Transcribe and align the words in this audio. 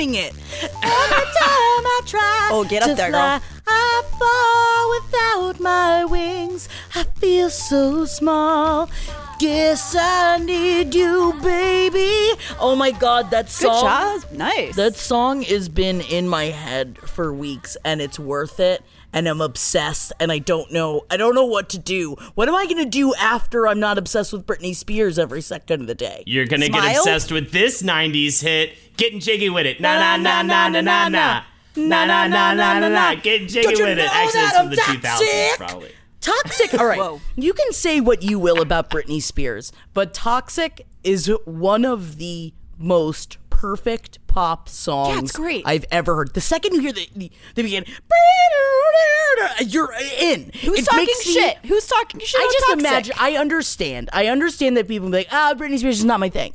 Ruining 0.00 0.14
it. 0.14 0.32
Every 0.62 0.72
time 0.82 1.84
I 1.86 2.00
try. 2.06 2.48
Oh, 2.52 2.64
get 2.68 2.82
up 2.82 2.90
to 2.90 2.94
there, 2.94 3.10
girl. 3.10 3.40
I 3.66 4.02
fall 4.18 5.52
without 5.52 5.60
my 5.60 6.04
wings. 6.04 6.68
I 6.94 7.04
feel 7.04 7.50
so 7.50 8.04
small. 8.04 8.90
Guess 9.38 9.96
I 9.98 10.38
need 10.38 10.94
you, 10.94 11.34
baby. 11.42 12.38
Oh 12.58 12.74
my 12.76 12.90
God, 12.90 13.30
that 13.30 13.46
Good 13.46 13.52
song. 13.52 13.82
job. 13.82 14.32
Nice. 14.32 14.76
That 14.76 14.96
song 14.96 15.42
has 15.42 15.68
been 15.68 16.02
in 16.02 16.28
my 16.28 16.46
head 16.46 16.98
for 16.98 17.32
weeks, 17.32 17.76
and 17.84 18.02
it's 18.02 18.18
worth 18.18 18.60
it. 18.60 18.82
And 19.12 19.26
I'm 19.26 19.40
obsessed, 19.40 20.12
and 20.20 20.30
I 20.30 20.38
don't 20.38 20.70
know. 20.72 21.02
I 21.10 21.16
don't 21.16 21.34
know 21.34 21.44
what 21.44 21.68
to 21.70 21.78
do. 21.78 22.14
What 22.36 22.48
am 22.48 22.54
I 22.54 22.66
gonna 22.66 22.84
do 22.84 23.12
after 23.16 23.66
I'm 23.66 23.80
not 23.80 23.98
obsessed 23.98 24.32
with 24.32 24.46
Britney 24.46 24.74
Spears 24.74 25.18
every 25.18 25.42
second 25.42 25.80
of 25.80 25.86
the 25.88 25.96
day? 25.96 26.22
You're 26.26 26.46
gonna 26.46 26.68
get 26.68 26.96
obsessed 26.96 27.32
with 27.32 27.50
this 27.50 27.82
'90s 27.82 28.40
hit, 28.40 28.74
"Getting 28.96 29.18
Jiggy 29.18 29.50
with 29.50 29.66
It." 29.66 29.80
Na 29.80 29.98
na 29.98 30.16
na 30.16 30.42
na 30.42 30.68
na 30.68 30.80
na 30.80 31.08
na. 31.08 31.42
Na 31.76 32.04
na 32.04 32.26
na 32.28 32.54
na 32.54 32.78
na 32.78 32.88
na. 32.88 33.14
Getting 33.16 33.48
jiggy 33.48 33.62
Don't 33.62 33.78
you 33.78 33.84
with 33.84 33.98
it. 33.98 34.02
know 34.02 34.08
Actually, 34.12 34.40
it's 34.42 34.52
that 34.52 34.60
from 34.60 34.70
the 34.70 34.82
I'm 34.82 34.96
2000s, 34.96 35.02
toxic? 35.02 35.58
probably. 35.58 35.90
Toxic. 36.20 36.74
All 36.80 36.86
right. 36.86 36.98
Whoa. 36.98 37.20
You 37.36 37.52
can 37.52 37.72
say 37.72 38.00
what 38.00 38.22
you 38.22 38.38
will 38.38 38.60
about 38.60 38.90
Britney 38.90 39.22
Spears, 39.22 39.72
but 39.94 40.12
Toxic 40.14 40.86
is 41.02 41.32
one 41.44 41.84
of 41.84 42.18
the 42.18 42.52
most 42.78 43.38
perfect 43.60 44.18
pop 44.26 44.68
songs 44.70 45.14
Yeah, 45.14 45.20
it's 45.20 45.32
great. 45.32 45.62
I've 45.66 45.84
ever 45.90 46.14
heard. 46.16 46.32
The 46.32 46.40
second 46.40 46.72
you 46.74 46.80
hear 46.80 46.92
the 46.92 47.06
the, 47.14 47.30
the 47.56 47.62
beginning, 47.62 47.88
you're 49.66 49.92
in. 50.18 50.50
Who's 50.62 50.78
It 50.80 50.84
talking 50.86 51.04
makes 51.06 51.26
me- 51.26 51.32
shit? 51.34 51.58
Who's 51.66 51.86
talking 51.86 52.20
shit? 52.20 52.40
I 52.40 52.44
just 52.44 52.58
Toxic? 52.66 52.78
imagine. 52.78 53.14
I 53.18 53.32
understand. 53.36 54.08
I 54.12 54.26
understand 54.28 54.76
that 54.76 54.88
people 54.88 55.08
be 55.08 55.18
like, 55.18 55.28
"Ah, 55.30 55.54
Britney 55.56 55.78
Spears 55.78 55.98
is 55.98 56.04
not 56.04 56.20
my 56.20 56.28
thing," 56.30 56.54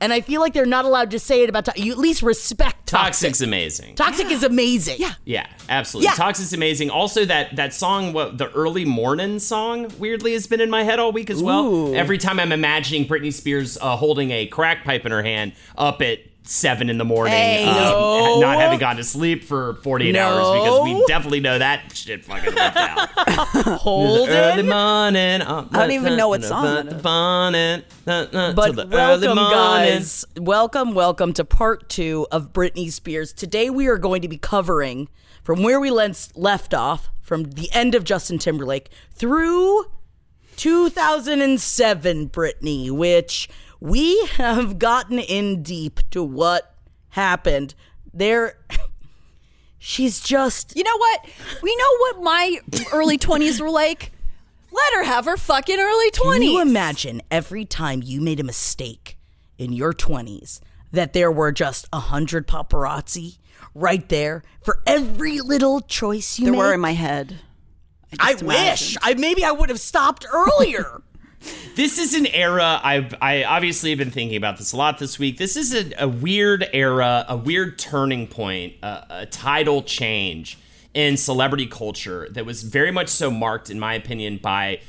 and 0.00 0.12
I 0.12 0.20
feel 0.20 0.40
like 0.40 0.52
they're 0.54 0.64
not 0.66 0.84
allowed 0.84 1.10
to 1.12 1.18
say 1.18 1.42
it 1.42 1.48
about. 1.48 1.64
To- 1.66 1.72
you 1.80 1.90
at 1.92 1.98
least 1.98 2.22
respect 2.22 2.86
Toxic. 2.86 3.30
Toxic's 3.30 3.40
amazing. 3.40 3.94
Toxic 3.96 4.30
is 4.30 4.42
amazing. 4.44 4.96
Yeah. 4.98 5.14
Yeah, 5.24 5.46
absolutely. 5.68 6.06
Yeah. 6.10 6.14
Toxic's 6.14 6.52
amazing. 6.52 6.90
Also, 6.90 7.24
that 7.24 7.56
that 7.56 7.74
song, 7.74 8.12
what 8.12 8.38
the 8.38 8.50
early 8.52 8.84
morning 8.84 9.38
song, 9.40 9.90
weirdly 9.98 10.32
has 10.34 10.46
been 10.46 10.60
in 10.60 10.70
my 10.70 10.84
head 10.84 10.98
all 11.00 11.10
week 11.12 11.30
as 11.30 11.42
well. 11.42 11.64
Ooh. 11.66 11.94
Every 11.94 12.18
time 12.18 12.38
I'm 12.38 12.52
imagining 12.52 13.06
Britney 13.08 13.32
Spears 13.32 13.76
uh, 13.80 13.96
holding 13.96 14.30
a 14.30 14.46
crack 14.46 14.84
pipe 14.84 15.04
in 15.04 15.10
her 15.12 15.22
hand, 15.22 15.52
up 15.76 16.00
at 16.02 16.18
seven 16.46 16.90
in 16.90 16.98
the 16.98 17.04
morning, 17.06 17.32
Hey. 17.32 17.64
um, 17.64 17.74
No. 17.74 18.40
not 18.40 18.58
having 18.60 18.78
gone 18.78 18.96
to 18.96 19.04
sleep 19.04 19.44
for 19.44 19.74
48 19.82 20.14
hours 20.14 20.50
because 20.60 20.80
we 20.84 21.04
definitely 21.06 21.40
know 21.40 21.58
that 21.58 21.90
shit 21.96 22.22
fucking 22.24 22.54
went 22.54 22.74
down. 22.74 23.08
Hold 23.78 24.28
early 24.28 24.60
it. 24.60 24.66
morning. 24.66 25.40
uh, 25.42 25.66
I 25.72 25.78
don't 25.78 25.92
even 25.92 26.16
know 26.16 26.28
what 26.28 26.44
song. 26.44 27.00
Bonnet, 27.00 27.86
uh, 28.06 28.10
uh, 28.10 28.52
But 28.52 28.76
welcome, 28.90 29.36
morning. 29.36 29.50
guys. 29.50 30.24
Welcome, 30.38 30.94
welcome 30.94 31.32
to 31.32 31.44
part 31.46 31.88
two 31.88 32.26
of 32.30 32.52
Britney 32.52 32.92
Spears. 32.92 33.32
Today 33.32 33.70
we 33.70 33.86
are 33.86 33.96
going 33.98 34.20
to 34.20 34.28
be 34.28 34.36
covering 34.38 35.08
from 35.42 35.62
where 35.62 35.80
we 35.80 35.90
left 35.90 36.74
off, 36.74 37.08
from 37.22 37.44
the 37.44 37.70
end 37.72 37.94
of 37.94 38.04
Justin 38.04 38.38
Timberlake 38.38 38.90
through 39.14 39.86
2007 40.56 42.28
Britney, 42.28 42.90
which 42.90 43.48
we 43.84 44.24
have 44.36 44.78
gotten 44.78 45.18
in 45.18 45.62
deep 45.62 46.00
to 46.10 46.22
what 46.24 46.74
happened. 47.10 47.74
There, 48.14 48.56
she's 49.78 50.20
just. 50.20 50.74
You 50.74 50.84
know 50.84 50.96
what? 50.96 51.26
We 51.62 51.76
know 51.76 51.96
what 51.98 52.22
my 52.22 52.58
early 52.94 53.18
20s 53.18 53.60
were 53.60 53.68
like. 53.70 54.12
Let 54.72 54.94
her 54.94 55.02
have 55.04 55.26
her 55.26 55.36
fucking 55.36 55.78
early 55.78 56.10
20s. 56.12 56.32
Can 56.32 56.42
you 56.42 56.60
imagine 56.62 57.20
every 57.30 57.66
time 57.66 58.00
you 58.02 58.22
made 58.22 58.40
a 58.40 58.44
mistake 58.44 59.18
in 59.58 59.72
your 59.74 59.92
20s 59.92 60.60
that 60.90 61.12
there 61.12 61.30
were 61.30 61.52
just 61.52 61.86
a 61.92 62.00
hundred 62.00 62.48
paparazzi 62.48 63.36
right 63.74 64.08
there 64.08 64.42
for 64.62 64.80
every 64.86 65.40
little 65.40 65.80
choice 65.82 66.38
you 66.38 66.46
There 66.46 66.52
made? 66.52 66.58
were 66.58 66.72
in 66.72 66.80
my 66.80 66.92
head. 66.94 67.36
I 68.18 68.32
just 68.32 68.44
wish. 68.44 68.96
I 69.02 69.12
maybe 69.14 69.44
I 69.44 69.52
would 69.52 69.68
have 69.68 69.80
stopped 69.80 70.24
earlier. 70.32 71.02
This 71.74 71.98
is 71.98 72.14
an 72.14 72.26
era 72.26 72.80
I've 72.82 73.14
I 73.20 73.44
obviously 73.44 73.90
have 73.90 73.98
been 73.98 74.10
thinking 74.10 74.36
about 74.36 74.58
this 74.58 74.72
a 74.72 74.76
lot 74.76 74.98
this 74.98 75.18
week. 75.18 75.38
This 75.38 75.56
is 75.56 75.74
a, 75.74 76.04
a 76.04 76.08
weird 76.08 76.68
era, 76.72 77.24
a 77.28 77.36
weird 77.36 77.78
turning 77.78 78.26
point, 78.28 78.74
a, 78.82 79.06
a 79.10 79.26
tidal 79.26 79.82
change 79.82 80.58
in 80.94 81.16
celebrity 81.16 81.66
culture 81.66 82.28
that 82.30 82.46
was 82.46 82.62
very 82.62 82.92
much 82.92 83.08
so 83.08 83.30
marked, 83.30 83.70
in 83.70 83.80
my 83.80 83.94
opinion, 83.94 84.38
by 84.40 84.80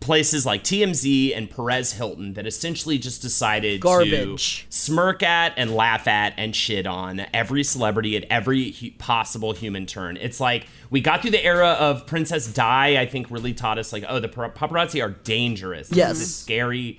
places 0.00 0.46
like 0.46 0.64
TMZ 0.64 1.36
and 1.36 1.50
Perez 1.50 1.92
Hilton 1.92 2.32
that 2.32 2.46
essentially 2.46 2.96
just 2.98 3.20
decided 3.20 3.80
Garbage. 3.82 4.62
to 4.62 4.66
smirk 4.74 5.22
at 5.22 5.52
and 5.58 5.74
laugh 5.74 6.08
at 6.08 6.32
and 6.38 6.56
shit 6.56 6.86
on 6.86 7.26
every 7.34 7.62
celebrity 7.62 8.16
at 8.16 8.24
every 8.30 8.70
hu- 8.72 8.90
possible 8.92 9.52
human 9.52 9.84
turn. 9.86 10.16
It's 10.16 10.40
like 10.40 10.66
we 10.88 11.00
got 11.02 11.20
through 11.20 11.32
the 11.32 11.44
era 11.44 11.68
of 11.78 12.06
Princess 12.06 12.50
Di, 12.50 12.98
I 12.98 13.04
think 13.06 13.30
really 13.30 13.52
taught 13.52 13.78
us 13.78 13.92
like, 13.92 14.04
oh, 14.08 14.18
the 14.20 14.28
paparazzi 14.28 15.02
are 15.04 15.10
dangerous. 15.10 15.88
This 15.90 15.98
Yes. 15.98 16.12
is 16.12 16.18
this 16.20 16.34
scary 16.36 16.98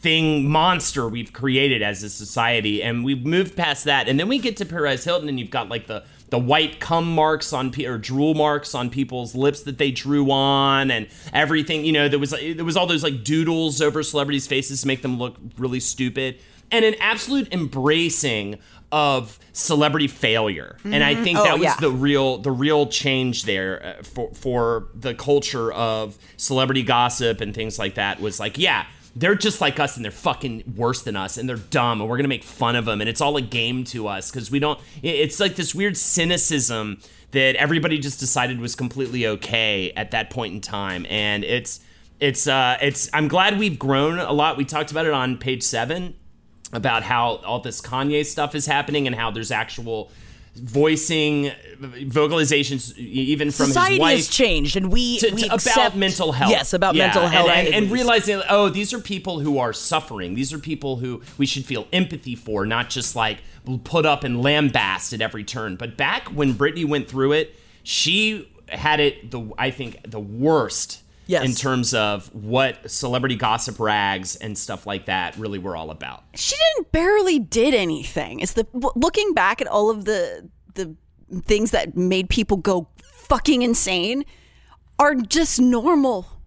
thing 0.00 0.48
monster 0.48 1.08
we've 1.08 1.32
created 1.32 1.82
as 1.82 2.04
a 2.04 2.08
society 2.08 2.80
and 2.84 3.04
we've 3.04 3.26
moved 3.26 3.56
past 3.56 3.82
that 3.84 4.08
and 4.08 4.20
then 4.20 4.28
we 4.28 4.38
get 4.38 4.56
to 4.58 4.64
Perez 4.64 5.02
Hilton 5.02 5.28
and 5.28 5.40
you've 5.40 5.50
got 5.50 5.68
like 5.68 5.88
the 5.88 6.04
the 6.30 6.38
white 6.38 6.78
cum 6.80 7.14
marks 7.14 7.52
on 7.52 7.70
pe- 7.70 7.84
or 7.86 7.96
drool 7.98 8.34
marks 8.34 8.74
on 8.74 8.90
people's 8.90 9.34
lips 9.34 9.62
that 9.62 9.78
they 9.78 9.90
drew 9.90 10.30
on 10.30 10.90
and 10.90 11.06
everything 11.32 11.84
you 11.84 11.92
know 11.92 12.08
there 12.08 12.18
was 12.18 12.30
there 12.30 12.64
was 12.64 12.76
all 12.76 12.86
those 12.86 13.02
like 13.02 13.24
doodles 13.24 13.80
over 13.80 14.02
celebrities 14.02 14.46
faces 14.46 14.82
to 14.82 14.86
make 14.86 15.02
them 15.02 15.18
look 15.18 15.36
really 15.56 15.80
stupid 15.80 16.38
and 16.70 16.84
an 16.84 16.94
absolute 17.00 17.50
embracing 17.52 18.58
of 18.90 19.38
celebrity 19.52 20.08
failure 20.08 20.76
and 20.84 21.04
i 21.04 21.14
think 21.14 21.38
Oh, 21.38 21.44
that 21.44 21.54
was 21.58 21.64
yeah. 21.64 21.76
the 21.80 21.90
real 21.90 22.38
the 22.38 22.50
real 22.50 22.86
change 22.86 23.44
there 23.44 23.84
uh, 23.98 24.02
for 24.02 24.30
for 24.34 24.88
the 24.94 25.14
culture 25.14 25.70
of 25.72 26.16
celebrity 26.38 26.82
gossip 26.82 27.40
and 27.42 27.54
things 27.54 27.78
like 27.78 27.94
that 27.96 28.20
was 28.20 28.40
like 28.40 28.56
yeah 28.58 28.86
they're 29.16 29.34
just 29.34 29.60
like 29.60 29.80
us 29.80 29.96
and 29.96 30.04
they're 30.04 30.12
fucking 30.12 30.74
worse 30.76 31.02
than 31.02 31.16
us 31.16 31.36
and 31.36 31.48
they're 31.48 31.56
dumb 31.56 32.00
and 32.00 32.08
we're 32.08 32.16
gonna 32.16 32.28
make 32.28 32.44
fun 32.44 32.76
of 32.76 32.84
them 32.84 33.00
and 33.00 33.08
it's 33.08 33.20
all 33.20 33.36
a 33.36 33.42
game 33.42 33.84
to 33.84 34.06
us 34.06 34.30
because 34.30 34.50
we 34.50 34.58
don't 34.58 34.78
it's 35.02 35.40
like 35.40 35.56
this 35.56 35.74
weird 35.74 35.96
cynicism 35.96 36.98
that 37.32 37.56
everybody 37.56 37.98
just 37.98 38.20
decided 38.20 38.60
was 38.60 38.74
completely 38.74 39.26
okay 39.26 39.92
at 39.96 40.10
that 40.10 40.30
point 40.30 40.54
in 40.54 40.60
time 40.60 41.06
and 41.10 41.44
it's 41.44 41.80
it's 42.20 42.46
uh 42.46 42.76
it's 42.80 43.08
i'm 43.12 43.28
glad 43.28 43.58
we've 43.58 43.78
grown 43.78 44.18
a 44.18 44.32
lot. 44.32 44.56
We 44.56 44.64
talked 44.64 44.90
about 44.90 45.06
it 45.06 45.12
on 45.12 45.36
page 45.38 45.62
seven 45.62 46.16
about 46.72 47.02
how 47.02 47.36
all 47.36 47.60
this 47.60 47.80
Kanye 47.80 48.24
stuff 48.26 48.54
is 48.54 48.66
happening 48.66 49.06
and 49.06 49.16
how 49.16 49.30
there's 49.30 49.50
actual 49.50 50.10
voicing 50.56 51.50
vocalizations 51.80 52.96
even 52.96 53.50
from 53.50 53.66
Society 53.66 53.94
his 53.94 54.00
wife 54.00 54.16
has 54.16 54.28
changed, 54.28 54.76
and 54.76 54.90
we, 54.92 55.18
to- 55.18 55.30
we 55.34 55.40
to- 55.42 55.46
about 55.46 55.54
accept- 55.56 55.96
mental 55.96 56.32
health. 56.32 56.50
Yes, 56.50 56.72
about 56.72 56.94
Yeah, 56.94 57.06
mental 57.06 57.28
health, 57.28 57.48
and, 57.50 57.66
and 57.68 57.76
It's- 57.84 57.90
realizing, 57.92 58.42
oh, 58.48 58.68
these 58.68 58.92
are 58.92 58.98
people 58.98 59.40
who 59.40 59.58
are 59.58 59.72
suffering. 59.72 60.34
These 60.34 60.52
are 60.52 60.58
people 60.58 60.96
who 60.96 61.22
we 61.36 61.46
should 61.46 61.64
feel 61.64 61.86
empathy 61.92 62.34
for, 62.34 62.66
not 62.66 62.90
just 62.90 63.14
like 63.16 63.38
put 63.84 64.06
up 64.06 64.24
and 64.24 64.36
lambast 64.38 65.12
at 65.12 65.20
every 65.20 65.44
turn. 65.44 65.76
But 65.76 65.96
back 65.96 66.28
when 66.28 66.54
Britney 66.54 66.86
went 66.88 67.08
through 67.08 67.32
it, 67.32 67.54
she 67.82 68.48
had 68.68 69.00
it 69.00 69.30
the 69.30 69.50
I 69.58 69.70
think 69.70 69.98
the 70.10 70.20
worst. 70.20 71.02
Yes. 71.28 71.44
In 71.44 71.52
terms 71.52 71.92
of 71.92 72.34
what 72.34 72.90
celebrity 72.90 73.36
gossip 73.36 73.78
rags 73.78 74.34
and 74.36 74.56
stuff 74.56 74.86
like 74.86 75.04
that 75.06 75.36
really 75.36 75.58
were 75.58 75.76
all 75.76 75.90
about. 75.90 76.24
she 76.34 76.56
didn't 76.56 76.90
barely 76.90 77.38
did 77.38 77.74
anything. 77.74 78.40
Is 78.40 78.54
the 78.54 78.66
looking 78.96 79.34
back 79.34 79.60
at 79.60 79.66
all 79.66 79.90
of 79.90 80.06
the 80.06 80.48
the 80.74 80.96
things 81.42 81.70
that 81.72 81.96
made 81.96 82.30
people 82.30 82.56
go 82.56 82.88
fucking 83.02 83.60
insane 83.60 84.24
are 84.98 85.14
just 85.14 85.60
normal 85.60 86.37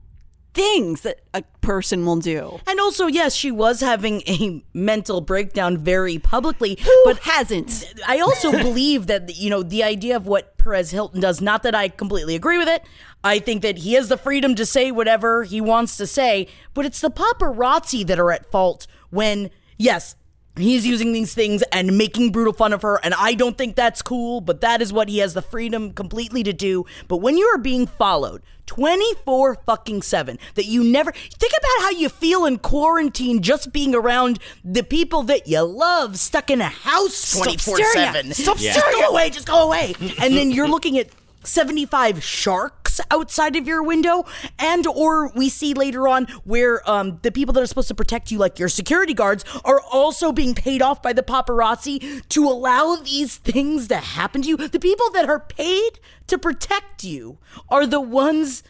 things 0.54 1.02
that 1.02 1.22
a 1.34 1.44
person 1.62 2.06
will 2.06 2.18
do. 2.18 2.60
And 2.68 2.80
also, 2.80 3.08
yes, 3.08 3.34
she 3.34 3.52
was 3.52 3.80
having 3.80 4.22
a 4.28 4.64
mental 4.74 5.22
breakdown 5.22 5.78
very 5.78 6.20
publicly. 6.20 6.78
Who 6.82 7.02
but 7.06 7.20
hasn't? 7.20 7.94
I 8.08 8.20
also 8.20 8.52
believe 8.64 9.08
that 9.08 9.36
you 9.38 9.50
know 9.50 9.64
the 9.64 9.84
idea 9.84 10.16
of 10.16 10.28
what 10.28 10.58
Perez 10.58 10.92
Hilton 10.92 11.22
does. 11.22 11.42
Not 11.42 11.64
that 11.64 11.76
I 11.76 11.88
completely 11.90 12.36
agree 12.36 12.58
with 12.58 12.68
it. 12.68 12.84
I 13.24 13.40
think 13.40 13.62
that 13.62 13.80
he 13.80 13.94
has 13.94 14.10
the 14.10 14.18
freedom 14.18 14.56
to 14.56 14.66
say 14.66 14.92
whatever 14.92 15.44
he 15.44 15.62
wants 15.62 15.96
to 15.98 16.08
say, 16.08 16.48
but 16.74 16.86
it's 16.86 17.02
the 17.02 17.12
paparazzi 17.12 18.06
that 18.08 18.20
are 18.20 18.32
at 18.32 18.50
fault 18.52 18.88
when 19.10 19.52
yes. 19.78 20.16
He's 20.58 20.86
using 20.86 21.14
these 21.14 21.34
things 21.34 21.64
and 21.72 21.98
making 21.98 22.32
brutal 22.34 22.52
fun 22.54 22.74
of 22.74 22.82
her, 22.82 23.00
and 23.04 23.14
I 23.14 23.36
don't 23.36 23.58
think 23.58 23.76
that's 23.76 24.02
cool, 24.02 24.42
but 24.42 24.60
that 24.62 24.82
is 24.82 24.92
what 24.92 25.08
he 25.08 25.20
has 25.20 25.34
the 25.34 25.42
freedom 25.42 25.94
completely 25.94 26.44
to 26.44 26.52
do. 26.52 26.86
But 27.08 27.18
when 27.18 27.38
you 27.38 27.46
are 27.56 27.58
being 27.58 27.88
followed 27.88 28.42
24 28.66 29.56
fucking 29.66 30.02
7, 30.02 30.38
that 30.56 30.66
you 30.66 30.84
never 30.84 31.12
think 31.14 31.54
about 31.58 31.84
how 31.84 31.90
you 31.92 32.10
feel 32.10 32.46
in 32.46 32.58
quarantine 32.58 33.42
just 33.42 33.72
being 33.72 33.96
around 33.96 34.40
the 34.64 34.84
people 34.84 35.24
that 35.24 35.48
you 35.48 35.62
love 35.62 36.18
stuck 36.20 36.50
in 36.50 36.60
a 36.62 36.66
house 36.66 37.16
Stop 37.16 37.44
24 37.46 37.76
staring 37.78 37.94
7. 38.14 38.30
at- 38.32 38.36
stop 38.36 38.58
Just 38.58 38.78
staring 38.80 39.00
go 39.02 39.10
away, 39.10 39.30
just 39.30 39.48
go 39.48 39.68
away. 39.68 39.94
and 40.22 40.34
then 40.36 40.52
you're 40.52 40.68
looking 40.70 40.98
at 40.98 41.08
75 41.44 42.24
sharks 42.24 43.00
outside 43.10 43.56
of 43.56 43.68
your 43.68 43.82
window 43.84 44.26
and 44.60 44.86
or 44.88 45.30
we 45.34 45.48
see 45.50 45.74
later 45.74 46.08
on 46.08 46.26
where 46.44 46.88
um, 46.90 47.20
the 47.24 47.32
people 47.32 47.54
that 47.54 47.62
are 47.62 47.66
supposed 47.68 47.88
to 47.88 47.96
protect 47.96 48.32
you 48.32 48.38
like 48.38 48.60
your 48.60 48.70
security 48.70 49.14
guards 49.14 49.44
are 49.64 49.82
also 49.92 50.32
being 50.32 50.54
paid 50.54 50.82
off 50.82 51.02
by 51.02 51.14
the 51.14 51.24
paparazzi 51.24 52.28
to 52.30 52.44
allow 52.46 52.96
these 52.98 53.38
things 53.38 53.88
to 53.88 53.96
happen 53.98 54.42
to 54.42 54.50
you. 54.50 54.58
The 54.58 54.80
people 54.80 55.10
that 55.12 55.30
are 55.30 55.40
paid 55.40 56.00
to 56.28 56.38
protect 56.38 57.04
you 57.04 57.38
are 57.70 57.86
the 57.86 58.02
ones 58.02 58.64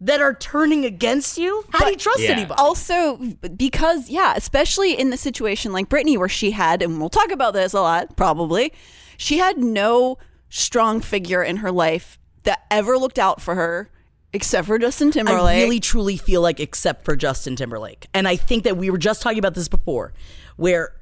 that 0.00 0.20
are 0.20 0.34
turning 0.34 0.84
against 0.84 1.38
you? 1.38 1.64
How 1.72 1.84
do 1.84 1.90
you 1.90 1.96
trust 1.96 2.20
Yeah. 2.20 2.30
anybody? 2.30 2.60
Also, 2.60 3.16
because 3.56 4.08
yeah, 4.08 4.34
especially 4.36 4.92
in 4.98 5.10
the 5.10 5.16
situation 5.16 5.72
like 5.72 5.88
Britney, 5.88 6.16
where 6.16 6.28
she 6.28 6.52
had, 6.52 6.82
and 6.82 7.00
we'll 7.00 7.08
talk 7.10 7.30
about 7.32 7.52
this 7.54 7.72
a 7.74 7.80
lot, 7.80 8.16
probably, 8.16 8.72
she 9.16 9.38
had 9.38 9.58
no 9.58 10.16
strong 10.48 11.00
figure 11.00 11.42
in 11.42 11.56
her 11.58 11.70
life 11.72 12.17
that 12.44 12.64
ever 12.70 12.98
looked 12.98 13.18
out 13.18 13.40
for 13.40 13.54
her, 13.54 13.90
except 14.32 14.66
for 14.66 14.78
Justin 14.78 15.10
Timberlake. 15.10 15.56
I 15.56 15.62
really 15.62 15.80
truly 15.80 16.16
feel 16.16 16.42
like 16.42 16.60
except 16.60 17.04
for 17.04 17.16
Justin 17.16 17.56
Timberlake. 17.56 18.06
And 18.14 18.28
I 18.28 18.36
think 18.36 18.64
that 18.64 18.76
we 18.76 18.90
were 18.90 18.98
just 18.98 19.22
talking 19.22 19.38
about 19.38 19.54
this 19.54 19.68
before 19.68 20.12
where 20.56 20.94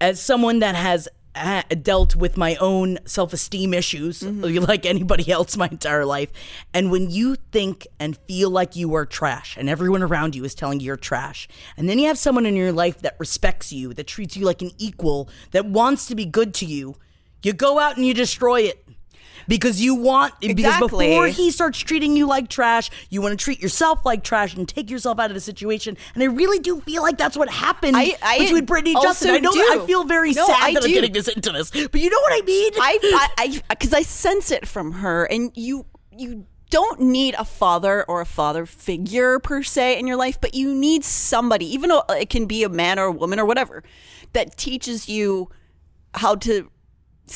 as 0.00 0.20
someone 0.20 0.58
that 0.58 0.74
has 0.74 1.08
uh, 1.34 1.62
dealt 1.82 2.16
with 2.16 2.36
my 2.36 2.56
own 2.56 2.98
self-esteem 3.04 3.74
issues 3.74 4.22
like 4.22 4.86
anybody 4.86 5.30
else 5.30 5.56
my 5.56 5.68
entire 5.68 6.04
life 6.04 6.32
and 6.72 6.90
when 6.90 7.10
you 7.10 7.36
think 7.52 7.86
and 8.00 8.16
feel 8.26 8.48
like 8.48 8.74
you 8.74 8.94
are 8.94 9.04
trash 9.04 9.54
and 9.58 9.68
everyone 9.68 10.02
around 10.02 10.34
you 10.34 10.44
is 10.44 10.54
telling 10.54 10.80
you 10.80 10.86
you're 10.86 10.96
trash 10.96 11.46
and 11.76 11.90
then 11.90 11.98
you 11.98 12.06
have 12.06 12.16
someone 12.16 12.46
in 12.46 12.56
your 12.56 12.72
life 12.72 13.00
that 13.02 13.14
respects 13.18 13.70
you 13.70 13.92
that 13.92 14.06
treats 14.06 14.34
you 14.34 14.46
like 14.46 14.62
an 14.62 14.70
equal 14.78 15.28
that 15.50 15.66
wants 15.66 16.06
to 16.06 16.14
be 16.14 16.24
good 16.24 16.54
to 16.54 16.64
you 16.64 16.96
you 17.42 17.52
go 17.52 17.78
out 17.78 17.96
and 17.96 18.06
you 18.06 18.14
destroy 18.14 18.62
it 18.62 18.85
because 19.48 19.80
you 19.80 19.94
want 19.94 20.34
because 20.40 20.78
before 20.80 21.26
he 21.28 21.50
starts 21.50 21.78
treating 21.78 22.16
you 22.16 22.26
like 22.26 22.48
trash, 22.48 22.90
you 23.10 23.20
want 23.22 23.38
to 23.38 23.42
treat 23.42 23.60
yourself 23.60 24.04
like 24.04 24.22
trash 24.22 24.54
and 24.54 24.68
take 24.68 24.90
yourself 24.90 25.18
out 25.18 25.30
of 25.30 25.34
the 25.34 25.40
situation. 25.40 25.96
And 26.14 26.22
I 26.22 26.26
really 26.26 26.58
do 26.58 26.80
feel 26.80 27.02
like 27.02 27.18
that's 27.18 27.36
what 27.36 27.48
happened 27.48 27.96
I- 27.96 28.16
I 28.22 28.38
between 28.38 28.66
Britney 28.66 28.94
and 28.94 29.02
Justin. 29.02 29.30
I 29.30 29.38
know 29.38 29.52
do. 29.52 29.60
I 29.60 29.84
feel 29.86 30.04
very 30.04 30.32
No, 30.32 30.46
sad 30.46 30.56
I 30.60 30.74
that 30.74 30.84
I'm 30.84 30.90
getting 30.90 31.12
this 31.12 31.28
into 31.28 31.52
this, 31.52 31.70
but 31.70 32.00
you 32.00 32.10
know 32.10 32.20
what 32.20 32.42
I 32.42 32.44
mean. 32.46 32.72
I, 32.76 33.28
I, 33.38 33.62
because 33.70 33.92
I, 33.92 34.02
sense 34.02 34.50
it 34.50 34.66
from 34.66 34.92
her, 34.92 35.24
and 35.24 35.50
you, 35.54 35.86
you 36.16 36.46
don't 36.70 37.00
need 37.00 37.34
a 37.38 37.44
father 37.44 38.04
or 38.08 38.20
a 38.20 38.26
father 38.26 38.66
figure 38.66 39.38
per 39.38 39.62
se 39.62 39.98
in 39.98 40.06
your 40.06 40.16
life, 40.16 40.40
but 40.40 40.54
you 40.54 40.74
need 40.74 41.04
somebody, 41.04 41.66
even 41.72 41.90
though 41.90 42.02
it 42.10 42.30
can 42.30 42.46
be 42.46 42.64
a 42.64 42.68
man 42.68 42.98
or 42.98 43.04
a 43.04 43.12
woman 43.12 43.38
or 43.38 43.44
whatever, 43.44 43.82
that 44.32 44.56
teaches 44.56 45.08
you 45.08 45.50
how 46.14 46.34
to 46.34 46.70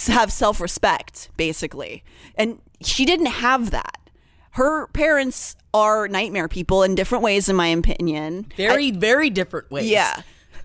have 0.08 0.32
self 0.32 0.60
respect, 0.60 1.30
basically. 1.36 2.02
And 2.36 2.60
she 2.80 3.04
didn't 3.04 3.26
have 3.26 3.70
that. 3.70 3.98
Her 4.52 4.88
parents 4.88 5.56
are 5.72 6.08
nightmare 6.08 6.48
people 6.48 6.82
in 6.82 6.94
different 6.94 7.22
ways, 7.22 7.48
in 7.48 7.56
my 7.56 7.68
opinion. 7.68 8.46
very, 8.56 8.90
very 8.90 9.30
different 9.30 9.70
ways. 9.70 9.88
Yeah. 9.88 10.22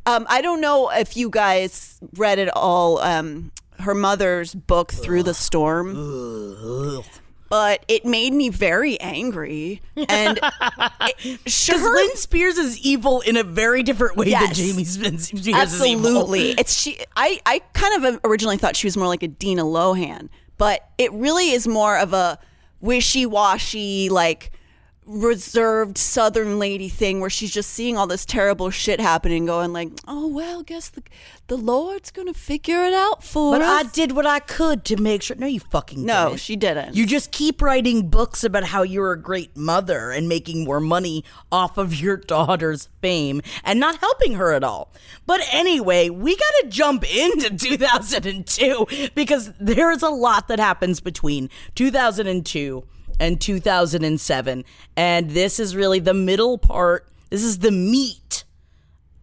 Um, 0.08 0.26
I 0.30 0.42
don't 0.42 0.62
know 0.62 0.90
if 0.90 1.18
you 1.18 1.30
guys 1.30 2.00
read 2.16 2.40
it 2.40 2.50
all. 2.56 3.00
Um, 3.00 3.52
her 3.80 3.96
mother's 3.96 4.54
book, 4.54 4.92
Through 4.92 5.24
the 5.24 5.34
Storm. 5.34 5.96
But 7.48 7.86
it 7.88 8.06
made 8.06 8.34
me 8.34 8.50
very 8.50 9.00
angry. 9.00 9.82
And 10.10 10.40
it, 11.02 11.40
Because 11.44 11.82
Lynn 11.84 12.16
Spears 12.16 12.58
is 12.58 12.80
evil 12.80 13.22
in 13.22 13.38
a 13.38 13.44
very 13.44 13.84
different 13.84 14.18
way 14.18 14.32
than 14.32 14.54
Jamie 14.54 14.84
Spears 14.84 15.32
is 15.32 15.48
evil. 15.48 15.62
absolutely. 15.62 16.52
It's 16.52 16.74
she. 16.76 16.98
I 17.16 17.40
I 17.46 17.60
kind 17.74 18.04
of 18.04 18.16
uh, 18.16 18.20
originally 18.24 18.58
thought 18.58 18.76
she 18.76 18.88
was 18.88 18.98
more 18.98 19.08
like 19.08 19.22
a 19.24 19.28
Dina 19.28 19.64
Lohan, 19.64 20.30
but 20.58 20.90
it 20.98 21.14
really 21.14 21.52
is 21.52 21.68
more 21.68 21.98
of 21.98 22.14
a 22.14 22.40
wishy-washy, 22.82 24.10
like 24.10 24.52
reserved 25.06 25.98
southern 25.98 26.58
lady 26.58 26.90
thing 26.90 27.20
where 27.20 27.30
she's 27.30 27.54
just 27.54 27.70
seeing 27.70 27.96
all 27.98 28.08
this 28.08 28.26
terrible 28.26 28.70
shit 28.72 29.00
happening 29.00 29.46
going 29.46 29.72
like 29.72 29.90
oh 30.08 30.28
well 30.28 30.64
guess 30.64 30.90
the, 30.90 31.04
the 31.48 31.56
lord's 31.56 32.10
gonna 32.10 32.34
figure 32.34 32.84
it 32.84 32.94
out 32.94 33.24
for 33.24 33.52
But 33.52 33.62
I 33.62 33.84
did 33.84 34.14
what 34.14 34.26
I 34.26 34.40
could 34.40 34.84
to 34.86 34.98
make 34.98 35.22
sure. 35.22 35.36
No, 35.38 35.46
you 35.46 35.60
fucking 35.60 36.04
no 36.04 36.30
didn't. 36.30 36.40
she 36.40 36.56
didn't 36.56 36.96
You 36.96 37.06
just 37.06 37.32
keep 37.32 37.62
writing 37.62 38.10
books 38.10 38.44
about 38.44 38.64
how 38.66 38.82
you're 38.82 39.12
a 39.12 39.22
great 39.22 39.56
mother 39.56 40.10
and 40.12 40.28
making 40.28 40.64
more 40.64 40.80
money 40.80 41.24
off 41.52 41.78
of 41.78 41.94
your 41.94 42.18
daughter's 42.18 42.90
fame 43.02 43.42
and 43.64 43.80
not 43.80 43.98
helping 44.00 44.34
her 44.36 44.54
at 44.54 44.64
all. 44.64 44.92
But 45.28 45.42
anyway, 45.52 46.10
we 46.10 46.36
got 46.36 46.54
to 46.64 46.68
jump 46.70 47.04
into 47.04 47.56
2002 47.58 49.12
because 49.14 49.54
there's 49.60 50.02
a 50.02 50.10
lot 50.10 50.48
that 50.48 50.60
happens 50.60 51.00
between 51.00 51.50
2002 51.76 52.84
and 53.20 53.40
2007. 53.40 54.66
And 54.96 55.32
this 55.32 55.60
is 55.60 55.76
really 55.76 56.00
the 56.00 56.14
middle 56.14 56.58
part. 56.58 57.08
This 57.30 57.44
is 57.44 57.60
the 57.60 57.72
meat 57.72 58.44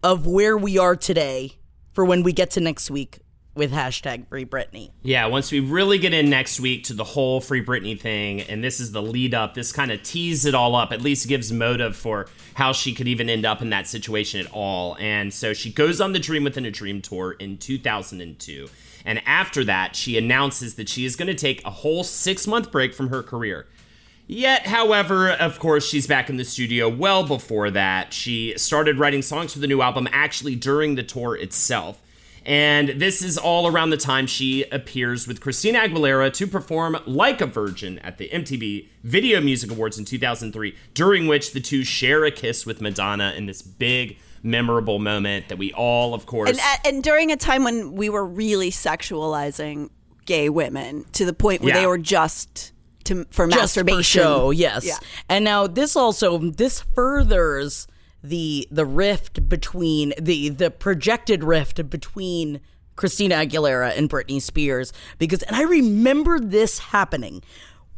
of 0.03 0.27
where 0.27 0.57
we 0.57 0.77
are 0.77 0.95
today 0.95 1.53
for 1.93 2.03
when 2.05 2.23
we 2.23 2.33
get 2.33 2.51
to 2.51 2.59
next 2.59 2.91
week 2.91 3.19
with 3.55 3.71
hashtag 3.71 4.27
Free 4.27 4.45
Britney. 4.45 4.89
Yeah, 5.03 5.27
once 5.27 5.51
we 5.51 5.59
really 5.59 5.99
get 5.99 6.13
in 6.13 6.29
next 6.29 6.59
week 6.59 6.85
to 6.85 6.93
the 6.93 7.03
whole 7.03 7.39
Free 7.39 7.63
Britney 7.63 7.99
thing, 7.99 8.41
and 8.41 8.63
this 8.63 8.79
is 8.79 8.91
the 8.91 9.01
lead 9.01 9.33
up, 9.33 9.53
this 9.53 9.71
kind 9.71 9.91
of 9.91 10.01
tees 10.01 10.45
it 10.45 10.55
all 10.55 10.75
up, 10.75 10.91
at 10.91 11.01
least 11.01 11.27
gives 11.27 11.51
motive 11.51 11.95
for 11.95 12.27
how 12.55 12.73
she 12.73 12.93
could 12.93 13.07
even 13.07 13.29
end 13.29 13.45
up 13.45 13.61
in 13.61 13.69
that 13.69 13.87
situation 13.87 14.39
at 14.39 14.51
all. 14.51 14.97
And 14.99 15.31
so 15.33 15.53
she 15.53 15.71
goes 15.71 16.01
on 16.01 16.13
the 16.13 16.19
Dream 16.19 16.43
Within 16.43 16.65
a 16.65 16.71
Dream 16.71 17.01
tour 17.01 17.33
in 17.33 17.57
2002. 17.57 18.67
And 19.05 19.21
after 19.25 19.63
that, 19.65 19.95
she 19.95 20.17
announces 20.17 20.75
that 20.75 20.89
she 20.89 21.05
is 21.05 21.15
going 21.15 21.27
to 21.27 21.33
take 21.35 21.63
a 21.65 21.69
whole 21.69 22.03
six 22.03 22.47
month 22.47 22.71
break 22.71 22.93
from 22.93 23.09
her 23.09 23.21
career. 23.21 23.67
Yet, 24.27 24.67
however, 24.67 25.29
of 25.31 25.59
course, 25.59 25.87
she's 25.87 26.07
back 26.07 26.29
in 26.29 26.37
the 26.37 26.45
studio 26.45 26.87
well 26.89 27.25
before 27.25 27.69
that. 27.71 28.13
She 28.13 28.53
started 28.57 28.97
writing 28.97 29.21
songs 29.21 29.53
for 29.53 29.59
the 29.59 29.67
new 29.67 29.81
album 29.81 30.07
actually 30.11 30.55
during 30.55 30.95
the 30.95 31.03
tour 31.03 31.35
itself. 31.35 31.99
And 32.45 32.89
this 32.89 33.21
is 33.21 33.37
all 33.37 33.67
around 33.67 33.91
the 33.91 33.97
time 33.97 34.27
she 34.27 34.63
appears 34.65 35.27
with 35.29 35.39
Christina 35.39 35.79
Aguilera 35.79 36.31
to 36.33 36.45
perform 36.47 36.97
Like 37.05 37.39
a 37.39 37.45
Virgin 37.45 37.99
at 37.99 38.17
the 38.17 38.27
MTV 38.29 38.87
Video 39.03 39.39
Music 39.39 39.71
Awards 39.71 39.97
in 39.97 40.03
2003, 40.03 40.75
during 40.93 41.27
which 41.27 41.53
the 41.53 41.61
two 41.61 41.85
share 41.85 42.25
a 42.25 42.31
kiss 42.31 42.65
with 42.65 42.81
Madonna 42.81 43.33
in 43.37 43.45
this 43.45 43.61
big, 43.61 44.17
memorable 44.41 44.99
moment 44.99 45.47
that 45.47 45.57
we 45.57 45.71
all, 45.71 46.13
of 46.13 46.25
course. 46.25 46.49
and, 46.49 46.59
uh, 46.59 46.75
and 46.85 47.01
during 47.01 47.31
a 47.31 47.37
time 47.37 47.63
when 47.63 47.93
we 47.95 48.09
were 48.09 48.25
really 48.25 48.71
sexualizing 48.71 49.89
gay 50.25 50.49
women 50.49 51.05
to 51.13 51.23
the 51.23 51.33
point 51.33 51.61
where 51.61 51.73
Yeah. 51.73 51.79
they 51.81 51.87
were 51.87 51.97
just 51.97 52.72
to 53.05 53.25
for 53.29 53.47
just 53.47 53.59
masturbation 53.59 53.99
for 53.99 54.03
show 54.03 54.51
yes 54.51 54.85
Yeah. 54.85 54.97
and 55.29 55.43
now 55.45 55.67
this 55.67 55.95
also 55.95 56.37
this 56.37 56.81
furthers 56.95 57.87
the 58.23 58.67
the 58.71 58.85
rift 58.85 59.49
between 59.49 60.13
the 60.19 60.49
the 60.49 60.71
projected 60.71 61.43
rift 61.43 61.89
between 61.89 62.61
Christina 62.95 63.35
Aguilera 63.35 63.97
and 63.97 64.09
Britney 64.09 64.41
Spears 64.41 64.93
because 65.17 65.41
and 65.43 65.55
I 65.55 65.63
remember 65.63 66.39
this 66.39 66.79
happening 66.79 67.41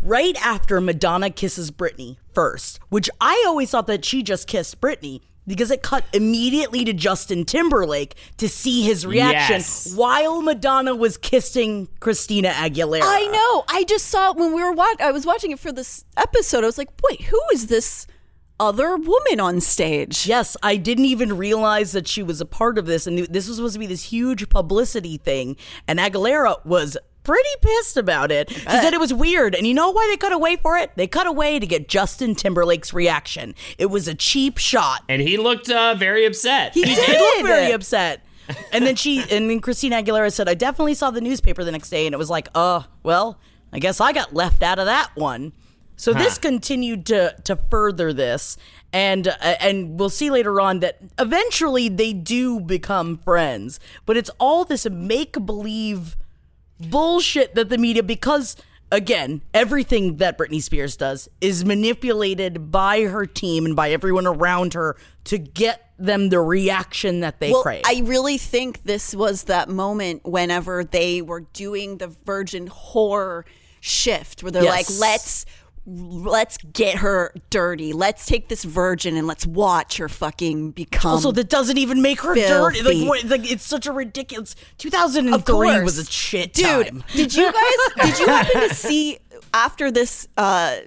right 0.01 0.35
after 0.43 0.79
Madonna 0.81 1.29
kisses 1.29 1.69
Britney 1.71 2.17
first, 2.33 2.79
which 2.89 3.09
I 3.19 3.43
always 3.47 3.71
thought 3.71 3.87
that 3.87 4.05
she 4.05 4.23
just 4.23 4.47
kissed 4.47 4.79
Britney 4.81 5.21
because 5.47 5.71
it 5.71 5.81
cut 5.83 6.03
immediately 6.13 6.83
to 6.85 6.93
Justin 6.93 7.45
Timberlake 7.45 8.15
to 8.37 8.49
see 8.49 8.81
his 8.83 9.05
reaction 9.05 9.55
Yes. 9.57 9.93
while 9.95 10.41
Madonna 10.41 10.95
was 10.95 11.17
kissing 11.17 11.87
Christina 11.99 12.49
Aguilera. 12.49 13.01
I 13.03 13.27
know. 13.27 13.63
I 13.69 13.83
just 13.83 14.07
saw 14.07 14.31
it 14.31 14.37
when 14.37 14.53
we 14.53 14.63
were 14.63 14.71
watching. 14.73 15.01
I 15.05 15.11
was 15.11 15.25
watching 15.25 15.51
it 15.51 15.59
for 15.59 15.71
this 15.71 16.03
episode. 16.17 16.63
I 16.63 16.67
was 16.67 16.77
like, 16.77 16.89
wait, 17.09 17.21
who 17.21 17.39
is 17.53 17.67
this 17.67 18.07
other 18.59 18.95
woman 18.95 19.39
on 19.39 19.59
stage? 19.61 20.25
Yes, 20.25 20.55
I 20.63 20.77
didn't 20.77 21.05
even 21.05 21.37
realize 21.37 21.91
that 21.91 22.07
she 22.07 22.23
was 22.23 22.39
a 22.41 22.45
part 22.45 22.77
of 22.77 22.85
this, 22.85 23.05
and 23.05 23.17
this 23.19 23.47
was 23.47 23.57
supposed 23.57 23.73
to 23.73 23.79
be 23.79 23.85
this 23.87 24.03
huge 24.03 24.47
publicity 24.49 25.17
thing. 25.17 25.57
And 25.87 25.99
Aguilera 25.99 26.65
was 26.65 26.97
pretty 27.25 27.49
pissed 27.61 27.97
about 27.97 28.31
it. 28.31 28.49
She 28.49 28.59
said 28.61 28.93
it 28.93 28.99
was 28.99 29.13
weird, 29.13 29.55
and 29.55 29.67
you 29.67 29.73
know 29.73 29.91
why 29.91 30.07
they 30.09 30.17
cut 30.17 30.31
away 30.31 30.55
for 30.55 30.77
it? 30.77 30.91
They 30.95 31.07
cut 31.07 31.27
away 31.27 31.59
to 31.59 31.67
get 31.67 31.89
Justin 31.89 32.35
Timberlake's 32.35 32.93
reaction. 32.93 33.55
It 33.77 33.87
was 33.87 34.07
a 34.07 34.15
cheap 34.15 34.57
shot. 34.57 35.03
And 35.09 35.21
he 35.21 35.37
looked 35.37 35.69
uh, 35.69 35.95
very 35.95 36.25
upset. 36.25 36.73
He 36.73 36.83
did 36.83 37.19
look 37.19 37.45
very 37.45 37.71
upset. 37.71 38.21
And 38.71 38.85
then 38.85 38.95
she, 38.95 39.19
and 39.31 39.49
then 39.49 39.59
Christina 39.59 40.03
Aguilera 40.03 40.31
said, 40.31 40.47
"I 40.47 40.53
definitely 40.53 40.93
saw 40.93 41.09
the 41.11 41.19
newspaper 41.19 41.63
the 41.63 41.71
next 41.71 41.89
day, 41.89 42.05
and 42.05 42.13
it 42.13 42.17
was 42.17 42.29
like, 42.29 42.47
oh, 42.53 42.85
well, 43.01 43.39
I 43.73 43.79
guess 43.79 43.99
I 43.99 44.13
got 44.13 44.33
left 44.33 44.61
out 44.61 44.77
of 44.77 44.85
that 44.85 45.09
one." 45.15 45.51
So 45.97 46.13
this 46.13 46.37
continued 46.37 47.05
to 47.07 47.35
to 47.45 47.55
further 47.55 48.11
this, 48.11 48.57
and 48.91 49.29
uh, 49.29 49.33
and 49.41 49.97
we'll 49.97 50.09
see 50.09 50.29
later 50.29 50.59
on 50.59 50.79
that 50.81 50.99
eventually 51.17 51.87
they 51.87 52.11
do 52.11 52.59
become 52.59 53.17
friends, 53.17 53.79
but 54.05 54.17
it's 54.17 54.29
all 54.37 54.65
this 54.65 54.87
make 54.89 55.45
believe 55.45 56.17
bullshit 56.79 57.55
that 57.55 57.69
the 57.69 57.77
media 57.77 58.03
because 58.03 58.55
again 58.91 59.41
everything 59.53 60.17
that 60.17 60.37
Britney 60.37 60.61
Spears 60.61 60.95
does 60.97 61.29
is 61.41 61.63
manipulated 61.65 62.71
by 62.71 63.03
her 63.03 63.25
team 63.25 63.65
and 63.65 63.75
by 63.75 63.91
everyone 63.91 64.27
around 64.27 64.73
her 64.73 64.95
to 65.25 65.37
get 65.37 65.89
them 65.97 66.29
the 66.29 66.39
reaction 66.39 67.21
that 67.21 67.39
they 67.39 67.51
well, 67.51 67.63
crave. 67.63 67.81
I 67.85 68.01
really 68.05 68.37
think 68.37 68.83
this 68.83 69.15
was 69.15 69.43
that 69.43 69.69
moment 69.69 70.25
whenever 70.25 70.83
they 70.83 71.21
were 71.21 71.41
doing 71.53 71.97
the 71.97 72.07
virgin 72.07 72.67
horror 72.67 73.45
shift 73.79 74.43
where 74.43 74.51
they're 74.51 74.63
Yes. 74.63 74.89
like, 74.89 74.99
let's 74.99 75.45
let's 75.85 76.57
get 76.57 76.97
her 76.97 77.33
dirty. 77.49 77.93
Let's 77.93 78.25
take 78.25 78.49
this 78.49 78.63
virgin 78.63 79.17
and 79.17 79.27
let's 79.27 79.45
watch 79.45 79.97
her 79.97 80.09
fucking 80.09 80.71
become 80.71 81.11
also, 81.11 81.31
that 81.31 81.49
doesn't 81.49 81.77
even 81.77 82.01
make 82.01 82.21
her 82.21 82.35
dirty. 82.35 82.81
Like, 82.81 83.07
what, 83.07 83.23
like 83.25 83.51
it's 83.51 83.63
such 83.63 83.85
a 83.85 83.91
ridiculous. 83.91 84.55
2003 84.77 85.83
was 85.83 85.97
a 85.97 86.05
shit 86.05 86.53
Dude, 86.53 86.87
time. 86.87 87.03
did 87.13 87.35
you 87.35 87.51
guys 87.51 88.09
did 88.09 88.19
you 88.19 88.25
happen 88.27 88.69
to 88.69 88.75
see 88.75 89.19
after 89.53 89.91
this 89.91 90.27
uh 90.37 90.77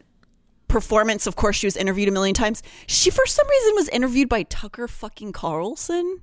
performance, 0.68 1.26
of 1.26 1.34
course 1.36 1.56
she 1.56 1.66
was 1.66 1.76
interviewed 1.76 2.08
a 2.08 2.12
million 2.12 2.34
times. 2.34 2.62
She 2.86 3.10
for 3.10 3.26
some 3.26 3.48
reason 3.48 3.74
was 3.74 3.88
interviewed 3.88 4.28
by 4.28 4.42
Tucker 4.44 4.86
fucking 4.86 5.32
Carlson. 5.32 6.22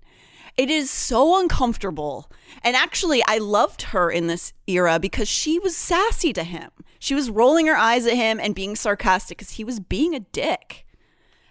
It 0.58 0.70
is 0.70 0.90
so 0.90 1.40
uncomfortable. 1.40 2.32
And 2.64 2.76
actually 2.76 3.22
I 3.28 3.40
loved 3.40 3.82
her 3.84 4.10
in 4.10 4.28
this 4.28 4.54
era 4.68 5.00
because 5.00 5.28
she 5.28 5.60
was 5.60 5.76
sassy 5.76 6.32
to 6.34 6.44
him. 6.44 6.72
She 6.98 7.14
was 7.14 7.30
rolling 7.30 7.68
her 7.68 7.76
eyes 7.76 8.06
at 8.06 8.14
him 8.14 8.40
and 8.40 8.56
being 8.56 8.76
sarcastic 8.76 9.38
because 9.38 9.52
he 9.52 9.64
was 9.64 9.80
being 9.80 10.16
a 10.16 10.22
dick. 10.22 10.85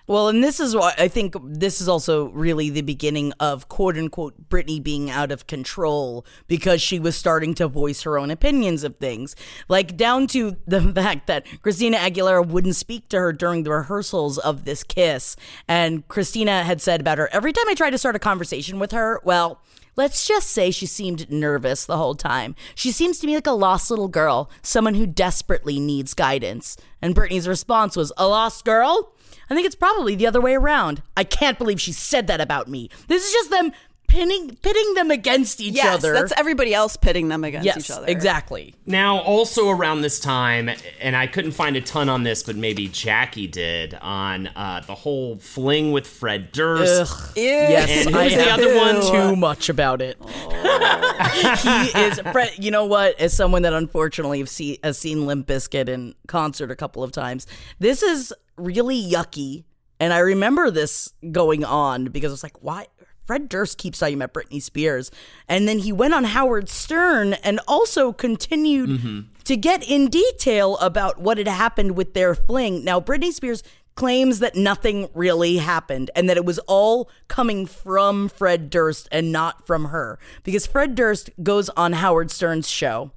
Well, 0.06 0.28
and 0.28 0.44
this 0.44 0.60
is 0.60 0.76
why 0.76 0.92
I 0.98 1.08
think 1.08 1.34
this 1.42 1.80
is 1.80 1.88
also 1.88 2.28
really 2.28 2.68
the 2.68 2.82
beginning 2.82 3.32
of 3.40 3.70
quote 3.70 3.96
unquote 3.96 4.50
Britney 4.50 4.82
being 4.82 5.10
out 5.10 5.32
of 5.32 5.46
control 5.46 6.26
because 6.46 6.82
she 6.82 6.98
was 6.98 7.16
starting 7.16 7.54
to 7.54 7.68
voice 7.68 8.02
her 8.02 8.18
own 8.18 8.30
opinions 8.30 8.84
of 8.84 8.96
things. 8.96 9.34
Like 9.66 9.96
down 9.96 10.26
to 10.28 10.56
the 10.66 10.80
fact 10.94 11.26
that 11.28 11.46
Christina 11.62 11.96
Aguilera 11.96 12.46
wouldn't 12.46 12.76
speak 12.76 13.08
to 13.08 13.18
her 13.18 13.32
during 13.32 13.62
the 13.62 13.70
rehearsals 13.70 14.36
of 14.36 14.66
this 14.66 14.84
kiss. 14.84 15.36
And 15.66 16.06
Christina 16.06 16.64
had 16.64 16.82
said 16.82 17.00
about 17.00 17.16
her, 17.16 17.30
every 17.32 17.54
time 17.54 17.68
I 17.68 17.74
tried 17.74 17.90
to 17.90 17.98
start 17.98 18.14
a 18.14 18.18
conversation 18.18 18.78
with 18.78 18.92
her, 18.92 19.20
well, 19.24 19.62
Let's 19.96 20.26
just 20.26 20.50
say 20.50 20.72
she 20.72 20.86
seemed 20.86 21.30
nervous 21.30 21.86
the 21.86 21.96
whole 21.96 22.16
time. 22.16 22.56
She 22.74 22.90
seems 22.90 23.20
to 23.20 23.28
me 23.28 23.36
like 23.36 23.46
a 23.46 23.52
lost 23.52 23.90
little 23.90 24.08
girl, 24.08 24.50
someone 24.60 24.96
who 24.96 25.06
desperately 25.06 25.78
needs 25.78 26.14
guidance. 26.14 26.76
And 27.00 27.14
Britney's 27.14 27.46
response 27.46 27.94
was, 27.94 28.12
A 28.16 28.26
lost 28.26 28.64
girl? 28.64 29.13
I 29.54 29.56
think 29.56 29.66
it's 29.66 29.76
probably 29.76 30.16
the 30.16 30.26
other 30.26 30.40
way 30.40 30.56
around. 30.56 31.00
I 31.16 31.22
can't 31.22 31.58
believe 31.58 31.80
she 31.80 31.92
said 31.92 32.26
that 32.26 32.40
about 32.40 32.66
me. 32.66 32.90
This 33.06 33.24
is 33.24 33.32
just 33.32 33.50
them 33.50 33.70
pinning 34.06 34.56
pitting 34.62 34.94
them 34.94 35.10
against 35.10 35.60
each 35.60 35.74
yes, 35.74 35.96
other. 35.96 36.12
that's 36.12 36.32
everybody 36.36 36.74
else 36.74 36.96
pitting 36.96 37.28
them 37.28 37.44
against 37.44 37.66
yes, 37.66 37.76
each 37.78 37.90
other. 37.90 38.06
exactly. 38.06 38.74
Now, 38.86 39.18
also 39.18 39.70
around 39.70 40.02
this 40.02 40.20
time, 40.20 40.70
and 41.00 41.16
I 41.16 41.26
couldn't 41.26 41.52
find 41.52 41.76
a 41.76 41.80
ton 41.80 42.08
on 42.08 42.22
this, 42.22 42.42
but 42.42 42.56
maybe 42.56 42.88
Jackie 42.88 43.46
did 43.46 43.94
on 44.00 44.46
uh, 44.48 44.82
the 44.86 44.94
whole 44.94 45.38
fling 45.38 45.92
with 45.92 46.06
Fred 46.06 46.52
Durst. 46.52 47.12
Ugh. 47.12 47.32
Yes, 47.36 47.88
Yes, 47.88 48.06
And 48.06 48.16
I 48.16 48.24
who's 48.24 48.34
the 48.36 48.42
have 48.44 48.60
other 48.60 48.76
one? 48.76 49.00
Too 49.12 49.36
much 49.36 49.68
about 49.68 50.00
it. 50.00 50.18
he 50.24 51.98
is 52.00 52.20
Fred. 52.32 52.52
You 52.58 52.70
know 52.70 52.84
what? 52.84 53.18
As 53.18 53.32
someone 53.34 53.62
that 53.62 53.72
unfortunately 53.72 54.38
have 54.38 54.48
see, 54.48 54.78
has 54.82 54.98
seen 54.98 55.26
Limp 55.26 55.46
Bizkit 55.46 55.88
in 55.88 56.14
concert 56.26 56.70
a 56.70 56.76
couple 56.76 57.02
of 57.02 57.12
times, 57.12 57.46
this 57.78 58.02
is 58.02 58.32
really 58.56 59.02
yucky. 59.02 59.64
And 60.00 60.12
I 60.12 60.18
remember 60.18 60.70
this 60.70 61.12
going 61.30 61.64
on 61.64 62.06
because 62.06 62.32
I 62.32 62.34
was 62.34 62.42
like, 62.42 62.62
why? 62.62 62.86
Fred 63.24 63.48
Durst 63.48 63.78
keeps 63.78 63.98
talking 63.98 64.14
about 64.14 64.34
Britney 64.34 64.62
Spears. 64.62 65.10
And 65.48 65.66
then 65.66 65.78
he 65.78 65.92
went 65.92 66.14
on 66.14 66.24
Howard 66.24 66.68
Stern 66.68 67.34
and 67.34 67.60
also 67.66 68.12
continued 68.12 68.90
mm-hmm. 68.90 69.20
to 69.44 69.56
get 69.56 69.88
in 69.88 70.08
detail 70.08 70.76
about 70.78 71.20
what 71.20 71.38
had 71.38 71.48
happened 71.48 71.96
with 71.96 72.14
their 72.14 72.34
fling. 72.34 72.84
Now, 72.84 73.00
Britney 73.00 73.32
Spears 73.32 73.62
claims 73.94 74.40
that 74.40 74.56
nothing 74.56 75.08
really 75.14 75.58
happened 75.58 76.10
and 76.16 76.28
that 76.28 76.36
it 76.36 76.44
was 76.44 76.58
all 76.60 77.08
coming 77.28 77.64
from 77.66 78.28
Fred 78.28 78.68
Durst 78.68 79.08
and 79.12 79.32
not 79.32 79.66
from 79.66 79.86
her. 79.86 80.18
Because 80.42 80.66
Fred 80.66 80.94
Durst 80.94 81.30
goes 81.42 81.68
on 81.70 81.94
Howard 81.94 82.30
Stern's 82.30 82.68
show 82.68 83.12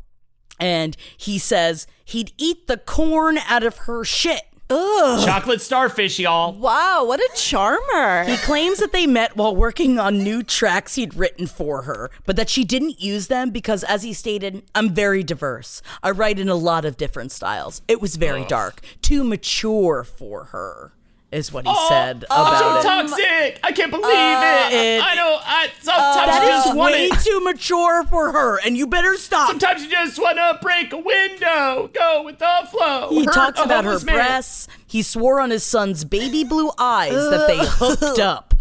and 0.59 0.95
he 1.17 1.37
says 1.37 1.87
he'd 2.05 2.31
eat 2.37 2.67
the 2.67 2.77
corn 2.77 3.37
out 3.49 3.63
of 3.63 3.77
her 3.79 4.03
shit. 4.03 4.43
Chocolate 4.69 5.61
starfish, 5.61 6.19
y'all. 6.19 6.53
Wow, 6.53 7.05
what 7.05 7.19
a 7.19 7.29
charmer. 7.35 8.25
He 8.25 8.35
claims 8.37 8.79
that 8.79 8.91
they 8.91 9.07
met 9.07 9.35
while 9.37 9.55
working 9.55 9.97
on 9.97 10.23
new 10.23 10.43
tracks 10.43 10.95
he'd 10.95 11.15
written 11.15 11.47
for 11.47 11.83
her, 11.83 12.09
but 12.25 12.35
that 12.35 12.49
she 12.49 12.63
didn't 12.63 13.01
use 13.01 13.27
them 13.27 13.51
because, 13.51 13.83
as 13.85 14.03
he 14.03 14.11
stated, 14.13 14.63
I'm 14.75 14.89
very 14.89 15.23
diverse. 15.23 15.81
I 16.03 16.11
write 16.11 16.39
in 16.39 16.49
a 16.49 16.55
lot 16.55 16.83
of 16.83 16.97
different 16.97 17.31
styles. 17.31 17.81
It 17.87 18.01
was 18.01 18.17
very 18.17 18.43
dark, 18.45 18.81
too 19.01 19.23
mature 19.23 20.03
for 20.03 20.45
her, 20.45 20.91
is 21.31 21.51
what 21.51 21.65
he 21.65 21.73
oh, 21.75 21.87
said 21.89 22.23
I'm 22.31 22.41
about 22.47 22.59
so 22.59 22.79
it. 22.79 22.83
toxic. 22.83 23.59
I 23.63 23.71
can't 23.73 23.91
believe 23.91 24.05
it. 24.05 24.73
it- 24.73 25.01
I 25.03 25.13
don't. 25.15 25.41
I, 25.45 25.67
sometimes 25.81 26.17
uh, 26.17 26.25
That 26.25 26.43
you 26.43 26.49
is 26.57 26.63
just 26.63 26.75
want 26.77 26.93
way 26.93 27.09
to. 27.09 27.15
too 27.17 27.39
mature 27.41 28.03
for 28.05 28.31
her, 28.31 28.59
and 28.65 28.77
you 28.77 28.87
better 28.87 29.15
stop. 29.17 29.49
Sometimes 29.49 29.83
you 29.83 29.89
just 29.89 30.17
want 30.19 30.37
to 30.37 30.57
break 30.61 30.93
a 30.93 30.97
window. 30.97 31.89
Go 31.93 32.23
with 32.23 32.39
the 32.39 32.67
flow. 32.71 33.09
He 33.09 33.25
Hurt 33.25 33.33
talks 33.33 33.59
about 33.59 33.83
her 33.83 33.99
man. 33.99 34.15
breasts. 34.15 34.67
He 34.89 35.01
swore 35.03 35.41
on 35.41 35.49
his 35.49 35.63
son's 35.63 36.05
baby 36.05 36.43
blue 36.45 36.71
eyes 36.77 37.11
that 37.11 37.45
they 37.47 37.57
hooked 37.59 38.19
up, 38.19 38.53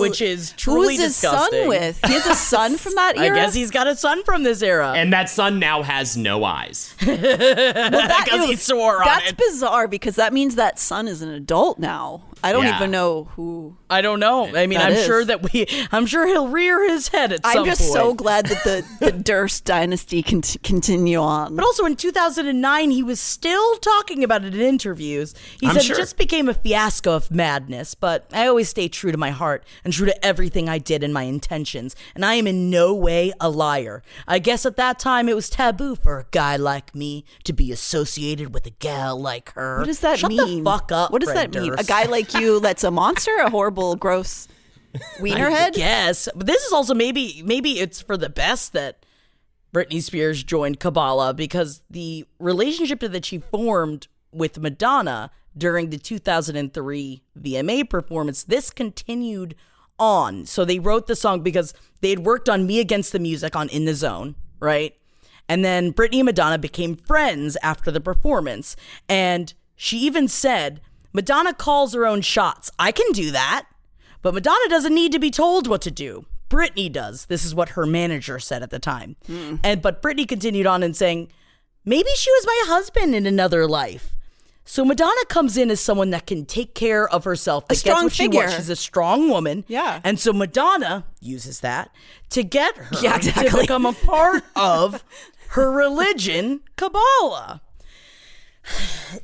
which 0.00 0.20
is 0.20 0.50
Who 0.50 0.56
truly 0.56 0.94
is 0.96 1.00
his 1.00 1.12
disgusting. 1.20 1.60
son 1.60 1.68
with? 1.68 2.00
He 2.04 2.12
has 2.12 2.26
a 2.26 2.34
son 2.34 2.76
from 2.76 2.96
that 2.96 3.14
I 3.18 3.26
era. 3.26 3.36
guess 3.36 3.54
he's 3.54 3.70
got 3.70 3.86
a 3.86 3.94
son 3.94 4.24
from 4.24 4.42
this 4.42 4.62
era. 4.62 4.92
And 4.96 5.12
that 5.12 5.30
son 5.30 5.60
now 5.60 5.82
has 5.82 6.16
no 6.16 6.42
eyes. 6.42 6.92
that, 7.00 8.22
because 8.24 8.48
he 8.48 8.56
swore 8.56 8.98
on 8.98 9.04
That's 9.06 9.30
it. 9.30 9.36
bizarre 9.36 9.86
because 9.86 10.16
that 10.16 10.32
means 10.32 10.56
that 10.56 10.78
son 10.80 11.06
is 11.06 11.22
an 11.22 11.28
adult 11.30 11.78
now. 11.78 12.22
I 12.44 12.52
don't 12.52 12.64
Yeah. 12.64 12.76
even 12.76 12.90
know 12.90 13.24
who. 13.36 13.76
I 13.88 14.00
don't 14.02 14.20
know. 14.20 14.54
I 14.54 14.66
mean, 14.66 14.78
I'm 14.78 14.92
is. 14.92 15.06
sure 15.06 15.24
that 15.24 15.50
we. 15.52 15.66
I'm 15.92 16.04
sure 16.06 16.26
he'll 16.26 16.48
rear 16.48 16.86
his 16.88 17.08
head 17.08 17.32
at 17.32 17.42
some 17.44 17.52
point. 17.54 17.58
I'm 17.68 17.74
just 17.76 17.92
so 17.92 18.12
glad 18.14 18.46
that 18.46 18.62
the, 18.64 18.84
the 19.00 19.12
Durst 19.30 19.64
dynasty 19.64 20.22
can 20.22 20.42
t- 20.42 20.58
continue 20.62 21.18
on. 21.18 21.56
But 21.56 21.64
also 21.64 21.84
in 21.86 21.96
2009, 21.96 22.90
he 22.90 23.02
was 23.02 23.18
still 23.20 23.76
talking 23.76 24.22
about 24.22 24.44
it 24.44 24.54
in 24.54 24.60
interviews. 24.60 25.34
He 25.60 25.66
I'm 25.66 25.74
said 25.74 25.84
sure. 25.84 25.96
it 25.96 25.98
just 25.98 26.16
became 26.18 26.48
a 26.48 26.54
fiasco 26.54 27.12
of 27.16 27.30
madness, 27.30 27.94
but 27.94 28.28
I 28.32 28.46
always 28.46 28.68
stay 28.68 28.88
true 28.88 29.10
to 29.12 29.18
my 29.18 29.30
heart 29.30 29.64
and 29.84 29.92
true 29.92 30.06
to 30.06 30.24
everything 30.24 30.68
I 30.68 30.78
did 30.78 31.02
and 31.02 31.14
my 31.14 31.22
intentions, 31.22 31.96
and 32.14 32.24
I 32.24 32.34
am 32.34 32.46
in 32.46 32.68
no 32.68 32.92
way 32.94 33.32
a 33.40 33.48
liar. 33.48 34.02
I 34.28 34.38
guess 34.38 34.66
at 34.66 34.76
that 34.76 34.98
time 34.98 35.28
it 35.28 35.34
was 35.36 35.48
taboo 35.48 35.94
for 35.96 36.18
a 36.18 36.26
guy 36.30 36.56
like 36.56 36.94
me 36.94 37.24
to 37.44 37.52
be 37.54 37.72
associated 37.72 38.52
with 38.52 38.66
a 38.66 38.70
gal 38.70 39.18
like 39.18 39.52
her. 39.54 39.78
what 39.78 39.86
does 39.86 40.00
that 40.00 40.18
Shut 40.18 40.28
mean? 40.30 40.62
the 40.64 40.70
fuck 40.70 40.92
up. 40.92 41.10
What 41.10 41.22
does 41.22 41.30
Fred 41.30 41.52
that 41.52 41.60
mean? 41.62 41.74
A 41.78 41.84
guy 41.84 42.04
like 42.04 42.33
you 42.34 42.60
that's 42.60 42.84
a 42.84 42.90
monster, 42.90 43.34
a 43.36 43.50
horrible, 43.50 43.96
gross 43.96 44.48
wienerhead? 45.18 45.76
Yes, 45.76 46.28
but 46.34 46.46
this 46.46 46.62
is 46.64 46.72
also 46.72 46.94
maybe 46.94 47.42
maybe 47.44 47.80
it's 47.80 48.00
for 48.00 48.16
the 48.16 48.28
best 48.28 48.72
that 48.72 49.04
Britney 49.72 50.02
Spears 50.02 50.42
joined 50.42 50.80
Kabbalah 50.80 51.34
because 51.34 51.82
the 51.90 52.26
relationship 52.38 53.00
that 53.00 53.24
she 53.24 53.38
formed 53.38 54.08
with 54.32 54.58
Madonna 54.58 55.30
during 55.56 55.90
the 55.90 55.98
2003 55.98 57.22
VMA 57.38 57.88
performance 57.88 58.44
this 58.44 58.70
continued 58.70 59.54
on. 59.98 60.46
So 60.46 60.64
they 60.64 60.78
wrote 60.78 61.06
the 61.06 61.16
song 61.16 61.42
because 61.42 61.74
they 62.00 62.10
had 62.10 62.20
worked 62.20 62.48
on 62.48 62.66
Me 62.66 62.80
Against 62.80 63.12
the 63.12 63.18
Music 63.18 63.54
on 63.54 63.68
In 63.68 63.84
the 63.84 63.94
Zone, 63.94 64.34
right? 64.60 64.94
And 65.48 65.64
then 65.64 65.92
Britney 65.92 66.16
and 66.16 66.26
Madonna 66.26 66.58
became 66.58 66.96
friends 66.96 67.56
after 67.62 67.90
the 67.90 68.00
performance. 68.00 68.76
And 69.08 69.52
she 69.76 69.98
even 69.98 70.28
said, 70.28 70.80
Madonna 71.14 71.54
calls 71.54 71.94
her 71.94 72.04
own 72.04 72.20
shots. 72.20 72.70
I 72.78 72.92
can 72.92 73.10
do 73.12 73.30
that. 73.30 73.66
But 74.20 74.34
Madonna 74.34 74.68
doesn't 74.68 74.94
need 74.94 75.12
to 75.12 75.18
be 75.18 75.30
told 75.30 75.66
what 75.66 75.80
to 75.82 75.90
do. 75.90 76.26
Britney 76.50 76.90
does. 76.92 77.26
This 77.26 77.44
is 77.44 77.54
what 77.54 77.70
her 77.70 77.86
manager 77.86 78.38
said 78.38 78.62
at 78.62 78.70
the 78.70 78.78
time. 78.78 79.16
Hmm. 79.26 79.56
And 79.62 79.80
but 79.80 80.02
Britney 80.02 80.26
continued 80.26 80.66
on 80.66 80.82
and 80.82 80.96
saying, 80.96 81.28
maybe 81.84 82.08
she 82.16 82.30
was 82.30 82.46
my 82.46 82.62
husband 82.66 83.14
in 83.14 83.26
another 83.26 83.66
life. 83.68 84.14
So 84.64 84.82
Madonna 84.84 85.24
comes 85.28 85.58
in 85.58 85.70
as 85.70 85.78
someone 85.78 86.08
that 86.10 86.26
can 86.26 86.46
take 86.46 86.74
care 86.74 87.06
of 87.08 87.24
herself, 87.24 87.64
A 87.68 87.74
strong 87.74 88.04
what 88.04 88.12
she 88.14 88.24
figure. 88.24 88.50
She's 88.50 88.70
a 88.70 88.76
strong 88.76 89.28
woman. 89.28 89.64
Yeah. 89.68 90.00
And 90.02 90.18
so 90.18 90.32
Madonna 90.32 91.04
uses 91.20 91.60
that 91.60 91.90
to 92.30 92.42
get 92.42 92.74
her 92.76 92.88
Yeah, 93.02 93.18
to 93.18 93.58
become 93.60 93.84
a 93.84 93.92
part 93.92 94.42
of 94.56 95.04
her 95.48 95.70
religion, 95.76 96.60
Kabbalah. 96.76 97.60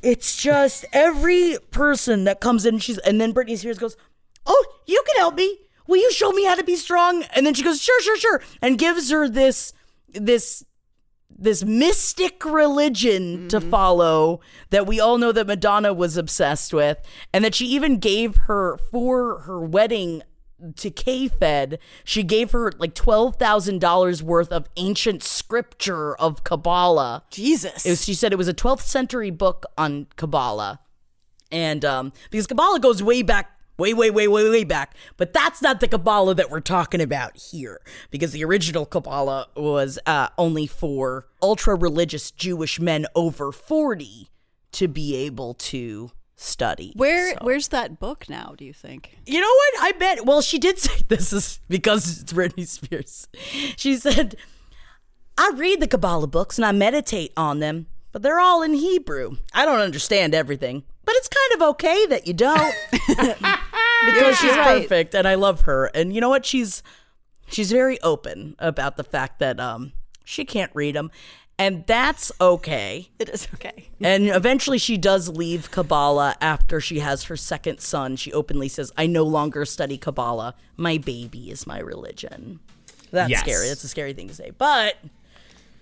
It's 0.01 0.35
just 0.35 0.85
every 0.93 1.57
person 1.71 2.23
that 2.25 2.39
comes 2.39 2.65
in, 2.65 2.79
she's 2.79 2.97
and 2.99 3.19
then 3.19 3.33
Britney 3.33 3.57
Spears 3.57 3.77
goes, 3.77 3.97
"Oh, 4.45 4.65
you 4.85 5.03
can 5.07 5.17
help 5.17 5.35
me. 5.35 5.57
Will 5.87 5.97
you 5.97 6.11
show 6.11 6.31
me 6.31 6.45
how 6.45 6.55
to 6.55 6.63
be 6.63 6.75
strong?" 6.75 7.23
And 7.35 7.45
then 7.45 7.53
she 7.53 7.63
goes, 7.63 7.81
"Sure, 7.81 8.01
sure, 8.01 8.17
sure," 8.17 8.41
and 8.61 8.77
gives 8.77 9.09
her 9.11 9.27
this 9.27 9.73
this 10.09 10.63
this 11.29 11.63
mystic 11.63 12.45
religion 12.45 13.47
to 13.49 13.59
mm-hmm. 13.59 13.69
follow 13.69 14.41
that 14.69 14.85
we 14.85 14.99
all 14.99 15.17
know 15.17 15.31
that 15.31 15.47
Madonna 15.47 15.93
was 15.93 16.15
obsessed 16.15 16.73
with, 16.73 16.97
and 17.33 17.43
that 17.43 17.55
she 17.55 17.65
even 17.65 17.97
gave 17.97 18.35
her 18.47 18.77
for 18.91 19.39
her 19.39 19.59
wedding 19.59 20.21
to 20.75 20.89
K-Fed, 20.89 21.79
she 22.03 22.23
gave 22.23 22.51
her 22.51 22.71
like 22.77 22.93
twelve 22.93 23.37
thousand 23.37 23.79
dollars 23.79 24.21
worth 24.21 24.51
of 24.51 24.67
ancient 24.77 25.23
scripture 25.23 26.15
of 26.15 26.43
Kabbalah. 26.43 27.23
Jesus. 27.29 27.85
It 27.85 27.89
was, 27.89 28.05
she 28.05 28.13
said 28.13 28.31
it 28.31 28.37
was 28.37 28.47
a 28.47 28.53
12th 28.53 28.81
century 28.81 29.31
book 29.31 29.65
on 29.77 30.07
Kabbalah. 30.15 30.79
And 31.51 31.83
um, 31.83 32.13
because 32.29 32.47
Kabbalah 32.47 32.79
goes 32.79 33.03
way 33.03 33.21
back, 33.21 33.51
way, 33.77 33.93
way, 33.93 34.09
way, 34.09 34.27
way, 34.27 34.49
way 34.49 34.63
back. 34.63 34.95
But 35.17 35.33
that's 35.33 35.61
not 35.61 35.79
the 35.79 35.87
Kabbalah 35.87 36.35
that 36.35 36.49
we're 36.49 36.61
talking 36.61 37.01
about 37.01 37.37
here. 37.37 37.81
Because 38.09 38.31
the 38.31 38.45
original 38.45 38.85
Kabbalah 38.85 39.47
was 39.55 39.99
uh, 40.05 40.29
only 40.37 40.67
for 40.67 41.27
ultra 41.41 41.75
religious 41.75 42.31
Jewish 42.31 42.79
men 42.79 43.05
over 43.15 43.51
40 43.51 44.29
to 44.73 44.87
be 44.87 45.15
able 45.15 45.53
to 45.55 46.11
study. 46.41 46.93
Where 46.95 47.31
So- 47.33 47.39
where's 47.41 47.67
that 47.69 47.99
book 47.99 48.27
now, 48.29 48.55
do 48.57 48.65
you 48.65 48.73
think? 48.73 49.17
you 49.25 49.39
know 49.39 49.47
what? 49.53 49.83
I 49.83 49.91
bet. 49.97 50.25
Well, 50.25 50.41
she 50.41 50.57
did 50.59 50.79
say 50.85 51.01
this 51.07 51.31
is 51.31 51.59
because 51.69 52.21
it's 52.21 52.33
Britney 52.33 52.67
Spears. 52.67 53.27
She 53.77 53.95
said, 53.97 54.35
I 55.37 55.51
read 55.55 55.79
the 55.79 55.87
Kabbalah 55.87 56.27
books 56.27 56.57
and 56.57 56.65
I 56.65 56.71
meditate 56.71 57.31
on 57.37 57.59
them, 57.59 57.87
but 58.11 58.21
they're 58.21 58.39
all 58.39 58.61
in 58.61 58.73
Hebrew. 58.73 59.37
I 59.53 59.65
don't 59.65 59.79
understand 59.79 60.33
everything, 60.35 60.83
but 61.05 61.15
it's 61.17 61.29
kind 61.29 61.61
of 61.61 61.69
okay 61.69 62.05
that 62.07 62.27
you 62.27 62.33
don't. 62.33 62.75
because 64.05 64.37
she's 64.39 64.51
right. 64.55 64.81
perfect 64.81 65.15
and 65.15 65.27
I 65.27 65.35
love 65.35 65.61
her. 65.61 65.85
And 65.93 66.13
you 66.13 66.21
know 66.21 66.29
what? 66.29 66.45
She's 66.45 66.83
she's 67.47 67.71
very 67.71 67.99
open 68.01 68.55
about 68.59 68.97
the 68.97 69.03
fact 69.03 69.39
that 69.39 69.59
um 69.59 69.93
she 70.23 70.45
can't 70.45 70.71
read 70.73 70.95
them. 70.95 71.11
And 71.61 71.85
that's 71.85 72.31
okay. 72.41 73.09
It 73.19 73.29
is 73.29 73.47
okay. 73.53 73.89
And 74.01 74.29
eventually 74.29 74.79
she 74.79 74.97
does 74.97 75.29
leave 75.29 75.69
Kabbalah 75.69 76.35
after 76.41 76.81
she 76.81 76.99
has 76.99 77.25
her 77.25 77.37
second 77.37 77.79
son. 77.81 78.15
She 78.15 78.33
openly 78.33 78.67
says, 78.67 78.91
I 78.97 79.05
no 79.05 79.23
longer 79.23 79.63
study 79.65 79.97
Kabbalah. 79.97 80.55
My 80.75 80.97
baby 80.97 81.51
is 81.51 81.67
my 81.67 81.77
religion. 81.79 82.59
That's 83.11 83.29
Yes. 83.29 83.41
scary. 83.41 83.67
That's 83.67 83.83
a 83.83 83.87
scary 83.87 84.13
thing 84.13 84.27
to 84.29 84.33
say. 84.33 84.51
But 84.57 84.95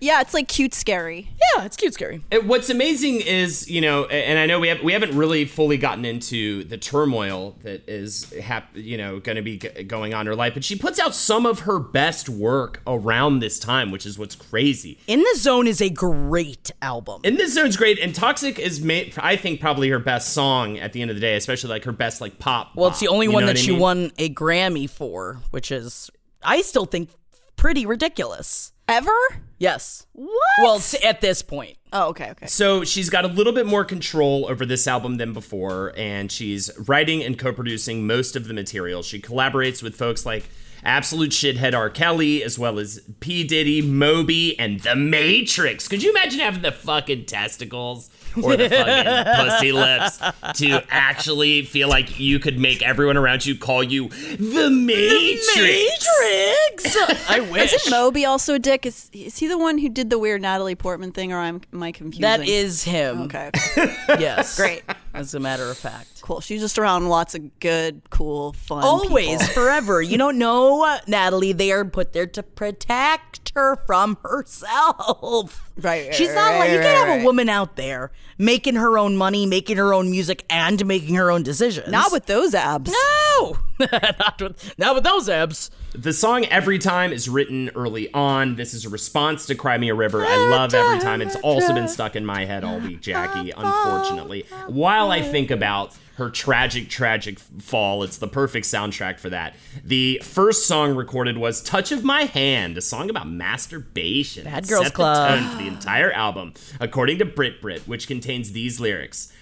Yeah, 0.00 0.20
it's 0.22 0.32
like 0.32 0.48
cute 0.48 0.72
scary. 0.74 1.28
yeah, 1.54 1.64
it's 1.64 1.76
cute 1.76 1.92
scary. 1.94 2.24
Uh, 2.32 2.38
What's 2.38 2.70
amazing 2.70 3.20
is, 3.20 3.70
you 3.70 3.80
know, 3.82 4.06
and 4.06 4.38
I 4.38 4.46
know 4.46 4.58
we 4.58 4.68
have 4.68 4.82
we 4.82 4.92
haven't 4.94 5.14
really 5.16 5.44
fully 5.44 5.76
gotten 5.76 6.04
into 6.06 6.64
the 6.64 6.78
turmoil 6.78 7.56
that 7.62 7.86
is, 7.88 8.32
hap- 8.32 8.74
you 8.74 8.96
know, 8.96 9.20
going 9.20 9.36
to 9.36 9.42
be 9.42 9.58
g- 9.58 9.82
going 9.84 10.14
on 10.14 10.22
in 10.22 10.26
her 10.28 10.34
life, 10.34 10.54
but 10.54 10.64
she 10.64 10.74
puts 10.76 10.98
out 10.98 11.14
some 11.14 11.44
of 11.44 11.60
her 11.60 11.78
best 11.78 12.28
work 12.30 12.80
around 12.86 13.40
this 13.40 13.58
time, 13.58 13.90
which 13.90 14.06
is 14.06 14.18
what's 14.18 14.34
crazy. 14.34 14.98
In 15.06 15.20
the 15.20 15.34
Zone 15.36 15.66
is 15.66 15.82
a 15.82 15.90
great 15.90 16.70
album. 16.80 17.20
And 17.24 17.36
this 17.36 17.52
zone's 17.54 17.76
great, 17.76 17.98
and 17.98 18.14
Toxic 18.14 18.58
is, 18.58 18.80
made, 18.80 19.12
I 19.18 19.36
think, 19.36 19.60
probably 19.60 19.90
her 19.90 19.98
best 19.98 20.32
song 20.32 20.78
at 20.78 20.92
the 20.94 21.02
end 21.02 21.10
of 21.10 21.16
the 21.16 21.20
day, 21.20 21.36
especially 21.36 21.68
like 21.70 21.84
her 21.84 21.92
best 21.92 22.20
like 22.22 22.38
pop. 22.38 22.74
well, 22.74 22.88
it's 22.88 23.00
the 23.00 23.08
only 23.08 23.26
you 23.26 23.32
one 23.32 23.44
that 23.46 23.58
she 23.58 23.72
mean? 23.72 23.80
won 23.80 24.10
a 24.18 24.32
Grammy 24.32 24.88
for, 24.88 25.40
which 25.50 25.70
is, 25.70 26.10
I 26.42 26.62
still 26.62 26.86
think, 26.86 27.10
pretty 27.56 27.84
ridiculous. 27.84 28.72
Ever? 28.88 29.12
Yes. 29.60 30.06
What? 30.14 30.30
Well, 30.62 30.76
s- 30.76 30.96
at 31.04 31.20
this 31.20 31.42
point. 31.42 31.76
Oh, 31.92 32.08
okay, 32.08 32.30
okay. 32.30 32.46
So 32.46 32.82
she's 32.82 33.10
got 33.10 33.24
a 33.24 33.28
little 33.28 33.52
bit 33.52 33.66
more 33.66 33.84
control 33.84 34.46
over 34.48 34.64
this 34.66 34.88
album 34.88 35.18
than 35.18 35.32
before, 35.32 35.92
and 35.96 36.32
she's 36.32 36.70
writing 36.88 37.22
and 37.22 37.38
co-producing 37.38 38.06
most 38.06 38.34
of 38.36 38.48
the 38.48 38.54
material. 38.54 39.02
She 39.02 39.20
collaborates 39.20 39.82
with 39.82 39.94
folks 39.96 40.24
like 40.24 40.48
Absolute 40.82 41.30
Shithead 41.30 41.74
R. 41.74 41.90
Kelly, 41.90 42.42
as 42.42 42.58
well 42.58 42.78
as 42.78 43.00
P. 43.20 43.44
Diddy, 43.44 43.82
Moby, 43.82 44.58
and 44.58 44.80
The 44.80 44.96
Matrix. 44.96 45.88
Could 45.88 46.02
you 46.02 46.10
imagine 46.10 46.40
having 46.40 46.62
the 46.62 46.72
fucking 46.72 47.26
testicles 47.26 48.08
or 48.42 48.56
the 48.56 48.68
fucking 48.68 49.50
pussy 49.50 49.72
lips 49.72 50.18
to 50.58 50.82
actually 50.90 51.62
feel 51.62 51.88
like 51.88 52.18
you 52.18 52.38
could 52.38 52.58
make 52.58 52.82
everyone 52.82 53.16
around 53.16 53.44
you 53.46 53.56
call 53.56 53.82
you 53.82 54.08
The 54.08 54.70
Matrix? 54.70 55.56
Matrix! 55.56 56.96
I 57.28 57.40
wish. 57.50 57.72
Isn't 57.72 57.90
Moby 57.90 58.24
also 58.24 58.54
a 58.54 58.58
dick? 58.58 58.86
Is 58.86 59.10
is 59.12 59.38
he 59.38 59.46
the 59.46 59.58
one 59.58 59.78
who 59.78 59.88
did 59.88 60.10
the 60.10 60.18
weird 60.18 60.42
Natalie 60.42 60.74
Portman 60.74 61.12
thing, 61.12 61.32
or 61.32 61.38
am, 61.38 61.60
am 61.72 61.82
I 61.82 61.92
confusing? 61.92 62.22
That 62.22 62.46
is 62.46 62.84
him. 62.84 63.22
okay. 63.22 63.50
okay. 63.76 63.96
Yes. 64.20 64.56
Great. 64.56 64.82
As 65.14 65.34
a 65.34 65.40
matter 65.40 65.64
of 65.70 65.76
fact. 65.76 66.22
cool. 66.22 66.40
She's 66.40 66.60
just 66.60 66.78
around 66.78 67.08
lots 67.08 67.34
of 67.34 67.58
good, 67.60 68.02
cool, 68.10 68.52
fun. 68.52 68.84
Always, 68.84 69.38
people. 69.40 69.54
forever. 69.54 70.00
You 70.02 70.18
don't 70.18 70.38
know, 70.38 70.84
uh, 70.84 70.98
Natalie. 71.06 71.52
They 71.52 71.72
are 71.72 71.84
put 71.84 72.12
there 72.12 72.26
to 72.26 72.42
protect 72.42 73.52
her 73.54 73.76
from 73.86 74.18
herself. 74.22 75.70
Right, 75.76 76.06
right, 76.06 76.14
She's 76.14 76.34
not 76.34 76.58
like 76.58 76.70
you 76.70 76.76
right, 76.78 76.84
can't 76.84 76.98
have 76.98 77.08
right. 77.08 77.22
a 77.22 77.24
woman 77.24 77.48
out 77.48 77.76
there 77.76 78.12
making 78.38 78.74
her 78.76 78.98
own 78.98 79.16
money, 79.16 79.46
making 79.46 79.76
her 79.76 79.92
own 79.92 80.10
music, 80.10 80.44
and 80.48 80.84
making 80.86 81.14
her 81.16 81.30
own 81.30 81.42
decisions. 81.42 81.88
Not 81.88 82.10
with 82.10 82.26
those 82.26 82.54
abs. 82.54 82.90
no, 82.90 83.58
not 83.78 84.40
with 84.40 84.78
not 84.78 84.94
with 84.94 85.04
those 85.04 85.28
abs. 85.28 85.70
The 85.92 86.12
song 86.12 86.44
Every 86.46 86.78
Time 86.78 87.12
is 87.12 87.28
written 87.28 87.70
early 87.74 88.12
on. 88.12 88.56
This 88.56 88.74
is 88.74 88.84
a 88.84 88.88
response 88.88 89.46
to 89.46 89.54
Cry 89.54 89.76
Me 89.76 89.88
a 89.88 89.94
River. 89.94 90.24
I 90.24 90.36
love 90.48 90.72
Every 90.72 91.00
Time. 91.00 91.20
It's 91.20 91.36
also 91.36 91.74
been 91.74 91.88
stuck 91.88 92.16
in 92.16 92.24
my 92.24 92.44
head 92.44 92.64
all 92.64 92.78
week, 92.78 93.00
Jackie, 93.00 93.50
unfortunately. 93.50 94.46
While 94.68 95.10
I 95.10 95.20
think 95.22 95.50
about 95.50 95.96
her 96.20 96.30
tragic, 96.30 96.90
tragic 96.90 97.38
fall, 97.38 98.02
it's 98.02 98.18
the 98.18 98.28
perfect 98.28 98.66
soundtrack 98.66 99.18
for 99.18 99.30
that. 99.30 99.56
The 99.82 100.20
first 100.22 100.66
song 100.66 100.94
recorded 100.94 101.38
was 101.38 101.62
Touch 101.62 101.92
of 101.92 102.04
My 102.04 102.24
Hand, 102.24 102.76
a 102.76 102.82
song 102.82 103.08
about 103.08 103.26
masturbation. 103.26 104.44
Bad 104.44 104.68
Girls 104.68 104.84
set 104.84 104.92
the 104.92 104.96
Club. 104.96 105.40
tone 105.40 105.50
for 105.50 105.62
the 105.62 105.66
entire 105.66 106.12
album, 106.12 106.52
according 106.78 107.18
to 107.18 107.24
Brit 107.24 107.62
Brit, 107.62 107.88
which 107.88 108.06
contains 108.06 108.52
these 108.52 108.78
lyrics. 108.78 109.32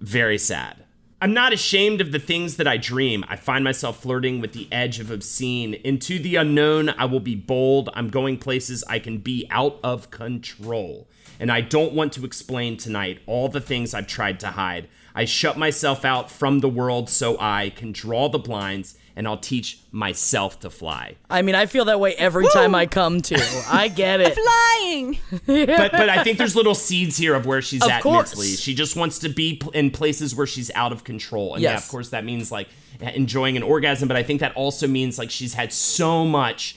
Very 0.00 0.38
sad. 0.38 0.84
I'm 1.22 1.34
not 1.34 1.52
ashamed 1.52 2.00
of 2.00 2.10
the 2.10 2.18
things 2.18 2.56
that 2.56 2.66
I 2.66 2.76
dream. 2.76 3.24
I 3.28 3.36
find 3.36 3.62
myself 3.62 4.02
flirting 4.02 4.40
with 4.40 4.52
the 4.52 4.68
edge 4.72 4.98
of 4.98 5.12
obscene. 5.12 5.74
Into 5.74 6.18
the 6.18 6.34
unknown, 6.34 6.88
I 6.90 7.04
will 7.04 7.20
be 7.20 7.36
bold. 7.36 7.90
I'm 7.94 8.08
going 8.08 8.38
places 8.38 8.82
I 8.88 8.98
can 8.98 9.18
be 9.18 9.46
out 9.50 9.78
of 9.84 10.10
control. 10.10 11.08
And 11.38 11.52
I 11.52 11.60
don't 11.60 11.92
want 11.92 12.12
to 12.14 12.24
explain 12.24 12.76
tonight 12.76 13.20
all 13.26 13.48
the 13.48 13.60
things 13.60 13.94
I've 13.94 14.08
tried 14.08 14.40
to 14.40 14.48
hide. 14.48 14.88
I 15.18 15.24
shut 15.24 15.58
myself 15.58 16.04
out 16.04 16.30
from 16.30 16.60
the 16.60 16.68
world 16.68 17.10
so 17.10 17.36
I 17.40 17.70
can 17.70 17.90
draw 17.90 18.28
the 18.28 18.38
blinds 18.38 18.96
and 19.16 19.26
I'll 19.26 19.36
teach 19.36 19.80
myself 19.90 20.60
to 20.60 20.70
fly. 20.70 21.16
I 21.28 21.42
mean, 21.42 21.56
I 21.56 21.66
feel 21.66 21.86
that 21.86 21.98
way 21.98 22.14
every 22.14 22.46
time 22.50 22.72
I 22.72 22.86
come 22.86 23.20
to. 23.22 23.64
I 23.68 23.88
get 23.88 24.20
it. 24.20 24.38
Flying. 24.38 25.18
but 25.66 25.90
but 25.90 26.08
I 26.08 26.22
think 26.22 26.38
there's 26.38 26.54
little 26.54 26.76
seeds 26.76 27.16
here 27.16 27.34
of 27.34 27.46
where 27.46 27.60
she's 27.60 27.82
Of 27.82 27.90
at 27.90 28.00
course. 28.00 28.28
mentally. 28.30 28.54
She 28.54 28.76
just 28.76 28.94
wants 28.94 29.18
to 29.18 29.28
be 29.28 29.60
in 29.74 29.90
places 29.90 30.36
where 30.36 30.46
she's 30.46 30.70
out 30.76 30.92
of 30.92 31.02
control. 31.02 31.54
And 31.54 31.64
yeah, 31.64 31.76
of 31.76 31.88
course 31.88 32.10
that 32.10 32.24
means 32.24 32.52
like 32.52 32.68
enjoying 33.00 33.56
an 33.56 33.64
orgasm, 33.64 34.06
but 34.06 34.16
I 34.16 34.22
think 34.22 34.38
that 34.38 34.54
also 34.54 34.86
means 34.86 35.18
like 35.18 35.32
she's 35.32 35.54
had 35.54 35.72
so 35.72 36.24
much 36.24 36.76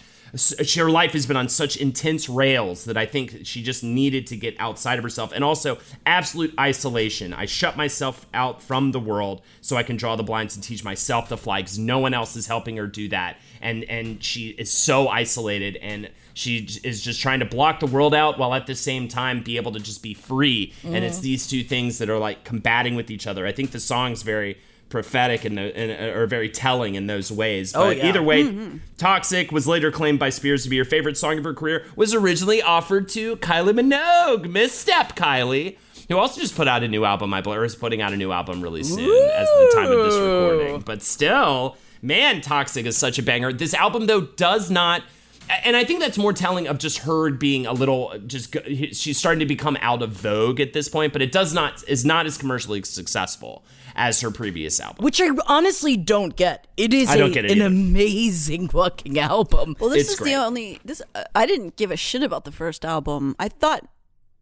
her 0.75 0.89
life 0.89 1.11
has 1.11 1.25
been 1.25 1.35
on 1.35 1.49
such 1.49 1.75
intense 1.75 2.29
rails 2.29 2.85
that 2.85 2.95
I 2.95 3.05
think 3.05 3.45
she 3.45 3.61
just 3.61 3.83
needed 3.83 4.27
to 4.27 4.37
get 4.37 4.55
outside 4.59 4.97
of 4.97 5.03
herself 5.03 5.33
and 5.33 5.43
also 5.43 5.77
absolute 6.05 6.53
isolation. 6.59 7.33
I 7.33 7.45
shut 7.45 7.75
myself 7.75 8.25
out 8.33 8.61
from 8.61 8.91
the 8.91 8.99
world 8.99 9.41
so 9.59 9.75
I 9.75 9.83
can 9.83 9.97
draw 9.97 10.15
the 10.15 10.23
blinds 10.23 10.55
and 10.55 10.63
teach 10.63 10.83
myself 10.83 11.27
to 11.29 11.37
fly 11.37 11.61
because 11.61 11.77
no 11.77 11.99
one 11.99 12.13
else 12.13 12.35
is 12.35 12.47
helping 12.47 12.77
her 12.77 12.87
do 12.87 13.09
that. 13.09 13.37
And 13.61 13.83
and 13.85 14.23
she 14.23 14.49
is 14.49 14.71
so 14.71 15.09
isolated 15.09 15.75
and 15.77 16.09
she 16.33 16.65
is 16.83 17.01
just 17.01 17.19
trying 17.21 17.39
to 17.39 17.45
block 17.45 17.81
the 17.81 17.87
world 17.87 18.15
out 18.15 18.39
while 18.39 18.53
at 18.53 18.67
the 18.67 18.75
same 18.75 19.09
time 19.09 19.43
be 19.43 19.57
able 19.57 19.73
to 19.73 19.79
just 19.79 20.01
be 20.01 20.13
free. 20.13 20.73
And 20.83 21.03
it's 21.03 21.17
mm-hmm. 21.17 21.23
these 21.23 21.47
two 21.47 21.63
things 21.63 21.97
that 21.97 22.09
are 22.09 22.19
like 22.19 22.45
combating 22.45 22.95
with 22.95 23.11
each 23.11 23.27
other. 23.27 23.45
I 23.45 23.51
think 23.51 23.71
the 23.71 23.79
song's 23.81 24.23
very 24.23 24.57
prophetic 24.91 25.45
and 25.45 25.57
uh, 25.57 26.17
or 26.19 26.27
very 26.27 26.49
telling 26.49 26.93
in 26.95 27.07
those 27.07 27.31
ways. 27.31 27.73
Oh, 27.73 27.79
but 27.79 27.87
Oh, 27.87 27.89
yeah. 27.91 28.07
either 28.07 28.21
way, 28.21 28.43
mm-hmm. 28.43 28.77
"Toxic" 28.97 29.51
was 29.51 29.67
later 29.67 29.91
claimed 29.91 30.19
by 30.19 30.29
Spears 30.29 30.63
to 30.63 30.69
be 30.69 30.77
her 30.77 30.85
favorite 30.85 31.17
song 31.17 31.37
of 31.39 31.43
her 31.43 31.53
career. 31.53 31.85
Was 31.95 32.13
originally 32.13 32.61
offered 32.61 33.09
to 33.09 33.37
Kylie 33.37 33.73
Minogue, 33.73 34.49
misstep 34.49 35.15
Kylie. 35.15 35.77
Who 36.09 36.17
also 36.17 36.41
just 36.41 36.55
put 36.55 36.67
out 36.67 36.83
a 36.83 36.87
new 36.87 37.05
album? 37.05 37.33
I 37.33 37.41
believe 37.41 37.61
is 37.61 37.75
putting 37.75 38.01
out 38.01 38.11
a 38.13 38.17
new 38.17 38.31
album 38.31 38.61
really 38.61 38.83
soon, 38.83 38.99
as 38.99 39.47
the 39.47 39.71
time 39.73 39.91
of 39.91 40.05
this 40.05 40.15
recording. 40.15 40.81
But 40.81 41.01
still, 41.01 41.77
man, 42.01 42.41
"Toxic" 42.41 42.85
is 42.85 42.97
such 42.97 43.17
a 43.17 43.23
banger. 43.23 43.53
This 43.53 43.73
album, 43.73 44.05
though, 44.07 44.21
does 44.21 44.69
not 44.69 45.03
and 45.65 45.75
I 45.75 45.83
think 45.83 45.99
that's 45.99 46.17
more 46.17 46.33
telling 46.33 46.67
of 46.67 46.77
just 46.77 46.99
her 46.99 47.29
being 47.31 47.65
a 47.65 47.73
little 47.73 48.11
uh, 48.13 48.17
just 48.19 48.55
she's 48.93 49.17
starting 49.17 49.39
to 49.39 49.45
become 49.45 49.77
out 49.81 50.01
of 50.01 50.11
vogue 50.11 50.59
at 50.59 50.73
this 50.73 50.87
point, 50.87 51.13
but 51.13 51.21
it 51.21 51.31
does 51.31 51.53
not 51.53 51.83
is 51.87 52.05
not 52.05 52.25
as 52.25 52.37
commercially 52.37 52.83
successful 52.83 53.65
as 53.95 54.21
her 54.21 54.31
previous 54.31 54.79
album. 54.79 55.03
Which 55.03 55.21
I 55.21 55.29
honestly 55.47 55.97
don't 55.97 56.35
get. 56.35 56.67
It 56.77 56.93
is 56.93 57.09
I 57.09 57.17
don't 57.17 57.31
a- 57.31 57.33
get 57.33 57.45
it 57.45 57.51
an 57.51 57.57
either. 57.57 57.65
amazing 57.67 58.67
fucking 58.69 59.17
album. 59.19 59.75
Well, 59.79 59.89
this 59.89 60.01
It's 60.03 60.11
is 60.13 60.19
great. 60.19 60.31
the 60.31 60.35
only 60.37 60.79
this. 60.85 61.01
Uh, 61.15 61.23
I 61.35 61.45
didn't 61.45 61.75
give 61.75 61.91
a 61.91 61.97
shit 61.97 62.23
about 62.23 62.45
the 62.45 62.51
first 62.51 62.83
album. 62.85 63.35
I 63.39 63.47
thought 63.49 63.87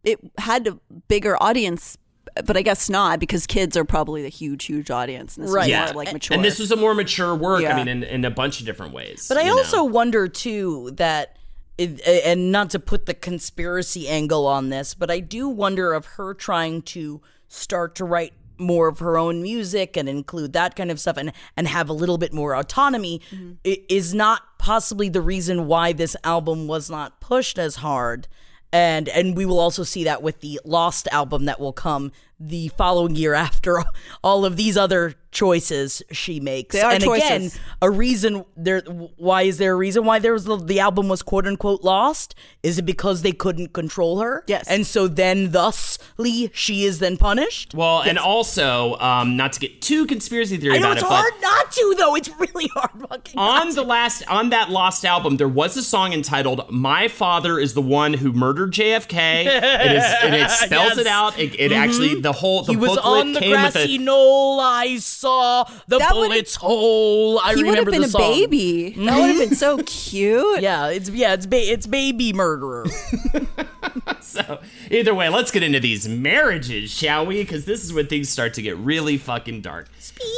it 0.04 0.18
had 0.38 0.66
a 0.66 0.78
bigger 1.08 1.40
audience, 1.42 1.98
but 2.44 2.56
I 2.56 2.62
guess 2.62 2.88
not 2.88 3.20
because 3.20 3.46
kids 3.46 3.76
are 3.76 3.84
probably 3.84 4.22
the 4.22 4.28
huge, 4.28 4.64
huge 4.64 4.90
audience. 4.90 5.36
And 5.36 5.44
this 5.46 5.52
Right. 5.52 5.62
was 5.64 5.68
Yeah, 5.68 5.84
more 5.86 5.94
like 6.04 6.12
mature. 6.12 6.34
and 6.34 6.44
this 6.44 6.58
was 6.58 6.70
a 6.70 6.76
more 6.76 6.94
mature 6.94 7.34
work. 7.34 7.62
Yeah. 7.62 7.74
I 7.74 7.76
mean, 7.76 7.88
in, 7.88 8.02
in 8.04 8.24
a 8.24 8.30
bunch 8.30 8.60
of 8.60 8.66
different 8.66 8.94
ways. 8.94 9.26
But 9.28 9.36
I 9.38 9.42
you 9.42 9.48
know? 9.48 9.58
also 9.58 9.84
wonder 9.84 10.26
too 10.28 10.90
that, 10.94 11.36
it, 11.76 12.00
and 12.24 12.50
not 12.52 12.70
to 12.70 12.78
put 12.78 13.06
the 13.06 13.14
conspiracy 13.14 14.06
angle 14.08 14.46
on 14.46 14.68
this, 14.70 14.94
but 14.94 15.10
I 15.10 15.20
do 15.20 15.48
wonder 15.48 15.92
of 15.92 16.06
her 16.06 16.32
trying 16.34 16.82
to 16.82 17.20
start 17.48 17.94
to 17.96 18.04
write 18.04 18.32
more 18.60 18.88
of 18.88 18.98
her 18.98 19.16
own 19.16 19.42
music 19.42 19.96
and 19.96 20.08
include 20.08 20.52
that 20.52 20.76
kind 20.76 20.90
of 20.90 21.00
stuff 21.00 21.16
and 21.16 21.32
and 21.56 21.66
have 21.66 21.88
a 21.88 21.92
little 21.92 22.18
bit 22.18 22.32
more 22.32 22.54
autonomy 22.54 23.20
mm-hmm. 23.30 23.52
i- 23.66 23.82
is 23.88 24.14
not 24.14 24.42
possibly 24.58 25.08
the 25.08 25.20
reason 25.20 25.66
why 25.66 25.92
this 25.92 26.16
album 26.22 26.66
was 26.66 26.90
not 26.90 27.20
pushed 27.20 27.58
as 27.58 27.76
hard. 27.76 28.28
And 28.72 29.08
and 29.08 29.36
we 29.36 29.46
will 29.46 29.58
also 29.58 29.82
see 29.82 30.04
that 30.04 30.22
with 30.22 30.40
the 30.40 30.60
lost 30.64 31.08
album 31.10 31.46
that 31.46 31.58
will 31.58 31.72
come 31.72 32.12
the 32.38 32.68
following 32.68 33.16
year 33.16 33.34
after 33.34 33.82
all 34.24 34.44
of 34.44 34.56
these 34.56 34.76
other 34.76 35.14
choices 35.32 36.02
she 36.10 36.40
makes. 36.40 36.74
They 36.74 36.80
are 36.82 36.92
and 36.92 37.02
again 37.04 37.50
a 37.82 37.90
reason 37.90 38.44
there 38.56 38.80
why 39.16 39.42
is 39.42 39.58
there 39.58 39.72
a 39.72 39.76
reason 39.76 40.04
why 40.04 40.18
there 40.18 40.32
was 40.32 40.44
the, 40.44 40.56
the 40.56 40.80
album 40.80 41.08
was 41.08 41.22
quote 41.22 41.46
unquote 41.46 41.82
lost? 41.82 42.34
Is 42.62 42.78
it 42.78 42.82
because 42.82 43.22
they 43.22 43.32
couldn't 43.32 43.72
control 43.72 44.20
her? 44.20 44.44
Yes. 44.46 44.66
and 44.68 44.86
so 44.86 45.06
then 45.08 45.50
thusly 45.52 46.50
she 46.52 46.84
is 46.84 46.98
then 46.98 47.16
punished? 47.16 47.74
Well, 47.74 48.02
and 48.02 48.18
also, 48.18 48.96
um, 48.98 49.36
not 49.36 49.52
to 49.54 49.60
get 49.60 49.80
too 49.80 50.06
conspiracy 50.06 50.56
theory 50.56 50.76
i 50.76 50.78
know 50.78 50.92
about 50.92 50.96
it's 50.98 51.02
it, 51.06 51.08
but 51.08 51.14
hard 51.16 51.32
not 51.40 51.72
to 51.72 51.94
though. 51.98 52.14
It's 52.16 52.28
really 52.38 52.68
hard 52.74 52.90
fucking 53.08 53.36
not 53.36 53.62
on 53.62 53.68
to. 53.68 53.74
the 53.74 53.82
last 53.82 54.26
on 54.28 54.50
that 54.50 54.70
lost 54.70 55.04
album 55.04 55.36
there 55.36 55.48
was 55.48 55.76
a 55.76 55.82
song 55.82 56.12
entitled 56.12 56.70
my 56.70 57.08
father 57.08 57.58
is 57.58 57.74
the 57.74 57.82
one 57.82 58.12
who 58.14 58.32
murdered 58.32 58.72
jfk 58.72 59.12
it 59.46 59.92
is, 59.92 60.04
and 60.22 60.34
it 60.34 60.50
spells 60.50 60.90
Yes. 60.90 60.98
it 60.98 61.06
out. 61.06 61.38
It, 61.38 61.58
it 61.60 61.72
actually 61.72 62.20
the 62.20 62.32
whole 62.32 62.62
the 62.62 62.72
he 62.72 62.76
was 62.76 62.96
booklet 62.96 63.04
on 63.04 63.32
the 63.32 63.40
came 63.40 63.50
with 63.62 63.72
grassy 63.74 63.96
a 63.96 63.98
knoll. 63.98 64.60
I 64.60 64.96
saw 65.20 65.64
the 65.86 65.98
That 65.98 66.14
would- 66.16 66.28
bullets 66.28 66.54
hole. 66.56 67.38
I 67.40 67.54
he 67.54 67.62
would 67.62 67.66
have 67.76 67.86
remember 67.86 67.90
been 67.92 68.00
the 68.00 68.06
a 68.06 68.10
song. 68.10 68.20
baby. 68.20 68.90
That 68.90 69.18
would 69.18 69.30
have 69.30 69.38
been 69.50 69.54
so 69.56 69.78
cute. 69.86 70.60
Yeah, 70.62 70.88
it's 70.88 71.08
yeah, 71.10 71.34
it's 71.34 71.46
ba- 71.46 71.56
it's 71.72 71.86
baby 71.86 72.32
murderer. 72.32 72.86
so 74.20 74.60
either 74.90 75.14
way 75.14 75.28
let's 75.28 75.50
get 75.50 75.62
into 75.62 75.80
these 75.80 76.08
marriages 76.08 76.90
shall 76.90 77.26
we 77.26 77.42
because 77.42 77.64
this 77.64 77.84
is 77.84 77.92
when 77.92 78.06
things 78.06 78.28
start 78.28 78.54
to 78.54 78.62
get 78.62 78.76
really 78.76 79.16
fucking 79.18 79.60
dark 79.60 79.88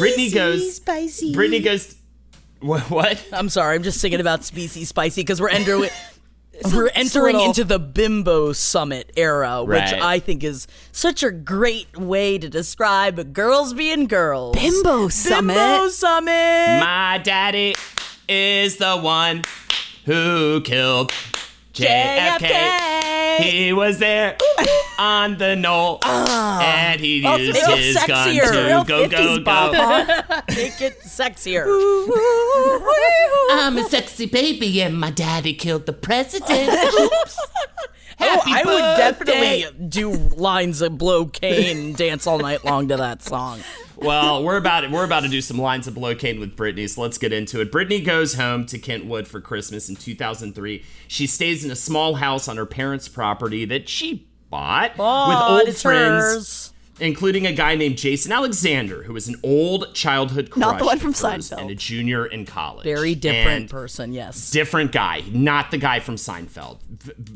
britney 0.00 0.32
goes 0.32 0.76
spicy. 0.76 1.34
britney 1.34 1.62
goes 1.62 1.96
what, 2.60 2.82
what? 2.90 3.22
I'm 3.32 3.48
sorry, 3.48 3.74
I'm 3.74 3.82
just 3.82 4.00
singing 4.00 4.20
about 4.20 4.44
species 4.44 4.88
spicy 4.88 5.22
because 5.22 5.40
we're 5.40 5.48
entering 6.54 6.74
we're 6.76 6.88
entering 6.94 7.36
little- 7.36 7.48
into 7.48 7.64
the 7.64 7.78
bimbo 7.78 8.52
summit 8.52 9.10
era, 9.16 9.62
which 9.64 9.78
Right. 9.80 10.02
I 10.02 10.18
think 10.18 10.44
is 10.44 10.66
such 10.92 11.22
a 11.22 11.30
great 11.30 11.96
way 11.96 12.38
to 12.38 12.48
describe 12.48 13.32
girls 13.32 13.72
being 13.72 14.06
girls. 14.06 14.56
Bimbo 14.56 15.08
Summit. 15.08 15.54
Bimbo 15.54 15.88
summit. 15.88 16.80
my 16.80 17.20
daddy 17.22 17.74
is 18.28 18.76
the 18.76 18.96
one 18.96 19.42
who 20.04 20.60
killed 20.62 21.12
JFK. 21.72 22.38
JFK. 22.38 23.38
He 23.38 23.72
was 23.72 23.98
there 23.98 24.36
on 24.98 25.38
the 25.38 25.56
knoll, 25.56 25.98
ah. 26.04 26.60
and 26.60 27.00
he 27.00 27.24
Oh, 27.26 27.36
used 27.36 27.54
make 27.54 27.68
it 27.68 27.78
his 27.78 27.96
gun 28.06 28.28
to 28.28 28.60
Real 28.66 28.84
go, 28.84 29.08
go, 29.08 29.16
50s 29.38 29.44
bop, 29.44 29.72
go. 29.72 29.78
huh? 29.80 30.42
Make 30.50 30.80
it 30.82 31.00
sexier. 31.00 31.64
I'm 33.52 33.78
a 33.78 33.84
sexy 33.88 34.26
baby, 34.26 34.82
and 34.82 34.98
my 35.00 35.10
daddy 35.10 35.54
killed 35.54 35.86
the 35.86 35.94
president. 35.94 36.70
Oh, 38.24 38.40
I 38.46 38.62
would 38.64 38.96
definitely 38.96 39.88
do 39.88 40.10
lines 40.12 40.80
of 40.82 40.96
blow 40.98 41.26
cane 41.26 41.76
and 41.76 41.96
dance 41.96 42.26
all 42.26 42.38
night 42.38 42.64
long 42.64 42.88
to 42.88 42.96
that 42.96 43.22
song. 43.22 43.60
well, 43.96 44.42
we're 44.44 44.56
about 44.56 44.90
we're 44.90 45.04
about 45.04 45.20
to 45.24 45.28
do 45.28 45.40
some 45.40 45.58
lines 45.58 45.86
of 45.86 45.94
blockade 45.94 46.38
with 46.38 46.56
Britney, 46.56 46.88
so 46.88 47.02
let's 47.02 47.18
get 47.18 47.32
into 47.32 47.60
it. 47.60 47.70
Britney 47.72 48.04
goes 48.04 48.34
home 48.34 48.66
to 48.66 48.78
Kentwood 48.78 49.26
for 49.28 49.40
Christmas 49.40 49.88
in 49.88 49.96
2003. 49.96 50.84
She 51.08 51.26
stays 51.26 51.64
in 51.64 51.70
a 51.70 51.76
small 51.76 52.14
house 52.16 52.48
on 52.48 52.56
her 52.56 52.66
parents' 52.66 53.08
property 53.08 53.64
that 53.66 53.88
she 53.88 54.26
bought 54.50 54.96
But 54.96 55.28
with 55.28 55.38
old 55.60 55.68
it's 55.68 55.82
friends. 55.82 56.24
hers. 56.24 56.71
Including 57.00 57.46
a 57.46 57.52
guy 57.52 57.74
named 57.74 57.96
Jason 57.96 58.32
Alexander, 58.32 59.02
who 59.02 59.14
was 59.14 59.26
an 59.26 59.36
old 59.42 59.94
childhood 59.94 60.50
crush 60.50 60.60
Not 60.60 60.78
the 60.78 60.84
one 60.84 60.98
from 60.98 61.14
Seinfeld. 61.14 61.58
and 61.58 61.70
a 61.70 61.74
junior 61.74 62.26
in 62.26 62.44
college. 62.44 62.84
Very 62.84 63.14
different 63.14 63.62
And 63.62 63.70
person, 63.70 64.12
yes. 64.12 64.50
different 64.50 64.92
guy, 64.92 65.22
not 65.32 65.70
the 65.70 65.78
guy 65.78 66.00
from 66.00 66.16
Seinfeld, 66.16 66.78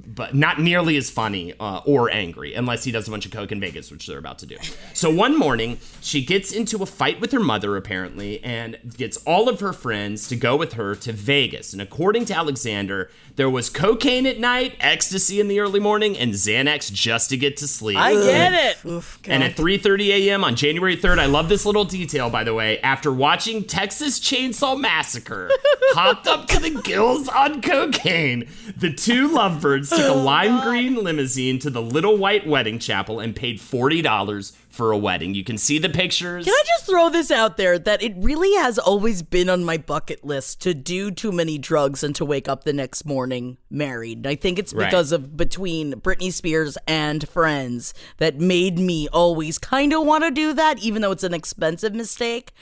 but 0.07 0.35
not 0.35 0.61
nearly 0.61 0.97
as 0.99 1.11
funny 1.11 1.55
uh, 1.59 1.81
or 1.87 2.11
angry, 2.11 2.55
unless 2.55 2.85
he 2.85 2.93
does 2.93 3.09
a 3.09 3.11
bunch 3.11 3.25
of 3.27 3.33
coke 3.33 3.51
in 3.51 3.59
Vegas, 3.59 3.91
which 3.91 4.07
they're 4.07 4.19
about 4.19 4.39
to 4.41 4.47
do. 4.47 4.57
So 4.93 5.11
one 5.11 5.37
morning, 5.39 5.79
she 6.01 6.25
gets 6.25 6.53
into 6.53 6.83
a 6.83 6.87
fight 6.87 7.21
with 7.21 7.33
her 7.33 7.41
mother, 7.41 7.77
apparently, 7.77 8.45
and 8.45 8.79
gets 8.97 9.17
all 9.19 9.49
of 9.49 9.61
her 9.61 9.73
friends 9.73 10.29
to 10.29 10.37
go 10.37 10.55
with 10.55 10.75
her 10.75 10.95
to 10.97 11.13
Vegas. 11.13 11.73
And 11.73 11.81
according 11.83 12.27
to 12.27 12.35
Alexander, 12.37 13.11
there 13.37 13.51
was 13.51 13.69
cocaine 13.71 14.27
at 14.27 14.39
night, 14.39 14.77
ecstasy 14.81 15.41
in 15.41 15.49
the 15.49 15.61
early 15.61 15.81
morning, 15.81 16.17
and 16.17 16.33
Xanax 16.33 16.93
just 16.93 17.31
to 17.31 17.37
get 17.37 17.57
to 17.59 17.67
sleep. 17.69 17.99
I 17.99 18.13
get 18.15 18.53
it. 18.85 19.13
And 19.27 19.43
at 19.47 19.57
3:30 19.57 20.09
a.m. 20.09 20.43
on 20.43 20.57
January 20.57 20.97
3rd, 20.97 21.21
I 21.21 21.27
love 21.27 21.49
this 21.49 21.65
little 21.65 21.85
detail 21.85 22.31
by 22.31 22.43
the 22.43 22.53
way. 22.53 22.81
After 22.81 23.13
watching 23.13 23.65
Texas 23.65 24.19
Chainsaw 24.19 24.79
Massacre, 24.79 25.51
hopped 25.95 26.27
up 26.27 26.49
to 26.49 26.59
the 26.59 26.71
gills 26.83 27.29
on 27.29 27.63
cocaine, 27.63 28.49
the 28.77 28.93
two 28.93 29.29
lovebirds 29.29 29.91
took 29.91 30.01
a 30.01 30.09
oh, 30.09 30.23
lime 30.23 30.63
green 30.63 30.97
limousine 30.97 31.59
to 31.61 31.71
the 31.71 31.83
Little 31.83 32.17
White 32.17 32.47
Wedding 32.47 32.81
Chapel 32.81 33.21
and 33.21 33.37
paid 33.37 33.61
$40 33.61 34.53
for 34.77 34.93
a 34.93 34.99
wedding. 34.99 35.35
You 35.35 35.43
can 35.43 35.59
see 35.59 35.79
the 35.79 35.89
pictures. 35.89 36.45
Can 36.45 36.53
I 36.55 36.63
just 36.67 36.87
throw 36.87 37.09
this 37.09 37.31
out 37.31 37.57
there 37.57 37.79
that 37.79 38.03
it 38.03 38.13
really 38.17 38.55
has 38.63 38.79
always 38.79 39.23
been 39.23 39.49
on 39.49 39.65
my 39.65 39.77
bucket 39.79 40.25
list 40.25 40.61
to 40.63 40.75
do 40.75 41.11
too 41.11 41.33
many 41.33 41.59
drugs 41.59 42.05
and 42.05 42.15
to 42.17 42.25
wake 42.25 42.49
up 42.49 42.65
the 42.65 42.73
next 42.73 43.05
morning 43.05 43.57
married. 43.71 44.27
I 44.27 44.35
think 44.37 44.59
it's 44.59 44.73
Right. 44.73 44.87
because 44.87 45.11
of 45.13 45.37
between 45.37 45.95
Britney 45.95 46.33
Spears 46.33 46.77
and 46.87 47.29
Friends 47.29 47.95
that 48.19 48.39
made 48.39 48.79
me 48.79 49.09
always 49.09 49.59
kind 49.59 49.93
of 49.93 50.05
want 50.05 50.25
to 50.25 50.31
do 50.31 50.53
that, 50.53 50.79
even 50.81 51.03
though 51.03 51.11
it's 51.13 51.25
an 51.25 51.35
expensive 51.35 51.95
mistake. 51.95 52.53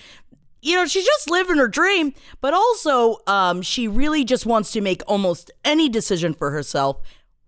You 0.62 0.76
know, 0.76 0.86
she's 0.86 1.04
just 1.04 1.28
living 1.28 1.58
her 1.58 1.68
dream, 1.68 2.14
but 2.40 2.54
also 2.54 3.18
um, 3.26 3.60
she 3.60 3.86
really 3.86 4.24
just 4.24 4.46
wants 4.46 4.72
to 4.72 4.80
make 4.80 5.02
almost 5.06 5.50
any 5.64 5.90
decision 5.90 6.32
for 6.32 6.52
herself, 6.52 7.02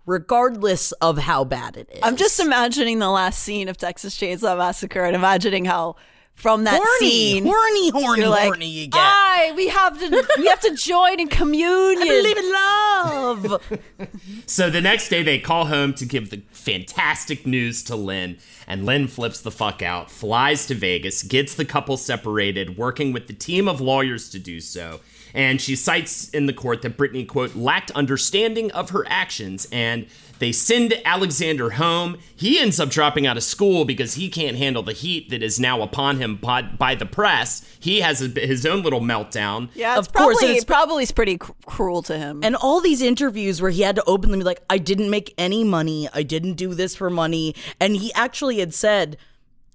regardless 0.07 0.93
of 0.93 1.19
how 1.19 1.45
bad 1.45 1.77
it 1.77 1.89
is. 1.93 2.01
I'm 2.03 2.17
just 2.17 2.41
imagining 2.41 2.99
the 2.99 3.11
last 3.11 3.43
scene 3.43 3.69
of 3.69 3.77
Texas 3.77 4.17
Chainsaw 4.17 4.57
Massacre 4.57 5.05
and 5.05 5.15
imagining 5.15 5.65
how 5.65 5.97
from 6.35 6.65
that 6.65 6.77
horny, 6.83 6.99
scene 6.99 7.45
horny, 7.47 7.91
horny, 7.91 8.21
you're 8.21 8.29
like, 8.29 8.45
horny. 8.45 8.67
You 8.67 8.87
get. 8.89 9.01
"Aye, 9.03 9.53
we 9.57 9.69
have 9.69 9.99
to 9.99 10.29
we 10.39 10.47
have 10.47 10.61
to 10.61 10.75
join 10.75 11.19
in 11.19 11.29
communion. 11.29 12.03
I 12.03 12.23
believe 12.23 12.37
in 12.39 12.53
love. 12.53 13.63
So 14.49 14.71
the 14.71 14.81
next 14.81 15.09
day, 15.09 15.23
they 15.25 15.39
call 15.41 15.67
home 15.67 15.93
to 15.95 16.05
give 16.07 16.31
the 16.31 16.43
fantastic 16.53 17.47
news 17.47 17.83
to 17.85 17.97
Lynn, 17.97 18.39
and 18.67 18.85
Lynn 18.87 19.09
flips 19.09 19.41
the 19.41 19.51
fuck 19.51 19.83
out, 19.83 20.09
flies 20.11 20.67
to 20.67 20.75
Vegas, 20.75 21.23
gets 21.25 21.55
the 21.55 21.65
couple 21.65 21.97
separated, 21.97 22.77
working 22.79 23.13
with 23.13 23.27
the 23.27 23.33
team 23.33 23.67
of 23.67 23.81
lawyers 23.81 24.29
to 24.31 24.39
do 24.39 24.61
so. 24.61 25.01
And 25.37 25.61
she 25.61 25.77
cites 25.77 26.31
in 26.31 26.47
the 26.47 26.53
court 26.55 26.81
that 26.83 26.97
Britney, 26.97 27.29
quote, 27.29 27.55
lacked 27.55 27.91
understanding 27.93 28.73
of 28.73 28.91
her 28.91 29.05
actions, 29.07 29.69
and 29.71 30.07
they 30.39 30.51
send 30.51 30.95
Alexander 31.05 31.71
home. 31.71 32.17
He 32.35 32.59
ends 32.59 32.81
up 32.81 32.89
dropping 32.91 33.27
out 33.27 33.37
of 33.37 33.43
school 33.43 33.85
because 33.85 34.15
he 34.15 34.29
can't 34.31 34.57
handle 34.57 34.83
the 34.83 34.93
heat 34.93 35.29
that 35.31 35.43
is 35.43 35.61
now 35.61 35.83
upon 35.83 36.17
him 36.19 36.37
by, 36.37 36.63
by 36.63 36.95
the 36.95 37.07
press. 37.07 37.65
He 37.79 38.01
has 38.01 38.21
a, 38.23 38.29
his 38.29 38.65
own 38.67 38.83
little 38.83 39.01
meltdown. 39.01 39.69
Yeah, 39.75 39.99
it's 39.99 40.09
Of 40.09 40.15
course, 40.15 40.37
probably 40.39 40.47
and 40.49 40.51
it's- 40.57 40.65
probably 40.65 41.03
is 41.05 41.13
pretty 41.13 41.37
cr- 41.39 41.53
cruel 41.67 42.03
to 42.03 42.17
him. 42.19 42.41
And 42.43 42.57
all 42.57 42.81
these 42.81 43.01
interviews 43.03 43.61
where 43.63 43.71
he 43.71 43.83
had 43.83 43.97
to 43.97 44.05
openly 44.07 44.39
be 44.39 44.45
like, 44.45 44.63
I 44.71 44.79
didn't 44.79 45.11
make 45.11 45.35
any 45.39 45.65
money. 45.65 46.09
I 46.15 46.23
didn't 46.23 46.55
do 46.55 46.75
this 46.75 46.97
for 46.97 47.09
money. 47.11 47.55
And 47.79 47.95
he 47.97 48.13
actually 48.15 48.59
had 48.59 48.73
said, 48.75 49.17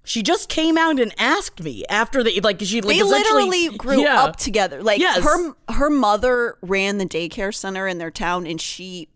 She 0.03 0.23
just 0.23 0.49
came 0.49 0.77
out 0.77 0.99
and 0.99 1.13
asked 1.19 1.61
me 1.61 1.85
after 1.87 2.23
they 2.23 2.39
like 2.39 2.59
she 2.61 2.81
like 2.81 2.97
they 2.97 3.03
literally 3.03 3.69
grew 3.77 4.01
Yeah. 4.01 4.23
up 4.23 4.35
together. 4.35 4.81
Like 4.81 4.99
Yes. 4.99 5.23
her 5.23 5.53
her 5.73 5.89
mother 5.89 6.57
ran 6.61 6.97
the 6.97 7.05
daycare 7.05 7.53
center 7.53 7.87
in 7.87 7.97
their 7.99 8.09
town, 8.11 8.47
and 8.47 8.59
she 8.59 9.09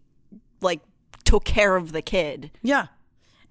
like 0.62 0.82
took 1.24 1.44
care 1.44 1.76
of 1.76 1.92
the 1.92 2.02
kid. 2.04 2.52
Yeah, 2.62 2.88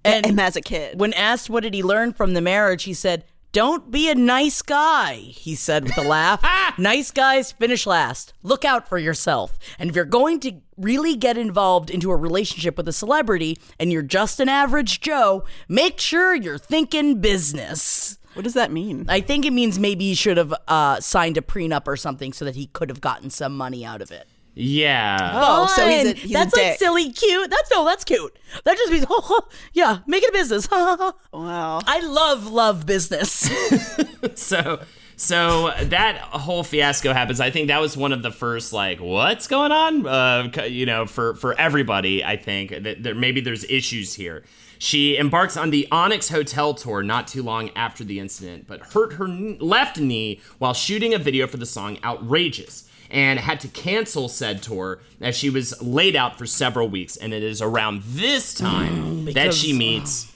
and 0.04 0.24
him 0.24 0.38
as 0.38 0.54
a 0.54 0.60
kid. 0.60 1.00
When 1.00 1.12
asked 1.14 1.50
what 1.50 1.64
did 1.64 1.74
he 1.74 1.82
learn 1.82 2.12
from 2.12 2.34
the 2.34 2.40
marriage, 2.40 2.84
he 2.84 2.94
said, 2.94 3.24
"Don't 3.54 3.90
be 3.90 4.10
a 4.10 4.14
nice 4.14 4.60
guy." 4.60 5.14
He 5.14 5.54
said 5.54 5.84
with 5.84 5.96
a 5.96 6.02
laugh. 6.16 6.44
nice 6.76 7.10
guys 7.10 7.52
finish 7.52 7.86
last. 7.86 8.34
Look 8.42 8.64
out 8.64 8.88
for 8.88 8.98
yourself. 8.98 9.58
And 9.78 9.88
if 9.88 9.96
you're 9.96 10.04
going 10.04 10.40
to 10.40 10.60
really 10.76 11.14
get 11.16 11.38
involved 11.38 11.88
into 11.88 12.10
a 12.10 12.16
relationship 12.16 12.76
with 12.76 12.88
a 12.88 12.92
celebrity 12.92 13.56
and 13.78 13.92
you're 13.92 14.02
just 14.02 14.40
an 14.40 14.48
average 14.48 15.00
Joe, 15.00 15.44
make 15.68 16.00
sure 16.00 16.34
you're 16.34 16.58
thinking 16.58 17.20
business. 17.20 18.18
What 18.34 18.42
does 18.42 18.54
that 18.54 18.72
mean? 18.72 19.06
I 19.08 19.20
think 19.20 19.46
it 19.46 19.52
means 19.52 19.78
maybe 19.78 20.06
he 20.06 20.14
should 20.14 20.36
have 20.36 20.52
uh, 20.66 20.98
signed 20.98 21.36
a 21.36 21.40
prenup 21.40 21.86
or 21.86 21.96
something 21.96 22.32
so 22.32 22.44
that 22.44 22.56
he 22.56 22.66
could 22.66 22.88
have 22.88 23.00
gotten 23.00 23.30
some 23.30 23.56
money 23.56 23.84
out 23.84 24.02
of 24.02 24.10
it. 24.10 24.26
Yeah. 24.54 25.32
Oh, 25.34 25.66
so 25.74 25.88
he's 25.88 26.00
a- 26.00 26.04
Fun. 26.06 26.16
he's 26.16 26.30
a 26.30 26.32
that's 26.34 26.54
like 26.54 26.62
dick. 26.64 26.78
silly 26.78 27.10
cute. 27.12 27.50
That's 27.50 27.70
no, 27.70 27.84
that's 27.84 28.04
cute. 28.04 28.38
That 28.64 28.76
just 28.76 28.92
means 28.92 29.06
yeah, 29.72 29.98
make 30.06 30.22
it 30.22 30.30
a 30.30 30.32
business. 30.32 30.70
wow. 30.70 31.14
I 31.32 32.00
love 32.00 32.46
love 32.50 32.86
business. 32.86 33.50
so 34.34 34.80
so 35.16 35.72
that 35.84 36.18
whole 36.18 36.64
fiasco 36.64 37.12
happens 37.12 37.38
i 37.38 37.48
think 37.48 37.68
that 37.68 37.80
was 37.80 37.96
one 37.96 38.12
of 38.12 38.24
the 38.24 38.32
first 38.32 38.72
like 38.72 38.98
what's 39.00 39.46
going 39.46 39.70
on 39.70 40.04
uh, 40.08 40.50
you 40.66 40.84
know 40.86 41.06
for 41.06 41.36
for 41.36 41.54
everybody 41.54 42.24
i 42.24 42.36
think 42.36 42.70
that 42.82 43.00
there 43.00 43.14
maybe 43.14 43.40
there's 43.40 43.62
issues 43.70 44.14
here 44.14 44.42
she 44.80 45.16
embarks 45.16 45.56
on 45.56 45.70
the 45.70 45.86
onyx 45.92 46.28
hotel 46.30 46.74
tour 46.74 47.00
not 47.04 47.28
too 47.28 47.44
long 47.44 47.70
after 47.76 48.02
the 48.02 48.18
incident 48.18 48.66
but 48.66 48.80
hurt 48.92 49.12
her 49.12 49.26
kn- 49.26 49.56
left 49.60 50.00
knee 50.00 50.40
while 50.58 50.74
shooting 50.74 51.14
a 51.14 51.18
video 51.18 51.46
for 51.46 51.58
the 51.58 51.66
song 51.66 51.96
outrageous 52.02 52.88
and 53.14 53.38
had 53.38 53.60
to 53.60 53.68
cancel 53.68 54.28
said 54.28 54.62
tour 54.62 54.98
as 55.20 55.36
she 55.36 55.48
was 55.48 55.80
laid 55.80 56.16
out 56.16 56.36
for 56.36 56.44
several 56.44 56.88
weeks 56.88 57.16
and 57.16 57.32
it 57.32 57.42
is 57.42 57.62
around 57.62 58.02
this 58.04 58.52
time 58.52 58.92
mm, 58.96 59.24
that 59.26 59.34
because- 59.34 59.56
she 59.56 59.72
meets 59.72 60.30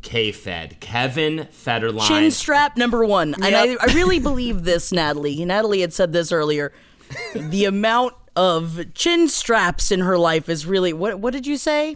K-Fed, 0.00 0.80
Kevin 0.80 1.46
Federline. 1.52 2.08
Chin 2.08 2.30
strap 2.32 2.76
number 2.76 3.04
one. 3.04 3.34
And 3.34 3.54
I, 3.54 3.76
I 3.80 3.94
really 3.94 4.18
believe 4.18 4.64
this, 4.64 4.90
Natalie. 4.90 5.44
Natalie 5.44 5.80
had 5.80 5.92
said 5.92 6.12
this 6.12 6.32
earlier. 6.32 6.72
the 7.36 7.66
amount 7.66 8.14
of 8.34 8.94
chin 8.94 9.28
straps 9.28 9.92
in 9.92 10.00
her 10.00 10.18
life 10.18 10.48
is 10.48 10.66
really 10.66 10.92
what 10.92 11.20
what 11.20 11.32
did 11.32 11.46
you 11.46 11.56
say? 11.56 11.94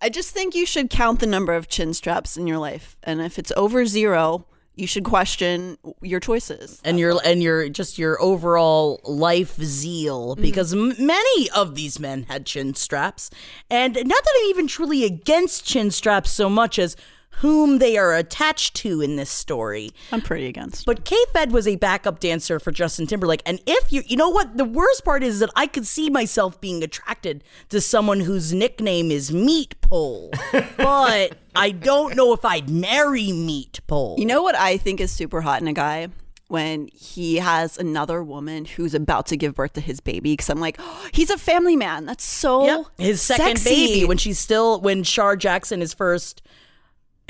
I 0.00 0.10
just 0.10 0.30
think 0.30 0.54
you 0.54 0.64
should 0.64 0.90
count 0.90 1.18
the 1.20 1.26
number 1.26 1.52
of 1.52 1.68
chin 1.68 1.92
straps 1.92 2.36
in 2.36 2.46
your 2.46 2.58
life, 2.58 2.96
and 3.02 3.20
if 3.20 3.38
it's 3.38 3.52
over 3.56 3.84
zero, 3.84 4.46
you 4.80 4.86
should 4.86 5.04
question 5.04 5.76
your 6.00 6.20
choices. 6.20 6.80
and 6.84 6.98
your 6.98 7.20
and 7.24 7.42
your 7.42 7.68
just 7.68 7.98
your 7.98 8.20
overall 8.20 9.00
life 9.04 9.56
zeal. 9.56 10.34
Mm-hmm. 10.34 10.42
Because 10.42 10.72
m- 10.72 10.94
many 10.98 11.50
of 11.50 11.74
these 11.74 12.00
men 12.00 12.24
had 12.24 12.46
chin 12.46 12.74
straps. 12.74 13.30
And 13.70 13.94
not 13.94 14.24
that 14.24 14.40
i'm 14.42 14.50
even 14.50 14.66
truly 14.66 15.04
against 15.04 15.64
chin 15.64 15.90
straps 15.90 16.30
so 16.30 16.48
much 16.48 16.78
as 16.78 16.96
whom 17.36 17.78
they 17.78 17.96
are 17.96 18.14
attached 18.14 18.74
to 18.76 19.00
in 19.00 19.16
this 19.16 19.30
story 19.30 19.90
I'm 20.12 20.20
pretty 20.20 20.46
against. 20.46 20.84
but 20.84 21.04
k-fed 21.04 21.52
was 21.52 21.66
a 21.66 21.76
backup 21.76 22.20
dancer 22.20 22.58
for 22.60 22.70
justin 22.72 23.06
timberlake 23.06 23.42
and 23.46 23.60
if 23.66 23.92
you 23.92 24.02
you 24.06 24.16
know 24.16 24.28
what 24.28 24.56
the 24.56 24.64
worst 24.64 25.04
part 25.04 25.22
is 25.22 25.38
that 25.38 25.50
i 25.56 25.66
could 25.66 25.86
see 25.86 26.10
myself 26.10 26.60
being 26.60 26.82
attracted 26.82 27.42
to 27.70 27.80
someone 27.80 28.20
whose 28.20 28.52
nickname 28.52 29.10
is 29.10 29.32
meat 29.32 29.80
pole 29.80 30.30
but 30.76 31.36
i 31.54 31.70
don't 31.70 32.16
know 32.16 32.32
if 32.32 32.44
i'd 32.44 32.68
marry 32.68 33.32
meat 33.32 33.80
pole 33.86 34.16
You 34.18 34.26
know 34.26 34.42
what 34.42 34.54
I 34.54 34.76
think 34.76 35.00
is 35.00 35.10
super 35.10 35.40
hot 35.40 35.60
in 35.62 35.68
a 35.68 35.72
guy? 35.72 36.08
When 36.48 36.88
he 36.92 37.36
has 37.36 37.78
another 37.78 38.22
woman 38.24 38.64
who's 38.64 38.92
about 38.92 39.26
to 39.26 39.36
give 39.36 39.54
birth 39.54 39.74
to 39.74 39.80
his 39.80 40.00
baby, 40.00 40.32
because 40.32 40.50
I'm 40.50 40.58
like, 40.58 40.76
oh, 40.80 41.08
he's 41.12 41.30
a 41.30 41.38
family 41.38 41.76
man. 41.76 42.06
That's 42.06 42.24
so 42.24 42.64
Yep. 42.66 42.86
His 42.98 43.22
second 43.22 43.58
sexy. 43.58 43.70
baby 43.86 44.04
when 44.04 44.18
she's 44.18 44.38
still 44.40 44.80
when 44.80 45.04
Shar 45.04 45.36
Jackson 45.36 45.80
is 45.80 45.94
first 45.94 46.42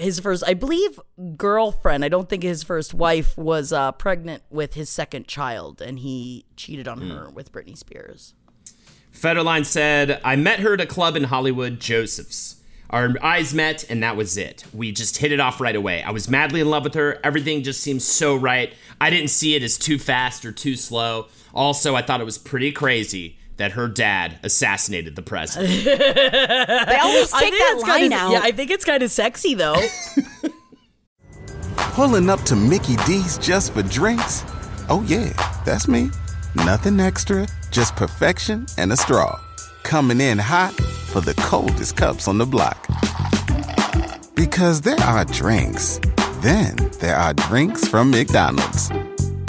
his 0.00 0.20
first 0.20 0.42
I 0.46 0.54
believe 0.54 0.98
girlfriend, 1.36 2.04
I 2.04 2.08
don't 2.08 2.28
think 2.28 2.42
his 2.42 2.62
first 2.62 2.94
wife 2.94 3.36
was 3.36 3.72
uh, 3.72 3.92
pregnant 3.92 4.42
with 4.50 4.74
his 4.74 4.88
second 4.88 5.26
child 5.26 5.80
and 5.80 5.98
he 5.98 6.44
cheated 6.56 6.88
on 6.88 7.00
her 7.02 7.30
with 7.30 7.52
Britney 7.52 7.76
Spears. 7.76 8.34
Federline 9.12 9.66
said, 9.66 10.20
I 10.24 10.36
met 10.36 10.60
her 10.60 10.74
at 10.74 10.80
a 10.80 10.86
club 10.86 11.16
in 11.16 11.24
Hollywood, 11.24 11.80
Joseph's. 11.80 12.56
Our 12.90 13.14
eyes 13.22 13.54
met, 13.54 13.84
and 13.88 14.02
that 14.02 14.16
was 14.16 14.36
it. 14.36 14.64
We 14.72 14.90
just 14.90 15.18
hit 15.18 15.30
it 15.30 15.38
off 15.38 15.60
right 15.60 15.76
away. 15.76 16.02
I 16.02 16.10
was 16.10 16.28
madly 16.28 16.60
in 16.60 16.70
love 16.70 16.82
with 16.82 16.94
her. 16.94 17.20
Everything 17.22 17.62
just 17.62 17.82
seemed 17.82 18.02
so 18.02 18.34
right. 18.34 18.72
I 19.00 19.10
didn't 19.10 19.30
see 19.30 19.54
it 19.54 19.62
as 19.62 19.78
too 19.78 19.98
fast 19.98 20.44
or 20.44 20.50
too 20.50 20.74
slow. 20.74 21.28
Also, 21.54 21.94
I 21.94 22.02
thought 22.02 22.20
it 22.20 22.24
was 22.24 22.38
pretty 22.38 22.72
crazy 22.72 23.38
that 23.60 23.72
her 23.72 23.88
dad 23.88 24.38
assassinated 24.42 25.16
the 25.16 25.22
president. 25.32 25.84
They 25.84 26.98
always 27.00 27.30
take 27.30 27.52
that 27.52 27.80
line 27.82 28.00
kinda, 28.00 28.16
out. 28.16 28.32
Yeah, 28.32 28.40
I 28.42 28.52
think 28.52 28.70
it's 28.70 28.84
kind 28.84 29.02
of 29.02 29.10
sexy 29.10 29.54
though. 29.54 29.80
Pulling 31.76 32.30
up 32.30 32.40
to 32.42 32.56
Mickey 32.56 32.96
D's 33.06 33.36
just 33.38 33.74
for 33.74 33.82
drinks? 33.82 34.44
Oh, 34.88 35.04
yeah, 35.06 35.32
that's 35.64 35.86
me. 35.86 36.10
Nothing 36.54 36.98
extra, 36.98 37.46
just 37.70 37.94
perfection 37.96 38.66
and 38.78 38.92
a 38.92 38.96
straw. 38.96 39.38
Coming 39.82 40.20
in 40.20 40.38
hot 40.38 40.72
for 40.72 41.20
the 41.20 41.34
coldest 41.34 41.96
cups 41.96 42.26
on 42.26 42.38
the 42.38 42.46
block. 42.46 42.86
Because 44.34 44.80
there 44.80 44.98
are 45.00 45.24
drinks, 45.26 46.00
then 46.40 46.76
there 47.00 47.16
are 47.16 47.34
drinks 47.34 47.86
from 47.86 48.10
McDonald's. 48.10 48.90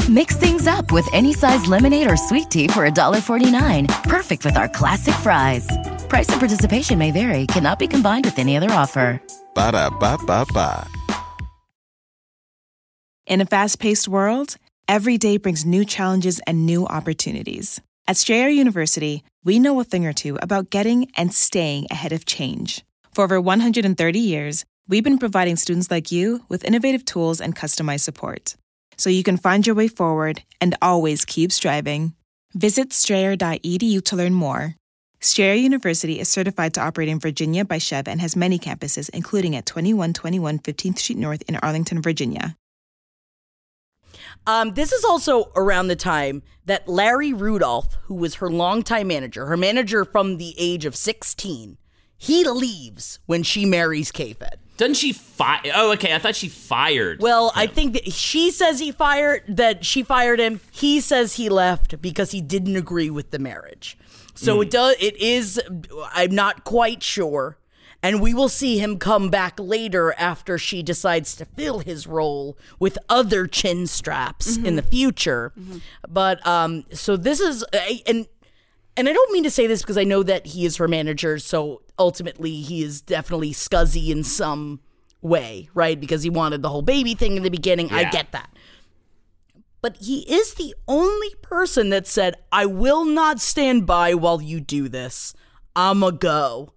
Mix 0.09 0.35
things 0.35 0.65
up 0.65 0.91
with 0.91 1.07
any 1.13 1.31
size 1.31 1.67
lemonade 1.67 2.09
or 2.09 2.17
sweet 2.17 2.49
tea 2.49 2.67
for 2.67 2.89
$1.49. 2.89 3.87
Perfect 4.03 4.43
with 4.43 4.57
our 4.57 4.67
classic 4.67 5.13
fries. 5.15 5.67
Price 6.09 6.27
and 6.29 6.39
participation 6.39 6.97
may 6.97 7.11
vary, 7.11 7.45
cannot 7.45 7.77
be 7.77 7.87
combined 7.87 8.25
with 8.25 8.39
any 8.39 8.57
other 8.57 8.71
offer. 8.71 9.21
Ba 9.53 9.71
da 9.71 9.89
ba 9.89 10.17
ba 10.25 10.45
ba. 10.53 10.87
In 13.27 13.41
a 13.41 13.45
fast 13.45 13.79
paced 13.79 14.07
world, 14.07 14.57
every 14.87 15.17
day 15.17 15.37
brings 15.37 15.65
new 15.65 15.85
challenges 15.85 16.41
and 16.47 16.65
new 16.65 16.87
opportunities. 16.87 17.79
At 18.07 18.17
Strayer 18.17 18.49
University, 18.49 19.23
we 19.43 19.59
know 19.59 19.79
a 19.79 19.83
thing 19.83 20.05
or 20.07 20.13
two 20.13 20.37
about 20.41 20.71
getting 20.71 21.11
and 21.15 21.31
staying 21.31 21.85
ahead 21.91 22.11
of 22.11 22.25
change. 22.25 22.83
For 23.13 23.23
over 23.23 23.39
130 23.39 24.19
years, 24.19 24.65
we've 24.87 25.03
been 25.03 25.19
providing 25.19 25.57
students 25.57 25.91
like 25.91 26.11
you 26.11 26.43
with 26.49 26.65
innovative 26.65 27.05
tools 27.05 27.39
and 27.39 27.55
customized 27.55 28.01
support 28.01 28.55
so 28.97 29.10
you 29.10 29.23
can 29.23 29.38
find 29.38 29.65
your 29.65 29.75
way 29.75 29.88
forward 29.88 30.43
and 30.60 30.77
always 30.82 31.25
keep 31.25 31.51
striving. 31.51 32.13
Visit 32.54 32.93
strayer.edu 32.93 34.04
to 34.06 34.15
learn 34.15 34.34
more. 34.34 34.75
Strayer 35.19 35.54
University 35.54 36.19
is 36.19 36.27
certified 36.30 36.73
to 36.73 36.82
operate 36.82 37.08
in 37.08 37.19
Virginia 37.19 37.63
by 37.63 37.77
SCHEV 37.77 38.08
and 38.08 38.19
has 38.21 38.36
many 38.36 38.58
campuses, 38.58 39.10
including 39.13 39.56
at 39.56 39.67
2121 39.67 40.60
15th 40.60 40.97
Street 40.97 41.17
North 41.19 41.43
in 41.47 41.58
Arlington, 41.58 42.01
Virginia. 42.01 42.56
Um, 44.47 44.73
this 44.73 44.91
is 44.91 45.06
also 45.06 45.51
around 45.56 45.88
the 45.88 45.95
time 45.95 46.41
that 46.65 46.88
Larry 46.88 47.34
Rudolph, 47.34 47.97
who 48.04 48.15
was 48.15 48.36
her 48.36 48.49
longtime 48.49 49.08
manager, 49.08 49.45
her 49.45 49.58
manager 49.58 50.06
from 50.06 50.38
the 50.38 50.56
age 50.58 50.86
of 50.86 50.95
16, 50.95 51.77
he 52.17 52.43
leaves 52.47 53.19
when 53.25 53.43
she 53.43 53.65
marries 53.65 54.12
K-Fed. 54.12 54.61
Doesn't 54.81 54.95
she 54.95 55.13
fire? 55.13 55.61
Oh, 55.75 55.91
okay. 55.91 56.15
I 56.15 56.17
thought 56.17 56.35
she 56.35 56.47
fired. 56.47 57.21
Well, 57.21 57.51
I 57.55 57.67
think 57.67 57.93
that 57.93 58.11
she 58.11 58.49
says 58.49 58.79
he 58.79 58.91
fired 58.91 59.43
that 59.47 59.85
she 59.85 60.01
fired 60.01 60.39
him. 60.39 60.59
He 60.71 60.99
says 60.99 61.35
he 61.35 61.49
left 61.49 62.01
because 62.01 62.31
he 62.31 62.41
didn't 62.41 62.75
agree 62.75 63.11
with 63.11 63.29
the 63.29 63.37
marriage. 63.37 63.95
So 64.33 64.55
hmm. 64.55 64.61
it 64.63 64.71
does 64.71 64.95
it 64.99 65.15
is 65.17 65.61
I'm 66.15 66.33
not 66.33 66.63
quite 66.63 67.03
sure. 67.03 67.59
And 68.01 68.23
we 68.23 68.33
will 68.33 68.49
see 68.49 68.79
him 68.79 68.97
come 68.97 69.29
back 69.29 69.59
later 69.59 70.15
after 70.17 70.57
she 70.57 70.81
decides 70.81 71.35
to 71.35 71.45
fill 71.45 71.81
his 71.81 72.07
role 72.07 72.57
with 72.79 72.97
other 73.07 73.45
chin 73.45 73.85
straps 73.85 74.57
mm-hmm. 74.57 74.65
in 74.65 74.77
the 74.77 74.81
future. 74.81 75.53
Mm-hmm. 75.59 75.77
But 76.09 76.43
um 76.47 76.85
so 76.91 77.17
this 77.17 77.39
is 77.39 77.63
and 78.07 78.25
and 78.97 79.08
I 79.10 79.13
don't 79.13 79.32
mean 79.32 79.43
to 79.43 79.49
say 79.51 79.67
this 79.67 79.82
because 79.82 79.97
I 79.97 80.04
know 80.04 80.23
that 80.23 80.47
he 80.47 80.65
is 80.65 80.77
her 80.77 80.88
manager, 80.88 81.39
so 81.39 81.82
ultimately 81.97 82.56
he 82.62 82.84
is 82.84 83.01
definitely 83.01 83.51
scuzzy 83.54 84.10
in 84.10 84.23
some 84.23 84.80
way, 85.21 85.69
right? 85.73 85.99
Because 85.99 86.23
he 86.23 86.30
wanted 86.30 86.62
the 86.62 86.69
whole 86.69 86.82
baby 86.82 87.13
thing 87.15 87.38
in 87.38 87.43
the 87.43 87.49
beginning. 87.49 87.91
I 87.91 88.10
get 88.10 88.32
that. 88.32 88.49
But 89.82 89.97
he 89.97 90.19
is 90.32 90.54
the 90.56 90.75
only 90.88 91.34
person 91.41 91.89
that 91.89 92.06
said, 92.06 92.36
I 92.51 92.65
will 92.67 93.04
not 93.06 93.39
stand 93.39 93.88
by 93.88 94.13
while 94.13 94.41
you 94.41 94.60
do 94.60 94.88
this. 94.88 95.34
I'm 95.75 96.04
a 96.04 96.12
go. 96.12 96.73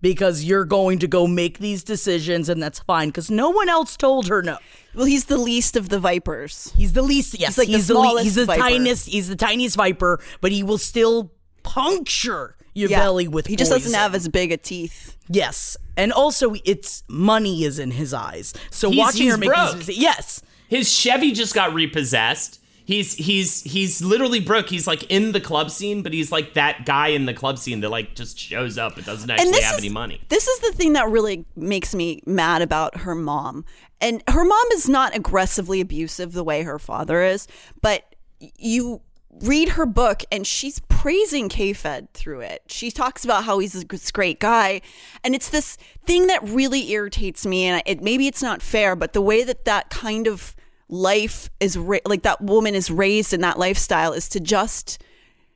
Because 0.00 0.44
you're 0.44 0.64
going 0.64 1.00
to 1.00 1.08
go 1.08 1.26
make 1.26 1.58
these 1.58 1.82
decisions, 1.82 2.48
and 2.48 2.62
that's 2.62 2.78
fine. 2.78 3.08
Because 3.08 3.32
no 3.32 3.50
one 3.50 3.68
else 3.68 3.96
told 3.96 4.28
her 4.28 4.42
no. 4.42 4.58
Well, 4.94 5.06
he's 5.06 5.24
the 5.24 5.36
least 5.36 5.74
of 5.76 5.88
the 5.88 5.98
vipers. 5.98 6.72
He's 6.76 6.92
the 6.92 7.02
least. 7.02 7.36
Yes, 7.36 7.56
He's 7.56 7.58
like 7.58 7.66
the 7.68 7.78
le- 7.78 7.80
smallest 8.04 8.24
he's 8.24 8.34
the 8.36 8.44
viper. 8.44 8.60
tiniest. 8.62 9.08
He's 9.08 9.28
the 9.28 9.34
tiniest 9.34 9.74
viper, 9.76 10.20
but 10.40 10.52
he 10.52 10.62
will 10.62 10.78
still 10.78 11.32
puncture 11.68 12.56
your 12.74 12.90
Yeah. 12.90 13.00
belly 13.00 13.28
with 13.28 13.46
He 13.46 13.56
just 13.56 13.70
doesn't 13.70 13.94
have 13.94 14.14
as 14.14 14.28
big 14.28 14.52
a 14.52 14.56
teeth. 14.56 15.16
Yes, 15.28 15.76
and 15.96 16.12
also 16.12 16.54
it's 16.64 17.02
money 17.08 17.64
is 17.64 17.78
in 17.78 17.90
his 17.92 18.14
eyes. 18.14 18.52
So 18.70 18.90
He's- 18.90 18.98
watching 18.98 19.22
he's 19.22 19.32
her 19.32 19.38
make 19.38 19.48
broke. 19.50 19.78
these 19.84 19.98
yes, 19.98 20.42
His 20.68 20.92
Chevy 20.92 21.32
just 21.32 21.54
got 21.54 21.72
repossessed. 21.74 22.60
He's 22.84 23.14
he's 23.14 23.62
he's 23.64 24.00
literally 24.00 24.40
broke. 24.40 24.68
He's 24.70 24.86
like 24.86 25.02
in 25.10 25.32
the 25.32 25.40
club 25.40 25.70
scene, 25.70 26.02
but 26.02 26.12
he's 26.14 26.30
like 26.32 26.54
that 26.54 26.86
guy 26.86 27.08
in 27.08 27.26
the 27.26 27.34
club 27.34 27.58
scene 27.58 27.80
that 27.80 27.90
like 27.90 28.14
just 28.14 28.38
shows 28.38 28.78
up 28.78 28.96
and 28.96 29.04
doesn't 29.04 29.28
actually 29.30 29.50
this 29.50 29.64
have 29.64 29.74
is- 29.78 29.84
any 29.84 29.90
money. 29.92 30.20
This 30.28 30.46
is 30.48 30.60
the 30.60 30.72
thing 30.72 30.94
that 30.94 31.08
really 31.10 31.44
makes 31.56 31.94
me 31.94 32.22
mad 32.26 32.62
about 32.62 32.98
her 32.98 33.14
mom. 33.14 33.64
And 34.00 34.22
her 34.28 34.44
mom 34.44 34.64
is 34.72 34.88
not 34.88 35.14
aggressively 35.16 35.80
abusive 35.82 36.32
the 36.32 36.44
way 36.44 36.62
her 36.62 36.78
father 36.78 37.22
is, 37.22 37.46
but 37.82 38.14
you 38.58 39.00
read 39.42 39.70
her 39.70 39.86
book 39.86 40.22
and 40.30 40.46
she's 40.46 40.80
praising 40.88 41.48
K-Fed 41.48 42.12
through 42.12 42.40
it. 42.40 42.62
She 42.66 42.90
talks 42.90 43.24
about 43.24 43.44
how 43.44 43.58
he's 43.58 43.72
this 43.72 44.10
great 44.10 44.40
guy, 44.40 44.80
and 45.22 45.34
it's 45.34 45.48
this 45.48 45.76
thing 46.04 46.26
that 46.26 46.42
really 46.42 46.90
irritates 46.90 47.46
me. 47.46 47.64
And 47.64 47.82
it 47.86 48.02
maybe 48.02 48.26
it's 48.26 48.42
not 48.42 48.62
fair, 48.62 48.96
but 48.96 49.12
the 49.12 49.22
way 49.22 49.44
that 49.44 49.64
that 49.64 49.90
kind 49.90 50.26
of 50.26 50.54
life 50.88 51.50
is 51.60 51.76
ra- 51.76 51.98
like 52.06 52.22
that 52.22 52.40
woman 52.40 52.74
is 52.74 52.90
raised 52.90 53.32
in 53.32 53.40
that 53.42 53.58
lifestyle 53.58 54.12
is 54.12 54.28
to 54.30 54.40
just 54.40 55.02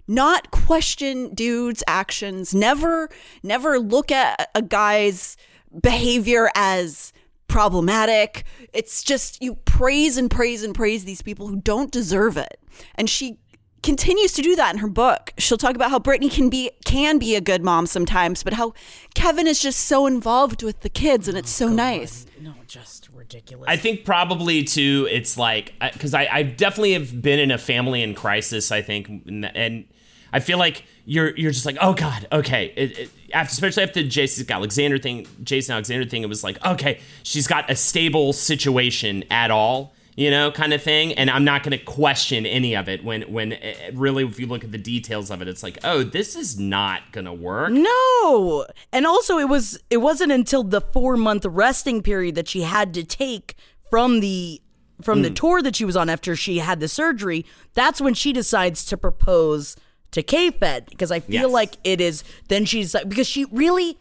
not 0.06 0.50
question 0.50 1.32
dudes 1.34 1.82
actions 1.86 2.54
never 2.54 3.08
never 3.42 3.78
look 3.78 4.10
at 4.10 4.50
a 4.54 4.60
guy's 4.60 5.36
behavior 5.80 6.50
as 6.54 7.12
problematic 7.48 8.44
it's 8.72 9.02
just 9.02 9.42
you 9.42 9.54
praise 9.64 10.16
and 10.16 10.30
praise 10.30 10.62
and 10.62 10.74
praise 10.74 11.04
these 11.04 11.22
people 11.22 11.48
who 11.48 11.56
don't 11.56 11.90
deserve 11.90 12.36
it 12.36 12.60
and 12.96 13.08
she 13.08 13.38
continues 13.82 14.32
to 14.32 14.42
do 14.42 14.54
that 14.54 14.72
in 14.72 14.78
her 14.78 14.88
book 14.88 15.32
she'll 15.38 15.58
talk 15.58 15.74
about 15.74 15.90
how 15.90 15.98
britney 15.98 16.30
can 16.30 16.48
be 16.48 16.70
can 16.84 17.18
be 17.18 17.34
a 17.34 17.40
good 17.40 17.64
mom 17.64 17.86
sometimes 17.86 18.42
but 18.42 18.52
how 18.52 18.72
kevin 19.14 19.46
is 19.46 19.60
just 19.60 19.80
so 19.80 20.06
involved 20.06 20.62
with 20.62 20.80
the 20.80 20.88
kids 20.88 21.26
and 21.28 21.36
it's 21.36 21.50
so 21.50 21.68
nice 21.68 22.26
no, 22.42 22.54
just 22.66 23.08
ridiculous. 23.14 23.66
I 23.68 23.76
think 23.76 24.04
probably 24.04 24.64
too. 24.64 25.06
It's 25.08 25.38
like 25.38 25.74
because 25.92 26.12
I, 26.12 26.28
I 26.30 26.42
definitely 26.42 26.94
have 26.94 27.22
been 27.22 27.38
in 27.38 27.52
a 27.52 27.58
family 27.58 28.02
in 28.02 28.14
crisis. 28.14 28.72
I 28.72 28.82
think, 28.82 29.08
and, 29.08 29.44
and 29.56 29.84
I 30.32 30.40
feel 30.40 30.58
like 30.58 30.84
you're 31.04 31.36
you're 31.36 31.52
just 31.52 31.66
like, 31.66 31.76
oh 31.80 31.94
god, 31.94 32.26
okay. 32.32 32.72
It, 32.76 32.98
it, 32.98 33.10
after, 33.32 33.52
especially 33.52 33.84
after 33.84 34.02
the 34.02 34.08
Jason 34.08 34.50
Alexander 34.50 34.98
thing, 34.98 35.28
Jason 35.44 35.74
Alexander 35.74 36.04
thing, 36.04 36.24
it 36.24 36.28
was 36.28 36.42
like, 36.42 36.64
okay, 36.66 37.00
she's 37.22 37.46
got 37.46 37.70
a 37.70 37.76
stable 37.76 38.32
situation 38.32 39.22
at 39.30 39.52
all, 39.52 39.91
you 40.16 40.30
know, 40.30 40.50
kind 40.50 40.72
of 40.74 40.82
thing, 40.82 41.12
and 41.14 41.30
I'm 41.30 41.44
not 41.44 41.62
going 41.62 41.76
to 41.78 41.82
question 41.84 42.44
any 42.44 42.76
of 42.76 42.88
it. 42.88 43.02
When 43.02 43.22
when 43.22 43.54
uh, 43.54 43.74
really, 43.94 44.24
if 44.24 44.38
you 44.38 44.46
look 44.46 44.62
at 44.64 44.70
the 44.72 44.78
details 44.78 45.30
of 45.30 45.40
it, 45.42 45.48
it's 45.48 45.62
like, 45.62 45.78
oh, 45.84 46.02
this 46.02 46.36
is 46.36 46.58
not 46.58 47.12
going 47.12 47.24
to 47.24 47.32
work. 47.32 47.72
No. 47.72 48.66
And 48.92 49.06
also 49.06 49.38
it 49.38 49.48
was 49.48 49.78
it 49.90 49.98
wasn't 49.98 50.32
until 50.32 50.62
the 50.64 50.80
4 50.80 51.16
month 51.16 51.44
resting 51.46 52.02
period 52.02 52.34
that 52.34 52.48
she 52.48 52.62
had 52.62 52.92
to 52.94 53.04
take 53.04 53.54
from 53.90 54.20
the 54.20 54.60
from 55.02 55.22
the 55.22 55.30
Mm. 55.30 55.34
tour 55.36 55.62
that 55.62 55.74
she 55.74 55.84
was 55.84 55.96
on 55.96 56.08
after 56.08 56.36
she 56.36 56.58
had 56.58 56.78
the 56.78 56.88
surgery. 56.88 57.44
That's 57.74 58.00
when 58.00 58.14
she 58.14 58.32
decides 58.32 58.84
to 58.84 58.96
propose 58.96 59.76
to 60.12 60.22
K-Fed 60.22 60.86
because 60.90 61.10
I 61.10 61.20
feel 61.20 61.42
Yes. 61.48 61.50
like 61.50 61.76
it 61.84 62.00
is 62.00 62.22
then 62.48 62.66
she's 62.66 62.94
like 62.94 63.08
because 63.08 63.26
she 63.26 63.46
really 63.50 63.98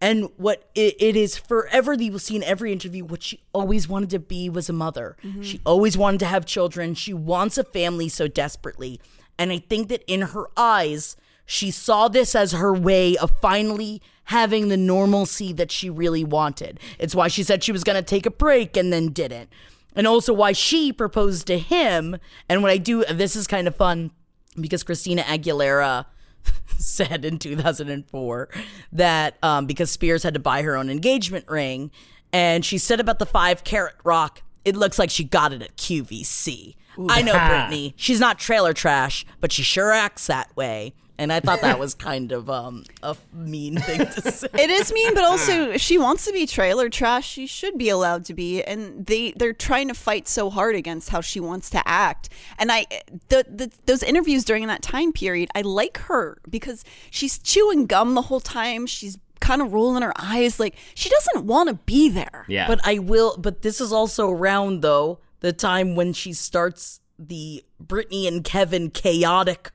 and 0.00 0.28
what 0.36 0.68
it, 0.74 0.94
it 0.98 1.16
is 1.16 1.38
forever 1.38 1.96
that 1.96 2.04
you 2.04 2.12
will 2.12 2.18
see 2.18 2.36
in 2.36 2.42
every 2.42 2.72
interview 2.72 3.04
what 3.04 3.22
she 3.22 3.40
always 3.52 3.88
wanted 3.88 4.10
to 4.10 4.18
be 4.18 4.50
was 4.50 4.68
a 4.68 4.72
mother. 4.72 5.16
Mm-hmm. 5.22 5.42
She 5.42 5.60
always 5.64 5.96
wanted 5.96 6.20
to 6.20 6.26
have 6.26 6.44
children. 6.44 6.94
She 6.94 7.14
wants 7.14 7.56
a 7.56 7.64
family 7.64 8.08
so 8.08 8.28
desperately. 8.28 9.00
And 9.38 9.52
i 9.52 9.58
think 9.58 9.88
that 9.88 10.02
in 10.06 10.22
her 10.22 10.46
eyes 10.56 11.16
she 11.44 11.70
saw 11.70 12.08
this 12.08 12.34
as 12.34 12.52
her 12.52 12.74
way 12.74 13.16
of 13.16 13.30
finally 13.40 14.02
having 14.24 14.68
the 14.68 14.76
normalcy 14.76 15.52
that 15.52 15.70
she 15.70 15.88
really 15.88 16.24
wanted. 16.24 16.80
It's 16.98 17.14
why 17.14 17.28
she 17.28 17.44
said 17.44 17.62
she 17.62 17.70
was 17.70 17.84
going 17.84 17.96
to 17.96 18.02
take 18.02 18.26
a 18.26 18.30
break 18.30 18.76
and 18.76 18.92
then 18.92 19.12
didn't. 19.12 19.48
And 19.94 20.06
also 20.06 20.32
why 20.32 20.52
she 20.52 20.92
proposed 20.92 21.46
to 21.46 21.58
him. 21.58 22.16
And 22.48 22.62
what 22.62 22.72
i 22.72 22.78
do 22.78 23.04
this 23.04 23.36
is 23.36 23.46
kind 23.46 23.68
of 23.68 23.76
fun 23.76 24.10
because 24.58 24.82
christina 24.82 25.22
aguilera 25.22 26.06
said 26.78 27.24
in 27.24 27.38
2004 27.38 28.48
that 28.92 29.36
um, 29.42 29.66
because 29.66 29.90
Spears 29.90 30.22
had 30.22 30.34
to 30.34 30.40
buy 30.40 30.62
her 30.62 30.76
own 30.76 30.90
engagement 30.90 31.46
ring, 31.48 31.90
and 32.32 32.64
she 32.64 32.78
said 32.78 33.00
about 33.00 33.18
the 33.18 33.26
five 33.26 33.64
carat 33.64 33.96
rock, 34.04 34.42
it 34.64 34.76
looks 34.76 34.98
like 34.98 35.10
she 35.10 35.24
got 35.24 35.52
it 35.52 35.62
at 35.62 35.76
QVC. 35.76 36.74
I 37.08 37.22
know 37.22 37.34
Britney. 37.34 37.92
She's 37.96 38.20
not 38.20 38.38
trailer 38.38 38.72
trash, 38.72 39.26
but 39.40 39.52
she 39.52 39.62
sure 39.62 39.92
acts 39.92 40.26
that 40.28 40.54
way. 40.56 40.94
And 41.18 41.32
I 41.32 41.40
thought 41.40 41.62
that 41.62 41.78
was 41.78 41.94
kind 41.94 42.30
of 42.32 42.50
um, 42.50 42.84
a 43.02 43.16
mean 43.32 43.76
thing 43.76 44.00
to 44.00 44.30
say. 44.32 44.48
it 44.52 44.70
is 44.70 44.92
mean, 44.92 45.14
but 45.14 45.24
also 45.24 45.70
if 45.70 45.80
she 45.80 45.98
wants 45.98 46.26
to 46.26 46.32
be 46.32 46.46
trailer 46.46 46.88
trash. 46.88 47.26
She 47.26 47.46
should 47.46 47.78
be 47.78 47.88
allowed 47.88 48.24
to 48.26 48.34
be, 48.34 48.62
and 48.62 49.06
they 49.06 49.32
they're 49.32 49.52
trying 49.52 49.88
to 49.88 49.94
fight 49.94 50.28
so 50.28 50.50
hard 50.50 50.74
against 50.74 51.08
how 51.08 51.20
she 51.20 51.40
wants 51.40 51.70
to 51.70 51.88
act. 51.88 52.28
And 52.58 52.70
I, 52.70 52.86
the, 53.28 53.44
the 53.48 53.70
those 53.86 54.02
interviews 54.02 54.44
during 54.44 54.66
that 54.66 54.82
time 54.82 55.12
period, 55.12 55.48
I 55.54 55.62
like 55.62 55.98
her 55.98 56.38
because 56.48 56.84
she's 57.10 57.38
chewing 57.38 57.86
gum 57.86 58.14
the 58.14 58.22
whole 58.22 58.40
time. 58.40 58.86
She's 58.86 59.18
kind 59.40 59.62
of 59.62 59.72
rolling 59.72 60.02
her 60.02 60.14
eyes, 60.18 60.60
like 60.60 60.76
she 60.94 61.08
doesn't 61.08 61.46
want 61.46 61.68
to 61.68 61.74
be 61.74 62.08
there. 62.08 62.44
Yeah. 62.48 62.66
But 62.66 62.80
I 62.84 62.98
will. 62.98 63.36
But 63.38 63.62
this 63.62 63.80
is 63.80 63.92
also 63.92 64.30
around 64.30 64.82
though 64.82 65.20
the 65.40 65.52
time 65.52 65.94
when 65.94 66.12
she 66.12 66.32
starts 66.32 67.00
the 67.18 67.64
Britney 67.82 68.28
and 68.28 68.44
Kevin 68.44 68.90
chaotic 68.90 69.70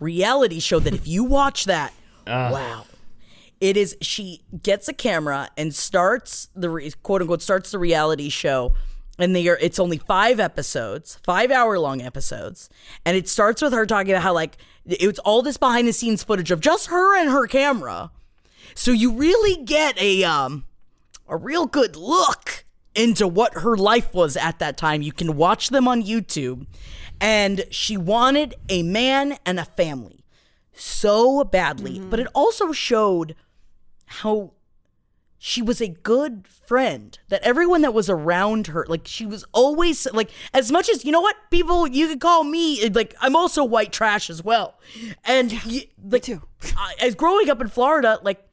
reality 0.00 0.60
show. 0.60 0.78
That 0.78 0.94
if 0.94 1.06
you 1.06 1.24
watch 1.24 1.64
that, 1.64 1.92
wow, 2.26 2.86
it 3.60 3.76
is. 3.76 3.96
She 4.00 4.42
gets 4.62 4.88
a 4.88 4.92
camera 4.92 5.48
and 5.56 5.74
starts 5.74 6.48
the 6.54 6.70
re- 6.70 6.92
quote 7.02 7.22
unquote 7.22 7.42
starts 7.42 7.70
the 7.70 7.78
reality 7.78 8.28
show. 8.28 8.74
And 9.18 9.34
they 9.34 9.48
are, 9.48 9.56
it's 9.62 9.78
only 9.78 9.96
five 9.96 10.38
episodes, 10.38 11.18
five 11.24 11.50
hour 11.50 11.78
long 11.78 12.02
episodes. 12.02 12.68
And 13.06 13.16
it 13.16 13.30
starts 13.30 13.62
with 13.62 13.72
her 13.72 13.86
talking 13.86 14.12
about 14.12 14.22
how, 14.22 14.34
like, 14.34 14.58
it's 14.84 15.18
all 15.20 15.40
this 15.40 15.56
behind 15.56 15.88
the 15.88 15.94
scenes 15.94 16.22
footage 16.22 16.50
of 16.50 16.60
just 16.60 16.88
her 16.88 17.18
and 17.18 17.30
her 17.30 17.46
camera. 17.46 18.10
So 18.74 18.90
you 18.90 19.12
really 19.14 19.64
get 19.64 19.98
a 19.98 20.22
um 20.24 20.66
a 21.26 21.36
real 21.36 21.64
good 21.64 21.96
look 21.96 22.65
into 22.96 23.28
what 23.28 23.54
her 23.54 23.76
life 23.76 24.12
was 24.14 24.36
at 24.36 24.58
that 24.58 24.76
time. 24.76 25.02
You 25.02 25.12
can 25.12 25.36
watch 25.36 25.68
them 25.68 25.86
on 25.86 26.02
YouTube. 26.02 26.66
And 27.20 27.64
she 27.70 27.96
wanted 27.96 28.54
a 28.68 28.82
man 28.82 29.38
and 29.46 29.58
a 29.58 29.64
family 29.64 30.24
so 30.72 31.44
badly, 31.44 31.98
mm-hmm. 31.98 32.10
but 32.10 32.20
it 32.20 32.26
also 32.34 32.72
showed 32.72 33.34
how 34.06 34.52
she 35.38 35.62
was 35.62 35.80
a 35.80 35.88
good 35.88 36.46
friend 36.48 37.18
that 37.28 37.42
everyone 37.42 37.82
that 37.82 37.94
was 37.94 38.08
around 38.08 38.68
her 38.68 38.84
like 38.88 39.06
she 39.06 39.26
was 39.26 39.44
always 39.52 40.06
like 40.12 40.30
as 40.52 40.72
much 40.72 40.88
as 40.88 41.04
you 41.04 41.12
know 41.12 41.20
what 41.20 41.36
people 41.50 41.86
you 41.86 42.08
could 42.08 42.20
call 42.20 42.42
me 42.42 42.82
eh, 42.82 42.88
like 42.92 43.14
i'm 43.20 43.36
also 43.36 43.62
white 43.62 43.92
trash 43.92 44.28
as 44.30 44.42
well 44.42 44.78
and 45.24 45.64
you, 45.64 45.82
like 46.02 46.22
too. 46.22 46.42
I- 46.76 46.94
as 47.00 47.14
growing 47.14 47.48
up 47.50 47.60
in 47.60 47.68
florida 47.68 48.18
like 48.22 48.45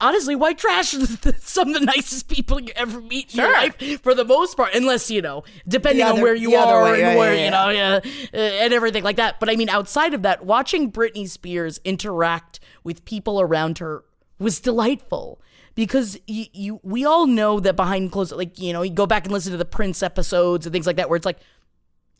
honestly 0.00 0.34
white 0.34 0.58
trash 0.58 0.94
is 0.94 1.18
some 1.40 1.68
of 1.68 1.74
the 1.80 1.84
nicest 1.86 2.28
people 2.28 2.60
you 2.60 2.72
ever 2.76 3.00
meet 3.00 3.32
in 3.32 3.40
your 3.40 3.52
life 3.52 4.00
for 4.02 4.14
the 4.14 4.24
most 4.24 4.56
part 4.56 4.74
unless 4.74 5.10
you 5.10 5.22
know 5.22 5.44
depending 5.68 6.04
The 6.06 6.12
on 6.12 6.20
where 6.20 6.34
you 6.34 6.54
are 6.54 6.84
way, 6.84 6.90
and 6.92 6.98
yeah, 7.00 7.16
where 7.16 7.34
yeah, 7.34 7.44
you 7.44 7.50
know 7.50 7.68
yeah 7.70 8.00
uh, 8.32 8.36
and 8.36 8.72
everything 8.74 9.04
like 9.04 9.16
that. 9.16 9.40
But 9.40 9.50
i 9.50 9.56
mean 9.56 9.68
outside 9.68 10.14
of 10.14 10.22
that 10.22 10.44
watching 10.44 10.90
britney 10.92 11.28
spears 11.28 11.80
interact 11.84 12.60
with 12.82 13.04
people 13.04 13.40
around 13.40 13.78
her 13.78 14.04
was 14.38 14.60
delightful. 14.60 15.40
Because 15.76 16.16
you, 16.28 16.44
you 16.52 16.80
we 16.84 17.04
all 17.04 17.26
know 17.26 17.58
that 17.58 17.74
behind 17.74 18.12
closed 18.12 18.30
like 18.32 18.60
you 18.60 18.72
know 18.72 18.82
you 18.82 18.92
go 18.92 19.06
back 19.06 19.24
and 19.24 19.32
listen 19.32 19.50
to 19.50 19.58
the 19.58 19.64
prince 19.64 20.04
episodes 20.04 20.66
and 20.66 20.72
things 20.72 20.86
like 20.86 20.94
that 20.96 21.08
where 21.08 21.16
it's 21.16 21.26
like 21.26 21.38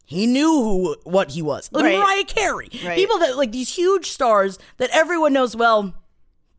he 0.04 0.26
knew 0.26 0.50
who 0.50 0.96
what 1.04 1.30
he 1.30 1.40
was. 1.40 1.70
Like 1.72 1.84
Right. 1.84 1.96
mariah 1.98 2.24
carey. 2.24 2.68
Right. 2.84 2.96
people 2.96 3.18
that 3.20 3.36
like 3.36 3.52
these 3.52 3.74
huge 3.76 4.10
stars 4.10 4.58
that 4.78 4.90
everyone 4.90 5.32
knows 5.32 5.54
well 5.54 5.94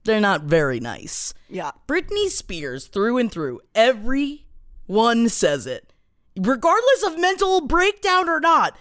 they're 0.05 0.21
not 0.21 0.43
very 0.43 0.79
nice 0.79 1.33
Yeah. 1.49 1.71
Britney 1.87 2.27
Spears 2.29 2.87
through 2.87 3.17
and 3.17 3.31
through. 3.31 3.59
Everyone 3.73 5.29
says 5.29 5.67
it. 5.67 5.91
Regardless 6.37 7.03
of 7.07 7.19
mental 7.19 7.61
breakdown 7.61 8.27
or 8.29 8.39
not, 8.39 8.77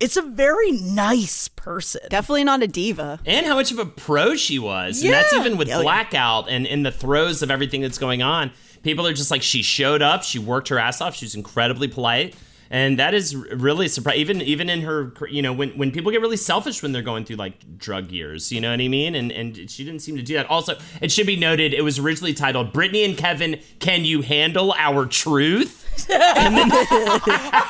it's 0.00 0.16
a 0.16 0.22
very 0.22 0.70
nice 0.72 1.48
person. 1.48 2.02
Definitely 2.10 2.44
not 2.44 2.62
a 2.62 2.66
diva. 2.68 3.18
and 3.26 3.46
how 3.46 3.54
much 3.56 3.72
of 3.72 3.78
a 3.78 3.86
pro 3.86 4.36
she 4.36 4.58
was. 4.58 5.02
And 5.02 5.12
that's 5.12 5.32
even 5.32 5.56
with 5.56 5.68
yeah. 5.68 5.80
Blackout 5.82 6.48
and 6.48 6.66
in 6.66 6.82
the 6.82 6.92
throes 6.92 7.42
of 7.42 7.50
everything 7.50 7.80
that's 7.80 7.98
going 7.98 8.22
on. 8.22 8.52
People 8.84 9.06
are 9.06 9.12
just 9.12 9.30
like, 9.30 9.42
she 9.42 9.62
showed 9.62 10.02
up, 10.02 10.22
she 10.22 10.38
worked 10.38 10.68
her 10.68 10.78
ass 10.78 11.00
off, 11.00 11.16
she 11.16 11.24
was 11.24 11.34
incredibly 11.34 11.88
polite. 11.88 12.36
And 12.70 12.98
that 12.98 13.14
is 13.14 13.34
really 13.34 13.88
surprising. 13.88 14.20
Even 14.20 14.42
even 14.42 14.68
in 14.68 14.82
her, 14.82 15.12
you 15.30 15.42
know, 15.42 15.52
when 15.52 15.70
when 15.70 15.90
people 15.90 16.12
get 16.12 16.20
really 16.20 16.36
selfish 16.36 16.82
when 16.82 16.92
they're 16.92 17.02
going 17.02 17.24
through 17.24 17.36
like 17.36 17.78
drug 17.78 18.10
years, 18.10 18.52
you 18.52 18.60
know 18.60 18.70
what 18.70 18.80
I 18.80 18.88
mean? 18.88 19.14
And 19.14 19.32
and 19.32 19.70
she 19.70 19.84
didn't 19.84 20.00
seem 20.00 20.16
to 20.16 20.22
do 20.22 20.34
that. 20.34 20.46
Also, 20.50 20.76
it 21.00 21.10
should 21.10 21.26
be 21.26 21.36
noted, 21.36 21.72
it 21.72 21.82
was 21.82 21.98
originally 21.98 22.34
titled 22.34 22.72
"Britney 22.72 23.04
and 23.04 23.16
Kevin, 23.16 23.60
Can 23.78 24.04
You 24.04 24.22
Handle 24.22 24.72
Our 24.76 25.06
Truth?" 25.06 25.86
and, 26.10 26.56
then, 26.56 26.70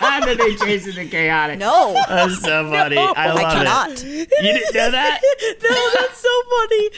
and 0.02 0.24
then 0.24 0.36
they 0.36 0.54
changed 0.56 0.86
it 0.86 0.94
to 0.94 1.06
chaotic. 1.06 1.58
No. 1.58 1.94
That's 2.08 2.40
so 2.40 2.68
funny. 2.70 2.96
No, 2.96 3.12
I 3.16 3.28
love 3.28 3.38
I 3.38 3.54
cannot. 3.54 3.90
it. 3.92 4.04
You 4.04 4.26
didn't 4.26 4.74
know 4.74 4.90
that? 4.90 5.20
no, 5.62 5.90
that's 6.00 6.18
so 6.18 6.42
funny. 6.50 6.90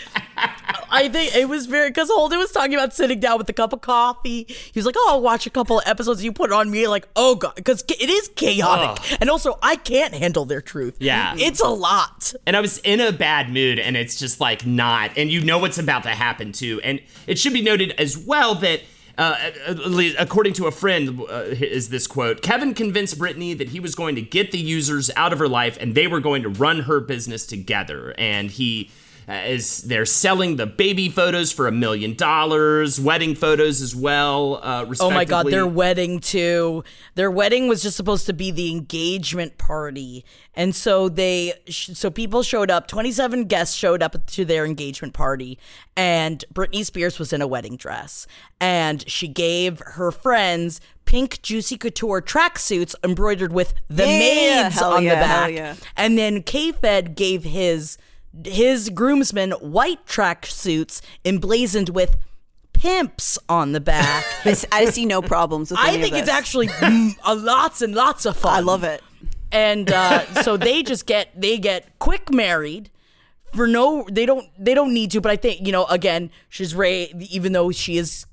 I 0.90 1.08
think 1.08 1.34
it 1.34 1.48
was 1.48 1.66
very 1.66 1.90
because 1.90 2.08
Holden 2.10 2.38
was 2.38 2.52
talking 2.52 2.74
about 2.74 2.92
sitting 2.94 3.20
down 3.20 3.38
with 3.38 3.48
a 3.48 3.52
cup 3.52 3.72
of 3.72 3.80
coffee. 3.80 4.46
He 4.48 4.72
was 4.74 4.86
like, 4.86 4.94
"Oh, 4.98 5.08
I'll 5.10 5.22
watch 5.22 5.46
a 5.46 5.50
couple 5.50 5.78
of 5.78 5.86
episodes." 5.86 6.22
You 6.24 6.32
put 6.32 6.50
it 6.50 6.52
on 6.52 6.70
me, 6.70 6.86
like, 6.88 7.08
"Oh 7.16 7.34
god," 7.34 7.54
because 7.56 7.82
it 7.88 8.10
is 8.10 8.28
chaotic, 8.36 9.02
Ugh. 9.12 9.18
and 9.20 9.30
also 9.30 9.58
I 9.62 9.76
can't 9.76 10.14
handle 10.14 10.44
their 10.44 10.60
truth. 10.60 10.96
Yeah. 10.98 11.34
it's 11.36 11.60
a 11.60 11.68
lot. 11.68 12.34
and 12.46 12.56
I 12.56 12.60
was 12.60 12.78
in 12.78 13.00
a 13.00 13.12
bad 13.12 13.50
mood, 13.50 13.78
and 13.78 13.96
it's 13.96 14.18
just 14.18 14.40
like 14.40 14.66
not, 14.66 15.12
and 15.16 15.30
you 15.30 15.40
know 15.42 15.58
what's 15.58 15.78
about 15.78 16.02
to 16.04 16.10
happen 16.10 16.52
too. 16.52 16.80
And 16.82 17.00
it 17.26 17.38
should 17.38 17.52
be 17.52 17.62
noted 17.62 17.92
as 17.98 18.16
well 18.18 18.54
that. 18.56 18.80
Uh, 19.18 19.36
according 20.18 20.54
to 20.54 20.66
a 20.66 20.70
friend, 20.70 21.20
uh, 21.28 21.42
is 21.50 21.90
this 21.90 22.06
quote 22.06 22.40
Kevin 22.40 22.72
convinced 22.72 23.18
Britney 23.18 23.58
that 23.58 23.68
he 23.68 23.78
was 23.78 23.94
going 23.94 24.14
to 24.14 24.22
get 24.22 24.50
the 24.50 24.56
users 24.58 25.10
out 25.14 25.34
of 25.34 25.38
her 25.38 25.48
life 25.48 25.76
and 25.78 25.94
they 25.94 26.06
were 26.06 26.20
going 26.20 26.42
to 26.42 26.48
run 26.48 26.80
her 26.82 27.00
business 27.00 27.44
together. 27.44 28.14
And 28.16 28.50
he 28.50 28.88
uh, 29.30 29.42
is 29.46 29.82
they're 29.82 30.04
selling 30.06 30.56
the 30.56 30.66
baby 30.66 31.08
photos 31.08 31.52
for 31.52 31.68
a 31.68 31.72
million 31.72 32.14
dollars, 32.14 33.00
wedding 33.00 33.34
photos 33.34 33.80
as 33.80 33.94
well. 33.94 34.58
Uh, 34.62 34.86
Oh 35.00 35.10
my 35.10 35.24
god, 35.24 35.46
their 35.46 35.66
wedding 35.66 36.18
too. 36.18 36.82
Their 37.14 37.30
wedding 37.30 37.68
was 37.68 37.82
just 37.82 37.96
supposed 37.96 38.26
to 38.26 38.32
be 38.32 38.50
the 38.50 38.70
engagement 38.70 39.56
party. 39.58 40.24
And 40.54 40.74
so 40.74 41.08
they 41.08 41.52
sh- 41.68 41.90
so 41.94 42.10
people 42.10 42.42
showed 42.42 42.70
up, 42.70 42.88
27 42.88 43.44
guests 43.44 43.76
showed 43.76 44.02
up 44.02 44.26
to 44.26 44.44
their 44.44 44.66
engagement 44.66 45.14
party 45.14 45.58
and 45.96 46.44
Britney 46.52 46.84
Spears 46.84 47.18
was 47.18 47.32
in 47.32 47.40
a 47.40 47.46
wedding 47.46 47.76
dress 47.76 48.26
and 48.60 49.08
she 49.08 49.28
gave 49.28 49.78
her 49.80 50.10
friends 50.10 50.80
pink 51.04 51.40
juicy 51.42 51.76
couture 51.76 52.20
tracksuits 52.20 52.94
embroidered 53.04 53.52
with 53.52 53.74
the 53.88 54.04
Yeah, 54.06 54.62
maids 54.64 54.82
on 54.82 55.04
yeah, 55.04 55.14
the 55.14 55.20
back. 55.20 55.52
yeah. 55.52 55.74
And 55.96 56.18
then 56.18 56.42
K-Fed 56.42 57.14
gave 57.14 57.44
his 57.44 57.96
his 58.44 58.90
groomsmen 58.90 59.52
white 59.52 60.06
track 60.06 60.46
suits 60.46 61.02
emblazoned 61.24 61.88
with 61.90 62.16
pimps 62.72 63.38
on 63.48 63.72
the 63.72 63.80
back. 63.80 64.24
I 64.44 64.86
see 64.86 65.04
no 65.04 65.20
problems 65.22 65.70
with 65.70 65.80
I 65.80 65.88
any 65.88 65.96
of 65.96 66.02
think 66.02 66.16
it's 66.16 66.28
actually 66.28 66.68
a 67.24 67.34
lots 67.34 67.82
and 67.82 67.94
lots 67.94 68.24
of 68.26 68.36
fun. 68.36 68.54
I 68.54 68.60
love 68.60 68.84
it. 68.84 69.02
And 69.52 69.90
uh, 69.90 70.24
so 70.42 70.56
they 70.56 70.82
just 70.82 71.06
get 71.06 71.38
they 71.38 71.58
get 71.58 71.98
quick 71.98 72.32
married 72.32 72.90
for 73.54 73.66
no 73.66 74.06
they 74.10 74.26
don't 74.26 74.48
they 74.58 74.74
don't 74.74 74.94
need 74.94 75.10
to. 75.12 75.20
But 75.20 75.32
I 75.32 75.36
think 75.36 75.66
you 75.66 75.72
know 75.72 75.86
again 75.86 76.30
she's 76.48 76.74
Ray 76.74 77.12
even 77.30 77.52
though 77.52 77.70
she 77.70 77.98
is 77.98 78.26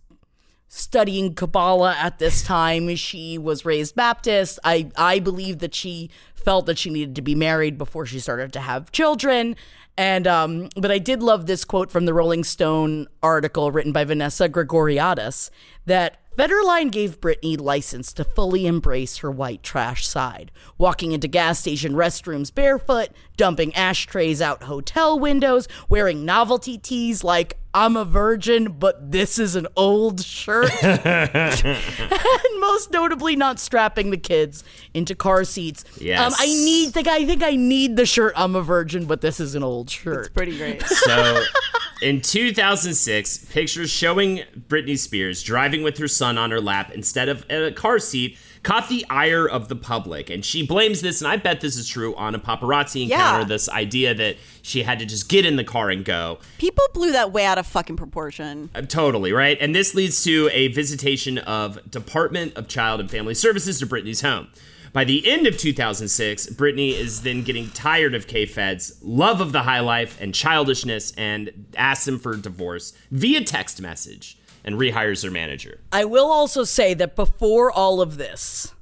studying 0.69 1.33
Kabbalah 1.33 1.95
at 1.99 2.19
this 2.19 2.43
time. 2.43 2.95
She 2.95 3.37
was 3.37 3.65
raised 3.65 3.95
Baptist. 3.95 4.59
I 4.63 4.91
I 4.95 5.19
believe 5.19 5.59
that 5.59 5.75
she 5.75 6.09
felt 6.35 6.65
that 6.67 6.77
she 6.77 6.89
needed 6.89 7.15
to 7.15 7.21
be 7.21 7.35
married 7.35 7.77
before 7.77 8.05
she 8.05 8.19
started 8.19 8.53
to 8.53 8.61
have 8.61 8.91
children. 8.91 9.55
And 9.97 10.27
um, 10.27 10.69
but 10.75 10.91
I 10.91 10.99
did 10.99 11.23
love 11.23 11.47
this 11.47 11.65
quote 11.65 11.89
from 11.89 12.05
the 12.05 12.13
Rolling 12.13 12.43
Stone 12.43 13.07
article 13.23 13.71
written 13.71 13.91
by 13.91 14.03
Vanessa 14.03 14.47
Grigoriadis 14.47 15.49
that 15.87 16.21
Federline 16.37 16.91
gave 16.91 17.19
Britney 17.19 17.59
license 17.59 18.13
to 18.13 18.23
fully 18.23 18.67
embrace 18.67 19.17
her 19.17 19.31
white 19.31 19.63
trash 19.63 20.05
side, 20.05 20.51
walking 20.77 21.11
into 21.11 21.27
gas 21.27 21.57
station 21.59 21.93
restrooms 21.93 22.53
barefoot, 22.53 23.09
dumping 23.37 23.73
ashtrays 23.73 24.39
out 24.39 24.63
hotel 24.63 25.17
windows, 25.17 25.67
wearing 25.89 26.25
novelty 26.25 26.77
tees 26.77 27.23
like 27.23 27.57
I'm 27.73 27.95
a 27.95 28.05
virgin, 28.05 28.71
but 28.79 29.11
this 29.11 29.37
is 29.37 29.55
an 29.55 29.67
old 29.75 30.21
shirt. 30.21 30.71
and 30.83 32.59
most 32.59 32.91
notably 32.91 33.35
not 33.35 33.59
strapping 33.59 34.09
the 34.09 34.17
kids 34.17 34.63
into 34.95 35.13
car 35.13 35.43
seats. 35.43 35.83
Yes. 35.99 36.19
Um, 36.19 36.33
I 36.39 36.45
need 36.45 36.91
think 36.91 37.07
I 37.07 37.25
think 37.25 37.43
I 37.43 37.55
need 37.55 37.95
the 37.95 38.05
shirt 38.05 38.33
I'm 38.35 38.55
a 38.55 38.63
virgin, 38.63 39.05
but 39.05 39.21
this 39.21 39.39
is 39.39 39.53
an 39.53 39.63
old 39.63 39.89
shirt. 39.91 40.25
It's 40.25 40.29
pretty 40.29 40.57
great. 40.57 40.81
So, 40.81 41.43
in 42.01 42.21
2006, 42.21 43.45
pictures 43.45 43.89
showing 43.89 44.43
Britney 44.67 44.97
Spears 44.97 45.43
driving 45.43 45.83
with 45.83 45.97
her 45.97 46.07
son 46.07 46.37
on 46.37 46.51
her 46.51 46.61
lap 46.61 46.91
instead 46.93 47.29
of 47.29 47.45
in 47.49 47.63
a 47.63 47.71
car 47.71 47.99
seat 47.99 48.37
caught 48.63 48.89
the 48.89 49.05
ire 49.09 49.47
of 49.47 49.69
the 49.69 49.75
public. 49.75 50.29
And 50.29 50.43
she 50.43 50.65
blames 50.65 51.01
this, 51.01 51.21
and 51.21 51.31
I 51.31 51.37
bet 51.37 51.61
this 51.61 51.77
is 51.77 51.87
true, 51.87 52.13
on 52.15 52.35
a 52.35 52.39
paparazzi 52.39 53.03
encounter. 53.03 53.39
Yeah. 53.39 53.45
This 53.45 53.69
idea 53.69 54.13
that 54.13 54.35
she 54.61 54.83
had 54.83 54.99
to 54.99 55.05
just 55.05 55.29
get 55.29 55.45
in 55.45 55.55
the 55.55 55.63
car 55.63 55.89
and 55.89 56.03
go. 56.03 56.39
People 56.57 56.83
blew 56.93 57.13
that 57.13 57.31
way 57.31 57.45
out 57.45 57.57
of 57.57 57.65
fucking 57.65 57.95
proportion. 57.95 58.69
Uh, 58.75 58.81
Totally, 58.81 59.31
right? 59.31 59.57
And 59.61 59.73
this 59.73 59.95
leads 59.95 60.23
to 60.25 60.49
a 60.51 60.67
visitation 60.69 61.37
of 61.37 61.89
Department 61.89 62.57
of 62.57 62.67
Child 62.67 62.99
and 62.99 63.09
Family 63.09 63.33
Services 63.33 63.79
to 63.79 63.87
Britney's 63.87 64.21
home. 64.21 64.49
By 64.93 65.03
the 65.03 65.27
end 65.29 65.47
of 65.47 65.57
2006, 65.57 66.47
Britney 66.47 66.93
is 66.93 67.21
then 67.21 67.43
getting 67.43 67.69
tired 67.69 68.15
of 68.15 68.27
K-Fed's 68.27 68.99
love 69.01 69.41
of 69.41 69.51
the 69.51 69.63
high 69.63 69.79
life 69.79 70.19
and 70.19 70.33
childishness 70.33 71.11
and 71.17 71.67
asks 71.77 72.07
him 72.07 72.19
for 72.19 72.35
divorce 72.35 72.93
via 73.11 73.43
text 73.43 73.81
message 73.81 74.37
and 74.63 74.75
rehires 74.75 75.23
her 75.23 75.31
manager. 75.31 75.79
I 75.91 76.05
will 76.05 76.29
also 76.31 76.63
say 76.63 76.93
that 76.95 77.15
before 77.15 77.71
all 77.71 78.01
of 78.01 78.17
this, 78.17 78.73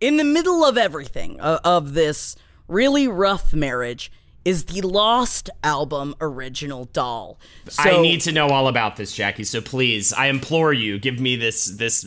in 0.00 0.16
the 0.16 0.24
middle 0.24 0.64
of 0.64 0.78
everything 0.78 1.40
uh, 1.40 1.60
of 1.64 1.94
this 1.94 2.36
really 2.68 3.08
rough 3.08 3.52
marriage, 3.52 4.10
is 4.46 4.66
the 4.66 4.80
Lost 4.80 5.50
album 5.64 6.14
original 6.20 6.84
doll. 6.84 7.36
I 7.80 8.00
need 8.00 8.20
to 8.22 8.32
know 8.32 8.48
all 8.48 8.68
about 8.68 8.94
this, 8.94 9.12
Jackie. 9.12 9.42
So 9.42 9.60
please, 9.60 10.12
I 10.12 10.26
implore 10.26 10.72
you, 10.72 11.00
give 11.00 11.18
me 11.18 11.34
this 11.34 11.66
this 11.66 12.04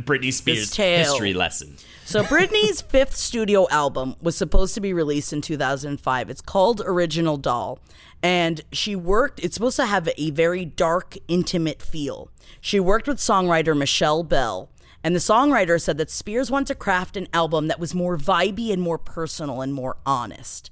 Britney 0.00 0.32
Spears 0.32 0.72
tale. 0.72 0.98
history 0.98 1.32
lesson. 1.32 1.76
So 2.06 2.22
Britney's 2.22 2.82
fifth 2.82 3.16
studio 3.16 3.66
album 3.68 4.14
was 4.22 4.36
supposed 4.36 4.74
to 4.74 4.80
be 4.80 4.92
released 4.92 5.32
in 5.32 5.40
2005. 5.40 6.30
It's 6.30 6.40
called 6.40 6.80
Original 6.86 7.36
Doll, 7.36 7.80
and 8.22 8.60
she 8.70 8.94
worked. 8.94 9.40
It's 9.40 9.54
supposed 9.54 9.74
to 9.78 9.86
have 9.86 10.08
a 10.16 10.30
very 10.30 10.64
dark, 10.64 11.16
intimate 11.26 11.82
feel. 11.82 12.30
She 12.60 12.78
worked 12.78 13.08
with 13.08 13.18
songwriter 13.18 13.76
Michelle 13.76 14.22
Bell, 14.22 14.70
and 15.02 15.16
the 15.16 15.18
songwriter 15.20 15.80
said 15.80 15.98
that 15.98 16.08
Spears 16.08 16.48
wanted 16.48 16.68
to 16.68 16.74
craft 16.76 17.16
an 17.16 17.26
album 17.32 17.66
that 17.66 17.80
was 17.80 17.92
more 17.92 18.16
vibey 18.16 18.72
and 18.72 18.80
more 18.80 18.98
personal 18.98 19.60
and 19.60 19.74
more 19.74 19.96
honest. 20.06 20.70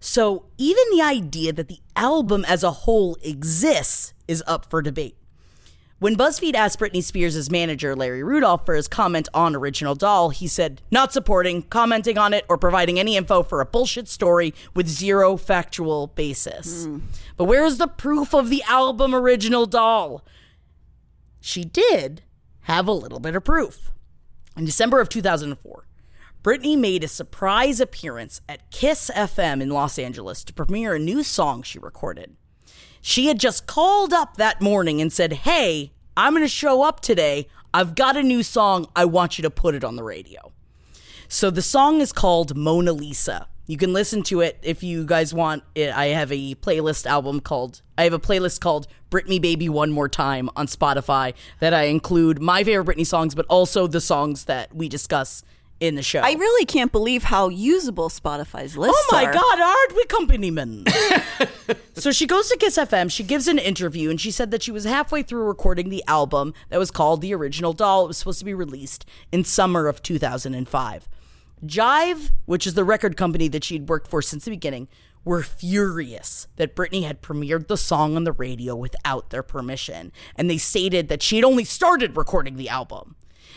So 0.00 0.46
even 0.58 0.82
the 0.90 1.02
idea 1.02 1.52
that 1.52 1.68
the 1.68 1.78
album 1.94 2.44
as 2.46 2.64
a 2.64 2.72
whole 2.72 3.16
exists 3.22 4.12
is 4.26 4.42
up 4.48 4.68
for 4.68 4.82
debate. 4.82 5.16
When 6.00 6.16
BuzzFeed 6.16 6.54
asked 6.54 6.80
Britney 6.80 7.02
Spears' 7.02 7.50
manager, 7.50 7.94
Larry 7.94 8.22
Rudolph, 8.22 8.66
for 8.66 8.74
his 8.74 8.88
comment 8.88 9.28
on 9.32 9.54
Original 9.54 9.94
Doll, 9.94 10.30
he 10.30 10.48
said, 10.48 10.82
not 10.90 11.12
supporting, 11.12 11.62
commenting 11.62 12.18
on 12.18 12.34
it, 12.34 12.44
or 12.48 12.58
providing 12.58 12.98
any 12.98 13.16
info 13.16 13.42
for 13.42 13.60
a 13.60 13.66
bullshit 13.66 14.08
story 14.08 14.52
with 14.74 14.88
zero 14.88 15.36
factual 15.36 16.08
basis. 16.08 16.84
Hmm. 16.84 16.98
But 17.36 17.44
where's 17.44 17.78
the 17.78 17.86
proof 17.86 18.34
of 18.34 18.50
the 18.50 18.62
album 18.64 19.14
Original 19.14 19.66
Doll? 19.66 20.24
She 21.40 21.64
did 21.64 22.22
have 22.62 22.88
a 22.88 22.92
little 22.92 23.20
bit 23.20 23.36
of 23.36 23.44
proof. 23.44 23.92
In 24.56 24.64
December 24.64 25.00
of 25.00 25.08
2004, 25.08 25.86
Britney 26.42 26.76
made 26.76 27.04
a 27.04 27.08
surprise 27.08 27.80
appearance 27.80 28.40
at 28.48 28.70
Kiss 28.70 29.10
FM 29.14 29.62
in 29.62 29.70
Los 29.70 29.98
Angeles 29.98 30.42
to 30.44 30.52
premiere 30.52 30.94
a 30.94 30.98
new 30.98 31.22
song 31.22 31.62
she 31.62 31.78
recorded. 31.78 32.36
She 33.06 33.26
had 33.26 33.38
just 33.38 33.66
called 33.66 34.14
up 34.14 34.38
that 34.38 34.62
morning 34.62 34.98
and 35.02 35.12
said, 35.12 35.34
Hey, 35.34 35.92
I'm 36.16 36.32
going 36.32 36.42
to 36.42 36.48
show 36.48 36.82
up 36.82 37.00
today. 37.00 37.48
I've 37.74 37.94
got 37.94 38.16
a 38.16 38.22
new 38.22 38.42
song. 38.42 38.86
I 38.96 39.04
want 39.04 39.36
you 39.36 39.42
to 39.42 39.50
put 39.50 39.74
it 39.74 39.84
on 39.84 39.96
the 39.96 40.02
radio. 40.02 40.52
So 41.28 41.50
the 41.50 41.60
song 41.60 42.00
is 42.00 42.14
called 42.14 42.56
Mona 42.56 42.94
Lisa. 42.94 43.46
You 43.66 43.76
can 43.76 43.92
listen 43.92 44.22
to 44.24 44.40
it 44.40 44.58
if 44.62 44.82
you 44.82 45.04
guys 45.04 45.34
want 45.34 45.64
it. 45.74 45.94
I 45.94 46.06
have 46.06 46.32
a 46.32 46.54
playlist 46.54 47.04
album 47.04 47.40
called, 47.40 47.82
I 47.98 48.04
have 48.04 48.14
a 48.14 48.18
playlist 48.18 48.60
called 48.60 48.86
Britney 49.10 49.38
Baby 49.38 49.68
One 49.68 49.90
More 49.90 50.08
Time 50.08 50.48
on 50.56 50.66
Spotify 50.66 51.34
that 51.60 51.74
I 51.74 51.82
include 51.82 52.40
my 52.40 52.64
favorite 52.64 52.96
Britney 52.96 53.06
songs, 53.06 53.34
but 53.34 53.44
also 53.50 53.86
the 53.86 54.00
songs 54.00 54.46
that 54.46 54.74
we 54.74 54.88
discuss 54.88 55.44
in 55.80 55.94
the 55.94 56.02
show. 56.02 56.20
I 56.20 56.32
really 56.32 56.64
can't 56.64 56.92
believe 56.92 57.24
how 57.24 57.48
usable 57.48 58.08
Spotify's 58.08 58.76
lists 58.76 58.96
Oh 58.96 59.08
my 59.12 59.24
are. 59.24 59.32
God, 59.32 59.60
aren't 59.60 59.96
we 59.96 60.04
companymen? 60.04 60.88
so 61.94 62.12
she 62.12 62.26
goes 62.26 62.48
to 62.48 62.56
Kiss 62.56 62.76
FM. 62.78 63.10
She 63.10 63.22
gives 63.22 63.48
an 63.48 63.58
interview, 63.58 64.10
and 64.10 64.20
she 64.20 64.30
said 64.30 64.50
that 64.50 64.62
she 64.62 64.70
was 64.70 64.84
halfway 64.84 65.22
through 65.22 65.44
recording 65.44 65.90
the 65.90 66.04
album 66.06 66.54
that 66.70 66.78
was 66.78 66.90
called 66.90 67.20
The 67.20 67.34
Original 67.34 67.72
Doll. 67.72 68.04
It 68.04 68.08
was 68.08 68.18
supposed 68.18 68.38
to 68.38 68.44
be 68.44 68.54
released 68.54 69.04
in 69.32 69.44
summer 69.44 69.86
of 69.86 70.02
2005. 70.02 71.08
Jive, 71.64 72.30
which 72.46 72.66
is 72.66 72.74
the 72.74 72.84
record 72.84 73.16
company 73.16 73.48
that 73.48 73.64
she'd 73.64 73.88
worked 73.88 74.08
for 74.08 74.22
since 74.22 74.44
the 74.44 74.50
beginning, 74.50 74.88
were 75.24 75.42
furious 75.42 76.46
that 76.56 76.76
Britney 76.76 77.04
had 77.04 77.22
premiered 77.22 77.66
the 77.68 77.78
song 77.78 78.16
on 78.16 78.24
the 78.24 78.32
radio 78.32 78.76
without 78.76 79.30
their 79.30 79.42
permission, 79.42 80.12
and 80.36 80.50
they 80.50 80.58
stated 80.58 81.08
that 81.08 81.22
she 81.22 81.36
had 81.36 81.44
only 81.44 81.64
started 81.64 82.16
recording 82.16 82.56
the 82.56 82.68
album. 82.68 83.16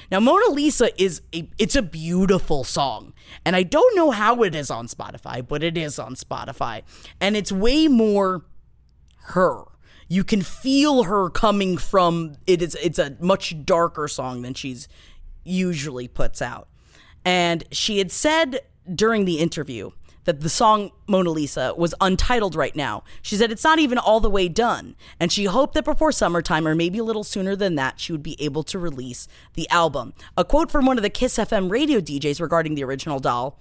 Now, 0.09 0.19
Mona 0.19 0.51
Lisa 0.51 0.89
is 1.01 1.21
a 1.33 1.49
it's 1.57 1.75
a 1.75 1.81
beautiful 1.81 2.63
song. 2.63 3.13
And 3.45 3.55
I 3.55 3.63
don't 3.63 3.95
know 3.95 4.11
how 4.11 4.43
it 4.43 4.55
is 4.55 4.71
on 4.71 4.87
Spotify, 4.87 5.45
but 5.45 5.63
it 5.63 5.77
is 5.77 5.99
on 5.99 6.15
Spotify. 6.15 6.83
And 7.19 7.35
it's 7.35 7.51
way 7.51 7.87
more 7.87 8.45
her. 9.27 9.63
You 10.07 10.23
can 10.23 10.41
feel 10.41 11.03
her 11.03 11.29
coming 11.29 11.77
from 11.77 12.35
it 12.45 12.61
is 12.61 12.75
it's 12.75 12.99
a 12.99 13.17
much 13.19 13.65
darker 13.65 14.07
song 14.07 14.41
than 14.41 14.53
she's 14.53 14.87
usually 15.43 16.07
puts 16.07 16.41
out. 16.41 16.69
And 17.25 17.65
she 17.71 17.97
had 17.97 18.11
said 18.11 18.61
during 18.93 19.25
the 19.25 19.39
interview 19.39 19.91
that 20.27 20.41
the 20.41 20.49
song 20.49 20.91
Mona 21.07 21.29
Lisa 21.29 21.73
was 21.77 21.95
untitled 22.01 22.53
right 22.53 22.75
now. 22.75 23.05
She 23.21 23.37
said 23.37 23.49
it's 23.49 23.63
not 23.63 23.79
even 23.79 23.97
all 23.97 24.19
the 24.19 24.29
way 24.29 24.49
done, 24.49 24.97
and 25.21 25.31
she 25.31 25.45
hoped 25.45 25.73
that 25.75 25.85
before 25.85 26.11
summertime 26.11 26.67
or 26.67 26.75
maybe 26.75 26.99
a 26.99 27.03
little 27.05 27.23
sooner 27.23 27.55
than 27.55 27.75
that, 27.75 27.97
she 27.97 28.11
would 28.11 28.21
be 28.21 28.35
able 28.39 28.63
to 28.63 28.77
release 28.77 29.29
the 29.53 29.69
album. 29.69 30.13
A 30.35 30.43
quote 30.43 30.69
from 30.69 30.85
one 30.85 30.97
of 30.97 31.03
the 31.03 31.09
Kiss 31.09 31.37
FM 31.37 31.71
radio 31.71 32.01
DJs 32.01 32.41
regarding 32.41 32.75
the 32.75 32.83
original 32.83 33.21
doll. 33.21 33.57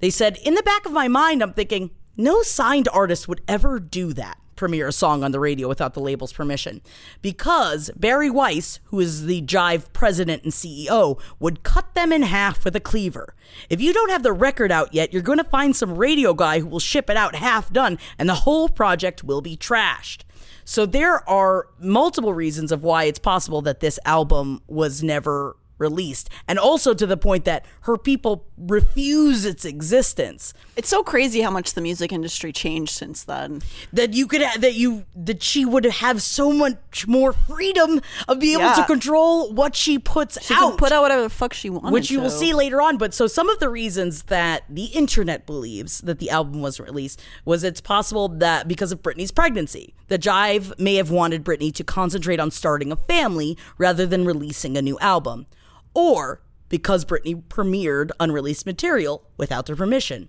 They 0.00 0.10
said, 0.10 0.36
In 0.38 0.54
the 0.54 0.64
back 0.64 0.84
of 0.84 0.90
my 0.90 1.06
mind, 1.06 1.42
I'm 1.44 1.52
thinking, 1.52 1.92
no 2.16 2.42
signed 2.42 2.88
artist 2.92 3.28
would 3.28 3.42
ever 3.46 3.78
do 3.78 4.12
that 4.14 4.36
premiere 4.60 4.88
a 4.88 4.92
song 4.92 5.24
on 5.24 5.32
the 5.32 5.40
radio 5.40 5.66
without 5.66 5.94
the 5.94 6.00
label's 6.00 6.34
permission 6.34 6.82
because 7.22 7.90
Barry 7.96 8.28
Weiss, 8.28 8.78
who 8.84 9.00
is 9.00 9.24
the 9.24 9.40
Jive 9.40 9.90
president 9.94 10.44
and 10.44 10.52
CEO, 10.52 11.18
would 11.38 11.62
cut 11.62 11.94
them 11.94 12.12
in 12.12 12.20
half 12.20 12.62
with 12.62 12.76
a 12.76 12.80
cleaver. 12.80 13.34
If 13.70 13.80
you 13.80 13.94
don't 13.94 14.10
have 14.10 14.22
the 14.22 14.34
record 14.34 14.70
out 14.70 14.92
yet, 14.92 15.14
you're 15.14 15.22
going 15.22 15.38
to 15.38 15.44
find 15.44 15.74
some 15.74 15.96
radio 15.96 16.34
guy 16.34 16.60
who 16.60 16.66
will 16.66 16.78
ship 16.78 17.08
it 17.08 17.16
out 17.16 17.34
half 17.34 17.72
done 17.72 17.98
and 18.18 18.28
the 18.28 18.34
whole 18.34 18.68
project 18.68 19.24
will 19.24 19.40
be 19.40 19.56
trashed. 19.56 20.24
So 20.66 20.84
there 20.84 21.26
are 21.26 21.68
multiple 21.78 22.34
reasons 22.34 22.70
of 22.70 22.82
why 22.82 23.04
it's 23.04 23.18
possible 23.18 23.62
that 23.62 23.80
this 23.80 23.98
album 24.04 24.60
was 24.68 25.02
never 25.02 25.56
released 25.80 26.28
and 26.46 26.58
also 26.58 26.94
to 26.94 27.06
the 27.06 27.16
point 27.16 27.44
that 27.44 27.64
her 27.82 27.96
people 27.96 28.44
refuse 28.58 29.44
its 29.44 29.64
existence 29.64 30.52
It's 30.76 30.88
so 30.88 31.02
crazy 31.02 31.40
how 31.40 31.50
much 31.50 31.74
the 31.74 31.80
music 31.80 32.12
industry 32.12 32.52
changed 32.52 32.92
since 32.92 33.24
then. 33.24 33.62
that 33.92 34.12
you 34.12 34.26
could 34.26 34.42
that 34.58 34.74
you 34.74 35.04
that 35.16 35.42
she 35.42 35.64
would 35.64 35.84
have 35.86 36.22
so 36.22 36.52
much 36.52 37.06
more 37.08 37.32
freedom 37.32 38.00
of 38.28 38.38
being 38.38 38.60
able 38.60 38.74
to 38.74 38.84
control 38.84 39.52
what 39.52 39.74
she 39.74 39.98
puts 39.98 40.40
She 40.46 40.54
out 40.54 40.76
put 40.78 40.92
out 40.92 41.02
whatever 41.02 41.22
the 41.22 41.30
fuck 41.30 41.52
she 41.54 41.70
wants. 41.70 41.90
which 41.90 42.10
you 42.10 42.20
will 42.20 42.30
see 42.30 42.52
later 42.52 42.80
on. 42.80 42.98
But 42.98 43.14
so 43.14 43.26
some 43.26 43.48
of 43.48 43.58
the 43.58 43.68
reasons 43.68 44.24
that 44.24 44.64
the 44.68 44.84
internet 44.86 45.46
believes 45.46 46.00
that 46.02 46.18
the 46.18 46.30
album 46.30 46.60
was 46.60 46.78
released 46.78 47.20
was 47.44 47.64
it's 47.64 47.80
possible 47.80 48.28
that 48.28 48.68
because 48.68 48.92
of 48.92 49.02
Britney's 49.02 49.30
pregnancy, 49.32 49.94
the 50.08 50.18
Jive 50.18 50.78
may 50.78 50.96
have 50.96 51.10
wanted 51.10 51.44
Britney 51.44 51.72
to 51.74 51.84
concentrate 51.84 52.38
on 52.38 52.50
starting 52.50 52.92
a 52.92 52.96
family 52.96 53.56
rather 53.78 54.04
than 54.06 54.24
releasing 54.24 54.76
a 54.76 54.82
new 54.82 54.98
album, 55.00 55.46
or 55.94 56.42
because 56.68 57.04
Britney 57.04 57.42
premiered 57.42 58.10
unreleased 58.20 58.66
material 58.66 59.28
without 59.36 59.66
their 59.66 59.76
permission, 59.76 60.28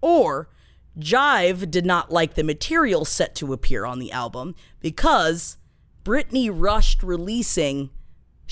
or 0.00 0.48
Jive 0.98 1.70
did 1.70 1.86
not 1.86 2.12
like 2.12 2.34
the 2.34 2.44
material 2.44 3.04
set 3.04 3.34
to 3.36 3.52
appear 3.52 3.84
on 3.84 3.98
the 3.98 4.12
album 4.12 4.54
because 4.80 5.56
Britney 6.04 6.50
rushed 6.52 7.02
releasing 7.02 7.90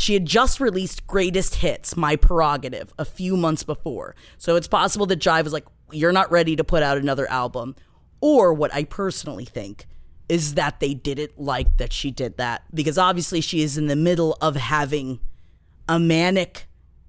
she 0.00 0.14
had 0.14 0.24
just 0.24 0.60
released 0.60 1.06
Greatest 1.06 1.56
Hits, 1.56 1.94
My 1.94 2.16
Prerogative, 2.16 2.94
a 2.98 3.04
few 3.04 3.36
months 3.36 3.64
before. 3.64 4.14
So 4.38 4.56
it's 4.56 4.66
possible 4.66 5.04
that 5.04 5.18
Jive 5.18 5.44
was 5.44 5.52
like, 5.52 5.66
You're 5.92 6.10
not 6.10 6.30
ready 6.30 6.56
to 6.56 6.64
put 6.64 6.82
out 6.82 6.96
another 6.96 7.30
album. 7.30 7.76
Or 8.22 8.54
what 8.54 8.72
I 8.72 8.84
personally 8.84 9.44
think 9.44 9.86
is 10.26 10.54
that 10.54 10.80
they 10.80 10.94
didn't 10.94 11.38
like 11.38 11.76
that 11.76 11.92
she 11.92 12.10
did 12.10 12.38
that 12.38 12.62
because 12.72 12.96
obviously 12.96 13.42
she 13.42 13.62
is 13.62 13.76
in 13.76 13.88
the 13.88 13.96
middle 13.96 14.38
of 14.40 14.56
having 14.56 15.20
a 15.90 15.98
manic 15.98 16.66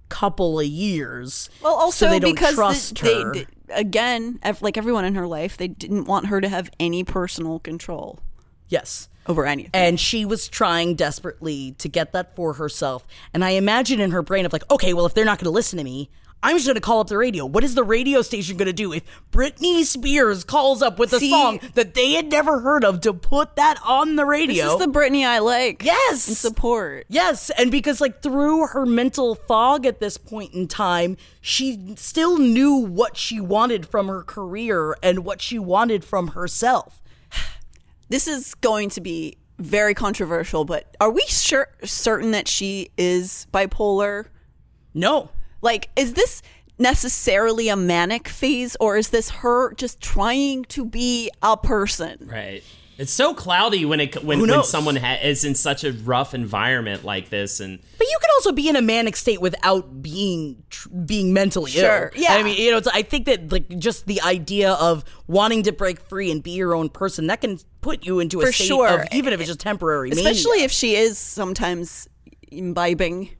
couple 0.09 0.59
of 0.59 0.65
years. 0.65 1.49
Well, 1.63 1.73
also 1.75 2.07
so 2.07 2.09
they 2.11 2.19
don't 2.19 2.33
because 2.33 2.55
trust 2.55 2.95
the- 3.01 3.23
her. 3.23 3.33
they- 3.33 3.45
again, 3.73 4.39
like 4.59 4.77
everyone 4.77 5.05
in 5.05 5.15
her 5.15 5.27
life, 5.27 5.55
they 5.55 5.69
didn't 5.69 6.05
want 6.05 6.25
her 6.27 6.41
to 6.41 6.49
have 6.49 6.69
any 6.79 7.03
personal 7.05 7.59
control 7.59 8.19
yes. 8.67 9.07
over 9.27 9.45
anything. 9.45 9.71
And 9.73 9.99
she 9.99 10.25
was 10.25 10.47
trying 10.49 10.95
desperately 10.95 11.73
to 11.77 11.87
get 11.87 12.11
that 12.11 12.35
for 12.35 12.53
herself. 12.53 13.07
And 13.33 13.45
I 13.45 13.51
imagine 13.51 14.01
in 14.01 14.11
her 14.11 14.21
brain 14.21 14.45
of 14.45 14.51
like, 14.51 14.69
okay, 14.69 14.93
well, 14.93 15.05
if 15.05 15.13
they're 15.13 15.23
not 15.25 15.37
going 15.37 15.45
to 15.45 15.51
listen 15.51 15.77
to 15.77 15.83
me, 15.85 16.09
I'm 16.43 16.55
just 16.55 16.65
going 16.65 16.75
to 16.75 16.81
call 16.81 17.01
up 17.01 17.07
the 17.07 17.17
radio. 17.17 17.45
What 17.45 17.63
is 17.63 17.75
the 17.75 17.83
radio 17.83 18.21
station 18.23 18.57
going 18.57 18.65
to 18.65 18.73
do 18.73 18.91
if 18.93 19.03
Britney 19.31 19.83
Spears 19.83 20.43
calls 20.43 20.81
up 20.81 20.97
with 20.97 21.13
a 21.13 21.19
See- 21.19 21.29
song 21.29 21.59
that 21.75 21.93
they 21.93 22.13
had 22.13 22.31
never 22.31 22.61
heard 22.61 22.83
of 22.83 23.01
to 23.01 23.13
put 23.13 23.55
that 23.57 23.77
on 23.85 24.15
the 24.15 24.25
radio? 24.25 24.63
this 24.65 24.73
is 24.73 24.79
the 24.79 24.91
Britney 24.91 25.23
I 25.25 25.37
like. 25.39 25.83
Yes. 25.83 26.27
and 26.27 26.35
support. 26.35 27.05
Yes, 27.09 27.51
and 27.51 27.69
because 27.69 28.01
like 28.01 28.21
through 28.23 28.67
her 28.67 28.85
mental 28.87 29.35
fog 29.35 29.85
at 29.85 29.99
this 29.99 30.17
point 30.17 30.53
in 30.55 30.67
time, 30.67 31.15
she 31.41 31.93
still 31.95 32.37
knew 32.39 32.73
what 32.73 33.17
she 33.17 33.39
wanted 33.39 33.85
from 33.85 34.07
her 34.07 34.23
career 34.23 34.95
and 35.03 35.23
what 35.23 35.41
she 35.41 35.59
wanted 35.59 36.03
from 36.03 36.29
herself. 36.29 37.01
This 38.09 38.27
is 38.27 38.55
going 38.55 38.89
to 38.89 38.99
be 39.01 39.37
very 39.57 39.93
controversial, 39.93 40.65
but 40.65 40.97
are 40.99 41.09
we 41.11 41.21
sure 41.27 41.67
certain 41.83 42.31
that 42.31 42.47
she 42.47 42.89
is 42.97 43.47
bipolar? 43.53 44.25
No. 44.93 45.29
Like, 45.61 45.89
is 45.95 46.13
this 46.13 46.41
necessarily 46.79 47.69
a 47.69 47.75
manic 47.75 48.27
phase, 48.27 48.75
or 48.79 48.97
is 48.97 49.09
this 49.09 49.29
her 49.29 49.73
just 49.75 50.01
trying 50.01 50.65
to 50.65 50.85
be 50.85 51.29
a 51.41 51.55
person? 51.57 52.27
Right. 52.31 52.63
It's 52.97 53.11
so 53.13 53.33
cloudy 53.33 53.83
when 53.83 53.99
it 53.99 54.23
when, 54.23 54.41
when 54.41 54.63
someone 54.63 54.95
ha- 54.95 55.17
is 55.23 55.43
in 55.43 55.55
such 55.55 55.83
a 55.83 55.91
rough 55.91 56.35
environment 56.35 57.03
like 57.03 57.29
this, 57.29 57.59
and 57.59 57.79
But 57.97 58.07
you 58.07 58.17
can 58.21 58.29
also 58.35 58.51
be 58.51 58.69
in 58.69 58.75
a 58.75 58.81
manic 58.81 59.15
state 59.15 59.41
without 59.41 60.03
being 60.03 60.61
tr- 60.69 60.89
being 60.89 61.33
mentally 61.33 61.71
Sure, 61.71 62.11
ill. 62.13 62.21
yeah. 62.21 62.33
I 62.35 62.43
mean, 62.43 62.57
you 62.61 62.69
know, 62.69 62.77
it's, 62.77 62.87
I 62.87 63.01
think 63.01 63.25
that 63.25 63.51
like 63.51 63.69
just 63.79 64.05
the 64.05 64.21
idea 64.21 64.73
of 64.73 65.03
wanting 65.25 65.63
to 65.63 65.71
break 65.71 65.99
free 66.01 66.29
and 66.29 66.43
be 66.43 66.51
your 66.51 66.75
own 66.75 66.89
person 66.89 67.25
that 67.27 67.41
can 67.41 67.57
put 67.79 68.05
you 68.05 68.19
into 68.19 68.39
a 68.41 68.45
For 68.47 68.51
state 68.51 68.67
sure. 68.67 69.01
of 69.01 69.07
even 69.11 69.33
if 69.33 69.39
it's 69.39 69.47
just 69.49 69.61
temporary, 69.61 70.11
Especially 70.11 70.57
mania. 70.57 70.65
if 70.65 70.71
she 70.71 70.95
is 70.95 71.17
sometimes 71.17 72.07
imbibing 72.51 73.31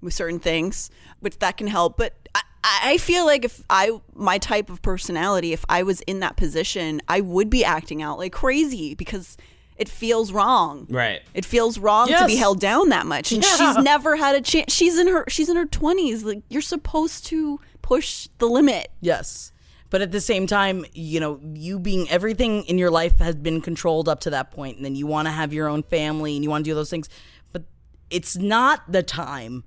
with 0.00 0.14
certain 0.14 0.38
things, 0.38 0.90
which 1.20 1.38
that 1.40 1.56
can 1.56 1.66
help. 1.66 1.96
But 1.96 2.14
I, 2.34 2.42
I 2.64 2.98
feel 2.98 3.24
like 3.26 3.44
if 3.44 3.62
I, 3.70 3.92
my 4.14 4.38
type 4.38 4.70
of 4.70 4.82
personality, 4.82 5.52
if 5.52 5.64
I 5.68 5.82
was 5.82 6.00
in 6.02 6.20
that 6.20 6.36
position, 6.36 7.00
I 7.08 7.20
would 7.20 7.50
be 7.50 7.64
acting 7.64 8.02
out 8.02 8.18
like 8.18 8.32
crazy 8.32 8.94
because 8.94 9.36
it 9.76 9.88
feels 9.88 10.32
wrong. 10.32 10.86
right. 10.90 11.20
It 11.34 11.44
feels 11.44 11.78
wrong 11.78 12.08
to 12.08 12.26
be 12.26 12.34
held 12.36 12.58
down 12.60 12.88
that 12.88 13.06
much, 13.06 13.30
and 13.30 13.44
Yeah. 13.44 13.56
she's 13.56 13.76
never 13.84 14.16
had 14.16 14.34
a 14.34 14.40
chance. 14.40 14.74
She's 14.74 14.98
in 14.98 15.06
her 15.06 15.24
she's 15.28 15.48
in 15.48 15.56
her 15.56 15.66
twenties. 15.66 16.24
Like 16.24 16.42
you're 16.48 16.62
supposed 16.62 17.26
to 17.26 17.60
push 17.80 18.28
the 18.38 18.46
limit. 18.46 18.88
Yes. 19.00 19.52
But 19.90 20.02
at 20.02 20.10
the 20.12 20.20
same 20.20 20.46
time, 20.46 20.84
you 20.92 21.18
know, 21.20 21.40
you 21.54 21.78
being 21.78 22.10
everything 22.10 22.64
in 22.64 22.76
your 22.76 22.90
life 22.90 23.20
has 23.20 23.36
been 23.36 23.60
controlled 23.62 24.06
up 24.08 24.20
to 24.20 24.30
that 24.30 24.50
point, 24.50 24.76
and 24.76 24.84
then 24.84 24.94
you 24.96 25.06
want 25.06 25.26
to 25.28 25.32
have 25.32 25.52
your 25.52 25.68
own 25.68 25.82
family 25.84 26.34
and 26.34 26.44
you 26.44 26.50
want 26.50 26.64
to 26.64 26.70
do 26.70 26.74
those 26.74 26.90
things. 26.90 27.08
But 27.52 27.62
it's 28.10 28.36
not 28.36 28.90
the 28.90 29.02
time 29.04 29.62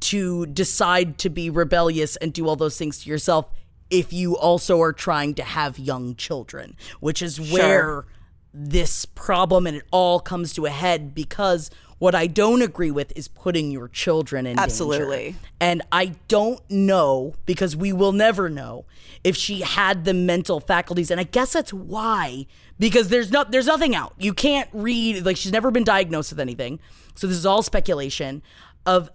to 0.00 0.46
decide 0.46 1.18
to 1.18 1.28
be 1.28 1.50
rebellious 1.50 2.16
and 2.16 2.32
do 2.32 2.48
all 2.48 2.56
those 2.56 2.78
things 2.78 2.98
to 3.02 3.10
yourself 3.10 3.46
if 3.90 4.12
you 4.12 4.36
also 4.36 4.80
are 4.80 4.92
trying 4.92 5.34
to 5.34 5.42
have 5.42 5.78
young 5.78 6.14
children, 6.14 6.76
which 7.00 7.20
is 7.22 7.40
where 7.40 8.06
this 8.52 9.04
problem 9.04 9.66
and 9.66 9.76
it 9.76 9.84
all 9.90 10.20
comes 10.20 10.52
to 10.54 10.66
a 10.66 10.70
head 10.70 11.14
because 11.14 11.70
what 11.98 12.14
I 12.14 12.26
don't 12.26 12.62
agree 12.62 12.90
with 12.90 13.12
is 13.14 13.28
putting 13.28 13.70
your 13.70 13.86
children 13.86 14.46
in 14.46 14.56
danger. 14.56 14.62
Absolutely. 14.62 15.36
And 15.60 15.82
I 15.92 16.14
don't 16.28 16.60
know 16.70 17.34
because 17.44 17.76
we 17.76 17.92
will 17.92 18.12
never 18.12 18.48
know 18.48 18.86
if 19.22 19.36
she 19.36 19.60
had 19.60 20.04
the 20.04 20.14
mental 20.14 20.60
faculties 20.60 21.10
and 21.10 21.20
I 21.20 21.24
guess 21.24 21.52
that's 21.52 21.72
why 21.72 22.46
because 22.78 23.08
there's 23.08 23.30
not 23.30 23.52
there's 23.52 23.66
nothing 23.66 23.94
out. 23.94 24.14
You 24.18 24.32
can't 24.32 24.68
read 24.72 25.26
like 25.26 25.36
she's 25.36 25.52
never 25.52 25.70
been 25.70 25.84
diagnosed 25.84 26.32
with 26.32 26.40
anything. 26.40 26.80
So 27.14 27.26
this 27.26 27.36
is 27.36 27.44
all 27.44 27.62
speculation 27.62 28.42
of 28.86 29.10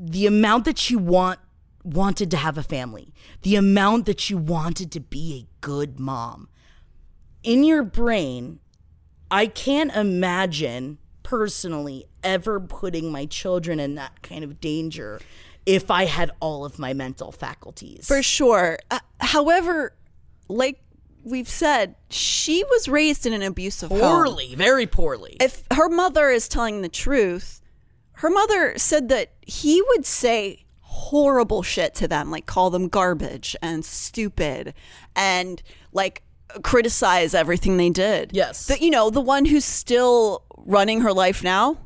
the 0.00 0.26
amount 0.26 0.64
that 0.64 0.78
she 0.78 0.96
want 0.96 1.38
wanted 1.84 2.30
to 2.30 2.36
have 2.36 2.56
a 2.56 2.62
family. 2.62 3.12
The 3.42 3.56
amount 3.56 4.06
that 4.06 4.18
she 4.18 4.34
wanted 4.34 4.90
to 4.92 5.00
be 5.00 5.34
a 5.34 5.46
good 5.60 6.00
mom. 6.00 6.48
In 7.42 7.64
your 7.64 7.82
brain, 7.82 8.60
I 9.30 9.46
can't 9.46 9.94
imagine 9.94 10.98
personally 11.22 12.06
ever 12.24 12.60
putting 12.60 13.12
my 13.12 13.26
children 13.26 13.78
in 13.78 13.94
that 13.94 14.22
kind 14.22 14.42
of 14.42 14.60
danger 14.60 15.20
if 15.66 15.90
I 15.90 16.06
had 16.06 16.30
all 16.40 16.64
of 16.64 16.78
my 16.78 16.92
mental 16.94 17.30
faculties. 17.30 18.06
For 18.06 18.22
sure. 18.22 18.78
Uh, 18.90 19.00
however, 19.20 19.94
like 20.48 20.80
we've 21.24 21.48
said, 21.48 21.94
she 22.08 22.64
was 22.64 22.88
raised 22.88 23.26
in 23.26 23.32
an 23.32 23.42
abusive 23.42 23.90
home. 23.90 24.00
poorly, 24.00 24.54
very 24.54 24.86
poorly. 24.86 25.36
If 25.40 25.62
her 25.72 25.88
mother 25.88 26.30
is 26.30 26.48
telling 26.48 26.82
the 26.82 26.88
truth, 26.88 27.59
her 28.20 28.28
mother 28.30 28.76
said 28.76 29.08
that 29.08 29.32
he 29.40 29.80
would 29.88 30.04
say 30.04 30.64
horrible 30.80 31.62
shit 31.62 31.94
to 31.94 32.06
them, 32.06 32.30
like 32.30 32.44
call 32.44 32.68
them 32.68 32.88
garbage 32.88 33.56
and 33.62 33.82
stupid 33.82 34.74
and 35.16 35.62
like 35.92 36.22
criticize 36.62 37.32
everything 37.32 37.78
they 37.78 37.88
did. 37.88 38.32
Yes. 38.34 38.66
That 38.66 38.82
you 38.82 38.90
know, 38.90 39.08
the 39.08 39.22
one 39.22 39.46
who's 39.46 39.64
still 39.64 40.44
running 40.58 41.00
her 41.00 41.12
life 41.14 41.42
now 41.42 41.78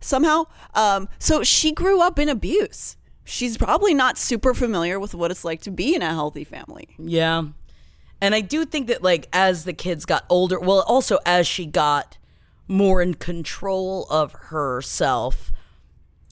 somehow. 0.00 0.44
Um, 0.74 1.08
so 1.18 1.42
she 1.42 1.72
grew 1.72 2.00
up 2.00 2.18
in 2.18 2.28
abuse. 2.28 2.96
she's 3.24 3.56
probably 3.56 3.94
not 3.94 4.18
super 4.18 4.54
familiar 4.54 4.98
with 5.00 5.14
what 5.14 5.30
it's 5.30 5.44
like 5.44 5.62
to 5.62 5.70
be 5.70 5.94
in 5.94 6.02
a 6.02 6.10
healthy 6.10 6.44
family. 6.44 6.88
Yeah. 6.98 7.44
And 8.20 8.34
I 8.34 8.40
do 8.40 8.64
think 8.64 8.86
that 8.86 9.02
like 9.02 9.28
as 9.32 9.64
the 9.64 9.72
kids 9.72 10.04
got 10.04 10.24
older, 10.28 10.60
well 10.60 10.82
also 10.82 11.18
as 11.26 11.46
she 11.46 11.66
got 11.66 12.18
more 12.68 13.02
in 13.02 13.14
control 13.14 14.06
of 14.10 14.32
herself, 14.32 15.50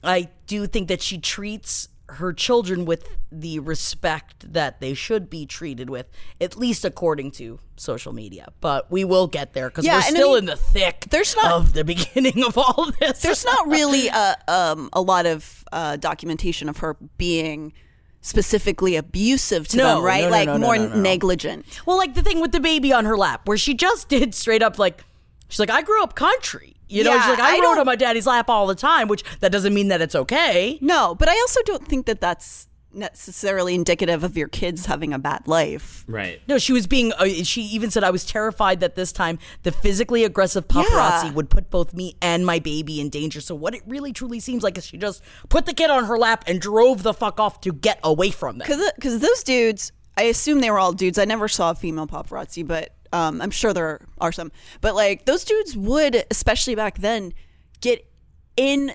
I 0.03 0.29
do 0.47 0.67
think 0.67 0.87
that 0.87 1.01
she 1.01 1.17
treats 1.17 1.87
her 2.09 2.33
children 2.33 2.83
with 2.83 3.07
the 3.31 3.59
respect 3.59 4.51
that 4.51 4.81
they 4.81 4.93
should 4.93 5.29
be 5.29 5.45
treated 5.45 5.89
with, 5.89 6.09
at 6.41 6.57
least 6.57 6.83
according 6.83 7.31
to 7.31 7.57
social 7.77 8.11
media. 8.11 8.49
But 8.59 8.91
we 8.91 9.05
will 9.05 9.27
get 9.27 9.53
there 9.53 9.69
because 9.69 9.85
Yeah, 9.85 9.93
we're 9.93 9.97
and 9.99 10.05
I 10.05 10.09
still 10.19 10.29
mean, 10.31 10.37
in 10.39 10.45
the 10.45 10.57
thick 10.57 11.05
there's 11.09 11.35
not- 11.37 11.51
of 11.53 11.73
the 11.73 11.83
beginning 11.93 12.43
of 12.43 12.57
all 12.57 12.91
this. 12.99 13.21
There's 13.21 13.45
not 13.45 13.67
really 13.67 14.07
a 14.09 14.35
um, 14.49 14.89
a 14.91 15.01
lot 15.01 15.25
of 15.25 15.63
uh, 15.71 15.95
documentation 15.95 16.67
of 16.67 16.77
her 16.79 16.97
being 17.17 17.71
specifically 18.19 18.95
abusive 18.95 19.67
to 19.69 19.77
No, 19.77 19.95
them, 19.95 20.03
right? 20.03 20.21
no, 20.23 20.29
no, 20.29 20.51
like 20.51 20.59
more 20.59 20.77
negligent. 20.95 21.65
Well, 21.85 21.97
like 21.97 22.13
the 22.13 22.21
thing 22.21 22.39
with 22.39 22.51
the 22.51 22.59
baby 22.59 22.93
on 22.93 23.05
her 23.05 23.17
lap, 23.17 23.47
where 23.47 23.57
she 23.57 23.73
just 23.73 24.09
did 24.15 24.35
straight 24.35 24.61
up 24.61 24.77
like, 24.77 25.03
she's 25.49 25.59
like, 25.59 25.71
I 25.71 25.81
grew 25.81 26.03
up 26.03 26.13
country. 26.15 26.75
You 26.91 27.03
know, 27.03 27.13
Yeah, 27.15 27.21
she's 27.21 27.29
like, 27.31 27.39
I, 27.39 27.49
I 27.51 27.53
rode 27.55 27.61
don't- 27.61 27.79
on 27.79 27.85
my 27.85 27.95
daddy's 27.95 28.27
lap 28.27 28.49
all 28.49 28.67
the 28.67 28.75
time, 28.75 29.07
which 29.07 29.23
that 29.39 29.51
doesn't 29.51 29.73
mean 29.73 29.87
that 29.87 30.01
it's 30.01 30.15
okay. 30.15 30.77
No, 30.81 31.15
but 31.15 31.29
I 31.29 31.33
also 31.39 31.61
don't 31.63 31.87
think 31.87 32.05
that 32.07 32.19
that's 32.21 32.67
necessarily 32.93 33.73
indicative 33.73 34.23
of 34.23 34.35
your 34.35 34.49
kids 34.49 34.85
having 34.85 35.13
a 35.13 35.17
bad 35.19 35.47
life. 35.47 36.03
Right. 36.07 36.41
No, 36.47 36.57
she 36.57 36.73
was 36.73 36.87
being. 36.87 37.13
Uh, 37.13 37.25
she 37.43 37.61
even 37.61 37.89
said, 37.89 38.03
"I 38.03 38.09
was 38.11 38.25
terrified 38.25 38.81
that 38.81 38.95
this 38.95 39.11
time 39.13 39.39
the 39.63 39.71
physically 39.71 40.23
aggressive 40.25 40.67
paparazzi 40.67 41.25
Yeah. 41.25 41.31
would 41.31 41.49
put 41.49 41.69
both 41.69 41.93
me 41.93 42.15
and 42.21 42.45
my 42.45 42.59
baby 42.59 42.99
in 42.99 43.09
danger." 43.09 43.39
So 43.41 43.55
what 43.55 43.73
it 43.73 43.81
really 43.87 44.11
truly 44.11 44.39
seems 44.41 44.61
like 44.63 44.77
is 44.77 44.85
she 44.85 44.97
just 44.97 45.21
put 45.49 45.65
the 45.65 45.73
kid 45.73 45.89
on 45.89 46.03
her 46.05 46.17
lap 46.17 46.43
and 46.47 46.59
drove 46.59 47.03
the 47.03 47.13
fuck 47.13 47.39
off 47.39 47.61
to 47.61 47.71
get 47.71 47.99
away 48.03 48.29
from 48.29 48.57
them. 48.57 48.67
Because 48.95 49.19
those 49.19 49.43
dudes, 49.43 49.91
I 50.17 50.23
assume 50.23 50.59
they 50.59 50.69
were 50.71 50.79
all 50.79 50.91
dudes. 50.93 51.17
I 51.17 51.25
never 51.25 51.47
saw 51.47 51.71
a 51.71 51.75
female 51.75 52.07
paparazzi, 52.07 52.67
but 52.67 52.93
um, 53.13 53.41
I'm 53.41 53.51
sure 53.51 53.73
there 53.73 54.01
are 54.19 54.31
some. 54.31 54.51
But 54.81 54.95
like 54.95 55.25
those 55.25 55.43
dudes 55.43 55.75
would, 55.75 56.25
especially 56.31 56.75
back 56.75 56.99
then, 56.99 57.33
get 57.81 58.05
in 58.57 58.93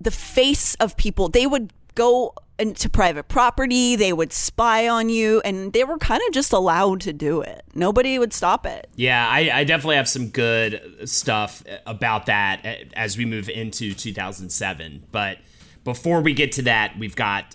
the 0.00 0.10
face 0.10 0.74
of 0.76 0.96
people. 0.96 1.28
They 1.28 1.46
would 1.46 1.72
go 1.94 2.34
into 2.58 2.88
private 2.88 3.28
property. 3.28 3.96
They 3.96 4.12
would 4.12 4.32
spy 4.32 4.88
on 4.88 5.08
you, 5.08 5.40
and 5.44 5.72
they 5.72 5.84
were 5.84 5.98
kind 5.98 6.22
of 6.26 6.32
just 6.32 6.52
allowed 6.52 7.00
to 7.02 7.12
do 7.12 7.40
it. 7.40 7.62
Nobody 7.74 8.18
would 8.18 8.32
stop 8.32 8.66
it. 8.66 8.88
Yeah, 8.96 9.26
I, 9.28 9.50
I 9.52 9.64
definitely 9.64 9.96
have 9.96 10.08
some 10.08 10.28
good 10.28 11.08
stuff 11.08 11.62
about 11.86 12.26
that 12.26 12.64
as 12.94 13.16
we 13.16 13.24
move 13.24 13.48
into 13.48 13.94
2007. 13.94 15.06
But 15.12 15.38
before 15.84 16.20
we 16.20 16.34
get 16.34 16.52
to 16.52 16.62
that, 16.62 16.98
we've 16.98 17.16
got 17.16 17.54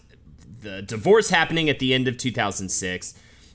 the 0.61 0.81
divorce 0.81 1.29
happening 1.29 1.69
at 1.69 1.79
the 1.79 1.93
end 1.93 2.07
of 2.07 2.17
2006. 2.17 3.13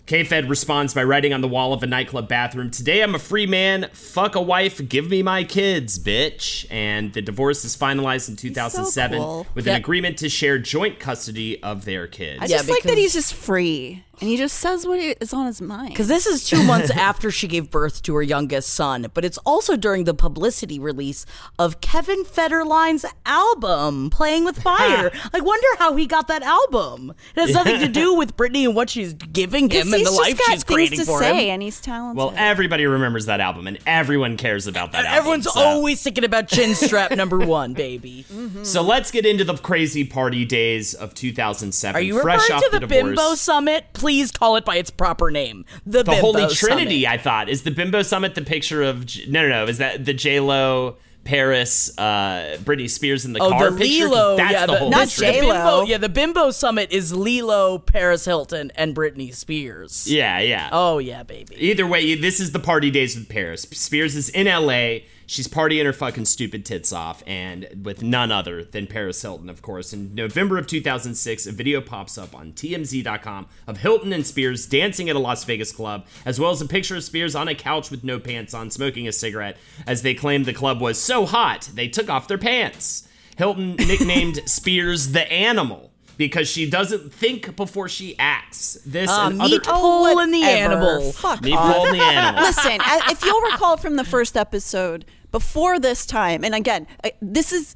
K-Fed 0.09 0.49
responds 0.49 0.95
by 0.95 1.05
writing 1.05 1.35
on 1.35 1.43
the 1.43 1.49
wall 1.49 1.75
of 1.75 1.83
a 1.83 1.87
nightclub 1.87 2.29
bathroom, 2.29 2.71
Today 2.71 3.03
I'm 3.03 3.15
a 3.15 3.19
free 3.19 3.45
man. 3.45 3.91
Fuck 3.93 4.37
a 4.37 4.41
wife. 4.41 4.81
Give 4.89 5.11
me 5.11 5.23
my 5.23 5.45
kids, 5.45 5.99
bitch. 5.99 6.65
And 6.71 7.13
the 7.13 7.21
divorce 7.21 7.63
is 7.67 7.77
finalized 7.77 8.31
in 8.31 8.37
2007 8.37 9.19
cool. 9.19 9.47
with 9.55 9.67
Yeah. 9.67 9.75
an 9.75 9.81
agreement 9.81 10.17
to 10.19 10.31
share 10.31 10.59
joint 10.59 10.99
custody 10.99 11.63
of 11.63 11.85
their 11.85 12.07
kids. 12.07 12.41
I 12.41 12.47
Yeah, 12.47 12.57
just 12.57 12.71
like 12.71 12.85
that 12.85 12.97
he's 12.97 13.13
just 13.13 13.35
free 13.35 14.03
and 14.21 14.29
he 14.29 14.37
just 14.37 14.57
says 14.59 14.87
what 14.87 14.99
is 14.99 15.33
on 15.33 15.47
his 15.47 15.61
mind. 15.61 15.91
Because 15.91 16.09
this 16.09 16.27
is 16.27 16.47
two 16.49 16.63
months 16.63 16.91
after 16.97 17.31
she 17.31 17.47
gave 17.47 17.71
birth 17.71 18.03
to 18.03 18.15
her 18.15 18.23
youngest 18.23 18.71
son, 18.71 19.07
but 19.15 19.25
it's 19.25 19.39
also 19.39 19.77
during 19.77 20.05
the 20.05 20.15
publicity 20.15 20.79
release 20.79 21.25
of 21.59 21.81
Kevin 21.81 22.25
Federline's 22.25 23.05
album, 23.27 24.11
Playing 24.11 24.45
with 24.45 24.61
Fire. 24.63 25.11
I 25.33 25.41
wonder 25.41 25.67
how 25.79 25.95
he 25.97 26.07
got 26.07 26.29
that 26.29 26.43
album. 26.43 27.15
It 27.37 27.41
has 27.41 27.53
nothing 27.55 27.81
to 27.81 27.89
do 27.89 28.15
with 28.15 28.37
Britney 28.37 28.65
and 28.65 28.75
what 28.75 28.91
she's 28.91 29.13
giving 29.15 29.71
him 29.71 29.89
and 29.89 29.97
he's 29.97 30.05
the 30.05 30.11
just 30.11 30.21
life 30.21 30.39
got 30.39 30.45
she's 30.47 30.65
things 30.65 30.65
creating 30.65 30.99
to 31.01 31.05
for 31.05 31.19
say, 31.21 31.47
him. 31.49 31.55
and 31.55 31.63
he's 31.63 31.81
talented. 31.81 32.17
Well, 32.17 32.35
everybody 32.37 32.87
remembers 32.87 33.27
that 33.27 33.41
album, 33.41 33.67
and 33.67 33.79
everyone 33.87 34.37
cares 34.37 34.67
about 34.67 34.93
that 34.93 35.05
album. 35.05 35.19
Everyone's 35.19 35.53
so- 35.53 35.61
always 35.61 36.03
thinking 36.03 36.25
about 36.25 36.49
chin 36.49 36.75
strap 36.75 37.13
number 37.13 37.39
one, 37.47 37.73
baby. 37.75 38.25
Mm-hmm. 38.33 38.65
So 38.65 38.83
let's 38.83 39.11
get 39.11 39.25
into 39.27 39.45
the 39.45 39.57
crazy 39.57 40.05
party 40.05 40.45
days 40.45 40.95
of 40.95 41.15
2007. 41.15 41.97
Are 41.97 42.03
you 42.03 42.21
Fresh 42.21 42.43
referring 42.43 42.57
off 42.57 42.65
to 42.65 42.71
the, 42.73 42.81
the. 42.81 42.87
Bimbo 42.87 43.35
Summit? 43.35 43.87
Please 43.93 44.08
call 44.33 44.57
it 44.57 44.65
by 44.65 44.77
its 44.77 44.91
proper 44.91 45.31
name. 45.31 45.65
The, 45.87 46.03
the 46.03 46.17
Holy 46.17 46.47
Trinity, 46.49 47.05
Summit. 47.05 47.15
I 47.15 47.19
thought. 47.19 47.49
Is 47.49 47.63
the 47.63 47.71
Bimbo 47.71 48.03
Summit 48.03 48.35
the 48.35 48.43
picture 48.43 48.83
of. 48.83 49.07
No, 49.29 49.43
no, 49.43 49.49
no. 49.49 49.65
Is 49.67 49.79
that 49.79 50.05
the 50.05 50.15
J 50.15 50.41
Lo, 50.41 50.97
Paris, 51.25 51.97
uh, 51.99 52.57
Britney 52.63 52.89
Spears 52.89 53.25
in 53.25 53.35
the 53.35 53.41
Oh, 53.41 53.51
car 53.51 53.71
the 53.71 53.77
picture? 53.79 54.09
Lilo, 54.09 54.37
That's 54.37 54.53
yeah, 54.53 54.67
the, 54.67 54.73
the, 54.73 54.79
Holy 54.79 54.91
not 54.91 55.09
the 55.09 55.21
Bimbo, 55.21 55.83
yeah, 55.85 55.99
the 55.99 56.09
Bimbo 56.09 56.51
Summit 56.51 56.91
is 56.91 57.13
Lilo, 57.13 57.79
Paris 57.79 58.25
Hilton, 58.25 58.73
and 58.77 58.95
Britney 58.95 59.35
Spears. 59.35 60.11
Yeah, 60.11 60.39
yeah. 60.41 60.71
Oh 60.73 60.99
yeah, 60.99 61.23
baby. 61.25 61.55
Either 61.59 61.87
way, 61.87 62.15
this 62.15 62.41
is 62.41 62.53
the 62.53 62.59
party 62.59 62.91
days 62.91 63.15
with 63.15 63.29
Paris. 63.29 63.63
Spears 63.63 64.17
is 64.17 64.31
in 64.31 64.47
LA. 64.47 65.01
She's 65.31 65.47
partying 65.47 65.85
her 65.85 65.93
fucking 65.93 66.25
stupid 66.25 66.65
tits 66.65 66.91
off, 66.91 67.23
and 67.27 67.69
with 67.85 68.03
none 68.03 68.33
other 68.33 68.65
than 68.65 68.87
Paris 68.87 69.21
Hilton, 69.21 69.51
of 69.51 69.61
course. 69.61 69.93
In 69.93 70.15
November 70.15 70.57
of 70.57 70.67
2006, 70.67 71.47
a 71.47 71.53
video 71.53 71.83
pops 71.83 72.17
up 72.17 72.35
on 72.35 72.53
TMZ.com 72.55 73.47
of 73.67 73.77
Hilton 73.77 74.15
and 74.15 74.27
Spears 74.27 74.65
dancing 74.65 75.11
at 75.11 75.17
a 75.17 75.19
Las 75.19 75.45
Vegas 75.45 75.71
club, 75.71 76.07
as 76.25 76.41
well 76.41 76.51
as 76.51 76.63
a 76.63 76.67
picture 76.67 76.97
of 76.97 77.05
Spears 77.05 77.35
on 77.35 77.47
a 77.47 77.55
couch 77.55 77.91
with 77.91 78.03
no 78.05 78.19
pants 78.19 78.55
on, 78.55 78.71
smoking 78.71 79.07
a 79.07 79.13
cigarette, 79.13 79.59
as 79.87 80.01
they 80.01 80.15
claimed 80.15 80.47
the 80.47 80.55
club 80.55 80.81
was 80.81 80.99
so 80.99 81.27
hot 81.27 81.69
they 81.75 81.89
took 81.89 82.09
off 82.09 82.27
their 82.27 82.39
pants. 82.39 83.07
Hilton 83.37 83.77
nicknamed 83.79 84.49
Spears 84.49 85.13
the 85.13 85.31
animal. 85.31 85.93
Because 86.17 86.49
she 86.49 86.69
doesn't 86.69 87.13
think 87.13 87.55
before 87.55 87.89
she 87.89 88.19
acts. 88.19 88.77
This 88.85 89.09
Uh, 89.09 89.29
and 89.31 89.41
other 89.41 89.51
meat 89.51 89.67
hole 89.67 90.19
in 90.19 90.33
the 90.33 90.43
animal. 90.43 91.13
Fuck 91.13 91.43
Meat 91.43 91.55
hole 91.55 91.87
in 91.87 91.93
the 91.93 92.03
animal. 92.03 92.43
Listen, 92.43 92.81
if 93.09 93.25
you'll 93.25 93.41
recall 93.41 93.77
from 93.77 93.95
the 93.95 94.03
first 94.03 94.37
episode, 94.37 95.05
before 95.31 95.79
this 95.79 96.07
time, 96.07 96.45
and 96.45 96.55
again, 96.55 96.87
this 97.21 97.53
is 97.53 97.75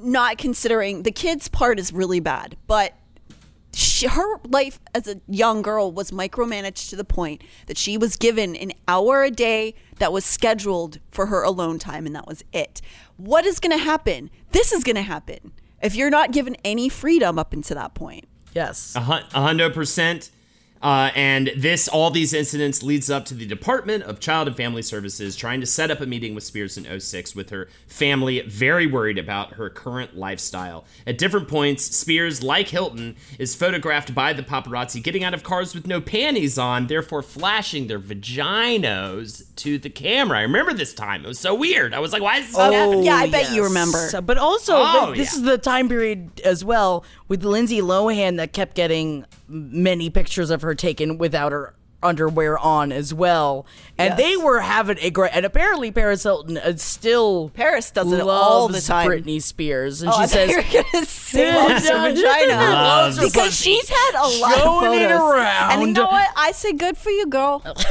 not 0.00 0.38
considering 0.38 1.02
the 1.02 1.12
kids' 1.12 1.48
part 1.48 1.78
is 1.78 1.92
really 1.92 2.20
bad, 2.20 2.56
but 2.66 2.94
she, 3.74 4.06
her 4.06 4.38
life 4.48 4.78
as 4.94 5.08
a 5.08 5.20
young 5.26 5.62
girl 5.62 5.90
was 5.92 6.10
micromanaged 6.10 6.90
to 6.90 6.96
the 6.96 7.04
point 7.04 7.42
that 7.66 7.78
she 7.78 7.96
was 7.96 8.16
given 8.16 8.54
an 8.56 8.72
hour 8.86 9.22
a 9.22 9.30
day 9.30 9.74
that 9.98 10.12
was 10.12 10.24
scheduled 10.24 10.98
for 11.10 11.26
her 11.26 11.42
alone 11.42 11.78
time, 11.78 12.06
and 12.06 12.14
that 12.14 12.26
was 12.26 12.44
it. 12.52 12.82
What 13.16 13.46
is 13.46 13.60
going 13.60 13.76
to 13.76 13.82
happen? 13.82 14.30
This 14.52 14.72
is 14.72 14.84
going 14.84 14.96
to 14.96 15.02
happen 15.02 15.52
if 15.82 15.94
you're 15.94 16.10
not 16.10 16.32
given 16.32 16.56
any 16.64 16.88
freedom 16.88 17.38
up 17.38 17.52
until 17.52 17.76
that 17.76 17.94
point. 17.94 18.26
Yes. 18.54 18.94
A 18.94 19.00
hundred 19.00 19.72
percent. 19.72 20.30
Uh, 20.82 21.10
and 21.14 21.50
this, 21.56 21.86
all 21.86 22.10
these 22.10 22.32
incidents 22.34 22.82
leads 22.82 23.08
up 23.08 23.24
to 23.26 23.34
the 23.34 23.46
Department 23.46 24.02
of 24.02 24.18
Child 24.18 24.48
and 24.48 24.56
Family 24.56 24.82
Services 24.82 25.36
trying 25.36 25.60
to 25.60 25.66
set 25.66 25.90
up 25.90 26.00
a 26.00 26.06
meeting 26.06 26.34
with 26.34 26.42
Spears 26.42 26.76
in 26.76 27.00
06 27.00 27.36
with 27.36 27.50
her 27.50 27.68
family, 27.86 28.40
very 28.42 28.86
worried 28.86 29.18
about 29.18 29.52
her 29.54 29.70
current 29.70 30.16
lifestyle. 30.16 30.84
At 31.06 31.18
different 31.18 31.46
points, 31.46 31.84
Spears, 31.84 32.42
like 32.42 32.68
Hilton, 32.68 33.16
is 33.38 33.54
photographed 33.54 34.12
by 34.14 34.32
the 34.32 34.42
paparazzi 34.42 35.00
getting 35.02 35.22
out 35.22 35.34
of 35.34 35.44
cars 35.44 35.74
with 35.74 35.86
no 35.86 36.00
panties 36.00 36.58
on, 36.58 36.88
therefore 36.88 37.22
flashing 37.22 37.86
their 37.86 38.00
vaginos 38.00 39.44
to 39.56 39.78
the 39.78 39.90
camera. 39.90 40.38
I 40.38 40.42
remember 40.42 40.72
this 40.74 40.94
time; 40.94 41.24
it 41.24 41.28
was 41.28 41.38
so 41.38 41.54
weird. 41.54 41.94
I 41.94 42.00
was 42.00 42.12
like, 42.12 42.22
"Why 42.22 42.38
is 42.38 42.46
this 42.48 42.56
happening?" 42.56 43.04
yeah, 43.04 43.16
I 43.16 43.30
bet 43.30 43.52
you 43.52 43.64
remember. 43.64 43.98
So- 44.08 44.20
but 44.20 44.38
also, 44.38 44.74
Oh, 44.76 45.14
this 45.14 45.32
yeah. 45.32 45.38
is 45.38 45.42
the 45.42 45.58
time 45.58 45.88
period 45.88 46.40
as 46.44 46.64
well 46.64 47.04
with 47.28 47.44
Lindsay 47.44 47.80
Lohan 47.80 48.36
that 48.36 48.52
kept 48.52 48.74
getting 48.74 49.24
many 49.52 50.10
pictures 50.10 50.50
of 50.50 50.62
her 50.62 50.74
taken 50.74 51.18
without 51.18 51.52
her 51.52 51.74
underwear 52.02 52.58
on 52.58 52.92
as 52.92 53.12
well, 53.14 53.66
and 53.98 54.10
Yes. 54.10 54.18
they 54.18 54.36
were 54.36 54.60
having 54.60 54.98
a 55.00 55.10
great. 55.10 55.30
And 55.34 55.44
apparently, 55.46 55.90
Paris 55.92 56.22
Hilton 56.22 56.58
uh, 56.58 56.76
still 56.76 57.50
Paris 57.50 57.90
does 57.90 58.10
it 58.12 58.20
all 58.20 58.68
the 58.68 58.80
time. 58.80 59.08
Britney 59.08 59.40
Spears, 59.42 60.02
and 60.02 60.10
Oh, 60.10 60.16
she 60.16 60.22
I 60.22 60.26
says, 60.26 60.50
you 60.50 60.56
were 60.56 60.82
gonna 60.92 61.06
say 61.06 61.54
loves 61.54 61.88
her 61.88 62.08
vagina. 62.10 62.54
Loves 62.54 63.16
her 63.18 63.24
because 63.26 63.44
pussy. 63.48 63.74
she's 63.74 63.88
had 63.88 64.14
a 64.16 64.28
lot 64.40 64.54
Showing 64.58 64.86
of 64.86 64.92
it 64.94 65.08
photos. 65.10 65.20
around. 65.32 65.72
And 65.72 65.82
you 65.88 65.92
know 65.94 66.06
what? 66.06 66.28
I 66.36 66.52
say 66.52 66.72
good 66.72 66.96
for 66.96 67.10
you, 67.10 67.26
girl. 67.26 67.62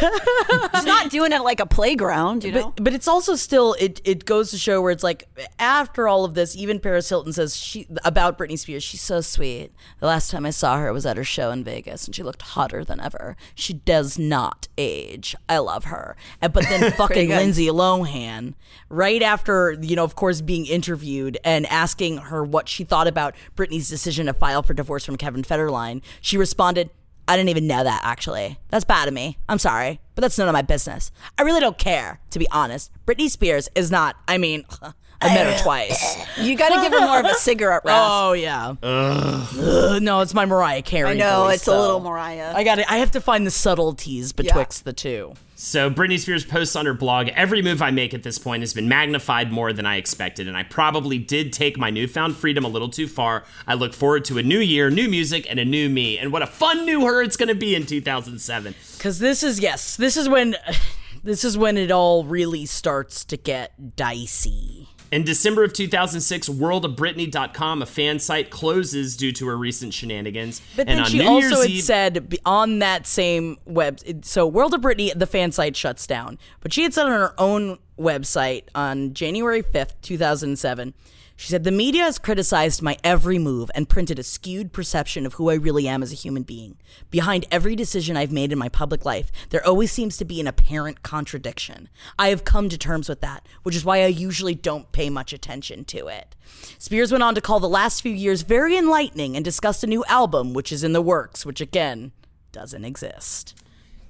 she's 0.75 0.85
not 0.85 1.09
doing 1.09 1.31
it 1.31 1.41
like 1.41 1.59
a 1.59 1.65
playground, 1.65 2.43
you 2.43 2.51
know. 2.51 2.73
But, 2.75 2.83
but 2.83 2.93
it's 2.93 3.07
also 3.07 3.35
still 3.35 3.75
it 3.79 4.01
it 4.03 4.25
goes 4.25 4.51
to 4.51 4.57
show 4.57 4.81
where 4.81 4.91
it's 4.91 5.03
like 5.03 5.27
after 5.59 6.07
all 6.07 6.25
of 6.25 6.33
this, 6.33 6.55
even 6.55 6.79
Paris 6.79 7.07
Hilton 7.09 7.33
says 7.33 7.55
she 7.55 7.87
about 8.03 8.37
Britney 8.37 8.57
Spears, 8.57 8.83
she's 8.83 9.01
so 9.01 9.21
sweet. 9.21 9.71
The 9.99 10.07
last 10.07 10.31
time 10.31 10.45
I 10.45 10.49
saw 10.49 10.77
her 10.77 10.91
was 10.93 11.05
at 11.05 11.17
her 11.17 11.23
show 11.23 11.51
in 11.51 11.63
Vegas, 11.63 12.05
and 12.05 12.15
she 12.15 12.23
looked 12.23 12.41
hotter 12.41 12.83
than 12.83 12.99
ever. 12.99 13.35
She 13.55 13.73
does 13.73 14.00
not 14.17 14.67
age. 14.77 15.35
I 15.49 15.59
love 15.59 15.85
her. 15.85 16.15
And 16.41 16.53
but 16.53 16.67
then 16.67 16.91
fucking. 16.97 17.29
Lindsay 17.29 17.67
Lohan, 17.67 18.55
right 18.89 19.21
after 19.21 19.77
you 19.81 19.95
know, 19.95 20.03
of 20.03 20.15
course, 20.15 20.41
being 20.41 20.65
interviewed 20.65 21.37
and 21.43 21.65
asking 21.67 22.17
her 22.17 22.43
what 22.43 22.67
she 22.67 22.83
thought 22.83 23.07
about 23.07 23.35
Britney's 23.55 23.89
decision 23.89 24.25
to 24.25 24.33
file 24.33 24.63
for 24.63 24.73
divorce 24.73 25.05
from 25.05 25.17
Kevin 25.17 25.43
Federline, 25.43 26.01
she 26.19 26.37
responded. 26.37 26.89
I 27.27 27.37
didn't 27.37 27.49
even 27.49 27.67
know 27.67 27.83
that 27.83 28.01
actually. 28.03 28.57
That's 28.69 28.83
bad 28.83 29.07
of 29.07 29.13
me. 29.13 29.37
I'm 29.47 29.59
sorry, 29.59 30.01
but 30.15 30.21
that's 30.21 30.37
none 30.37 30.49
of 30.49 30.53
my 30.53 30.63
business. 30.63 31.11
I 31.37 31.43
really 31.43 31.61
don't 31.61 31.77
care, 31.77 32.19
to 32.31 32.39
be 32.39 32.49
honest. 32.49 32.91
Britney 33.05 33.29
Spears 33.29 33.69
is 33.75 33.89
not, 33.89 34.17
I 34.27 34.37
mean, 34.37 34.65
I 35.21 35.33
met 35.33 35.57
her 35.57 35.59
twice. 35.63 36.17
You 36.37 36.55
got 36.57 36.69
to 36.69 36.81
give 36.81 36.99
her 36.99 37.05
more 37.05 37.19
of 37.19 37.25
a 37.25 37.35
cigarette 37.35 37.83
rasp. 37.85 38.07
Oh 38.11 38.33
yeah. 38.33 38.75
Ugh, 38.81 40.01
no, 40.01 40.21
it's 40.21 40.33
my 40.33 40.45
Mariah 40.45 40.81
Carey. 40.81 41.11
I 41.11 41.13
know, 41.13 41.43
voice, 41.43 41.57
it's 41.57 41.67
a 41.67 41.71
though. 41.71 41.81
little 41.81 41.99
Mariah. 42.01 42.53
I 42.55 42.63
got 42.63 42.79
it. 42.79 42.91
I 42.91 42.97
have 42.97 43.11
to 43.11 43.21
find 43.21 43.45
the 43.45 43.51
subtleties 43.51 44.33
betwixt 44.33 44.83
the 44.85 44.93
two. 44.93 45.33
So 45.55 45.91
Britney 45.91 46.17
Spears 46.17 46.43
posts 46.43 46.75
on 46.75 46.87
her 46.87 46.93
blog, 46.95 47.27
every 47.35 47.61
move 47.61 47.83
I 47.83 47.91
make 47.91 48.15
at 48.15 48.23
this 48.23 48.39
point 48.39 48.63
has 48.63 48.73
been 48.73 48.89
magnified 48.89 49.51
more 49.51 49.71
than 49.71 49.85
I 49.85 49.97
expected, 49.97 50.47
and 50.47 50.57
I 50.57 50.63
probably 50.63 51.19
did 51.19 51.53
take 51.53 51.77
my 51.77 51.91
newfound 51.91 52.35
freedom 52.35 52.65
a 52.65 52.67
little 52.67 52.89
too 52.89 53.07
far. 53.07 53.43
I 53.67 53.75
look 53.75 53.93
forward 53.93 54.25
to 54.25 54.39
a 54.39 54.43
new 54.43 54.57
year, 54.57 54.89
new 54.89 55.07
music, 55.07 55.45
and 55.47 55.59
a 55.59 55.65
new 55.65 55.87
me. 55.87 56.17
And 56.17 56.31
what 56.33 56.41
a 56.41 56.47
fun 56.47 56.83
new 56.85 57.01
her 57.05 57.21
it's 57.21 57.37
gonna 57.37 57.53
be 57.53 57.75
in 57.75 57.85
2007. 57.85 58.73
Because 58.97 59.19
this 59.19 59.43
is 59.43 59.59
yes, 59.59 59.95
this 59.97 60.17
is 60.17 60.27
when 60.27 60.55
this 61.23 61.43
is 61.43 61.55
when 61.59 61.77
it 61.77 61.91
all 61.91 62.23
really 62.23 62.65
starts 62.65 63.23
to 63.25 63.37
get 63.37 63.95
dicey. 63.95 64.87
In 65.11 65.25
December 65.25 65.65
of 65.65 65.73
2006, 65.73 66.47
worldofbritney.com, 66.47 67.81
a 67.81 67.85
fan 67.85 68.17
site, 68.17 68.49
closes 68.49 69.17
due 69.17 69.33
to 69.33 69.47
her 69.47 69.57
recent 69.57 69.93
shenanigans. 69.93 70.61
But 70.77 70.87
and 70.87 70.97
then 70.97 70.99
on 70.99 71.11
she 71.11 71.17
New 71.17 71.27
also 71.27 71.61
Year's 71.61 71.75
had 71.75 71.83
said 71.83 72.37
on 72.45 72.79
that 72.79 73.05
same 73.05 73.57
web. 73.65 73.99
So 74.23 74.47
World 74.47 74.73
of 74.73 74.79
Britney, 74.79 75.11
the 75.13 75.27
fan 75.27 75.51
site 75.51 75.75
shuts 75.75 76.07
down. 76.07 76.39
But 76.61 76.71
she 76.71 76.83
had 76.83 76.93
said 76.93 77.07
on 77.07 77.11
her 77.11 77.33
own 77.37 77.77
website 77.99 78.63
on 78.73 79.13
January 79.13 79.61
fifth, 79.61 80.01
two 80.01 80.17
thousand 80.17 80.57
seven. 80.57 80.93
She 81.41 81.47
said 81.47 81.63
the 81.63 81.71
media 81.71 82.03
has 82.03 82.19
criticized 82.19 82.83
my 82.83 82.97
every 83.03 83.39
move 83.39 83.71
and 83.73 83.89
printed 83.89 84.19
a 84.19 84.23
skewed 84.23 84.73
perception 84.73 85.25
of 85.25 85.33
who 85.33 85.49
I 85.49 85.55
really 85.55 85.87
am 85.87 86.03
as 86.03 86.11
a 86.11 86.15
human 86.15 86.43
being. 86.43 86.77
Behind 87.09 87.47
every 87.49 87.75
decision 87.75 88.15
I've 88.15 88.31
made 88.31 88.51
in 88.51 88.59
my 88.59 88.69
public 88.69 89.05
life, 89.05 89.31
there 89.49 89.65
always 89.65 89.91
seems 89.91 90.17
to 90.17 90.23
be 90.23 90.39
an 90.39 90.45
apparent 90.45 91.01
contradiction. 91.01 91.89
I 92.19 92.27
have 92.27 92.43
come 92.43 92.69
to 92.69 92.77
terms 92.77 93.09
with 93.09 93.21
that, 93.21 93.47
which 93.63 93.75
is 93.75 93.83
why 93.83 94.03
I 94.03 94.05
usually 94.05 94.53
don't 94.53 94.91
pay 94.91 95.09
much 95.09 95.33
attention 95.33 95.83
to 95.85 96.09
it. 96.09 96.35
Spears 96.77 97.11
went 97.11 97.23
on 97.23 97.33
to 97.33 97.41
call 97.41 97.59
the 97.59 97.67
last 97.67 98.03
few 98.03 98.13
years 98.13 98.43
very 98.43 98.77
enlightening 98.77 99.35
and 99.35 99.43
discussed 99.43 99.83
a 99.83 99.87
new 99.87 100.05
album, 100.05 100.53
which 100.53 100.71
is 100.71 100.83
in 100.83 100.93
the 100.93 101.01
works, 101.01 101.43
which 101.43 101.59
again 101.59 102.11
doesn't 102.51 102.85
exist. 102.85 103.59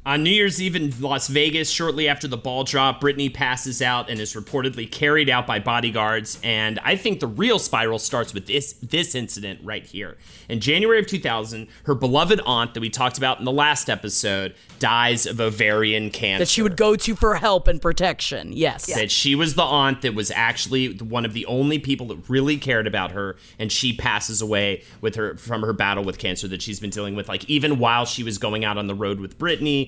On 0.03 0.23
New 0.23 0.31
Year's 0.31 0.59
Eve 0.59 0.75
in 0.75 0.91
Las 0.99 1.27
Vegas, 1.27 1.69
shortly 1.69 2.07
after 2.07 2.27
the 2.27 2.37
ball 2.37 2.63
drop, 2.63 3.01
Britney 3.01 3.31
passes 3.31 3.83
out 3.83 4.09
and 4.09 4.19
is 4.19 4.33
reportedly 4.33 4.91
carried 4.91 5.29
out 5.29 5.45
by 5.45 5.59
bodyguards. 5.59 6.39
And 6.43 6.79
I 6.83 6.95
think 6.95 7.19
the 7.19 7.27
real 7.27 7.59
spiral 7.59 7.99
starts 7.99 8.33
with 8.33 8.47
this 8.47 8.73
this 8.81 9.13
incident 9.13 9.59
right 9.63 9.85
here. 9.85 10.17
In 10.49 10.59
January 10.59 10.97
of 10.97 11.05
2000, 11.05 11.67
her 11.83 11.93
beloved 11.93 12.41
aunt 12.47 12.73
that 12.73 12.79
we 12.79 12.89
talked 12.89 13.19
about 13.19 13.37
in 13.37 13.45
the 13.45 13.51
last 13.51 13.91
episode 13.91 14.55
dies 14.79 15.27
of 15.27 15.39
ovarian 15.39 16.09
cancer. 16.09 16.45
That 16.45 16.49
she 16.49 16.63
would 16.63 16.77
go 16.77 16.95
to 16.95 17.15
for 17.15 17.35
help 17.35 17.67
and 17.67 17.79
protection. 17.79 18.53
Yes. 18.53 18.87
That 18.87 19.11
she 19.11 19.35
was 19.35 19.53
the 19.53 19.61
aunt 19.61 20.01
that 20.01 20.15
was 20.15 20.31
actually 20.31 20.97
one 20.97 21.25
of 21.25 21.33
the 21.33 21.45
only 21.45 21.77
people 21.77 22.07
that 22.07 22.27
really 22.27 22.57
cared 22.57 22.87
about 22.87 23.11
her, 23.11 23.37
and 23.59 23.71
she 23.71 23.95
passes 23.95 24.41
away 24.41 24.83
with 24.99 25.13
her 25.13 25.37
from 25.37 25.61
her 25.61 25.73
battle 25.73 26.03
with 26.03 26.17
cancer 26.17 26.47
that 26.47 26.63
she's 26.63 26.79
been 26.79 26.89
dealing 26.89 27.15
with, 27.15 27.29
like 27.29 27.47
even 27.47 27.77
while 27.77 28.05
she 28.05 28.23
was 28.23 28.39
going 28.39 28.65
out 28.65 28.79
on 28.79 28.87
the 28.87 28.95
road 28.95 29.19
with 29.19 29.37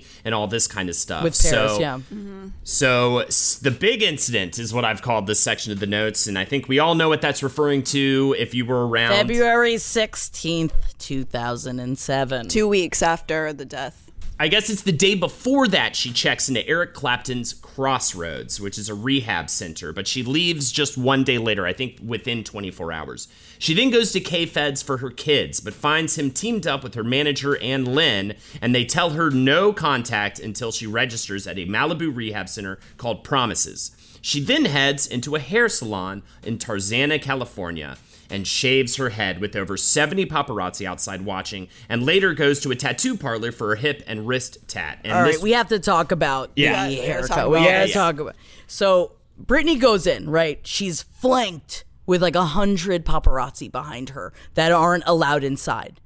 Britney 0.04 0.22
and 0.26 0.36
all 0.36 0.48
this 0.48 0.68
kind 0.68 0.90
of 0.90 0.96
stuff. 0.96 1.24
With 1.24 1.40
Paris, 1.42 1.74
so, 1.74 1.80
yeah. 1.80 1.98
Mm-hmm. 1.98 2.50
So 2.64 3.24
the 3.62 3.76
big 3.78 4.04
incident 4.04 4.60
is 4.60 4.74
what 4.74 4.86
I've 4.86 5.02
called 5.02 5.28
this 5.28 5.40
section 5.40 5.72
of 5.72 5.80
the 5.80 5.88
notes, 5.88 6.28
and 6.28 6.38
I 6.38 6.46
think 6.46 6.68
we 6.68 6.80
all 6.80 6.96
know 6.96 7.10
what 7.10 7.22
that's 7.22 7.44
referring 7.44 7.84
to. 7.84 8.36
If 8.38 8.54
you 8.54 8.66
were 8.66 8.88
around, 8.88 9.12
February 9.12 9.76
16th, 9.76 10.72
2007. 11.00 12.48
Two 12.50 12.68
weeks 12.68 13.02
after 13.02 13.54
the 13.54 13.66
death. 13.66 14.12
I 14.40 14.48
guess 14.48 14.72
it's 14.72 14.82
the 14.82 14.92
day 14.92 15.14
before 15.14 15.68
that 15.68 15.96
she 15.96 16.12
checks 16.12 16.50
into 16.50 16.68
Eric 16.68 16.96
Clapton's 16.96 17.54
Crossroads, 17.54 18.60
which 18.60 18.80
is 18.80 18.90
a 18.90 18.96
rehab 18.96 19.48
center, 19.48 19.94
but 19.94 20.08
she 20.08 20.24
leaves 20.24 20.72
just 20.72 20.98
one 20.98 21.24
day 21.24 21.38
later, 21.38 21.68
I 21.68 21.74
think 21.74 22.00
within 22.04 22.44
24 22.44 22.92
hours. 22.92 23.28
She 23.60 23.76
then 23.76 23.92
goes 23.92 24.12
to 24.12 24.20
K 24.20 24.48
Feds 24.48 24.82
for 24.82 24.98
her 24.98 25.12
kids, 25.12 25.60
but 25.60 25.76
finds 25.76 26.18
him 26.18 26.32
teamed 26.32 26.66
up 26.66 26.84
with 26.84 26.96
her 26.96 27.04
manager 27.04 27.56
and 27.62 27.88
Lynn, 27.88 28.34
and 28.60 28.74
they 28.74 28.86
tell 28.86 29.12
her 29.12 29.30
no 29.30 29.72
contact 29.72 30.40
until 30.40 30.72
she 30.72 30.88
registers 30.88 31.46
at 31.46 31.60
a 31.60 31.68
Malibu 31.68 32.14
rehab 32.14 32.50
center 32.50 32.80
called 32.98 33.24
Promises. 33.24 33.92
She 34.20 34.40
then 34.40 34.66
heads 34.66 35.06
into 35.06 35.36
a 35.36 35.40
hair 35.40 35.70
salon 35.70 36.24
in 36.44 36.58
Tarzana, 36.58 37.22
California 37.22 37.98
and 38.34 38.48
shaves 38.48 38.96
her 38.98 39.10
head 39.10 39.40
with 39.40 39.56
over 39.56 39.78
70 39.78 40.26
paparazzi 40.26 40.86
outside 40.86 41.22
watching, 41.22 41.68
and 41.88 42.04
later 42.04 42.34
goes 42.34 42.60
to 42.62 42.72
a 42.72 42.76
tattoo 42.76 43.16
parlor 43.16 43.52
for 43.52 43.74
a 43.74 43.78
hip 43.78 44.02
and 44.08 44.28
wrist 44.28 44.58
tat. 44.68 45.00
And 45.04 45.14
All 45.14 45.22
right, 45.22 45.34
this- 45.34 45.42
we 45.42 45.52
have 45.52 45.68
to 45.70 45.80
talk 45.80 46.12
about 46.12 46.52
Yeah. 46.56 46.88
the 46.88 46.96
Yeah, 46.96 47.02
haircut. 47.04 47.50
we 47.50 47.58
about 47.58 47.68
gotta 47.70 47.94
talk 47.94 48.20
about. 48.20 48.36
So 48.68 49.14
Britney 49.42 49.80
goes 49.80 50.06
in, 50.08 50.30
right? 50.30 50.60
She's 50.64 51.04
flanked 51.04 51.86
with 52.06 52.22
like 52.22 52.36
a 52.36 52.46
hundred 52.46 53.06
paparazzi 53.06 53.72
behind 53.72 54.10
her 54.10 54.34
that 54.56 54.72
aren't 54.72 55.04
allowed 55.06 55.44
inside. 55.44 56.02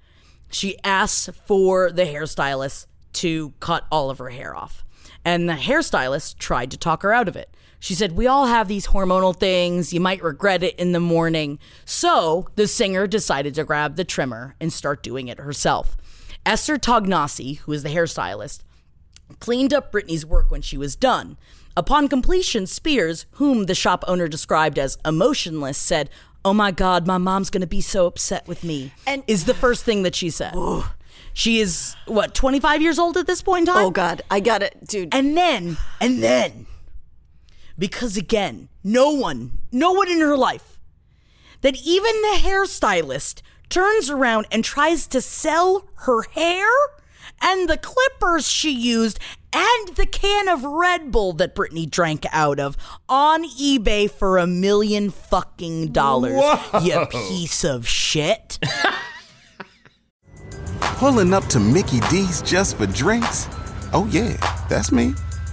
She 0.52 0.78
asks 0.84 1.30
for 1.46 1.92
the 1.92 2.04
hairstylist 2.04 2.86
to 3.14 3.54
cut 3.60 3.86
all 3.92 4.10
of 4.10 4.18
her 4.20 4.30
hair 4.30 4.56
off, 4.56 4.84
and 5.26 5.50
the 5.50 5.54
hairstylist 5.54 6.38
tried 6.38 6.72
to 6.72 6.78
talk 6.78 7.04
her 7.04 7.14
out 7.14 7.28
of 7.28 7.36
it. 7.36 7.50
She 7.80 7.94
said, 7.94 8.14
We 8.14 8.28
all 8.28 8.48
have 8.48 8.68
these 8.68 8.88
hormonal 8.88 9.36
things. 9.36 9.94
You 9.94 10.00
might 10.00 10.24
regret 10.24 10.64
it 10.64 10.76
in 10.80 10.92
the 10.92 11.00
morning. 11.00 11.60
So 11.86 12.48
the 12.56 12.68
singer 12.68 13.08
decided 13.08 13.56
to 13.56 13.64
grab 13.64 13.96
the 13.96 14.04
trimmer 14.04 14.56
and 14.60 14.74
start 14.74 15.04
doing 15.04 15.28
it 15.28 15.40
herself. 15.40 15.96
Esther 16.46 16.78
Tognozzi, 16.78 17.60
who 17.60 17.74
is 17.74 17.84
the 17.84 17.90
hairstylist, 17.90 18.62
cleaned 19.40 19.74
up 19.74 19.92
Britney's 19.92 20.26
work 20.26 20.50
when 20.50 20.62
she 20.62 20.78
was 20.78 20.96
done. 20.96 21.38
Upon 21.76 22.08
completion, 22.08 22.66
Spears, 22.66 23.26
whom 23.32 23.66
the 23.66 23.76
shop 23.76 24.04
owner 24.08 24.28
described 24.28 24.80
as 24.80 24.98
emotionless, 25.06 25.78
said, 25.78 26.10
Oh 26.44 26.54
my 26.54 26.72
God, 26.72 27.06
my 27.06 27.18
mom's 27.18 27.50
gonna 27.50 27.68
be 27.68 27.82
so 27.82 28.06
upset 28.06 28.48
with 28.48 28.64
me. 28.64 28.94
And- 29.06 29.24
is 29.28 29.46
the 29.46 29.54
first 29.54 29.84
thing 29.84 30.04
that 30.04 30.16
she 30.16 30.30
said. 30.30 30.56
She 31.34 31.60
is, 31.60 31.96
what, 32.06 32.34
25 32.34 32.82
years 32.82 32.98
old 32.98 33.18
at 33.18 33.28
this 33.28 33.42
point 33.44 33.68
in 33.68 33.74
time? 33.74 33.86
Oh 33.86 33.92
God, 33.92 34.22
I 34.32 34.40
got 34.40 34.64
it, 34.64 34.88
dude. 34.88 35.14
And 35.14 35.38
then, 35.38 35.78
and 36.02 36.24
then, 36.24 36.67
because 37.78 38.18
again, 38.18 38.70
no 38.84 39.12
one, 39.12 39.60
no 39.72 39.92
one 39.92 40.10
in 40.10 40.20
her 40.20 40.38
life, 40.38 40.80
that 41.62 41.76
even 41.84 42.22
the 42.22 42.40
hairstylist 42.42 43.42
turns 43.70 44.10
around 44.10 44.48
and 44.52 44.64
tries 44.64 45.08
to 45.08 45.22
sell 45.22 45.88
her 45.96 46.24
hair 46.24 46.68
and 47.42 47.70
the 47.70 47.78
clippers 47.78 48.48
she 48.48 48.72
used 48.72 49.20
and 49.54 49.96
the 49.96 50.06
can 50.06 50.48
of 50.48 50.64
Red 50.64 51.12
Bull 51.12 51.34
that 51.34 51.56
Britney 51.56 51.90
drank 51.90 52.26
out 52.32 52.60
of 52.60 52.78
on 53.08 53.44
eBay 53.44 54.10
for 54.10 54.38
a 54.38 54.48
million 54.48 55.10
fucking 55.10 55.92
dollars. 55.92 56.42
You 56.82 57.06
piece 57.08 57.64
of 57.64 57.88
shit. 57.88 58.60
Pulling 60.80 61.34
up 61.34 61.46
to 61.48 61.60
Mickey 61.60 62.00
D's 62.10 62.42
just 62.42 62.78
for 62.78 62.88
drinks? 62.88 63.48
Oh, 63.94 64.08
yeah, 64.12 64.36
that's 64.68 64.92
me. 64.92 65.14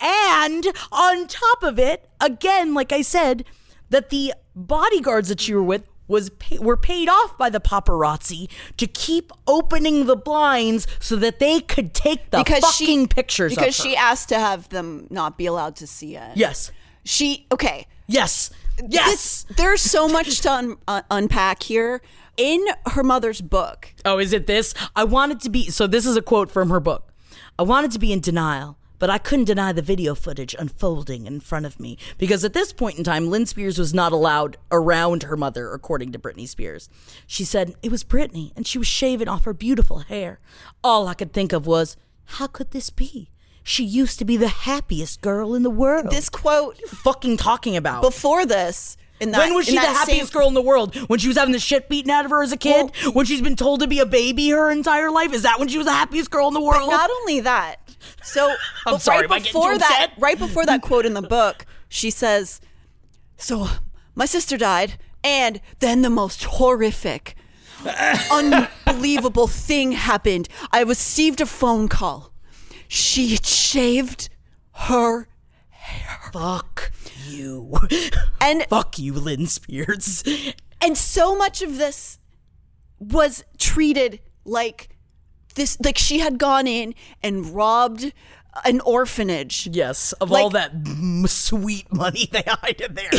And 0.00 0.66
on 0.92 1.26
top 1.26 1.62
of 1.62 1.78
it, 1.78 2.08
again, 2.20 2.74
like 2.74 2.92
I 2.92 3.02
said, 3.02 3.44
that 3.90 4.10
the 4.10 4.34
bodyguards 4.54 5.28
that 5.28 5.46
you 5.48 5.56
were 5.56 5.62
with 5.62 5.82
was 6.08 6.30
pay- 6.30 6.58
were 6.58 6.76
paid 6.76 7.08
off 7.08 7.36
by 7.36 7.50
the 7.50 7.58
paparazzi 7.60 8.48
to 8.76 8.86
keep 8.86 9.32
opening 9.48 10.06
the 10.06 10.14
blinds 10.16 10.86
so 11.00 11.16
that 11.16 11.40
they 11.40 11.60
could 11.60 11.92
take 11.94 12.30
the 12.30 12.38
because 12.38 12.60
fucking 12.60 13.00
she 13.02 13.06
pictures 13.08 13.52
because 13.54 13.78
of 13.78 13.84
her. 13.84 13.90
she 13.90 13.96
asked 13.96 14.28
to 14.28 14.38
have 14.38 14.68
them 14.68 15.08
not 15.10 15.36
be 15.36 15.46
allowed 15.46 15.74
to 15.76 15.86
see 15.86 16.14
it. 16.16 16.36
yes, 16.36 16.70
She 17.04 17.46
okay. 17.50 17.86
yes. 18.06 18.50
Yes. 18.88 19.44
This- 19.44 19.56
there's 19.56 19.80
so 19.80 20.06
much 20.06 20.40
to 20.42 20.52
un- 20.52 20.76
uh, 20.86 21.02
unpack 21.10 21.62
here. 21.62 22.02
In 22.36 22.62
her 22.92 23.02
mother's 23.02 23.40
book, 23.40 23.94
Oh, 24.04 24.18
is 24.18 24.34
it 24.34 24.46
this? 24.46 24.74
I 24.94 25.04
wanted 25.04 25.40
to 25.40 25.48
be. 25.50 25.70
So, 25.70 25.86
this 25.86 26.04
is 26.04 26.16
a 26.18 26.20
quote 26.22 26.50
from 26.50 26.68
her 26.68 26.80
book. 26.80 27.10
I 27.58 27.62
wanted 27.62 27.90
to 27.92 27.98
be 27.98 28.12
in 28.12 28.20
denial, 28.20 28.76
but 28.98 29.10
I 29.10 29.18
couldn't 29.18 29.44
deny 29.46 29.72
the 29.72 29.82
video 29.82 30.14
footage 30.14 30.54
unfolding 30.58 31.26
in 31.26 31.40
front 31.40 31.66
of 31.66 31.78
me. 31.80 31.98
Because 32.18 32.44
at 32.44 32.52
this 32.52 32.72
point 32.72 32.98
in 32.98 33.04
time, 33.04 33.28
Lynn 33.28 33.46
Spears 33.46 33.78
was 33.78 33.92
not 33.94 34.12
allowed 34.12 34.56
around 34.70 35.24
her 35.24 35.36
mother, 35.36 35.72
according 35.72 36.12
to 36.12 36.18
Britney 36.18 36.48
Spears. 36.48 36.88
She 37.26 37.44
said 37.44 37.74
it 37.82 37.90
was 37.90 38.04
Britney, 38.04 38.52
and 38.56 38.66
she 38.66 38.78
was 38.78 38.86
shaving 38.86 39.28
off 39.28 39.44
her 39.44 39.52
beautiful 39.54 40.00
hair. 40.00 40.40
All 40.82 41.08
I 41.08 41.14
could 41.14 41.32
think 41.32 41.52
of 41.52 41.66
was, 41.66 41.96
how 42.24 42.46
could 42.46 42.70
this 42.72 42.90
be? 42.90 43.30
She 43.62 43.84
used 43.84 44.18
to 44.20 44.24
be 44.24 44.36
the 44.36 44.48
happiest 44.48 45.20
girl 45.20 45.54
in 45.54 45.62
the 45.64 45.70
world. 45.70 46.10
this 46.10 46.28
quote 46.28 46.78
fucking 46.88 47.36
talking 47.36 47.76
about. 47.76 48.02
before 48.02 48.46
this, 48.46 48.96
in 49.18 49.32
that, 49.32 49.38
when 49.38 49.54
was 49.54 49.66
she 49.66 49.74
the 49.74 49.80
happiest 49.80 50.32
same- 50.32 50.38
girl 50.40 50.48
in 50.48 50.54
the 50.54 50.62
world? 50.62 50.94
When 51.08 51.18
she 51.18 51.26
was 51.26 51.36
having 51.36 51.52
the 51.52 51.58
shit 51.58 51.88
beaten 51.88 52.10
out 52.10 52.24
of 52.24 52.30
her 52.30 52.42
as 52.42 52.52
a 52.52 52.56
kid? 52.56 52.92
when 53.12 53.26
she's 53.26 53.40
been 53.42 53.56
told 53.56 53.80
to 53.80 53.86
be 53.88 53.98
a 53.98 54.06
baby 54.06 54.50
her 54.50 54.70
entire 54.70 55.10
life? 55.10 55.32
Is 55.32 55.42
that 55.42 55.58
when 55.58 55.68
she 55.68 55.78
was 55.78 55.86
the 55.86 55.92
happiest 55.92 56.30
girl 56.30 56.48
in 56.48 56.54
the 56.54 56.60
world? 56.60 56.90
not 56.90 57.10
only 57.22 57.40
that. 57.40 57.76
So 58.22 58.54
I'm 58.86 58.98
sorry, 58.98 59.26
right 59.26 59.42
before 59.42 59.78
that, 59.78 60.08
upset? 60.10 60.12
right 60.18 60.38
before 60.46 60.66
that 60.66 60.82
quote 60.82 61.06
in 61.06 61.14
the 61.14 61.22
book, 61.22 61.64
she 61.88 62.10
says, 62.10 62.60
"So 63.36 63.68
my 64.14 64.26
sister 64.26 64.56
died, 64.56 64.98
and 65.24 65.60
then 65.80 66.02
the 66.02 66.10
most 66.10 66.44
horrific, 66.44 67.34
unbelievable 68.32 69.46
thing 69.46 69.92
happened. 69.92 70.48
I 70.72 70.82
received 70.82 71.40
a 71.40 71.46
phone 71.46 71.88
call. 71.88 72.32
She 72.88 73.36
shaved 73.36 74.28
her 74.72 75.28
hair. 75.70 76.30
Fuck 76.32 76.92
you. 77.26 77.74
and 78.40 78.64
Fuck 78.68 78.98
you, 78.98 79.12
Lynn 79.14 79.46
Spears. 79.46 80.22
and 80.80 80.96
so 80.96 81.36
much 81.36 81.62
of 81.62 81.78
this 81.78 82.18
was 82.98 83.44
treated 83.58 84.20
like 84.44 84.95
this 85.56 85.76
like 85.84 85.98
she 85.98 86.20
had 86.20 86.38
gone 86.38 86.66
in 86.66 86.94
and 87.22 87.54
robbed 87.54 88.12
an 88.64 88.80
orphanage. 88.80 89.66
Yes, 89.70 90.12
of 90.12 90.30
Like- 90.30 90.44
all 90.44 90.50
that 90.50 90.72
sweet 91.26 91.92
money 91.92 92.28
they 92.32 92.44
hide 92.46 92.80
in 92.80 92.94
there. 92.94 93.10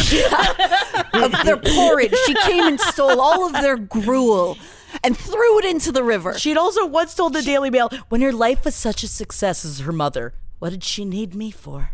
of 1.24 1.32
their 1.44 1.58
porridge. 1.58 2.16
She 2.26 2.34
came 2.46 2.64
and 2.64 2.80
stole 2.80 3.20
all 3.22 3.46
of 3.46 3.54
their 3.54 3.78
gruel 3.78 4.58
and 5.04 5.18
threw 5.18 5.60
it 5.60 5.66
into 5.66 5.92
the 5.92 6.04
river. 6.04 6.38
She'd 6.40 6.58
also 6.58 6.86
once 6.86 7.14
told 7.14 7.34
the 7.34 7.42
Daily 7.42 7.70
Mail 7.70 7.90
when 8.10 8.22
her 8.22 8.32
life 8.34 8.66
was 8.66 8.74
such 8.76 9.04
a 9.04 9.08
success 9.08 9.64
as 9.66 9.80
her 9.82 9.92
mother, 9.92 10.34
what 10.60 10.72
did 10.72 10.84
she 10.84 11.06
need 11.06 11.36
me 11.36 11.52
for? 11.52 11.92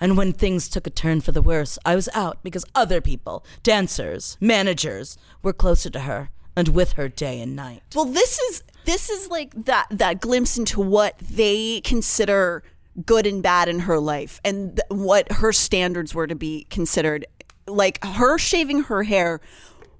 And 0.00 0.16
when 0.16 0.32
things 0.32 0.68
took 0.68 0.86
a 0.86 0.90
turn 0.90 1.20
for 1.20 1.32
the 1.32 1.42
worse, 1.42 1.78
I 1.84 1.94
was 1.94 2.08
out 2.14 2.38
because 2.42 2.64
other 2.74 3.00
people, 3.00 3.44
dancers, 3.62 4.36
managers, 4.40 5.16
were 5.42 5.52
closer 5.52 5.88
to 5.90 6.00
her 6.00 6.30
and 6.56 6.68
with 6.68 6.92
her 6.92 7.08
day 7.08 7.40
and 7.40 7.56
night. 7.56 7.82
well 7.94 8.04
this 8.04 8.38
is 8.38 8.62
this 8.84 9.08
is 9.10 9.28
like 9.28 9.52
that 9.64 9.86
that 9.90 10.20
glimpse 10.20 10.58
into 10.58 10.80
what 10.80 11.18
they 11.18 11.80
consider 11.80 12.62
good 13.04 13.26
and 13.26 13.42
bad 13.42 13.68
in 13.68 13.80
her 13.80 13.98
life 13.98 14.40
and 14.44 14.76
th- 14.76 14.82
what 14.88 15.30
her 15.32 15.52
standards 15.52 16.14
were 16.14 16.26
to 16.26 16.34
be 16.34 16.66
considered. 16.70 17.26
Like 17.66 18.02
her 18.04 18.38
shaving 18.38 18.84
her 18.84 19.02
hair 19.04 19.40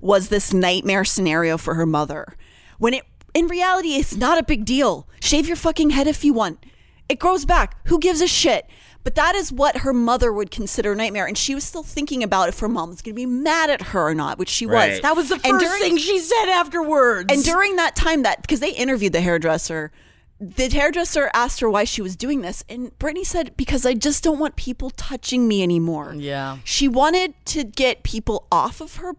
was 0.00 0.28
this 0.28 0.52
nightmare 0.52 1.04
scenario 1.04 1.56
for 1.56 1.74
her 1.74 1.86
mother. 1.86 2.36
When 2.78 2.94
it 2.94 3.04
in 3.32 3.48
reality 3.48 3.94
it's 3.94 4.14
not 4.14 4.38
a 4.38 4.42
big 4.44 4.64
deal. 4.64 5.08
Shave 5.20 5.46
your 5.46 5.56
fucking 5.56 5.90
head 5.90 6.06
if 6.06 6.24
you 6.24 6.32
want. 6.34 6.64
It 7.08 7.18
grows 7.18 7.44
back. 7.44 7.76
Who 7.88 7.98
gives 7.98 8.20
a 8.20 8.26
shit 8.28 8.66
but 9.04 9.14
that 9.14 9.34
is 9.34 9.52
what 9.52 9.78
her 9.78 9.92
mother 9.92 10.32
would 10.32 10.50
consider 10.50 10.92
a 10.92 10.96
nightmare 10.96 11.26
and 11.26 11.38
she 11.38 11.54
was 11.54 11.62
still 11.62 11.82
thinking 11.82 12.22
about 12.22 12.48
if 12.48 12.58
her 12.60 12.68
mom 12.68 12.88
was 12.90 13.02
going 13.02 13.14
to 13.14 13.16
be 13.16 13.26
mad 13.26 13.70
at 13.70 13.80
her 13.82 14.08
or 14.08 14.14
not 14.14 14.38
which 14.38 14.48
she 14.48 14.66
was 14.66 15.00
That 15.02 15.14
was 15.14 15.28
the 15.28 15.34
And 15.36 15.44
first 15.44 15.64
during- 15.64 15.80
thing 15.82 15.96
she 15.98 16.18
said 16.18 16.48
afterwards. 16.48 17.32
and 17.32 17.44
during 17.44 17.76
that 17.76 17.94
time, 17.94 18.22
that 18.22 18.42
because 18.42 18.60
they 18.60 18.72
interviewed 18.72 19.12
the 19.12 19.20
hairdresser, 19.20 19.92
the 20.40 20.68
hairdresser 20.68 21.30
asked 21.32 21.60
her 21.60 21.70
why 21.70 21.84
she 21.84 22.02
was 22.02 22.16
doing 22.16 22.40
this, 22.40 22.64
and 22.68 22.90
Britney 22.98 23.24
said, 23.24 23.56
"Because 23.56 23.86
I 23.86 23.94
just 23.94 24.24
don't 24.24 24.38
want 24.40 24.56
people 24.56 24.90
touching 24.90 25.46
me 25.46 25.62
anymore." 25.62 26.14
Yeah. 26.18 26.58
she 26.64 26.88
wanted 26.88 27.34
to 27.46 27.62
get 27.64 28.02
people 28.02 28.46
off 28.50 28.80
of 28.80 28.96
her, 28.96 29.14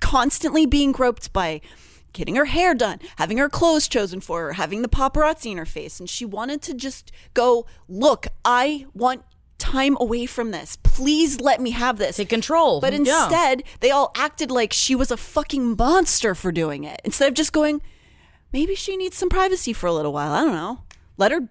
constantly 0.00 0.64
being 0.66 0.92
groped 0.92 1.32
by 1.32 1.60
getting 2.12 2.34
her 2.36 2.44
hair 2.46 2.74
done, 2.74 2.98
having 3.16 3.38
her 3.38 3.48
clothes 3.48 3.88
chosen 3.88 4.20
for 4.20 4.42
her, 4.42 4.52
having 4.54 4.82
the 4.82 4.88
paparazzi 4.88 5.50
in 5.52 5.58
her 5.58 5.66
face, 5.66 5.98
and 6.00 6.08
she 6.08 6.24
wanted 6.24 6.62
to 6.62 6.74
just 6.74 7.10
go, 7.34 7.66
"Look, 7.88 8.26
I 8.44 8.86
want." 8.94 9.22
Time 9.58 9.96
away 10.00 10.26
from 10.26 10.50
this. 10.50 10.76
Please 10.82 11.40
let 11.40 11.60
me 11.60 11.70
have 11.70 11.96
this. 11.96 12.16
Take 12.16 12.28
control. 12.28 12.80
But 12.80 12.92
Yeah. 12.94 12.98
instead, 12.98 13.62
they 13.78 13.92
all 13.92 14.10
acted 14.16 14.50
like 14.50 14.72
she 14.72 14.96
was 14.96 15.12
a 15.12 15.16
fucking 15.16 15.76
monster 15.76 16.34
for 16.34 16.50
doing 16.50 16.82
it. 16.82 17.00
Instead 17.04 17.28
of 17.28 17.34
just 17.34 17.52
going, 17.52 17.80
maybe 18.52 18.74
she 18.74 18.96
needs 18.96 19.16
some 19.16 19.28
privacy 19.28 19.72
for 19.72 19.86
a 19.86 19.92
little 19.92 20.12
while. 20.12 20.32
I 20.32 20.40
don't 20.42 20.52
know. 20.54 20.80
Let 21.16 21.30
her 21.30 21.48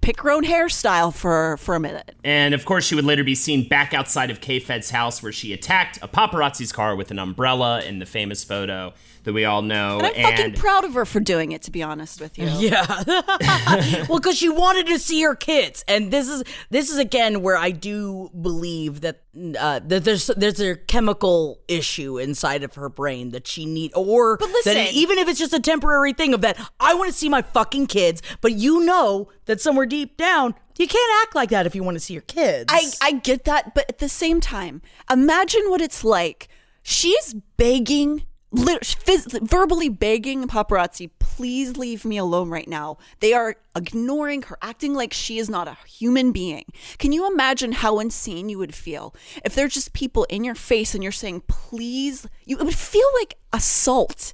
pick 0.00 0.20
her 0.20 0.30
own 0.30 0.44
hairstyle 0.44 1.12
for 1.12 1.56
for 1.56 1.74
a 1.74 1.80
minute. 1.80 2.14
And 2.22 2.54
of 2.54 2.64
course, 2.64 2.86
she 2.86 2.94
would 2.94 3.04
later 3.04 3.24
be 3.24 3.34
seen 3.34 3.66
back 3.68 3.92
outside 3.92 4.30
of 4.30 4.40
K 4.40 4.60
Fed's 4.60 4.90
house 4.90 5.20
where 5.20 5.32
she 5.32 5.52
attacked 5.52 5.98
a 6.00 6.06
paparazzi's 6.06 6.70
car 6.70 6.94
with 6.94 7.10
an 7.10 7.18
umbrella 7.18 7.82
in 7.82 7.98
the 7.98 8.06
famous 8.06 8.44
photo 8.44 8.94
that 9.24 9.32
we 9.32 9.44
all 9.44 9.62
know. 9.62 9.98
And 10.00 10.06
I'm 10.26 10.36
fucking 10.36 10.54
proud 10.54 10.84
of 10.84 10.94
her 10.94 11.04
for 11.04 11.20
doing 11.20 11.52
it, 11.52 11.62
to 11.62 11.70
be 11.70 11.82
honest 11.82 12.20
with 12.20 12.38
you. 12.38 12.46
Yeah. 12.62 12.84
well, 14.08 14.18
because 14.18 14.36
she 14.36 14.48
wanted 14.48 14.86
to 14.88 14.98
see 14.98 15.22
her 15.22 15.34
kids, 15.34 15.84
and 15.88 16.12
this 16.12 16.28
is 16.28 16.44
this 16.70 16.90
is 16.90 16.98
again 16.98 17.42
where 17.42 17.56
I 17.56 17.70
do 17.70 18.30
believe 18.40 19.00
that 19.00 19.22
uh, 19.58 19.80
that 19.84 20.04
there's 20.04 20.26
there's 20.36 20.60
a 20.60 20.76
chemical 20.76 21.60
issue 21.66 22.18
inside 22.18 22.62
of 22.62 22.74
her 22.74 22.88
brain 22.88 23.30
that 23.30 23.46
she 23.46 23.66
need, 23.66 23.92
or 23.94 24.36
But 24.36 24.50
listen- 24.50 24.74
that 24.74 24.92
even 24.92 25.18
if 25.18 25.28
it's 25.28 25.38
just 25.38 25.52
a 25.52 25.60
temporary 25.60 26.12
thing 26.12 26.34
of 26.34 26.40
that 26.42 26.58
I 26.78 26.94
want 26.94 27.10
to 27.10 27.16
see 27.16 27.28
my 27.28 27.42
fucking 27.42 27.86
kids, 27.86 28.22
but 28.40 28.52
you 28.52 28.84
know 28.84 29.28
that 29.46 29.60
somewhere 29.60 29.86
deep 29.86 30.16
down 30.16 30.54
you 30.78 30.86
can't 30.88 31.22
act 31.26 31.34
like 31.34 31.50
that 31.50 31.66
if 31.66 31.74
you 31.74 31.82
want 31.82 31.96
to 31.96 32.00
see 32.00 32.14
your 32.14 32.22
kids. 32.22 32.66
I, 32.68 32.90
I 33.02 33.12
get 33.12 33.44
that, 33.44 33.74
but 33.74 33.84
at 33.90 33.98
the 33.98 34.08
same 34.08 34.40
time, 34.40 34.80
imagine 35.10 35.62
what 35.68 35.80
it's 35.82 36.02
like. 36.02 36.48
She's 36.82 37.34
begging, 37.56 38.14
lit- 38.14 38.24
phys- 38.54 39.40
verbally 39.48 39.88
begging 39.88 40.46
paparazzi, 40.46 41.10
please 41.18 41.76
leave 41.76 42.04
me 42.04 42.18
alone 42.18 42.50
right 42.50 42.68
now. 42.68 42.98
They 43.20 43.32
are 43.32 43.56
ignoring 43.74 44.42
her, 44.42 44.58
acting 44.62 44.94
like 44.94 45.12
she 45.12 45.38
is 45.38 45.48
not 45.48 45.68
a 45.68 45.78
human 45.86 46.32
being. 46.32 46.66
Can 46.98 47.12
you 47.12 47.30
imagine 47.30 47.72
how 47.72 47.98
insane 47.98 48.48
you 48.48 48.58
would 48.58 48.74
feel 48.74 49.14
if 49.44 49.54
there's 49.54 49.74
just 49.74 49.92
people 49.92 50.24
in 50.24 50.44
your 50.44 50.54
face 50.54 50.94
and 50.94 51.02
you're 51.02 51.12
saying, 51.12 51.42
please? 51.48 52.26
You, 52.44 52.58
it 52.58 52.64
would 52.64 52.74
feel 52.74 53.08
like 53.18 53.38
assault. 53.52 54.32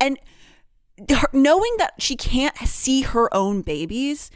And 0.00 0.18
her, 1.10 1.28
knowing 1.32 1.74
that 1.78 1.94
she 1.98 2.16
can't 2.16 2.56
see 2.58 3.02
her 3.02 3.32
own 3.34 3.62
babies, 3.62 4.30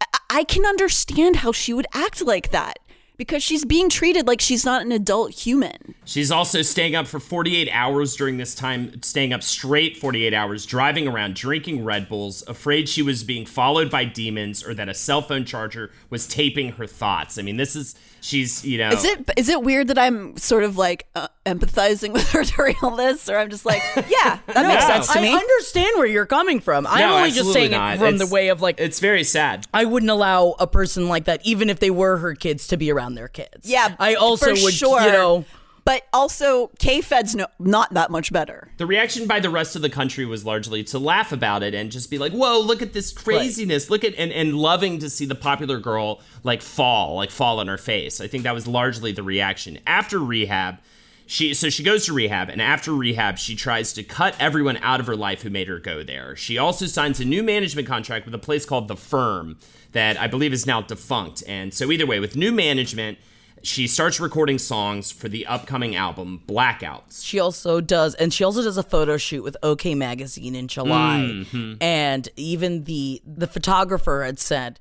I- 0.00 0.38
I 0.40 0.44
can 0.44 0.64
understand 0.64 1.36
how 1.36 1.52
she 1.52 1.72
would 1.72 1.86
act 1.92 2.22
like 2.22 2.50
that 2.50 2.78
because 3.20 3.42
she's 3.42 3.66
being 3.66 3.90
treated 3.90 4.26
like 4.26 4.40
she's 4.40 4.64
not 4.64 4.80
an 4.80 4.90
adult 4.90 5.30
human. 5.30 5.94
She's 6.06 6.32
also 6.32 6.62
staying 6.62 6.94
up 6.94 7.06
for 7.06 7.20
48 7.20 7.68
hours 7.70 8.16
during 8.16 8.38
this 8.38 8.54
time, 8.54 9.02
staying 9.02 9.34
up 9.34 9.42
straight 9.42 9.98
48 9.98 10.32
hours, 10.32 10.64
driving 10.64 11.06
around, 11.06 11.34
drinking 11.34 11.84
Red 11.84 12.08
Bulls, 12.08 12.42
afraid 12.48 12.88
she 12.88 13.02
was 13.02 13.22
being 13.22 13.44
followed 13.44 13.90
by 13.90 14.06
demons 14.06 14.64
or 14.64 14.72
that 14.72 14.88
a 14.88 14.94
cell 14.94 15.20
phone 15.20 15.44
charger 15.44 15.90
was 16.08 16.26
taping 16.26 16.72
her 16.72 16.86
thoughts. 16.86 17.36
I 17.36 17.42
mean, 17.42 17.58
this 17.58 17.76
is, 17.76 17.94
she's, 18.20 18.64
you 18.64 18.78
know. 18.78 18.90
Is 18.90 19.04
it 19.04 19.30
is 19.36 19.48
it 19.48 19.62
weird 19.62 19.88
that 19.88 19.98
I'm 19.98 20.36
sort 20.36 20.64
of 20.64 20.76
like 20.76 21.06
uh, 21.14 21.28
empathizing 21.46 22.12
with 22.14 22.30
her 22.30 22.44
during 22.44 22.76
all 22.82 22.96
this, 22.96 23.28
or 23.28 23.36
I'm 23.38 23.50
just 23.50 23.64
like, 23.66 23.82
yeah, 23.96 24.38
that 24.46 24.66
makes 24.66 24.82
No. 24.82 24.88
sense 24.88 25.08
to 25.12 25.18
I 25.18 25.26
understand 25.28 25.90
where 25.98 26.06
you're 26.06 26.26
coming 26.26 26.60
from. 26.60 26.86
I'm 26.86 27.00
No, 27.00 27.16
only 27.18 27.30
just 27.30 27.52
saying 27.52 27.72
not. 27.72 27.96
it 27.96 27.98
from 27.98 28.18
the 28.18 28.26
way 28.26 28.48
of 28.48 28.60
like 28.60 28.80
It's 28.80 29.00
very 29.00 29.24
sad. 29.24 29.66
I 29.74 29.84
wouldn't 29.84 30.10
allow 30.10 30.54
a 30.58 30.66
person 30.66 31.08
like 31.08 31.24
that, 31.24 31.40
even 31.44 31.68
if 31.70 31.80
they 31.80 31.90
were 31.90 32.18
her 32.18 32.34
kids, 32.34 32.66
to 32.68 32.76
be 32.76 32.90
around 32.92 33.14
their 33.14 33.28
kids. 33.28 33.68
yeah, 33.68 33.94
I 33.98 34.14
also 34.14 34.54
for 34.54 34.62
would, 34.64 34.74
sure. 34.74 35.00
you 35.02 35.12
know, 35.12 35.44
but 35.84 36.06
also 36.12 36.68
K 36.78 37.00
Fed's 37.00 37.34
no, 37.34 37.46
not 37.58 37.92
that 37.94 38.10
much 38.10 38.32
better. 38.32 38.68
The 38.76 38.86
reaction 38.86 39.26
by 39.26 39.40
the 39.40 39.50
rest 39.50 39.76
of 39.76 39.82
the 39.82 39.90
country 39.90 40.24
was 40.24 40.44
largely 40.44 40.84
to 40.84 40.98
laugh 40.98 41.32
about 41.32 41.62
it 41.62 41.74
and 41.74 41.90
just 41.90 42.10
be 42.10 42.18
like, 42.18 42.32
"Whoa, 42.32 42.60
look 42.60 42.82
at 42.82 42.92
this 42.92 43.12
craziness! 43.12 43.90
Look 43.90 44.04
at 44.04 44.14
and 44.16 44.32
and 44.32 44.54
loving 44.54 44.98
to 44.98 45.10
see 45.10 45.26
the 45.26 45.34
popular 45.34 45.78
girl 45.78 46.20
like 46.42 46.62
fall, 46.62 47.16
like 47.16 47.30
fall 47.30 47.60
on 47.60 47.68
her 47.68 47.78
face." 47.78 48.20
I 48.20 48.26
think 48.26 48.44
that 48.44 48.54
was 48.54 48.66
largely 48.66 49.12
the 49.12 49.22
reaction 49.22 49.78
after 49.86 50.18
rehab. 50.18 50.78
She 51.26 51.54
so 51.54 51.70
she 51.70 51.84
goes 51.84 52.06
to 52.06 52.12
rehab 52.12 52.48
and 52.48 52.60
after 52.60 52.92
rehab 52.92 53.38
she 53.38 53.54
tries 53.54 53.92
to 53.92 54.02
cut 54.02 54.34
everyone 54.40 54.78
out 54.78 54.98
of 54.98 55.06
her 55.06 55.14
life 55.14 55.42
who 55.42 55.50
made 55.50 55.68
her 55.68 55.78
go 55.78 56.02
there. 56.02 56.34
She 56.34 56.58
also 56.58 56.86
signs 56.86 57.20
a 57.20 57.24
new 57.24 57.44
management 57.44 57.86
contract 57.86 58.24
with 58.24 58.34
a 58.34 58.38
place 58.38 58.66
called 58.66 58.88
The 58.88 58.96
Firm 58.96 59.56
that 59.92 60.20
I 60.20 60.26
believe 60.26 60.52
is 60.52 60.66
now 60.66 60.82
defunct. 60.82 61.44
And 61.46 61.72
so 61.72 61.90
either 61.92 62.06
way, 62.06 62.18
with 62.18 62.34
new 62.34 62.50
management, 62.50 63.18
she 63.62 63.86
starts 63.86 64.20
recording 64.20 64.58
songs 64.58 65.10
for 65.10 65.28
the 65.28 65.46
upcoming 65.46 65.96
album 65.96 66.42
Blackouts. 66.46 67.24
she 67.24 67.38
also 67.38 67.80
does, 67.80 68.14
and 68.14 68.32
she 68.32 68.44
also 68.44 68.62
does 68.62 68.76
a 68.76 68.82
photo 68.82 69.16
shoot 69.16 69.42
with 69.42 69.56
OK 69.62 69.94
Magazine 69.94 70.54
in 70.54 70.68
July. 70.68 71.28
Mm-hmm. 71.30 71.74
And 71.80 72.28
even 72.36 72.84
the 72.84 73.22
the 73.26 73.46
photographer 73.46 74.24
had 74.24 74.38
said, 74.38 74.80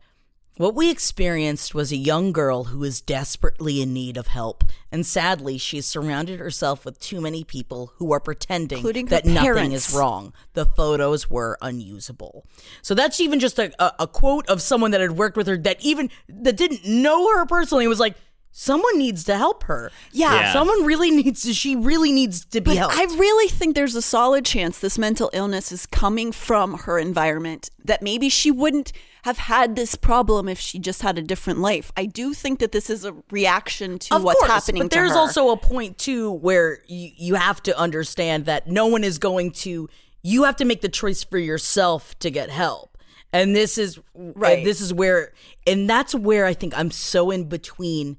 What 0.58 0.76
we 0.76 0.90
experienced 0.90 1.76
was 1.76 1.92
a 1.92 1.98
young 1.98 2.32
girl 2.32 2.66
who 2.66 2.84
is 2.84 3.02
desperately 3.02 3.82
in 3.82 3.94
need 3.94 4.18
of 4.18 4.28
help, 4.28 4.64
and 4.92 5.06
sadly, 5.06 5.58
she's 5.58 5.86
surrounded 5.86 6.40
herself 6.40 6.86
with 6.86 7.00
too 7.00 7.20
many 7.22 7.44
people 7.44 7.94
who 7.98 8.12
are 8.14 8.20
pretending 8.20 8.80
Including 8.80 9.08
her 9.08 9.12
that 9.12 9.26
nothing 9.26 9.74
is 9.74 9.94
wrong. 9.94 10.34
The 10.54 10.66
photos 10.66 11.30
were 11.30 11.58
unusable. 11.62 12.46
So 12.82 12.94
that's 12.94 13.20
even 13.20 13.40
just 13.40 13.60
a, 13.60 13.72
a, 13.84 14.04
a 14.04 14.08
quote 14.08 14.48
of 14.48 14.62
someone 14.62 14.92
that 14.92 15.02
had 15.02 15.12
worked 15.12 15.38
with 15.38 15.48
her 15.48 15.58
that 15.58 15.84
even 15.84 16.10
that 16.30 16.56
didn't 16.56 16.86
know 16.86 17.36
her 17.36 17.46
personally 17.46 17.88
was 17.88 18.00
like, 18.00 18.16
someone 18.52 18.98
needs 18.98 19.24
to 19.26 19.38
help 19.38 19.64
her. 19.64 19.92
Yeah. 20.12 20.34
Yeah. 20.34 20.54
someone 20.54 20.86
really 20.86 21.12
needs 21.12 21.44
to. 21.44 21.54
She 21.54 21.76
really 21.76 22.12
needs 22.12 22.46
to 22.46 22.62
be 22.62 22.72
But 22.72 22.78
helped. 22.78 22.96
I 22.96 23.04
really 23.04 23.50
think 23.50 23.76
there's 23.76 23.96
a 23.96 24.02
solid 24.02 24.46
chance 24.46 24.80
this 24.80 24.98
mental 24.98 25.30
illness 25.34 25.72
is 25.72 25.86
coming 25.86 26.32
from 26.32 26.80
her 26.80 26.98
environment, 27.00 27.70
that 27.86 28.02
maybe 28.02 28.30
she 28.30 28.52
wouldn't 28.52 28.92
have 29.24 29.38
had 29.38 29.76
this 29.76 29.96
problem 29.96 30.48
if 30.48 30.60
she 30.60 30.80
just 30.80 31.02
had 31.02 31.18
a 31.18 31.22
different 31.22 31.60
life. 31.60 31.92
I 31.98 32.06
do 32.06 32.34
think 32.34 32.60
that 32.60 32.72
this 32.72 32.90
is 32.90 33.04
a 33.06 33.16
reaction 33.32 34.00
to 34.00 34.16
of 34.16 34.24
what's 34.24 34.40
course, 34.40 34.52
happening 34.52 34.84
But 34.84 34.92
there's 34.92 35.12
also 35.12 35.50
a 35.50 35.58
point 35.58 35.98
too 35.98 36.32
where 36.32 36.80
you, 36.88 37.12
you 37.18 37.36
have 37.36 37.62
to 37.64 37.78
understand 37.78 38.46
that 38.46 38.68
no 38.68 38.88
one 38.88 39.04
is 39.04 39.18
going 39.18 39.52
to. 39.52 39.90
You 40.22 40.44
have 40.44 40.56
to 40.58 40.66
make 40.66 40.82
the 40.82 40.90
choice 40.90 41.24
for 41.24 41.38
yourself 41.38 42.18
to 42.20 42.30
get 42.30 42.50
help, 42.50 42.98
and 43.32 43.56
this 43.56 43.78
is 43.78 44.00
Right. 44.14 44.64
This 44.66 44.82
is 44.82 44.94
where, 44.94 45.34
and 45.66 45.90
that's 45.90 46.14
where 46.14 46.46
I 46.46 46.54
think 46.54 46.78
I'm 46.78 46.92
so 46.92 47.32
in 47.32 47.48
between 47.48 48.18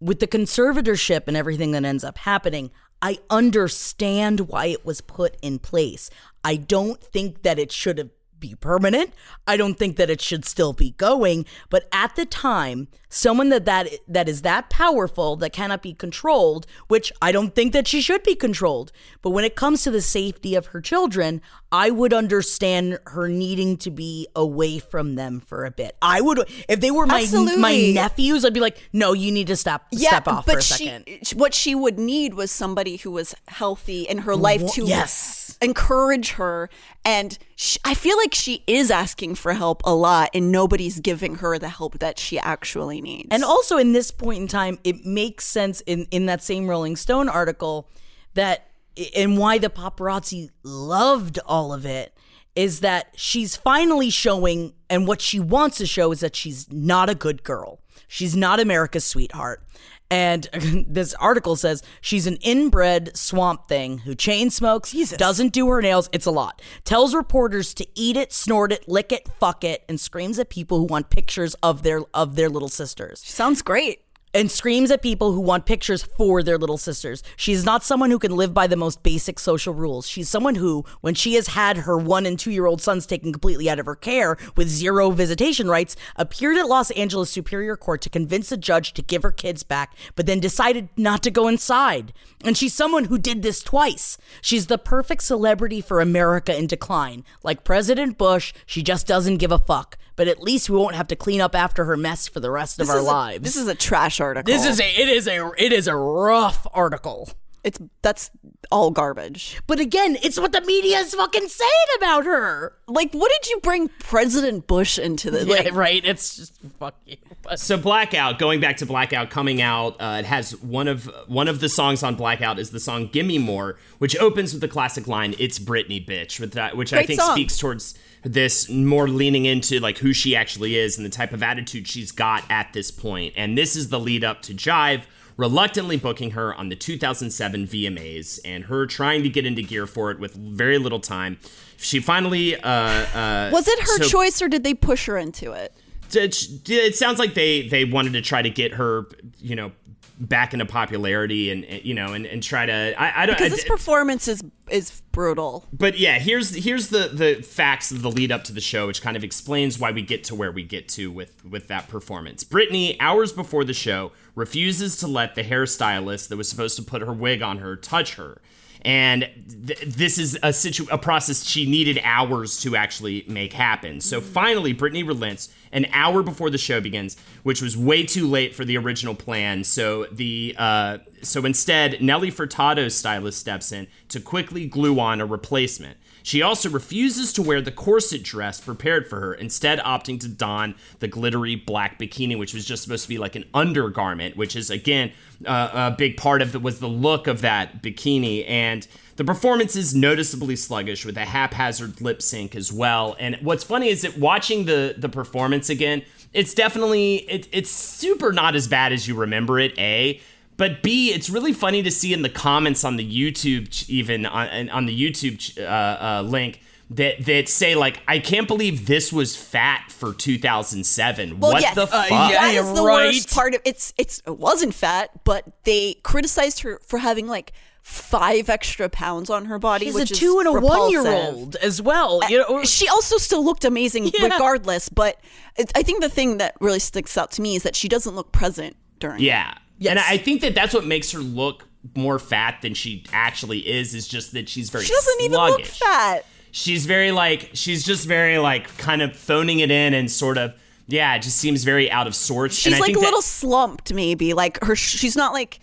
with 0.00 0.20
the 0.20 0.26
conservatorship 0.26 1.22
and 1.26 1.36
everything 1.36 1.72
that 1.72 1.84
ends 1.84 2.04
up 2.04 2.18
happening. 2.18 2.70
I 3.02 3.18
understand 3.28 4.40
why 4.48 4.66
it 4.66 4.84
was 4.84 5.00
put 5.00 5.36
in 5.42 5.58
place. 5.58 6.10
I 6.42 6.56
don't 6.56 7.02
think 7.02 7.42
that 7.42 7.58
it 7.58 7.70
should 7.70 8.10
be 8.38 8.54
permanent. 8.54 9.12
I 9.46 9.56
don't 9.56 9.78
think 9.78 9.96
that 9.96 10.10
it 10.10 10.20
should 10.20 10.44
still 10.44 10.72
be 10.72 10.92
going, 10.92 11.46
but 11.70 11.88
at 11.92 12.16
the 12.16 12.26
time, 12.26 12.88
someone 13.16 13.48
that 13.48 13.64
that 13.64 13.88
that 14.06 14.28
is 14.28 14.42
that 14.42 14.68
powerful 14.68 15.36
that 15.36 15.52
cannot 15.52 15.82
be 15.82 15.94
controlled, 15.94 16.66
which 16.88 17.10
I 17.22 17.32
don't 17.32 17.54
think 17.54 17.72
that 17.72 17.88
she 17.88 18.00
should 18.00 18.22
be 18.22 18.34
controlled, 18.34 18.92
but 19.22 19.30
when 19.30 19.44
it 19.44 19.56
comes 19.56 19.82
to 19.84 19.90
the 19.90 20.02
safety 20.02 20.54
of 20.54 20.66
her 20.66 20.80
children, 20.80 21.40
I 21.72 21.90
would 21.90 22.12
understand 22.12 22.98
her 23.06 23.28
needing 23.28 23.78
to 23.78 23.90
be 23.90 24.28
away 24.36 24.78
from 24.78 25.14
them 25.14 25.40
for 25.40 25.64
a 25.64 25.70
bit. 25.70 25.96
I 26.02 26.20
would 26.20 26.40
if 26.68 26.80
they 26.80 26.90
were 26.90 27.06
my 27.06 27.26
my 27.58 27.92
nephews, 27.94 28.44
I'd 28.44 28.52
be 28.52 28.60
like, 28.60 28.78
"No, 28.92 29.14
you 29.14 29.32
need 29.32 29.46
to 29.46 29.56
step 29.56 29.86
step 29.94 30.28
off 30.28 30.46
but 30.46 30.52
for 30.52 30.58
a 30.58 30.62
she, 30.62 30.86
second. 30.86 31.28
what 31.34 31.54
she 31.54 31.74
would 31.74 31.98
need 31.98 32.34
was 32.34 32.50
somebody 32.50 32.96
who 32.96 33.10
was 33.10 33.34
healthy 33.48 34.02
in 34.02 34.18
her 34.18 34.36
life 34.36 34.72
to 34.72 34.84
yes. 34.84 35.56
encourage 35.60 36.32
her. 36.32 36.68
And 37.04 37.38
sh 37.56 37.78
I 37.84 37.94
feel 37.94 38.16
like 38.16 38.34
she 38.34 38.62
is 38.66 38.90
asking 38.90 39.36
for 39.36 39.54
help 39.54 39.82
a 39.84 39.94
lot, 39.94 40.30
and 40.34 40.52
nobody's 40.52 41.00
giving 41.00 41.36
her 41.36 41.58
the 41.58 41.68
help 41.68 41.98
that 41.98 42.18
she 42.18 42.38
actually 42.38 43.00
needs. 43.00 43.05
And 43.30 43.44
also 43.44 43.78
in 43.78 43.92
this 43.92 44.10
point 44.10 44.40
in 44.40 44.48
time, 44.48 44.78
it 44.84 45.04
makes 45.04 45.44
sense 45.44 45.80
in, 45.82 46.06
in 46.10 46.26
that 46.26 46.42
same 46.42 46.68
Rolling 46.68 46.96
Stone 46.96 47.28
article 47.28 47.88
that 48.34 48.68
and 49.14 49.36
why 49.36 49.58
the 49.58 49.68
paparazzi 49.68 50.50
loved 50.62 51.38
all 51.46 51.72
of 51.72 51.84
it 51.84 52.16
is 52.54 52.80
that 52.80 53.12
she's 53.14 53.54
finally 53.54 54.08
showing 54.08 54.72
and 54.88 55.06
what 55.06 55.20
she 55.20 55.38
wants 55.38 55.76
to 55.78 55.86
show 55.86 56.10
is 56.10 56.20
that 56.20 56.34
she's 56.34 56.70
not 56.72 57.10
a 57.10 57.14
good 57.14 57.42
girl. 57.42 57.80
She's 58.08 58.34
not 58.34 58.60
America's 58.60 59.04
sweetheart. 59.04 59.62
And 60.10 60.48
this 60.88 61.14
article 61.14 61.56
says 61.56 61.82
she's 62.00 62.26
an 62.26 62.36
inbred 62.36 63.16
swamp 63.16 63.68
thing 63.68 63.98
who 63.98 64.14
chain 64.14 64.50
smokes, 64.50 64.92
doesn't 65.18 65.52
do 65.52 65.68
her 65.68 65.82
nails. 65.82 66.08
It's 66.12 66.26
a 66.26 66.30
lot. 66.30 66.62
Tells 66.84 67.14
reporters 67.14 67.74
to 67.74 67.86
eat 67.94 68.16
it, 68.16 68.32
snort 68.32 68.72
it, 68.72 68.88
lick 68.88 69.12
it, 69.12 69.28
fuck 69.38 69.64
it, 69.64 69.84
and 69.88 70.00
screams 70.00 70.38
at 70.38 70.48
people 70.48 70.78
who 70.78 70.84
want 70.84 71.10
pictures 71.10 71.54
of 71.62 71.82
their 71.82 72.02
of 72.14 72.36
their 72.36 72.48
little 72.48 72.68
sisters 72.68 73.20
sounds 73.20 73.62
great. 73.62 74.05
And 74.36 74.50
screams 74.50 74.90
at 74.90 75.00
people 75.00 75.32
who 75.32 75.40
want 75.40 75.64
pictures 75.64 76.02
for 76.02 76.42
their 76.42 76.58
little 76.58 76.76
sisters. 76.76 77.22
She's 77.36 77.64
not 77.64 77.82
someone 77.82 78.10
who 78.10 78.18
can 78.18 78.36
live 78.36 78.52
by 78.52 78.66
the 78.66 78.76
most 78.76 79.02
basic 79.02 79.38
social 79.38 79.72
rules. 79.72 80.06
She's 80.06 80.28
someone 80.28 80.56
who, 80.56 80.84
when 81.00 81.14
she 81.14 81.34
has 81.34 81.46
had 81.48 81.78
her 81.78 81.96
one 81.96 82.26
and 82.26 82.38
two 82.38 82.50
year 82.50 82.66
old 82.66 82.82
sons 82.82 83.06
taken 83.06 83.32
completely 83.32 83.70
out 83.70 83.78
of 83.78 83.86
her 83.86 83.94
care 83.94 84.36
with 84.54 84.68
zero 84.68 85.10
visitation 85.10 85.68
rights, 85.68 85.96
appeared 86.16 86.58
at 86.58 86.68
Los 86.68 86.90
Angeles 86.90 87.30
Superior 87.30 87.78
Court 87.78 88.02
to 88.02 88.10
convince 88.10 88.52
a 88.52 88.58
judge 88.58 88.92
to 88.92 89.02
give 89.02 89.22
her 89.22 89.32
kids 89.32 89.62
back, 89.62 89.96
but 90.16 90.26
then 90.26 90.38
decided 90.38 90.90
not 90.98 91.22
to 91.22 91.30
go 91.30 91.48
inside. 91.48 92.12
And 92.44 92.58
she's 92.58 92.74
someone 92.74 93.06
who 93.06 93.16
did 93.16 93.42
this 93.42 93.62
twice. 93.62 94.18
She's 94.42 94.66
the 94.66 94.76
perfect 94.76 95.22
celebrity 95.22 95.80
for 95.80 96.02
America 96.02 96.54
in 96.54 96.66
decline. 96.66 97.24
Like 97.42 97.64
President 97.64 98.18
Bush, 98.18 98.52
she 98.66 98.82
just 98.82 99.06
doesn't 99.06 99.38
give 99.38 99.50
a 99.50 99.58
fuck. 99.58 99.96
But 100.16 100.28
at 100.28 100.42
least 100.42 100.68
we 100.70 100.76
won't 100.76 100.94
have 100.96 101.08
to 101.08 101.16
clean 101.16 101.40
up 101.40 101.54
after 101.54 101.84
her 101.84 101.96
mess 101.96 102.26
for 102.26 102.40
the 102.40 102.50
rest 102.50 102.80
of 102.80 102.88
our 102.88 102.98
is 102.98 103.02
a- 103.04 103.06
lives. 103.06 103.42
this 103.44 103.56
is 103.56 103.68
a 103.68 103.74
trash 103.74 104.18
article. 104.20 104.52
This 104.52 104.64
is 104.66 104.80
a 104.80 105.00
it 105.00 105.08
is 105.08 105.28
a 105.28 105.50
it 105.58 105.72
is 105.72 105.86
a 105.86 105.94
rough 105.96 106.66
article. 106.72 107.28
It's 107.64 107.78
that's 108.00 108.30
all 108.70 108.92
garbage. 108.92 109.58
But 109.66 109.80
again, 109.80 110.16
it's 110.22 110.38
what 110.38 110.52
the 110.52 110.60
media 110.60 110.98
is 111.00 111.12
fucking 111.14 111.48
saying 111.48 111.70
about 111.98 112.24
her. 112.24 112.76
Like, 112.86 113.12
what 113.12 113.30
did 113.32 113.50
you 113.50 113.58
bring 113.58 113.88
President 113.98 114.68
Bush 114.68 115.00
into 115.00 115.32
this? 115.32 115.44
Yeah, 115.48 115.54
Like, 115.62 115.74
right. 115.74 116.04
It's 116.04 116.36
just 116.36 116.56
fucking. 116.78 117.16
So 117.56 117.76
Blackout, 117.76 118.38
going 118.38 118.60
back 118.60 118.76
to 118.78 118.86
Blackout, 118.86 119.30
coming 119.30 119.60
out, 119.60 119.96
uh, 120.00 120.18
it 120.20 120.24
has 120.26 120.52
one 120.62 120.86
of 120.86 121.10
one 121.26 121.48
of 121.48 121.58
the 121.58 121.68
songs 121.68 122.04
on 122.04 122.14
Blackout 122.14 122.60
is 122.60 122.70
the 122.70 122.78
song 122.80 123.08
"Gimme 123.12 123.38
More," 123.38 123.78
which 123.98 124.16
opens 124.16 124.52
with 124.52 124.60
the 124.60 124.68
classic 124.68 125.08
line 125.08 125.34
"It's 125.40 125.58
Britney, 125.58 126.04
bitch," 126.06 126.38
with 126.38 126.52
that, 126.52 126.76
which 126.76 126.92
I 126.92 127.02
think 127.04 127.20
song. 127.20 127.32
speaks 127.34 127.58
towards 127.58 127.96
this 128.26 128.68
more 128.68 129.08
leaning 129.08 129.44
into 129.44 129.78
like 129.80 129.98
who 129.98 130.12
she 130.12 130.34
actually 130.34 130.76
is 130.76 130.96
and 130.96 131.06
the 131.06 131.10
type 131.10 131.32
of 131.32 131.42
attitude 131.42 131.86
she's 131.86 132.12
got 132.12 132.44
at 132.50 132.72
this 132.72 132.90
point. 132.90 133.34
And 133.36 133.56
this 133.56 133.76
is 133.76 133.88
the 133.88 134.00
lead 134.00 134.24
up 134.24 134.42
to 134.42 134.54
Jive 134.54 135.02
reluctantly 135.36 135.98
booking 135.98 136.30
her 136.30 136.54
on 136.54 136.70
the 136.70 136.76
2007 136.76 137.66
VMAs 137.66 138.40
and 138.44 138.64
her 138.64 138.86
trying 138.86 139.22
to 139.22 139.28
get 139.28 139.44
into 139.44 139.62
gear 139.62 139.86
for 139.86 140.10
it 140.10 140.18
with 140.18 140.34
very 140.34 140.78
little 140.78 141.00
time. 141.00 141.38
She 141.76 142.00
finally 142.00 142.56
uh, 142.56 142.70
uh, 142.70 143.50
was 143.52 143.68
it 143.68 143.78
her 143.80 144.02
so- 144.02 144.08
choice 144.08 144.42
or 144.42 144.48
did 144.48 144.64
they 144.64 144.74
push 144.74 145.06
her 145.06 145.16
into 145.16 145.52
it? 145.52 145.72
it, 146.14 146.70
it 146.70 146.94
sounds 146.94 147.18
like 147.18 147.34
they 147.34 147.66
they 147.68 147.84
wanted 147.84 148.12
to 148.12 148.22
try 148.22 148.40
to 148.40 148.50
get 148.50 148.74
her 148.74 149.06
you 149.38 149.56
know 149.56 149.72
back 150.18 150.52
into 150.52 150.64
popularity 150.66 151.50
and 151.50 151.64
and, 151.64 151.84
you 151.84 151.92
know 151.94 152.12
and, 152.14 152.26
and 152.26 152.42
try 152.42 152.64
to 152.66 152.94
I, 153.00 153.22
I 153.22 153.26
don't 153.26 153.36
Because 153.36 153.52
I- 153.52 153.56
this 153.56 153.64
performance 153.64 154.28
is 154.28 154.42
is 154.70 155.02
brutal. 155.12 155.66
but 155.72 155.98
yeah 155.98 156.18
here's 156.18 156.54
here's 156.54 156.88
the 156.88 157.08
the 157.12 157.42
facts 157.42 157.92
of 157.92 158.02
the 158.02 158.10
lead 158.10 158.32
up 158.32 158.42
to 158.44 158.52
the 158.52 158.60
show 158.60 158.86
which 158.86 159.02
kind 159.02 159.16
of 159.16 159.22
explains 159.24 159.78
why 159.78 159.90
we 159.92 160.02
get 160.02 160.24
to 160.24 160.34
where 160.34 160.50
we 160.50 160.62
get 160.64 160.88
to 160.90 161.10
with 161.10 161.44
with 161.44 161.68
that 161.68 161.88
performance 161.88 162.42
britney 162.44 162.96
hours 162.98 163.32
before 163.32 163.62
the 163.64 163.74
show 163.74 164.10
refuses 164.34 164.96
to 164.96 165.06
let 165.06 165.34
the 165.34 165.44
hairstylist 165.44 166.28
that 166.28 166.36
was 166.36 166.48
supposed 166.48 166.76
to 166.76 166.82
put 166.82 167.02
her 167.02 167.12
wig 167.12 167.42
on 167.42 167.58
her 167.58 167.76
touch 167.76 168.14
her 168.14 168.40
and 168.86 169.28
th- 169.66 169.80
this 169.80 170.16
is 170.16 170.38
a 170.44 170.52
situ- 170.52 170.86
a 170.92 170.96
process 170.96 171.44
she 171.44 171.68
needed 171.68 172.00
hours 172.04 172.60
to 172.60 172.76
actually 172.76 173.24
make 173.26 173.52
happen. 173.52 174.00
So 174.00 174.20
finally, 174.20 174.72
Britney 174.72 175.06
relents 175.06 175.48
an 175.72 175.86
hour 175.92 176.22
before 176.22 176.50
the 176.50 176.56
show 176.56 176.80
begins, 176.80 177.16
which 177.42 177.60
was 177.60 177.76
way 177.76 178.04
too 178.04 178.28
late 178.28 178.54
for 178.54 178.64
the 178.64 178.78
original 178.78 179.16
plan. 179.16 179.64
So 179.64 180.06
the 180.12 180.54
uh, 180.56 180.98
so 181.20 181.44
instead, 181.44 182.00
Nelly 182.00 182.30
Furtado's 182.30 182.96
stylist 182.96 183.40
steps 183.40 183.72
in 183.72 183.88
to 184.08 184.20
quickly 184.20 184.66
glue 184.66 185.00
on 185.00 185.20
a 185.20 185.26
replacement. 185.26 185.96
She 186.26 186.42
also 186.42 186.68
refuses 186.68 187.32
to 187.34 187.42
wear 187.42 187.60
the 187.60 187.70
corset 187.70 188.24
dress 188.24 188.60
prepared 188.60 189.06
for 189.06 189.20
her, 189.20 189.32
instead 189.32 189.78
opting 189.78 190.18
to 190.22 190.28
don 190.28 190.74
the 190.98 191.06
glittery 191.06 191.54
black 191.54 192.00
bikini, 192.00 192.36
which 192.36 192.52
was 192.52 192.64
just 192.64 192.82
supposed 192.82 193.04
to 193.04 193.08
be 193.08 193.16
like 193.16 193.36
an 193.36 193.44
undergarment, 193.54 194.36
which 194.36 194.56
is 194.56 194.68
again 194.68 195.12
uh, 195.46 195.92
a 195.92 195.96
big 195.96 196.16
part 196.16 196.42
of 196.42 196.52
it 196.56 196.62
was 196.62 196.80
the 196.80 196.88
look 196.88 197.28
of 197.28 197.42
that 197.42 197.80
bikini. 197.80 198.44
And 198.48 198.88
the 199.14 199.22
performance 199.22 199.76
is 199.76 199.94
noticeably 199.94 200.56
sluggish 200.56 201.06
with 201.06 201.16
a 201.16 201.24
haphazard 201.24 202.00
lip 202.00 202.20
sync 202.20 202.56
as 202.56 202.72
well. 202.72 203.14
And 203.20 203.36
what's 203.40 203.62
funny 203.62 203.88
is 203.88 204.02
that 204.02 204.18
watching 204.18 204.64
the 204.64 204.96
the 204.98 205.08
performance 205.08 205.70
again, 205.70 206.02
it's 206.32 206.54
definitely 206.54 207.18
it, 207.30 207.46
it's 207.52 207.70
super 207.70 208.32
not 208.32 208.56
as 208.56 208.66
bad 208.66 208.92
as 208.92 209.06
you 209.06 209.14
remember 209.14 209.60
it. 209.60 209.78
A 209.78 210.20
but 210.56 210.82
B, 210.82 211.12
it's 211.12 211.28
really 211.28 211.52
funny 211.52 211.82
to 211.82 211.90
see 211.90 212.12
in 212.12 212.22
the 212.22 212.28
comments 212.28 212.84
on 212.84 212.96
the 212.96 213.04
YouTube, 213.04 213.88
even 213.90 214.24
on, 214.26 214.68
on 214.70 214.86
the 214.86 214.98
YouTube 214.98 215.58
uh, 215.58 215.62
uh, 215.62 216.22
link, 216.22 216.60
that 216.90 217.24
that 217.26 217.48
say 217.48 217.74
like, 217.74 218.00
"I 218.06 218.18
can't 218.18 218.46
believe 218.46 218.86
this 218.86 219.12
was 219.12 219.36
fat 219.36 219.90
for 219.90 220.14
2007." 220.14 221.40
Well, 221.40 221.52
what 221.52 221.62
yes, 221.62 221.74
the 221.74 221.86
fuck? 221.86 222.08
that 222.08 222.54
is 222.54 222.72
the 222.72 222.82
right. 222.82 223.06
worst 223.06 223.34
part 223.34 223.54
of 223.54 223.60
it's. 223.64 223.92
It's 223.98 224.22
it 224.26 224.38
wasn't 224.38 224.72
fat, 224.74 225.10
but 225.24 225.44
they 225.64 225.94
criticized 226.02 226.60
her 226.60 226.80
for 226.86 226.98
having 226.98 227.26
like 227.26 227.52
five 227.82 228.48
extra 228.48 228.88
pounds 228.88 229.30
on 229.30 229.44
her 229.44 229.58
body. 229.58 229.86
She's 229.86 229.94
which 229.94 230.10
a 230.10 230.14
is 230.14 230.18
two 230.18 230.38
and 230.38 230.48
a 230.48 230.52
repulsive. 230.52 230.78
one 230.78 230.90
year 230.90 231.06
old 231.06 231.56
as 231.56 231.80
well. 231.82 232.20
You 232.28 232.38
know, 232.38 232.64
she 232.64 232.88
also 232.88 233.16
still 233.16 233.44
looked 233.44 233.64
amazing 233.64 234.06
Yeah. 234.06 234.24
regardless. 234.24 234.88
But 234.88 235.20
it, 235.56 235.70
I 235.74 235.82
think 235.82 236.00
the 236.00 236.08
thing 236.08 236.38
that 236.38 236.56
really 236.60 236.80
sticks 236.80 237.16
out 237.16 237.30
to 237.32 237.42
me 237.42 237.56
is 237.56 237.62
that 237.62 237.76
she 237.76 237.88
doesn't 237.88 238.14
look 238.14 238.32
present 238.32 238.76
during. 238.98 239.20
it. 239.20 239.58
Yeah. 239.78 239.94
Yes. 239.94 240.04
And 240.06 240.14
I 240.14 240.16
think 240.22 240.40
that 240.42 240.54
that's 240.54 240.72
what 240.74 240.84
makes 240.86 241.10
her 241.12 241.18
look 241.18 241.66
more 241.94 242.18
fat 242.18 242.62
than 242.62 242.74
she 242.74 243.04
actually 243.12 243.58
is. 243.60 243.94
Is 243.94 244.08
just 244.08 244.32
that 244.32 244.48
she's 244.48 244.70
very 244.70 244.84
she 244.84 244.92
doesn't 244.92 245.20
even 245.22 245.36
look 245.38 245.64
fat. 245.64 246.24
she's 246.50 246.86
very 246.86 247.12
like 247.12 247.50
she's 247.52 247.84
just 247.84 248.06
very 248.08 248.38
like 248.38 248.76
kind 248.78 249.02
of 249.02 249.14
phoning 249.16 249.60
it 249.60 249.70
in 249.70 249.94
and 249.94 250.10
sort 250.10 250.38
of 250.38 250.52
Yeah, 250.88 251.14
it 251.14 251.22
just 251.22 251.36
seems 251.38 251.62
very 251.64 251.90
out 251.90 252.06
of 252.06 252.14
sorts. 252.14 252.54
She's 252.56 252.66
and 252.66 252.74
I 252.76 252.78
like 252.80 252.90
a 252.90 252.94
that- 252.94 253.00
little 253.00 253.22
slumped, 253.22 253.92
maybe. 253.92 254.32
Like 254.34 254.62
her, 254.64 254.74
she's 254.74 255.14
not 255.16 255.32
like 255.32 255.60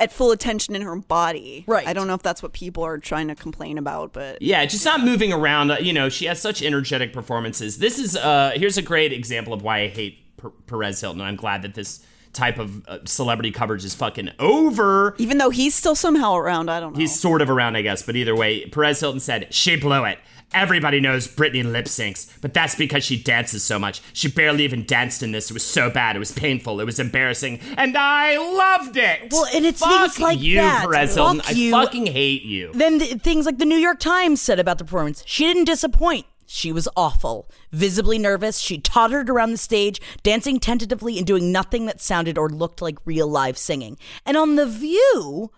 at 0.00 0.10
full 0.10 0.30
attention 0.32 0.74
in 0.74 0.80
her 0.82 0.96
body. 0.96 1.64
Right. 1.66 1.86
I 1.86 1.92
don't 1.92 2.06
know 2.08 2.14
if 2.14 2.22
that's 2.22 2.42
what 2.42 2.52
people 2.54 2.82
are 2.82 2.96
trying 2.98 3.28
to 3.28 3.34
complain 3.34 3.76
about, 3.78 4.12
but 4.14 4.40
Yeah, 4.40 4.64
just 4.64 4.84
not 4.86 5.02
moving 5.02 5.32
around. 5.32 5.70
Uh, 5.70 5.76
You 5.80 5.92
know, 5.92 6.08
she 6.08 6.24
has 6.26 6.40
such 6.40 6.62
energetic 6.62 7.12
performances. 7.12 7.78
This 7.78 7.98
is 7.98 8.16
uh 8.16 8.52
here's 8.56 8.76
a 8.78 8.82
great 8.82 9.12
example 9.12 9.52
of 9.52 9.62
why 9.62 9.80
I 9.82 9.88
hate 9.88 10.36
per- 10.38 10.50
Perez 10.50 11.00
Hilton. 11.00 11.20
I'm 11.20 11.36
glad 11.36 11.62
that 11.62 11.74
this 11.74 12.04
type 12.32 12.58
of 12.58 12.86
uh, 12.88 12.98
celebrity 13.04 13.50
coverage 13.50 13.84
is 13.84 13.94
fucking 13.94 14.30
over. 14.38 15.14
even 15.18 15.38
though 15.38 15.50
he's 15.50 15.74
still 15.74 15.94
somehow 15.94 16.34
around, 16.36 16.70
I 16.70 16.80
don't 16.80 16.92
know. 16.94 16.98
He's 16.98 17.18
sort 17.18 17.42
of 17.42 17.50
around, 17.50 17.76
I 17.76 17.82
guess, 17.82 18.02
but 18.02 18.16
either 18.16 18.34
way, 18.34 18.66
Perez 18.66 19.00
Hilton 19.00 19.20
said 19.20 19.52
she 19.54 19.76
blew 19.76 20.04
it. 20.04 20.18
Everybody 20.54 21.00
knows 21.00 21.26
Britney 21.28 21.64
lip 21.64 21.86
syncs, 21.86 22.30
but 22.42 22.52
that's 22.52 22.74
because 22.74 23.02
she 23.02 23.16
dances 23.22 23.62
so 23.64 23.78
much. 23.78 24.02
She 24.12 24.28
barely 24.28 24.64
even 24.64 24.84
danced 24.84 25.22
in 25.22 25.32
this. 25.32 25.50
It 25.50 25.54
was 25.54 25.64
so 25.64 25.88
bad. 25.88 26.14
It 26.14 26.18
was 26.18 26.30
painful. 26.30 26.78
It 26.78 26.84
was 26.84 26.98
embarrassing, 26.98 27.58
and 27.78 27.96
I 27.96 28.36
loved 28.36 28.98
it. 28.98 29.32
Well, 29.32 29.46
and 29.54 29.64
it's 29.64 29.80
Fuck 29.80 29.90
things 30.12 30.20
like 30.20 30.40
you, 30.42 30.56
that. 30.56 30.82
Perez 30.84 31.16
Fuck 31.16 31.36
Hilton. 31.36 31.56
you. 31.56 31.74
I 31.74 31.84
fucking 31.84 32.04
hate 32.06 32.42
you. 32.42 32.70
Then 32.74 32.98
th- 32.98 33.22
things 33.22 33.46
like 33.46 33.56
the 33.56 33.64
New 33.64 33.78
York 33.78 33.98
Times 33.98 34.42
said 34.42 34.58
about 34.58 34.76
the 34.76 34.84
performance. 34.84 35.22
She 35.26 35.44
didn't 35.46 35.64
disappoint. 35.64 36.26
She 36.54 36.70
was 36.70 36.86
awful. 36.96 37.48
Visibly 37.70 38.18
nervous, 38.18 38.58
she 38.58 38.76
tottered 38.76 39.30
around 39.30 39.52
the 39.52 39.56
stage, 39.56 40.02
dancing 40.22 40.60
tentatively 40.60 41.16
and 41.16 41.26
doing 41.26 41.50
nothing 41.50 41.86
that 41.86 42.02
sounded 42.02 42.36
or 42.36 42.50
looked 42.50 42.82
like 42.82 42.98
real 43.06 43.26
live 43.26 43.56
singing. 43.56 43.96
And 44.26 44.36
on 44.36 44.56
The 44.56 44.66
View, 44.66 45.50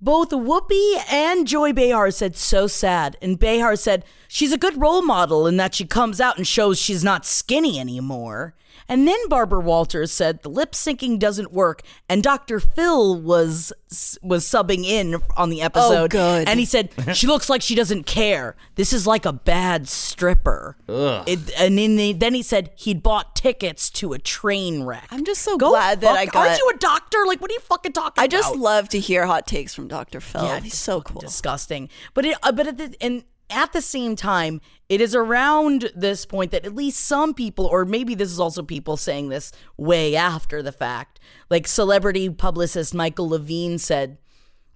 both 0.00 0.30
Whoopi 0.30 1.02
and 1.12 1.48
Joy 1.48 1.72
Behar 1.72 2.12
said 2.12 2.36
so 2.36 2.68
sad. 2.68 3.16
And 3.20 3.40
Behar 3.40 3.74
said 3.74 4.04
she's 4.28 4.52
a 4.52 4.56
good 4.56 4.80
role 4.80 5.02
model 5.02 5.48
in 5.48 5.56
that 5.56 5.74
she 5.74 5.84
comes 5.84 6.20
out 6.20 6.36
and 6.36 6.46
shows 6.46 6.78
she's 6.78 7.02
not 7.02 7.26
skinny 7.26 7.80
anymore. 7.80 8.54
And 8.90 9.06
then 9.06 9.28
Barbara 9.28 9.60
Walters 9.60 10.10
said 10.10 10.42
the 10.42 10.48
lip 10.50 10.72
syncing 10.72 11.16
doesn't 11.16 11.52
work, 11.52 11.82
and 12.08 12.24
Dr. 12.24 12.58
Phil 12.58 13.20
was 13.20 13.72
was 14.20 14.44
subbing 14.44 14.84
in 14.84 15.22
on 15.36 15.48
the 15.48 15.62
episode. 15.62 16.10
good. 16.10 16.48
And 16.48 16.58
he 16.58 16.66
said 16.66 16.90
she 17.14 17.28
looks 17.28 17.48
like 17.48 17.62
she 17.62 17.76
doesn't 17.76 18.04
care. 18.04 18.56
This 18.74 18.92
is 18.92 19.06
like 19.06 19.24
a 19.24 19.32
bad 19.32 19.88
stripper. 19.88 20.76
Ugh. 20.88 21.24
It, 21.28 21.38
and 21.58 21.78
then, 21.78 21.94
the, 21.94 22.12
then 22.12 22.34
he 22.34 22.42
said 22.42 22.72
he'd 22.74 23.00
bought 23.00 23.36
tickets 23.36 23.90
to 23.90 24.12
a 24.12 24.18
train 24.18 24.82
wreck. 24.82 25.06
I'm 25.12 25.24
just 25.24 25.42
so 25.42 25.56
Go 25.56 25.70
glad 25.70 26.00
that 26.00 26.18
I 26.18 26.26
got. 26.26 26.48
Aren't 26.48 26.58
you 26.58 26.72
a 26.74 26.78
doctor? 26.78 27.18
Like, 27.26 27.40
what 27.40 27.50
are 27.50 27.54
you 27.54 27.60
fucking 27.60 27.92
talking 27.92 28.20
I 28.22 28.26
just 28.26 28.54
about? 28.54 28.60
love 28.62 28.88
to 28.88 28.98
hear 28.98 29.24
hot 29.24 29.46
takes 29.46 29.72
from 29.72 29.86
Dr. 29.86 30.20
Phil. 30.20 30.42
Yeah, 30.42 30.58
he's 30.58 30.76
so 30.76 31.00
cool. 31.00 31.20
disgusting. 31.20 31.88
But 32.12 32.26
it, 32.26 32.36
uh, 32.42 32.50
but 32.50 32.66
at 32.66 32.78
the, 32.78 32.96
and 33.00 33.22
at 33.50 33.72
the 33.72 33.82
same 33.82 34.16
time, 34.16 34.60
it 34.88 35.00
is 35.00 35.14
around 35.14 35.90
this 35.94 36.26
point 36.26 36.50
that 36.50 36.64
at 36.64 36.74
least 36.74 37.00
some 37.00 37.34
people, 37.34 37.66
or 37.66 37.84
maybe 37.84 38.14
this 38.14 38.30
is 38.30 38.40
also 38.40 38.62
people 38.62 38.96
saying 38.96 39.28
this 39.28 39.52
way 39.76 40.16
after 40.16 40.62
the 40.62 40.72
fact, 40.72 41.20
like 41.48 41.66
celebrity 41.66 42.28
publicist 42.28 42.94
Michael 42.94 43.28
Levine 43.28 43.78
said. 43.78 44.18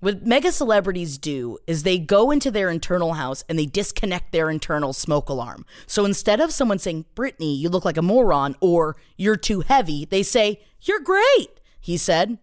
What 0.00 0.26
mega 0.26 0.52
celebrities 0.52 1.16
do 1.16 1.56
is 1.66 1.82
they 1.82 1.98
go 1.98 2.30
into 2.30 2.50
their 2.50 2.68
internal 2.68 3.14
house 3.14 3.42
and 3.48 3.58
they 3.58 3.64
disconnect 3.64 4.32
their 4.32 4.50
internal 4.50 4.92
smoke 4.92 5.30
alarm. 5.30 5.64
So 5.86 6.04
instead 6.04 6.40
of 6.40 6.52
someone 6.52 6.78
saying, 6.78 7.06
Britney, 7.16 7.58
you 7.58 7.70
look 7.70 7.86
like 7.86 7.96
a 7.96 8.02
moron, 8.02 8.54
or 8.60 8.96
you're 9.16 9.36
too 9.36 9.60
heavy, 9.60 10.04
they 10.04 10.22
say, 10.22 10.60
You're 10.82 11.00
great, 11.00 11.58
he 11.80 11.96
said. 11.96 12.38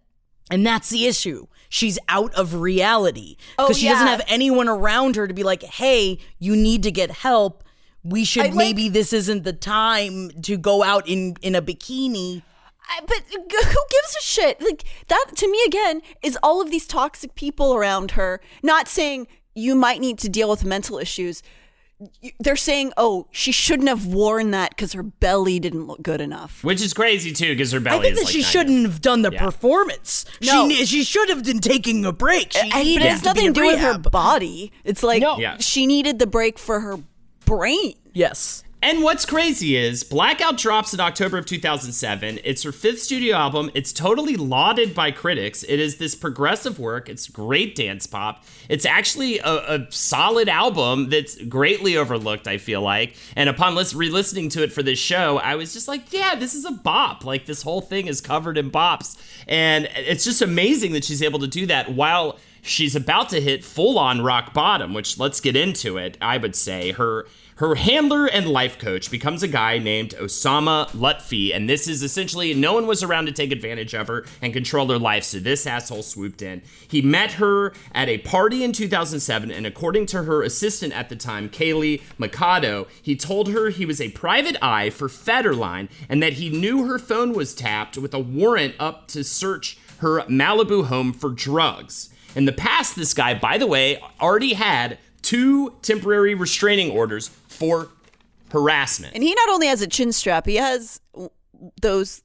And 0.50 0.66
that's 0.66 0.90
the 0.90 1.06
issue. 1.06 1.46
She's 1.74 1.98
out 2.06 2.34
of 2.34 2.52
reality 2.56 3.36
Oh, 3.58 3.64
because 3.66 3.78
she 3.80 3.88
doesn't 3.88 4.06
have 4.06 4.20
anyone 4.28 4.68
around 4.68 5.16
her 5.16 5.26
to 5.26 5.32
be 5.32 5.42
like, 5.42 5.62
"Hey, 5.62 6.18
you 6.38 6.54
need 6.54 6.82
to 6.82 6.90
get 6.90 7.10
help. 7.10 7.64
We 8.04 8.24
should 8.24 8.42
I 8.42 8.46
like- 8.48 8.54
maybe 8.56 8.90
this 8.90 9.14
isn't 9.14 9.44
the 9.44 9.54
time 9.54 10.30
to 10.42 10.58
go 10.58 10.82
out 10.82 11.08
in 11.08 11.34
in 11.40 11.54
a 11.54 11.62
bikini." 11.62 12.42
I- 12.90 13.00
but 13.06 13.22
who 13.30 13.38
gives 13.48 14.16
a 14.20 14.22
shit? 14.22 14.60
Like 14.60 14.84
that 15.08 15.26
to 15.36 15.50
me 15.50 15.58
again 15.66 16.02
is 16.22 16.36
all 16.42 16.60
of 16.60 16.70
these 16.70 16.86
toxic 16.86 17.34
people 17.36 17.72
around 17.74 18.10
her. 18.12 18.42
Not 18.62 18.86
saying 18.86 19.26
you 19.54 19.74
might 19.74 20.00
need 20.00 20.18
to 20.18 20.28
deal 20.28 20.50
with 20.50 20.64
mental 20.66 20.98
issues. 20.98 21.42
Y- 22.22 22.32
They're 22.40 22.56
saying, 22.56 22.92
"Oh, 22.96 23.26
she 23.30 23.52
shouldn't 23.52 23.88
have 23.88 24.06
worn 24.06 24.50
that 24.52 24.70
because 24.70 24.92
her 24.94 25.02
belly 25.02 25.58
didn't 25.60 25.86
look 25.86 26.02
good 26.02 26.20
enough." 26.20 26.62
Which 26.64 26.80
is 26.82 26.92
crazy 26.92 27.32
too, 27.32 27.50
because 27.50 27.72
her 27.72 27.80
belly 27.80 27.98
I 27.98 28.02
think 28.02 28.12
is 28.14 28.18
that 28.20 28.24
like 28.26 28.32
she 28.32 28.38
90. 28.40 28.50
shouldn't 28.52 28.86
have 28.86 29.00
done 29.00 29.22
the 29.22 29.30
Yeah. 29.32 29.44
performance. 29.44 30.24
No. 30.42 30.68
She 30.68 30.86
she 30.86 31.04
should 31.04 31.28
have 31.28 31.44
been 31.44 31.60
taking 31.60 32.04
a 32.04 32.12
break. 32.12 32.52
She 32.52 32.58
And- 32.60 32.72
needed 32.84 33.02
but 33.04 33.12
it's 33.12 33.20
to 33.20 33.24
be 33.24 33.28
nothing 33.28 33.46
in 33.46 33.54
to 33.54 33.60
do 33.60 33.66
with 33.66 33.78
her 33.80 33.98
body. 33.98 34.72
It's 34.84 35.02
like 35.02 35.22
No. 35.22 35.38
Yeah. 35.38 35.56
she 35.58 35.86
needed 35.86 36.18
the 36.18 36.26
break 36.26 36.58
for 36.58 36.80
her 36.80 36.98
brain. 37.44 37.94
Yes. 38.12 38.62
And 38.84 39.04
what's 39.04 39.24
crazy 39.24 39.76
is 39.76 40.02
Blackout 40.02 40.56
drops 40.56 40.92
in 40.92 40.98
October 40.98 41.38
of 41.38 41.46
2007. 41.46 42.40
It's 42.42 42.64
her 42.64 42.72
fifth 42.72 43.00
studio 43.00 43.36
album. 43.36 43.70
It's 43.74 43.92
totally 43.92 44.34
lauded 44.34 44.92
by 44.92 45.12
critics. 45.12 45.62
It 45.62 45.78
is 45.78 45.98
this 45.98 46.16
progressive 46.16 46.80
work. 46.80 47.08
It's 47.08 47.28
great 47.28 47.76
dance 47.76 48.08
pop. 48.08 48.42
It's 48.68 48.84
actually 48.84 49.38
a, 49.38 49.52
a 49.52 49.86
solid 49.90 50.48
album 50.48 51.10
that's 51.10 51.40
greatly 51.44 51.96
overlooked, 51.96 52.48
I 52.48 52.58
feel 52.58 52.82
like. 52.82 53.14
And 53.36 53.48
upon 53.48 53.76
re 53.76 54.10
listening 54.10 54.48
to 54.48 54.64
it 54.64 54.72
for 54.72 54.82
this 54.82 54.98
show, 54.98 55.38
I 55.38 55.54
was 55.54 55.72
just 55.72 55.86
like, 55.86 56.12
yeah, 56.12 56.34
this 56.34 56.52
is 56.52 56.64
a 56.64 56.72
bop. 56.72 57.24
Like, 57.24 57.46
this 57.46 57.62
whole 57.62 57.82
thing 57.82 58.08
is 58.08 58.20
covered 58.20 58.58
in 58.58 58.72
bops. 58.72 59.16
And 59.46 59.88
it's 59.94 60.24
just 60.24 60.42
amazing 60.42 60.90
that 60.94 61.04
she's 61.04 61.22
able 61.22 61.38
to 61.38 61.46
do 61.46 61.66
that 61.66 61.92
while 61.94 62.36
she's 62.62 62.96
about 62.96 63.28
to 63.28 63.40
hit 63.40 63.64
full 63.64 63.96
on 63.96 64.22
rock 64.22 64.52
bottom, 64.52 64.92
which 64.92 65.20
let's 65.20 65.40
get 65.40 65.54
into 65.54 65.98
it. 65.98 66.18
I 66.20 66.38
would 66.38 66.56
say 66.56 66.90
her 66.92 67.26
her 67.62 67.76
handler 67.76 68.26
and 68.26 68.48
life 68.48 68.76
coach 68.76 69.08
becomes 69.08 69.44
a 69.44 69.46
guy 69.46 69.78
named 69.78 70.16
Osama 70.18 70.90
Lutfi, 70.90 71.54
and 71.54 71.70
this 71.70 71.86
is 71.86 72.02
essentially 72.02 72.52
no 72.54 72.72
one 72.72 72.88
was 72.88 73.04
around 73.04 73.26
to 73.26 73.32
take 73.32 73.52
advantage 73.52 73.94
of 73.94 74.08
her 74.08 74.24
and 74.42 74.52
control 74.52 74.88
her 74.88 74.98
life, 74.98 75.22
so 75.22 75.38
this 75.38 75.64
asshole 75.64 76.02
swooped 76.02 76.42
in. 76.42 76.60
He 76.88 77.02
met 77.02 77.34
her 77.34 77.72
at 77.94 78.08
a 78.08 78.18
party 78.18 78.64
in 78.64 78.72
2007, 78.72 79.52
and 79.52 79.64
according 79.64 80.06
to 80.06 80.24
her 80.24 80.42
assistant 80.42 80.92
at 80.92 81.08
the 81.08 81.14
time, 81.14 81.48
Kaylee 81.48 82.02
Mikado, 82.18 82.88
he 83.00 83.14
told 83.14 83.50
her 83.50 83.70
he 83.70 83.86
was 83.86 84.00
a 84.00 84.10
private 84.10 84.56
eye 84.60 84.90
for 84.90 85.06
Federline 85.06 85.88
and 86.08 86.20
that 86.20 86.32
he 86.32 86.50
knew 86.50 86.88
her 86.88 86.98
phone 86.98 87.32
was 87.32 87.54
tapped 87.54 87.96
with 87.96 88.12
a 88.12 88.18
warrant 88.18 88.74
up 88.80 89.06
to 89.06 89.22
search 89.22 89.78
her 89.98 90.22
Malibu 90.22 90.86
home 90.86 91.12
for 91.12 91.30
drugs. 91.30 92.10
In 92.34 92.44
the 92.44 92.50
past, 92.50 92.96
this 92.96 93.14
guy, 93.14 93.34
by 93.34 93.56
the 93.56 93.68
way, 93.68 94.02
already 94.20 94.54
had 94.54 94.98
two 95.22 95.74
temporary 95.82 96.34
restraining 96.34 96.90
orders 96.90 97.30
for 97.62 97.88
harassment. 98.50 99.14
And 99.14 99.22
he 99.22 99.34
not 99.34 99.48
only 99.48 99.68
has 99.68 99.80
a 99.82 99.86
chin 99.86 100.12
strap, 100.12 100.46
he 100.46 100.56
has 100.56 101.00
those 101.80 102.22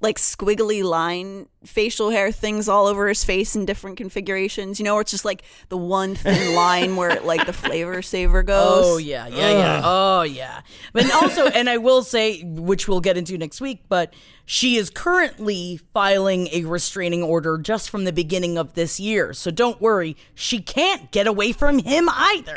like 0.00 0.18
squiggly 0.18 0.82
line 0.82 1.48
facial 1.64 2.10
hair 2.10 2.30
things 2.30 2.68
all 2.68 2.86
over 2.86 3.08
his 3.08 3.24
face 3.24 3.56
in 3.56 3.66
different 3.66 3.96
configurations. 3.96 4.78
You 4.78 4.84
know, 4.84 4.94
where 4.94 5.02
it's 5.02 5.10
just 5.10 5.24
like 5.24 5.42
the 5.68 5.76
one 5.76 6.14
thin 6.14 6.54
line 6.56 6.96
where 6.96 7.20
like 7.20 7.46
the 7.46 7.52
flavor 7.52 8.02
saver 8.02 8.40
oh, 8.40 8.42
goes. 8.42 8.84
Oh 8.86 8.96
yeah, 8.98 9.26
yeah, 9.26 9.50
yeah. 9.50 9.80
Oh 9.84 10.22
yeah. 10.22 10.60
But 10.92 11.12
also, 11.12 11.46
and 11.46 11.68
I 11.68 11.76
will 11.78 12.02
say, 12.02 12.42
which 12.42 12.88
we'll 12.88 13.00
get 13.00 13.16
into 13.16 13.36
next 13.36 13.60
week, 13.60 13.84
but 13.88 14.14
she 14.44 14.76
is 14.76 14.90
currently 14.90 15.80
filing 15.92 16.48
a 16.52 16.64
restraining 16.64 17.22
order 17.22 17.58
just 17.58 17.90
from 17.90 18.04
the 18.04 18.12
beginning 18.12 18.56
of 18.56 18.74
this 18.74 19.00
year. 19.00 19.32
So 19.32 19.50
don't 19.50 19.80
worry, 19.80 20.16
she 20.34 20.60
can't 20.60 21.10
get 21.10 21.26
away 21.26 21.52
from 21.52 21.80
him 21.80 22.08
either. 22.08 22.54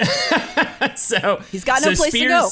so 0.95 1.41
He's 1.51 1.65
got 1.65 1.82
no 1.82 1.93
place 1.95 2.13
to 2.13 2.28
go. 2.28 2.49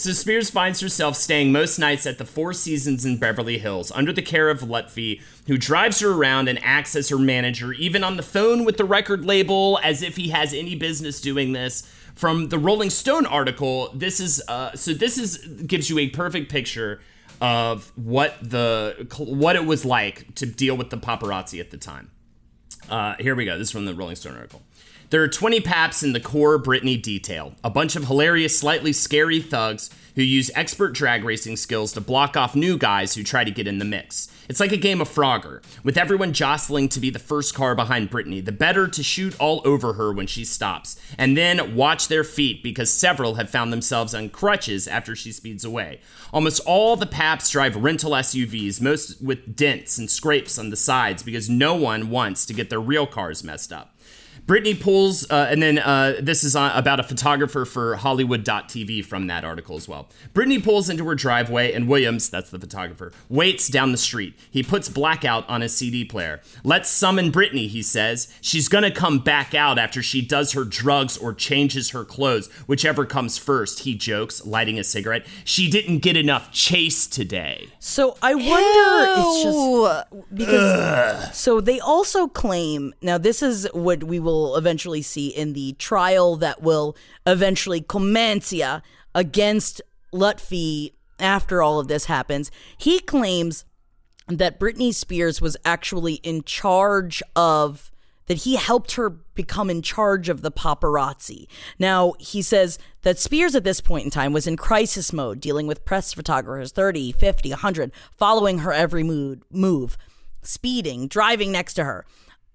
So 0.00 0.12
Spears 0.12 0.48
finds 0.48 0.80
herself 0.80 1.14
staying 1.14 1.52
most 1.52 1.78
nights 1.78 2.06
at 2.06 2.16
the 2.16 2.24
Four 2.24 2.54
Seasons 2.54 3.04
in 3.04 3.18
Beverly 3.18 3.58
Hills 3.58 3.92
under 3.92 4.14
the 4.14 4.22
care 4.22 4.48
of 4.48 4.60
Lutfi, 4.60 5.20
who 5.46 5.58
drives 5.58 6.00
her 6.00 6.12
around 6.12 6.48
and 6.48 6.58
acts 6.62 6.96
as 6.96 7.10
her 7.10 7.18
manager, 7.18 7.74
even 7.74 8.02
on 8.02 8.16
the 8.16 8.22
phone 8.22 8.64
with 8.64 8.78
the 8.78 8.86
record 8.86 9.26
label, 9.26 9.78
as 9.82 10.00
if 10.00 10.16
he 10.16 10.30
has 10.30 10.54
any 10.54 10.74
business 10.74 11.20
doing 11.20 11.52
this. 11.52 11.82
From 12.14 12.48
the 12.48 12.58
Rolling 12.58 12.88
Stone 12.88 13.26
article, 13.26 13.90
this 13.92 14.20
is 14.20 14.42
uh, 14.48 14.74
so 14.74 14.94
this 14.94 15.18
is 15.18 15.36
gives 15.66 15.90
you 15.90 15.98
a 15.98 16.08
perfect 16.08 16.50
picture 16.50 17.02
of 17.42 17.92
what 17.94 18.36
the 18.40 19.06
what 19.18 19.54
it 19.54 19.66
was 19.66 19.84
like 19.84 20.34
to 20.36 20.46
deal 20.46 20.78
with 20.78 20.88
the 20.88 20.96
paparazzi 20.96 21.60
at 21.60 21.70
the 21.70 21.76
time. 21.76 22.10
Uh, 22.88 23.16
here 23.18 23.34
we 23.34 23.44
go. 23.44 23.58
This 23.58 23.68
is 23.68 23.72
from 23.72 23.84
the 23.84 23.94
Rolling 23.94 24.16
Stone 24.16 24.36
article. 24.36 24.62
There 25.10 25.24
are 25.24 25.28
20 25.28 25.60
paps 25.62 26.04
in 26.04 26.12
the 26.12 26.20
core 26.20 26.56
Britney 26.56 27.00
detail, 27.02 27.54
a 27.64 27.70
bunch 27.70 27.96
of 27.96 28.06
hilarious, 28.06 28.56
slightly 28.56 28.92
scary 28.92 29.40
thugs 29.40 29.90
who 30.14 30.22
use 30.22 30.52
expert 30.54 30.92
drag 30.92 31.24
racing 31.24 31.56
skills 31.56 31.92
to 31.94 32.00
block 32.00 32.36
off 32.36 32.54
new 32.54 32.78
guys 32.78 33.14
who 33.14 33.24
try 33.24 33.42
to 33.42 33.50
get 33.50 33.66
in 33.66 33.80
the 33.80 33.84
mix. 33.84 34.28
It's 34.48 34.60
like 34.60 34.70
a 34.70 34.76
game 34.76 35.00
of 35.00 35.08
Frogger, 35.08 35.64
with 35.82 35.98
everyone 35.98 36.32
jostling 36.32 36.88
to 36.90 37.00
be 37.00 37.10
the 37.10 37.18
first 37.18 37.56
car 37.56 37.74
behind 37.74 38.12
Britney, 38.12 38.44
the 38.44 38.52
better 38.52 38.86
to 38.86 39.02
shoot 39.02 39.34
all 39.40 39.62
over 39.64 39.94
her 39.94 40.12
when 40.12 40.28
she 40.28 40.44
stops, 40.44 41.00
and 41.18 41.36
then 41.36 41.74
watch 41.74 42.06
their 42.06 42.24
feet 42.24 42.62
because 42.62 42.92
several 42.92 43.34
have 43.34 43.50
found 43.50 43.72
themselves 43.72 44.14
on 44.14 44.28
crutches 44.28 44.86
after 44.86 45.16
she 45.16 45.32
speeds 45.32 45.64
away. 45.64 46.00
Almost 46.32 46.60
all 46.66 46.94
the 46.94 47.06
paps 47.06 47.50
drive 47.50 47.74
rental 47.74 48.12
SUVs, 48.12 48.80
most 48.80 49.20
with 49.20 49.56
dents 49.56 49.98
and 49.98 50.08
scrapes 50.08 50.56
on 50.56 50.70
the 50.70 50.76
sides 50.76 51.24
because 51.24 51.50
no 51.50 51.74
one 51.74 52.10
wants 52.10 52.46
to 52.46 52.54
get 52.54 52.70
their 52.70 52.80
real 52.80 53.08
cars 53.08 53.42
messed 53.42 53.72
up. 53.72 53.96
Britney 54.46 54.78
pulls, 54.78 55.30
uh, 55.30 55.48
and 55.50 55.62
then 55.62 55.78
uh, 55.78 56.14
this 56.20 56.44
is 56.44 56.56
on, 56.56 56.76
about 56.76 57.00
a 57.00 57.02
photographer 57.02 57.64
for 57.64 57.96
Hollywood.tv 57.96 59.04
from 59.04 59.26
that 59.28 59.44
article 59.44 59.76
as 59.76 59.88
well. 59.88 60.08
Britney 60.34 60.62
pulls 60.62 60.88
into 60.88 61.04
her 61.06 61.14
driveway, 61.14 61.72
and 61.72 61.88
Williams, 61.88 62.28
that's 62.30 62.50
the 62.50 62.58
photographer, 62.58 63.12
waits 63.28 63.68
down 63.68 63.92
the 63.92 63.98
street. 63.98 64.38
He 64.50 64.62
puts 64.62 64.88
blackout 64.88 65.48
on 65.48 65.60
his 65.60 65.76
CD 65.76 66.04
player. 66.04 66.40
Let's 66.64 66.88
summon 66.88 67.30
Britney, 67.32 67.68
he 67.68 67.82
says. 67.82 68.32
She's 68.40 68.68
gonna 68.68 68.90
come 68.90 69.18
back 69.18 69.54
out 69.54 69.78
after 69.78 70.02
she 70.02 70.20
does 70.20 70.52
her 70.52 70.64
drugs 70.64 71.16
or 71.16 71.32
changes 71.32 71.90
her 71.90 72.04
clothes, 72.04 72.48
whichever 72.66 73.04
comes 73.06 73.38
first, 73.38 73.80
he 73.80 73.94
jokes, 73.94 74.44
lighting 74.44 74.78
a 74.78 74.84
cigarette. 74.84 75.26
She 75.44 75.70
didn't 75.70 75.98
get 75.98 76.16
enough 76.16 76.52
chase 76.52 77.06
today. 77.06 77.68
So 77.78 78.16
I 78.22 78.34
wonder 78.34 79.20
it's 79.20 79.42
just 79.42 80.34
because 80.34 81.36
so 81.36 81.60
they 81.60 81.80
also 81.80 82.26
claim 82.28 82.94
now 83.02 83.18
this 83.18 83.42
is 83.42 83.68
what 83.72 84.04
we 84.04 84.18
will 84.18 84.29
eventually 84.56 85.02
see 85.02 85.28
in 85.28 85.52
the 85.52 85.74
trial 85.74 86.36
that 86.36 86.62
will 86.62 86.96
eventually 87.26 87.80
commencia 87.80 88.82
against 89.14 89.80
Lutfi 90.12 90.92
after 91.18 91.62
all 91.62 91.78
of 91.78 91.88
this 91.88 92.06
happens. 92.06 92.50
He 92.78 93.00
claims 93.00 93.64
that 94.28 94.60
Britney 94.60 94.94
Spears 94.94 95.40
was 95.40 95.56
actually 95.64 96.14
in 96.14 96.42
charge 96.44 97.22
of 97.34 97.90
that 98.26 98.38
he 98.38 98.54
helped 98.54 98.92
her 98.92 99.10
become 99.10 99.68
in 99.68 99.82
charge 99.82 100.28
of 100.28 100.42
the 100.42 100.52
paparazzi. 100.52 101.46
Now, 101.80 102.12
he 102.20 102.42
says 102.42 102.78
that 103.02 103.18
Spears 103.18 103.56
at 103.56 103.64
this 103.64 103.80
point 103.80 104.04
in 104.04 104.10
time 104.12 104.32
was 104.32 104.46
in 104.46 104.56
crisis 104.56 105.12
mode, 105.12 105.40
dealing 105.40 105.66
with 105.66 105.84
press 105.84 106.12
photographers 106.12 106.70
30, 106.70 107.10
50, 107.10 107.50
100, 107.50 107.90
following 108.16 108.58
her 108.58 108.72
every 108.72 109.02
mood, 109.02 109.42
move, 109.50 109.98
speeding, 110.42 111.08
driving 111.08 111.50
next 111.50 111.74
to 111.74 111.82
her. 111.82 112.06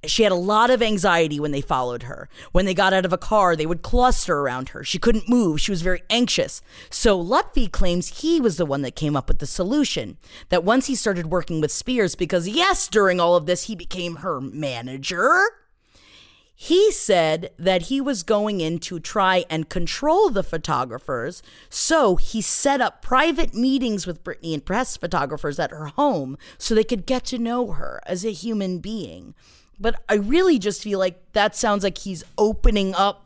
She 0.07 0.23
had 0.23 0.31
a 0.31 0.35
lot 0.35 0.69
of 0.69 0.81
anxiety 0.81 1.39
when 1.39 1.51
they 1.51 1.61
followed 1.61 2.03
her. 2.03 2.29
When 2.51 2.65
they 2.65 2.73
got 2.73 2.93
out 2.93 3.05
of 3.05 3.13
a 3.13 3.17
car, 3.17 3.55
they 3.55 3.65
would 3.65 3.81
cluster 3.81 4.39
around 4.39 4.69
her. 4.69 4.83
She 4.83 4.99
couldn't 4.99 5.29
move. 5.29 5.61
She 5.61 5.71
was 5.71 5.81
very 5.81 6.01
anxious. 6.09 6.61
So 6.89 7.21
Lutfi 7.21 7.71
claims 7.71 8.21
he 8.21 8.39
was 8.39 8.57
the 8.57 8.65
one 8.65 8.81
that 8.83 8.95
came 8.95 9.15
up 9.15 9.27
with 9.27 9.39
the 9.39 9.45
solution. 9.45 10.17
That 10.49 10.63
once 10.63 10.87
he 10.87 10.95
started 10.95 11.27
working 11.27 11.61
with 11.61 11.71
Spears, 11.71 12.15
because 12.15 12.47
yes, 12.47 12.87
during 12.87 13.19
all 13.19 13.35
of 13.35 13.45
this, 13.45 13.63
he 13.63 13.75
became 13.75 14.17
her 14.17 14.39
manager. 14.41 15.43
He 16.57 16.89
said 16.91 17.51
that 17.59 17.83
he 17.83 17.99
was 17.99 18.23
going 18.23 18.61
in 18.61 18.79
to 18.79 18.99
try 18.99 19.43
and 19.49 19.69
control 19.69 20.29
the 20.29 20.41
photographers. 20.41 21.43
So 21.69 22.15
he 22.15 22.41
set 22.41 22.79
up 22.79 23.01
private 23.01 23.53
meetings 23.53 24.07
with 24.07 24.23
Britney 24.23 24.53
and 24.53 24.65
press 24.65 24.95
photographers 24.95 25.59
at 25.59 25.71
her 25.71 25.87
home 25.87 26.37
so 26.57 26.73
they 26.73 26.85
could 26.85 27.05
get 27.05 27.25
to 27.25 27.37
know 27.37 27.71
her 27.71 27.99
as 28.05 28.23
a 28.23 28.31
human 28.31 28.79
being. 28.79 29.35
But 29.79 30.01
I 30.07 30.15
really 30.15 30.59
just 30.59 30.81
feel 30.81 30.99
like 30.99 31.19
that 31.33 31.55
sounds 31.55 31.83
like 31.83 31.97
he's 31.97 32.23
opening 32.37 32.95
up 32.95 33.24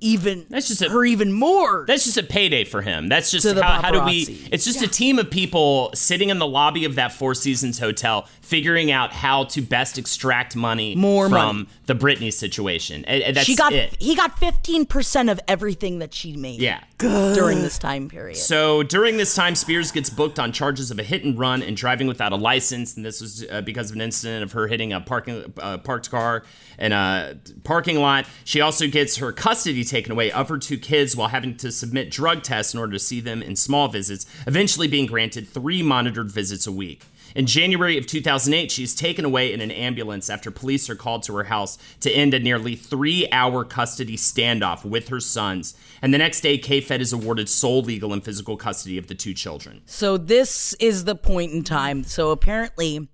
even 0.00 0.46
That's 0.48 0.68
just 0.68 0.82
a- 0.82 0.88
her 0.90 1.04
even 1.04 1.32
more. 1.32 1.84
That's 1.86 2.04
just 2.04 2.16
a 2.16 2.22
payday 2.22 2.64
for 2.64 2.82
him. 2.82 3.08
That's 3.08 3.30
just 3.30 3.46
To 3.46 3.54
the 3.54 3.62
how, 3.62 3.82
how 3.82 3.90
do 3.90 4.04
we? 4.04 4.22
It's 4.50 4.64
just 4.64 4.82
a 4.82 4.88
team 4.88 5.18
of 5.18 5.30
people 5.30 5.90
sitting 5.94 6.30
in 6.30 6.38
the 6.38 6.46
lobby 6.46 6.84
of 6.84 6.94
that 6.96 7.12
Four 7.12 7.34
Seasons 7.34 7.78
hotel, 7.78 8.26
figuring 8.40 8.90
out 8.90 9.12
how 9.12 9.44
to 9.44 9.60
best 9.62 9.98
extract 9.98 10.56
money 10.56 10.94
More 10.96 11.28
from 11.28 11.56
money. 11.56 11.68
the 11.86 11.94
Britney 11.94 12.32
situation. 12.32 13.04
And- 13.04 13.22
and 13.22 13.36
that's 13.36 13.46
she 13.46 13.54
got 13.56 13.72
it. 13.72 13.96
he 14.00 14.14
got 14.16 14.36
15% 14.40 15.30
of 15.30 15.38
everything 15.48 15.98
that 16.00 16.14
she 16.14 16.36
made 16.36 16.60
Yeah. 16.60 16.80
during 16.98 17.62
this 17.62 17.78
time 17.78 18.08
period. 18.08 18.36
So 18.36 18.82
during 18.82 19.16
this 19.16 19.34
time, 19.34 19.54
Spears 19.54 19.90
gets 19.92 20.10
booked 20.10 20.38
on 20.38 20.52
charges 20.52 20.90
of 20.90 20.98
a 20.98 21.02
hit 21.02 21.24
and 21.24 21.38
run 21.38 21.62
and 21.62 21.76
driving 21.76 22.06
without 22.06 22.32
a 22.32 22.36
license, 22.36 22.96
and 22.96 23.04
this 23.04 23.20
was 23.20 23.44
uh, 23.50 23.60
because 23.62 23.90
of 23.90 23.96
an 23.96 24.02
incident 24.02 24.42
of 24.42 24.52
her 24.52 24.66
hitting 24.66 24.92
a 24.92 25.00
parking 25.00 25.52
uh, 25.58 25.78
parked 25.78 26.10
car 26.10 26.44
in 26.78 26.92
a 26.92 27.36
parking 27.64 27.98
lot. 28.00 28.26
She 28.44 28.60
also 28.60 28.86
gets 28.86 29.16
her 29.18 29.32
custody 29.32 29.84
taken 29.90 30.12
away 30.12 30.32
of 30.32 30.48
her 30.48 30.58
two 30.58 30.78
kids 30.78 31.14
while 31.14 31.28
having 31.28 31.56
to 31.58 31.70
submit 31.70 32.10
drug 32.10 32.42
tests 32.42 32.72
in 32.72 32.80
order 32.80 32.92
to 32.92 32.98
see 32.98 33.20
them 33.20 33.42
in 33.42 33.56
small 33.56 33.88
visits, 33.88 34.24
eventually 34.46 34.88
being 34.88 35.06
granted 35.06 35.48
three 35.48 35.82
monitored 35.82 36.30
visits 36.30 36.66
a 36.66 36.72
week. 36.72 37.04
In 37.34 37.46
January 37.46 37.96
of 37.96 38.06
2008, 38.06 38.72
she's 38.72 38.94
taken 38.94 39.24
away 39.24 39.52
in 39.52 39.60
an 39.60 39.70
ambulance 39.70 40.28
after 40.28 40.50
police 40.50 40.90
are 40.90 40.96
called 40.96 41.22
to 41.24 41.36
her 41.36 41.44
house 41.44 41.78
to 42.00 42.10
end 42.10 42.34
a 42.34 42.38
nearly 42.38 42.74
three 42.74 43.28
hour 43.30 43.64
custody 43.64 44.16
standoff 44.16 44.84
with 44.84 45.08
her 45.08 45.20
sons. 45.20 45.74
And 46.02 46.12
the 46.12 46.18
next 46.18 46.40
day, 46.40 46.58
K-Fed 46.58 47.00
is 47.00 47.12
awarded 47.12 47.48
sole 47.48 47.82
legal 47.82 48.12
and 48.12 48.24
physical 48.24 48.56
custody 48.56 48.98
of 48.98 49.06
the 49.06 49.14
two 49.14 49.34
children. 49.34 49.82
So 49.86 50.16
this 50.16 50.74
is 50.74 51.04
the 51.04 51.14
point 51.14 51.52
in 51.52 51.62
time. 51.62 52.04
So 52.04 52.30
apparently, 52.30 53.08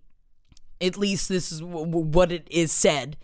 at 0.81 0.97
least 0.97 1.29
this 1.29 1.53
is 1.53 1.61
w- 1.61 1.85
w- 1.85 2.07
what 2.07 2.33
it 2.33 2.49
is 2.51 2.73
said, 2.73 3.17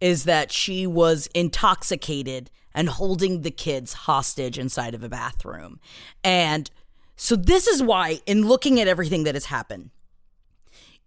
is 0.00 0.24
that 0.24 0.52
she 0.52 0.86
was 0.86 1.28
intoxicated 1.34 2.50
and 2.76 2.90
holding 2.90 3.40
the 3.40 3.50
kids 3.50 3.94
hostage 3.94 4.58
inside 4.58 4.94
of 4.94 5.02
a 5.02 5.08
bathroom. 5.08 5.80
And 6.22 6.70
so 7.16 7.34
this 7.34 7.66
is 7.66 7.82
why, 7.82 8.20
in 8.26 8.46
looking 8.46 8.78
at 8.78 8.86
everything 8.86 9.24
that 9.24 9.34
has 9.34 9.46
happened, 9.46 9.90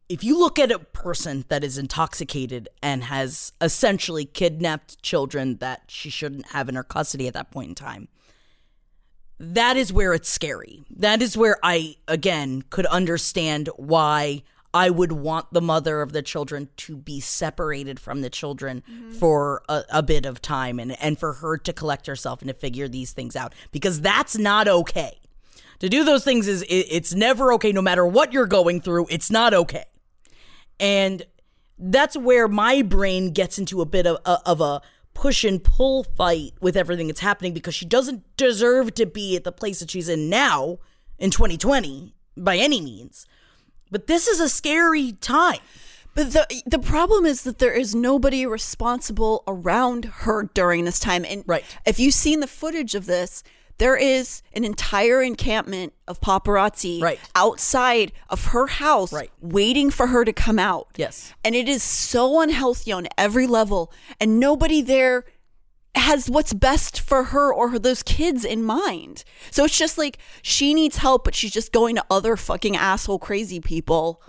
if 0.09 0.23
you 0.23 0.39
look 0.39 0.57
at 0.57 0.71
a 0.71 0.79
person 0.79 1.45
that 1.49 1.63
is 1.63 1.77
intoxicated 1.77 2.67
and 2.81 3.03
has 3.03 3.53
essentially 3.61 4.25
kidnapped 4.25 5.03
children 5.03 5.57
that 5.57 5.83
she 5.87 6.09
shouldn't 6.09 6.47
have 6.47 6.67
in 6.67 6.73
her 6.73 6.83
custody 6.83 7.27
at 7.27 7.35
that 7.35 7.51
point 7.51 7.69
in 7.69 7.75
time, 7.75 8.07
that 9.37 9.77
is 9.77 9.93
where 9.93 10.15
it's 10.15 10.27
scary. 10.27 10.83
That 10.89 11.21
is 11.21 11.37
where 11.37 11.57
I, 11.61 11.97
again, 12.07 12.63
could 12.71 12.87
understand 12.87 13.69
why 13.77 14.41
I 14.73 14.89
would 14.89 15.11
want 15.11 15.51
the 15.51 15.61
mother 15.61 16.01
of 16.01 16.11
the 16.11 16.21
children 16.21 16.69
to 16.77 16.95
be 16.95 17.19
separated 17.19 17.99
from 17.99 18.21
the 18.21 18.29
children 18.29 18.83
mm-hmm. 18.89 19.11
for 19.11 19.63
a, 19.67 19.83
a 19.89 20.03
bit 20.03 20.25
of 20.25 20.41
time 20.41 20.79
and, 20.79 20.99
and 21.01 21.17
for 21.17 21.33
her 21.33 21.57
to 21.57 21.73
collect 21.73 22.05
herself 22.05 22.41
and 22.41 22.49
to 22.49 22.53
figure 22.53 22.87
these 22.87 23.11
things 23.11 23.35
out 23.35 23.53
because 23.71 24.01
that's 24.01 24.37
not 24.37 24.67
okay. 24.67 25.19
To 25.79 25.89
do 25.89 26.03
those 26.03 26.23
things 26.23 26.47
is 26.47 26.61
it, 26.63 26.87
it's 26.89 27.13
never 27.13 27.53
okay, 27.53 27.71
no 27.71 27.81
matter 27.81 28.05
what 28.05 28.33
you're 28.33 28.45
going 28.45 28.81
through, 28.81 29.07
it's 29.09 29.31
not 29.31 29.53
okay. 29.53 29.85
And 30.79 31.25
that's 31.77 32.15
where 32.15 32.47
my 32.47 32.81
brain 32.81 33.31
gets 33.31 33.57
into 33.57 33.81
a 33.81 33.85
bit 33.85 34.05
of, 34.05 34.17
of 34.45 34.61
a 34.61 34.81
push 35.13 35.43
and 35.43 35.63
pull 35.63 36.03
fight 36.03 36.53
with 36.61 36.77
everything 36.77 37.07
that's 37.07 37.19
happening 37.21 37.53
because 37.53 37.75
she 37.75 37.85
doesn't 37.85 38.23
deserve 38.37 38.93
to 38.95 39.05
be 39.05 39.35
at 39.35 39.43
the 39.43 39.51
place 39.51 39.79
that 39.79 39.91
she's 39.91 40.09
in 40.09 40.29
now 40.29 40.77
in 41.17 41.31
2020 41.31 42.13
by 42.37 42.57
any 42.57 42.81
means. 42.81 43.25
But 43.91 44.07
this 44.07 44.27
is 44.27 44.39
a 44.39 44.49
scary 44.49 45.13
time. 45.13 45.59
But 46.15 46.33
the 46.33 46.61
the 46.65 46.79
problem 46.79 47.25
is 47.25 47.43
that 47.43 47.59
there 47.59 47.71
is 47.73 47.93
nobody 47.95 48.45
responsible 48.45 49.43
around 49.47 50.05
her 50.05 50.49
during 50.53 50.85
this 50.85 50.99
time. 50.99 51.23
And 51.25 51.43
Right. 51.45 51.63
if 51.85 51.99
you've 51.99 52.13
seen 52.15 52.39
the 52.39 52.47
footage 52.47 52.95
of 52.95 53.05
this, 53.05 53.43
there 53.77 53.95
is 53.95 54.41
an 54.53 54.65
entire 54.65 55.21
encampment 55.21 55.93
of 56.07 56.19
paparazzi 56.19 57.01
Right. 57.01 57.19
outside 57.35 58.11
of 58.29 58.45
her 58.45 58.67
house 58.67 59.13
Right. 59.13 59.31
waiting 59.39 59.89
for 59.91 60.07
her 60.07 60.25
to 60.25 60.33
come 60.33 60.59
out. 60.59 60.87
Yes. 60.97 61.33
And 61.45 61.55
it 61.55 61.69
is 61.69 61.81
so 61.83 62.41
unhealthy 62.41 62.91
on 62.91 63.07
every 63.17 63.47
level. 63.47 63.91
And 64.19 64.39
nobody 64.39 64.81
there 64.81 65.23
has 65.95 66.29
what's 66.29 66.53
best 66.53 66.99
for 66.99 67.25
her 67.25 67.53
or 67.53 67.69
her, 67.69 67.79
those 67.79 68.03
kids 68.03 68.45
in 68.45 68.63
mind. 68.63 69.23
So 69.51 69.65
it's 69.65 69.77
just 69.77 69.97
like 69.97 70.17
she 70.41 70.73
needs 70.73 70.97
help, 70.97 71.23
but 71.23 71.35
she's 71.35 71.51
just 71.51 71.71
going 71.71 71.95
to 71.95 72.05
other 72.09 72.35
fucking 72.37 72.75
asshole 72.75 73.19
crazy 73.19 73.59
people. 73.59 74.21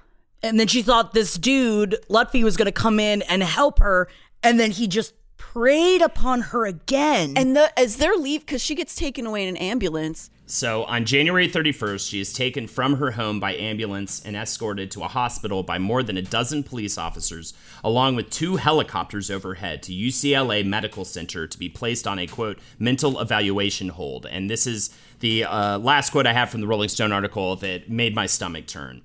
And 0.43 0.59
then 0.59 0.66
she 0.69 0.82
thought 0.82 1.12
this 1.12 1.35
dude, 1.35 1.97
Lutfi, 2.09 2.43
was 2.43 2.57
going 2.57 2.66
to 2.66 2.73
come 2.73 2.99
in 2.99 3.23
and 3.23 3.43
help 3.43 3.78
her. 3.78 4.09
And 4.43 4.59
then 4.59 4.70
he 4.70 4.89
just 4.89 5.15
preyed 5.37 6.01
upon 6.01 6.41
her 6.41 6.65
again. 6.66 7.35
And 7.37 7.57
the, 7.57 7.78
as 7.78 7.97
they're 7.97 8.16
leave, 8.16 8.41
because 8.41 8.62
she 8.62 8.74
gets 8.74 8.95
taken 8.95 9.27
away 9.27 9.43
in 9.43 9.49
an 9.49 9.57
ambulance. 9.57 10.31
So 10.51 10.82
on 10.82 11.05
January 11.05 11.48
31st, 11.48 12.10
she 12.10 12.20
is 12.20 12.32
taken 12.32 12.66
from 12.66 12.97
her 12.97 13.12
home 13.12 13.39
by 13.39 13.55
ambulance 13.55 14.20
and 14.24 14.35
escorted 14.35 14.90
to 14.90 15.05
a 15.05 15.09
hospital 15.09 15.62
by 15.62 15.78
more 15.78 16.02
than 16.02 16.16
a 16.16 16.22
dozen 16.22 16.64
police 16.64 16.98
officers, 16.98 17.55
along 17.85 18.16
with 18.16 18.31
two 18.31 18.56
helicopters 18.56 19.31
overhead 19.31 19.81
to 19.85 19.93
UCLA 19.93 20.66
Medical 20.66 21.05
Center 21.05 21.47
to 21.47 21.56
be 21.56 21.68
placed 21.68 22.05
on 22.05 22.18
a 22.18 22.27
quote 22.27 22.59
mental 22.81 23.20
evaluation 23.20 23.90
hold. 23.90 24.27
And 24.27 24.51
this 24.51 24.66
is 24.66 24.90
the 25.20 25.44
uh, 25.44 25.78
last 25.78 26.10
quote 26.10 26.27
I 26.27 26.32
have 26.32 26.51
from 26.51 26.62
the 26.62 26.66
Rolling 26.66 26.89
Stone 26.89 27.12
article 27.12 27.55
that 27.55 27.89
made 27.89 28.16
my 28.16 28.27
stomach 28.27 28.66
turn. 28.66 29.02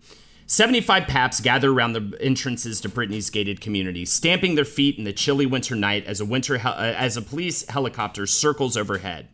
75 0.47 1.07
paps 1.07 1.41
gather 1.41 1.71
around 1.71 1.93
the 1.93 2.17
entrances 2.21 2.81
to 2.81 2.89
Britney's 2.89 3.29
gated 3.29 3.61
community, 3.61 4.05
stamping 4.05 4.55
their 4.55 4.65
feet 4.65 4.97
in 4.97 5.03
the 5.03 5.13
chilly 5.13 5.45
winter 5.45 5.75
night 5.75 6.05
as 6.05 6.19
a 6.19 6.25
winter 6.25 6.59
hel- 6.59 6.73
uh, 6.73 6.93
as 6.97 7.17
a 7.17 7.21
police 7.21 7.67
helicopter 7.67 8.27
circles 8.27 8.77
overhead. 8.77 9.27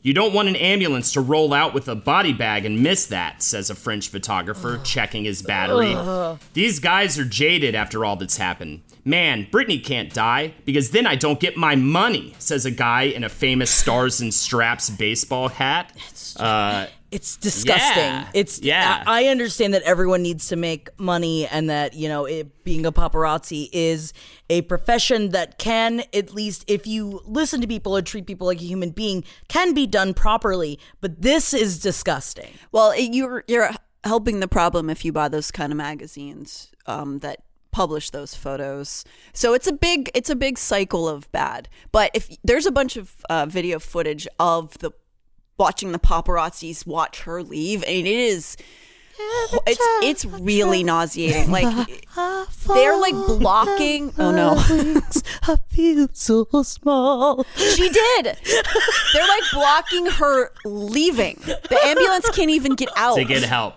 You 0.00 0.14
don't 0.14 0.32
want 0.32 0.48
an 0.48 0.56
ambulance 0.56 1.12
to 1.12 1.20
roll 1.20 1.52
out 1.52 1.74
with 1.74 1.88
a 1.88 1.94
body 1.94 2.32
bag 2.32 2.64
and 2.64 2.82
miss 2.82 3.06
that, 3.06 3.42
says 3.42 3.68
a 3.68 3.74
French 3.74 4.08
photographer, 4.08 4.80
checking 4.84 5.24
his 5.24 5.42
battery. 5.42 5.92
These 6.54 6.78
guys 6.78 7.18
are 7.18 7.24
jaded 7.24 7.74
after 7.74 8.04
all 8.04 8.16
that's 8.16 8.36
happened. 8.36 8.82
Man, 9.04 9.46
Britney 9.50 9.82
can't 9.82 10.12
die 10.12 10.54
because 10.64 10.90
then 10.90 11.06
I 11.06 11.16
don't 11.16 11.40
get 11.40 11.56
my 11.56 11.74
money, 11.76 12.34
says 12.38 12.64
a 12.64 12.70
guy 12.70 13.02
in 13.02 13.24
a 13.24 13.28
famous 13.28 13.70
Stars 13.70 14.20
and 14.20 14.32
Straps 14.32 14.88
baseball 14.90 15.48
hat. 15.48 15.92
Uh, 16.36 16.86
It's 17.10 17.36
disgusting. 17.36 18.02
Yeah. 18.02 18.28
It's 18.34 18.60
Yeah. 18.60 19.02
I, 19.06 19.24
I 19.24 19.28
understand 19.28 19.72
that 19.74 19.82
everyone 19.82 20.22
needs 20.22 20.48
to 20.48 20.56
make 20.56 20.88
money 20.98 21.46
and 21.46 21.70
that 21.70 21.94
you 21.94 22.08
know 22.08 22.26
it, 22.26 22.64
being 22.64 22.84
a 22.84 22.92
paparazzi 22.92 23.68
is 23.72 24.12
a 24.50 24.62
profession 24.62 25.30
that 25.30 25.58
can 25.58 26.02
at 26.12 26.34
least 26.34 26.64
if 26.66 26.86
you 26.86 27.22
listen 27.24 27.60
to 27.62 27.66
people 27.66 27.96
and 27.96 28.06
treat 28.06 28.26
people 28.26 28.46
like 28.46 28.60
a 28.60 28.64
human 28.64 28.90
being 28.90 29.24
can 29.48 29.72
be 29.72 29.86
done 29.86 30.12
properly. 30.12 30.78
But 31.00 31.22
this 31.22 31.54
is 31.54 31.78
disgusting. 31.78 32.52
Well, 32.72 32.90
it, 32.90 33.14
you're 33.14 33.44
you're 33.48 33.70
helping 34.04 34.40
the 34.40 34.48
problem 34.48 34.90
if 34.90 35.04
you 35.04 35.12
buy 35.12 35.28
those 35.28 35.50
kind 35.50 35.72
of 35.72 35.76
magazines 35.76 36.70
um, 36.86 37.18
that 37.20 37.42
publish 37.70 38.10
those 38.10 38.34
photos. 38.34 39.04
So 39.32 39.54
it's 39.54 39.66
a 39.66 39.72
big 39.72 40.10
it's 40.14 40.30
a 40.30 40.36
big 40.36 40.58
cycle 40.58 41.08
of 41.08 41.30
bad. 41.32 41.68
But 41.92 42.10
if 42.14 42.28
there's 42.44 42.66
a 42.66 42.72
bunch 42.72 42.96
of 42.96 43.24
uh, 43.30 43.46
video 43.46 43.78
footage 43.78 44.26
of 44.38 44.76
the 44.78 44.92
watching 45.58 45.92
the 45.92 45.98
paparazzis 45.98 46.86
watch 46.86 47.22
her 47.22 47.42
leave, 47.42 47.82
and 47.84 48.06
it 48.06 48.06
is 48.06 48.56
it's 49.66 49.80
it's 50.02 50.24
really 50.24 50.84
nauseating. 50.84 51.50
Like 51.50 52.04
they're 52.66 52.96
like 52.96 53.14
blocking. 53.14 54.12
Oh 54.18 54.30
no. 54.30 54.54
I 55.42 55.56
feel 55.68 56.08
so 56.12 56.46
small. 56.62 57.44
She 57.56 57.88
did. 57.88 58.24
They're 58.26 59.28
like 59.28 59.42
blocking 59.52 60.06
her 60.06 60.52
leaving. 60.64 61.40
The 61.44 61.78
ambulance 61.84 62.30
can't 62.30 62.50
even 62.50 62.74
get 62.74 62.90
out. 62.96 63.16
to 63.16 63.24
get 63.24 63.42
help. 63.42 63.74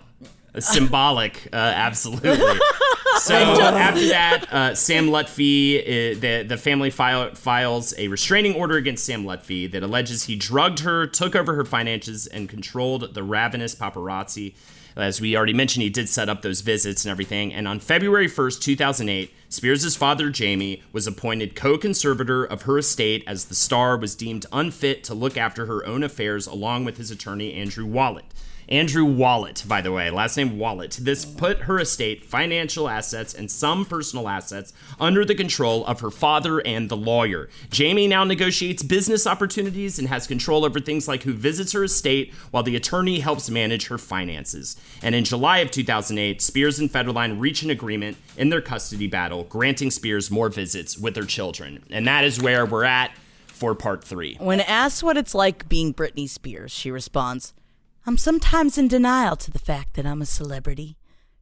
Symbolic, 0.58 1.48
uh, 1.52 1.56
absolutely. 1.56 2.58
So 3.18 3.34
after 3.34 4.08
that, 4.08 4.52
uh, 4.52 4.74
Sam 4.74 5.08
Lutfi, 5.08 5.80
uh, 5.80 6.18
the 6.18 6.44
the 6.48 6.56
family 6.56 6.90
file, 6.90 7.34
files 7.34 7.94
a 7.98 8.08
restraining 8.08 8.54
order 8.54 8.76
against 8.76 9.04
Sam 9.04 9.24
Lutfi 9.24 9.70
that 9.70 9.82
alleges 9.82 10.24
he 10.24 10.34
drugged 10.34 10.80
her, 10.80 11.06
took 11.06 11.36
over 11.36 11.54
her 11.54 11.64
finances, 11.64 12.26
and 12.26 12.48
controlled 12.48 13.14
the 13.14 13.22
ravenous 13.22 13.74
paparazzi. 13.74 14.54
As 14.96 15.20
we 15.20 15.36
already 15.36 15.54
mentioned, 15.54 15.82
he 15.82 15.90
did 15.90 16.08
set 16.08 16.28
up 16.28 16.42
those 16.42 16.60
visits 16.60 17.04
and 17.04 17.10
everything. 17.10 17.52
And 17.54 17.66
on 17.66 17.80
February 17.80 18.28
1st, 18.28 18.60
2008, 18.60 19.32
Spears' 19.48 19.96
father, 19.96 20.28
Jamie, 20.28 20.82
was 20.92 21.06
appointed 21.06 21.54
co 21.54 21.78
conservator 21.78 22.44
of 22.44 22.62
her 22.62 22.78
estate 22.78 23.24
as 23.26 23.46
the 23.46 23.54
star 23.54 23.96
was 23.96 24.14
deemed 24.14 24.46
unfit 24.52 25.04
to 25.04 25.14
look 25.14 25.36
after 25.36 25.66
her 25.66 25.84
own 25.86 26.02
affairs 26.02 26.46
along 26.46 26.84
with 26.84 26.98
his 26.98 27.10
attorney, 27.10 27.54
Andrew 27.54 27.86
Wallet. 27.86 28.24
Andrew 28.68 29.04
Wallet, 29.04 29.64
by 29.66 29.80
the 29.80 29.92
way, 29.92 30.10
last 30.10 30.36
name 30.36 30.58
Wallet. 30.58 30.98
This 31.00 31.24
put 31.24 31.62
her 31.62 31.78
estate, 31.78 32.24
financial 32.24 32.88
assets, 32.88 33.34
and 33.34 33.50
some 33.50 33.84
personal 33.84 34.28
assets 34.28 34.72
under 35.00 35.24
the 35.24 35.34
control 35.34 35.84
of 35.86 36.00
her 36.00 36.10
father 36.10 36.60
and 36.60 36.88
the 36.88 36.96
lawyer. 36.96 37.48
Jamie 37.70 38.06
now 38.06 38.24
negotiates 38.24 38.82
business 38.82 39.26
opportunities 39.26 39.98
and 39.98 40.08
has 40.08 40.26
control 40.26 40.64
over 40.64 40.80
things 40.80 41.08
like 41.08 41.22
who 41.22 41.32
visits 41.32 41.72
her 41.72 41.84
estate, 41.84 42.32
while 42.50 42.62
the 42.62 42.76
attorney 42.76 43.20
helps 43.20 43.50
manage 43.50 43.88
her 43.88 43.98
finances. 43.98 44.76
And 45.02 45.14
in 45.14 45.24
July 45.24 45.58
of 45.58 45.70
2008, 45.70 46.40
Spears 46.40 46.78
and 46.78 46.90
Federline 46.90 47.40
reach 47.40 47.62
an 47.62 47.70
agreement 47.70 48.16
in 48.36 48.48
their 48.48 48.62
custody 48.62 49.06
battle, 49.06 49.44
granting 49.44 49.90
Spears 49.90 50.30
more 50.30 50.48
visits 50.48 50.96
with 50.96 51.16
her 51.16 51.24
children. 51.24 51.82
And 51.90 52.06
that 52.06 52.24
is 52.24 52.40
where 52.40 52.64
we're 52.64 52.84
at 52.84 53.12
for 53.46 53.74
part 53.74 54.02
three. 54.02 54.36
When 54.40 54.60
asked 54.60 55.02
what 55.02 55.16
it's 55.16 55.34
like 55.34 55.68
being 55.68 55.94
Britney 55.94 56.28
Spears, 56.28 56.72
she 56.72 56.90
responds, 56.90 57.54
I'm 58.04 58.18
sometimes 58.18 58.78
in 58.78 58.88
denial 58.88 59.36
to 59.36 59.50
the 59.52 59.60
fact 59.60 59.94
that 59.94 60.06
I'm 60.06 60.20
a 60.20 60.26
celebrity. 60.26 60.96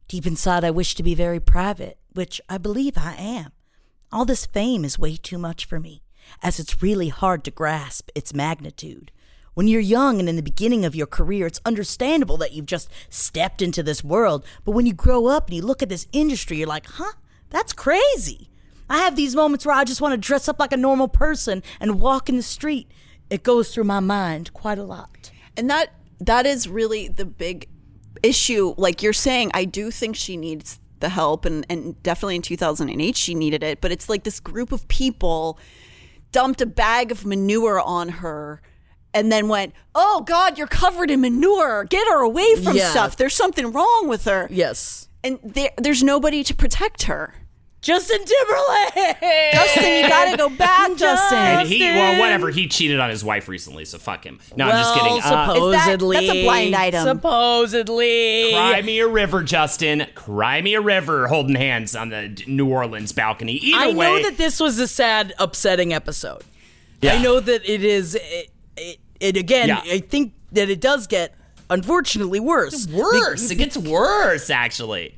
Deep 0.07 0.27
inside, 0.27 0.63
I 0.63 0.69
wish 0.69 0.93
to 0.93 1.01
be 1.01 1.15
very 1.15 1.39
private, 1.39 1.97
which 2.13 2.39
I 2.47 2.59
believe 2.59 2.99
I 2.99 3.15
am. 3.15 3.51
All 4.11 4.25
this 4.25 4.45
fame 4.45 4.85
is 4.85 4.99
way 4.99 5.15
too 5.15 5.39
much 5.39 5.65
for 5.65 5.79
me, 5.79 6.03
as 6.43 6.59
it's 6.59 6.83
really 6.83 7.09
hard 7.09 7.43
to 7.45 7.51
grasp 7.51 8.09
its 8.13 8.31
magnitude. 8.31 9.11
When 9.55 9.67
you're 9.67 9.81
young 9.81 10.19
and 10.19 10.29
in 10.29 10.35
the 10.35 10.43
beginning 10.43 10.85
of 10.85 10.93
your 10.93 11.07
career, 11.07 11.47
it's 11.47 11.59
understandable 11.65 12.37
that 12.37 12.53
you've 12.53 12.67
just 12.67 12.91
stepped 13.09 13.63
into 13.63 13.81
this 13.81 14.03
world. 14.03 14.45
But 14.63 14.73
when 14.73 14.85
you 14.85 14.93
grow 14.93 15.25
up 15.25 15.47
and 15.47 15.55
you 15.55 15.63
look 15.63 15.81
at 15.81 15.89
this 15.89 16.07
industry, 16.11 16.57
you're 16.57 16.67
like, 16.67 16.85
huh, 16.85 17.13
that's 17.49 17.73
crazy. 17.73 18.51
I 18.87 18.99
have 18.99 19.15
these 19.15 19.35
moments 19.35 19.65
where 19.65 19.75
I 19.75 19.83
just 19.83 19.99
want 19.99 20.11
to 20.11 20.17
dress 20.17 20.47
up 20.47 20.59
like 20.59 20.73
a 20.73 20.77
normal 20.77 21.07
person 21.07 21.63
and 21.79 21.99
walk 21.99 22.29
in 22.29 22.37
the 22.37 22.43
street. 22.43 22.91
It 23.31 23.41
goes 23.41 23.73
through 23.73 23.85
my 23.85 23.99
mind 23.99 24.53
quite 24.53 24.77
a 24.77 24.83
lot. 24.83 25.31
And 25.57 25.67
that 25.71 25.91
that 26.21 26.45
is 26.45 26.67
really 26.67 27.07
the 27.07 27.25
big 27.25 27.67
issue. 28.23 28.73
Like 28.77 29.01
you're 29.03 29.13
saying, 29.13 29.51
I 29.53 29.65
do 29.65 29.91
think 29.91 30.15
she 30.15 30.37
needs 30.37 30.79
the 30.99 31.09
help 31.09 31.45
and, 31.45 31.65
and 31.69 32.01
definitely 32.03 32.35
in 32.35 32.41
2008 32.43 33.15
she 33.17 33.33
needed 33.35 33.63
it. 33.63 33.81
But 33.81 33.91
it's 33.91 34.07
like 34.07 34.23
this 34.23 34.39
group 34.39 34.71
of 34.71 34.87
people 34.87 35.57
dumped 36.31 36.61
a 36.61 36.65
bag 36.65 37.11
of 37.11 37.25
manure 37.25 37.79
on 37.81 38.09
her 38.09 38.61
and 39.13 39.31
then 39.31 39.47
went, 39.47 39.73
Oh 39.95 40.23
God, 40.25 40.57
you're 40.57 40.67
covered 40.67 41.09
in 41.11 41.21
manure. 41.21 41.85
Get 41.85 42.07
her 42.07 42.21
away 42.21 42.55
from 42.55 42.77
Yeah. 42.77 42.91
stuff. 42.91 43.17
There's 43.17 43.35
something 43.35 43.71
wrong 43.71 44.07
with 44.07 44.25
her. 44.25 44.47
Yes. 44.51 45.09
And 45.23 45.39
there, 45.43 45.71
there's 45.77 46.03
nobody 46.03 46.43
to 46.43 46.55
protect 46.55 47.03
her. 47.03 47.33
Justin 47.81 48.19
Timberlake. 48.19 49.19
Justin, 49.53 49.93
you 50.03 50.07
gotta 50.07 50.37
go 50.37 50.49
back, 50.49 50.89
Justin. 50.97 51.37
And 51.37 51.67
he, 51.67 51.81
well, 51.81 52.19
whatever. 52.19 52.51
He 52.51 52.67
cheated 52.67 52.99
on 52.99 53.09
his 53.09 53.23
wife 53.23 53.47
recently, 53.47 53.85
so 53.85 53.97
fuck 53.97 54.23
him. 54.23 54.39
No, 54.55 54.65
I'm 54.65 54.71
just 54.71 54.95
Well, 54.95 55.03
kidding. 55.03 55.23
Uh, 55.23 55.47
Supposedly, 55.53 56.15
that's 56.17 56.29
a 56.29 56.43
blind 56.43 56.75
item. 56.75 57.03
Supposedly, 57.03 58.51
Cry 58.51 58.81
me 58.83 58.99
a 58.99 59.07
river, 59.07 59.41
Justin. 59.43 60.05
Cry 60.13 60.61
me 60.61 60.75
a 60.75 60.81
river, 60.81 61.27
holding 61.27 61.55
hands 61.55 61.95
on 61.95 62.09
the 62.09 62.43
New 62.47 62.69
Orleans 62.69 63.11
balcony. 63.13 63.53
Either 63.53 63.77
I 63.77 63.93
way, 63.93 64.21
know 64.21 64.29
that 64.29 64.37
this 64.37 64.59
was 64.59 64.77
a 64.79 64.87
sad, 64.87 65.33
upsetting 65.39 65.93
episode. 65.93 66.43
Yeah. 67.01 67.13
I 67.13 67.21
know 67.21 67.39
that 67.39 67.67
it 67.67 67.83
is. 67.83 68.13
It, 68.15 68.51
it, 68.77 68.97
it 69.19 69.37
again. 69.37 69.69
Yeah. 69.69 69.81
I 69.85 69.99
think 69.99 70.33
that 70.51 70.69
it 70.69 70.81
does 70.81 71.07
get, 71.07 71.33
unfortunately, 71.71 72.39
worse. 72.39 72.87
worse. 72.87 73.49
It 73.49 73.55
gets 73.55 73.75
worse, 73.75 74.49
actually. 74.51 75.15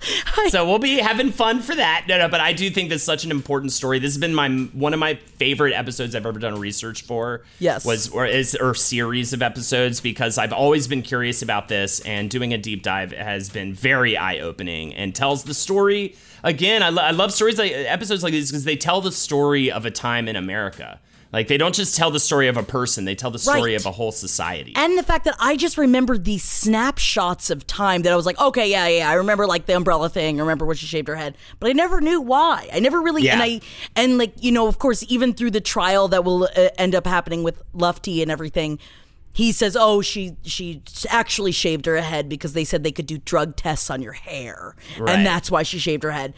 So 0.49 0.65
we'll 0.65 0.79
be 0.79 0.99
having 0.99 1.31
fun 1.31 1.61
for 1.61 1.75
that. 1.75 2.05
No, 2.07 2.17
no, 2.17 2.29
but 2.29 2.39
I 2.39 2.53
do 2.53 2.69
think 2.69 2.89
this 2.89 3.01
is 3.01 3.05
such 3.05 3.25
an 3.25 3.31
important 3.31 3.73
story. 3.73 3.99
This 3.99 4.13
has 4.13 4.19
been 4.19 4.33
my 4.33 4.49
one 4.73 4.93
of 4.93 4.99
my 4.99 5.15
favorite 5.15 5.73
episodes 5.73 6.15
I've 6.15 6.25
ever 6.25 6.39
done 6.39 6.57
research 6.59 7.01
for. 7.01 7.43
Yes. 7.59 7.83
was 7.83 8.09
or 8.09 8.25
is 8.25 8.55
or 8.55 8.73
series 8.73 9.33
of 9.33 9.41
episodes 9.41 9.99
because 9.99 10.37
I've 10.37 10.53
always 10.53 10.87
been 10.87 11.01
curious 11.01 11.41
about 11.41 11.67
this, 11.67 11.99
and 12.01 12.29
doing 12.29 12.53
a 12.53 12.57
deep 12.57 12.83
dive 12.83 13.11
has 13.11 13.49
been 13.49 13.73
very 13.73 14.15
eye 14.15 14.39
opening 14.39 14.93
and 14.93 15.13
tells 15.13 15.43
the 15.43 15.53
story. 15.53 16.15
Again, 16.43 16.83
I, 16.83 16.89
lo- 16.89 17.03
I 17.03 17.11
love 17.11 17.33
stories 17.33 17.57
like 17.57 17.71
episodes 17.71 18.21
like 18.21 18.33
these 18.33 18.51
because 18.51 18.65
they 18.65 18.75
tell 18.75 19.01
the 19.01 19.11
story 19.11 19.71
of 19.71 19.85
a 19.85 19.91
time 19.91 20.27
in 20.27 20.35
America. 20.35 20.99
Like 21.33 21.47
they 21.47 21.57
don't 21.57 21.73
just 21.73 21.95
tell 21.95 22.11
the 22.11 22.19
story 22.19 22.47
of 22.47 22.55
a 22.57 22.63
person; 22.63 23.05
they 23.05 23.15
tell 23.15 23.31
the 23.31 23.39
story 23.39 23.71
Right. 23.71 23.79
of 23.79 23.85
a 23.87 23.91
whole 23.91 24.11
society. 24.11 24.71
And 24.75 24.97
the 24.97 25.03
fact 25.03 25.25
that 25.25 25.35
I 25.39 25.57
just 25.57 25.77
remembered 25.79 26.23
these 26.25 26.43
snapshots 26.43 27.49
of 27.49 27.65
time 27.65 28.03
that 28.03 28.13
I 28.13 28.15
was 28.15 28.25
like, 28.25 28.39
okay, 28.39 28.69
yeah, 28.69 28.87
yeah, 28.87 29.09
I 29.09 29.13
remember 29.15 29.47
like 29.47 29.65
the 29.65 29.75
umbrella 29.75 30.09
thing. 30.09 30.39
I 30.39 30.41
remember 30.43 30.65
when 30.65 30.75
she 30.77 30.85
shaved 30.85 31.07
her 31.07 31.15
head, 31.15 31.35
but 31.59 31.69
I 31.69 31.73
never 31.73 31.99
knew 32.01 32.21
why. 32.21 32.69
I 32.71 32.79
never 32.79 33.01
really, 33.01 33.23
yeah. 33.23 33.33
and 33.33 33.41
I, 33.43 33.61
and 33.95 34.17
like 34.19 34.33
you 34.43 34.51
know, 34.51 34.67
of 34.67 34.77
course, 34.77 35.03
even 35.09 35.33
through 35.33 35.51
the 35.51 35.61
trial 35.61 36.07
that 36.09 36.23
will 36.23 36.43
uh, 36.55 36.69
end 36.77 36.93
up 36.93 37.07
happening 37.07 37.41
with 37.43 37.61
Lutfi 37.73 38.21
and 38.21 38.29
everything, 38.29 38.77
he 39.31 39.51
says, 39.51 39.75
oh, 39.79 40.01
she 40.01 40.35
she 40.43 40.83
actually 41.09 41.51
shaved 41.51 41.87
her 41.87 41.99
head 42.01 42.29
because 42.29 42.53
they 42.53 42.63
said 42.63 42.83
they 42.83 42.91
could 42.91 43.07
do 43.07 43.17
drug 43.17 43.55
tests 43.55 43.89
on 43.89 44.01
your 44.03 44.13
hair, 44.13 44.75
Right. 44.99 45.15
and 45.17 45.25
that's 45.25 45.49
why 45.49 45.63
she 45.63 45.79
shaved 45.79 46.03
her 46.03 46.11
head. 46.11 46.35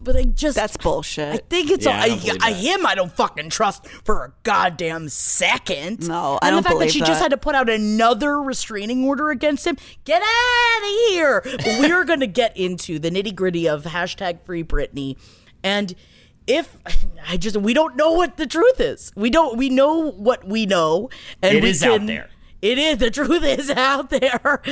But 0.00 0.16
I 0.16 0.24
just 0.24 0.56
That's 0.56 0.76
bullshit. 0.76 1.34
I 1.34 1.38
think 1.38 1.70
it's 1.70 1.86
Yeah, 1.86 1.92
all, 1.96 2.00
I 2.00 2.04
I, 2.04 2.08
don't 2.08 2.22
believe 2.22 2.42
I, 2.42 2.52
him. 2.52 2.86
I 2.86 2.94
don't 2.94 3.12
fucking 3.12 3.50
trust 3.50 3.86
for 3.88 4.24
a 4.24 4.32
goddamn 4.42 5.08
second. 5.08 6.06
No, 6.06 6.38
I 6.42 6.48
and 6.48 6.54
don't 6.54 6.62
the 6.62 6.68
fact 6.68 6.74
that 6.74 6.78
believe 6.78 6.92
she 6.92 7.00
just 7.00 7.20
had 7.20 7.30
to 7.30 7.36
put 7.36 7.54
out 7.54 7.68
another 7.70 8.40
restraining 8.40 9.04
order 9.04 9.30
against 9.30 9.66
him. 9.66 9.76
Get 10.04 10.22
out 10.22 10.82
of 10.82 11.10
here. 11.10 11.40
But 11.44 11.80
we 11.80 11.90
are 11.92 12.04
going 12.04 12.20
to 12.20 12.26
get 12.26 12.56
into 12.56 12.98
the 12.98 13.10
nitty 13.10 13.34
gritty 13.34 13.68
of 13.68 13.84
hashtag 13.84 14.44
Free 14.44 14.62
Britney, 14.62 15.16
and 15.64 15.94
if 16.46 16.76
I 17.28 17.36
just 17.36 17.56
we 17.56 17.74
don't 17.74 17.96
know 17.96 18.12
what 18.12 18.36
the 18.36 18.46
truth 18.46 18.80
is. 18.80 19.12
We 19.16 19.30
don't. 19.30 19.56
We 19.56 19.70
know 19.70 20.10
what 20.12 20.46
we 20.46 20.66
know, 20.66 21.10
and 21.42 21.56
It 21.56 21.62
we 21.62 21.70
is 21.70 21.82
out 21.82 22.06
there. 22.06 22.28
It 22.62 22.78
is. 22.78 22.98
The 22.98 23.10
truth 23.12 23.42
is 23.44 23.70
out 23.70 24.10
there. 24.10 24.62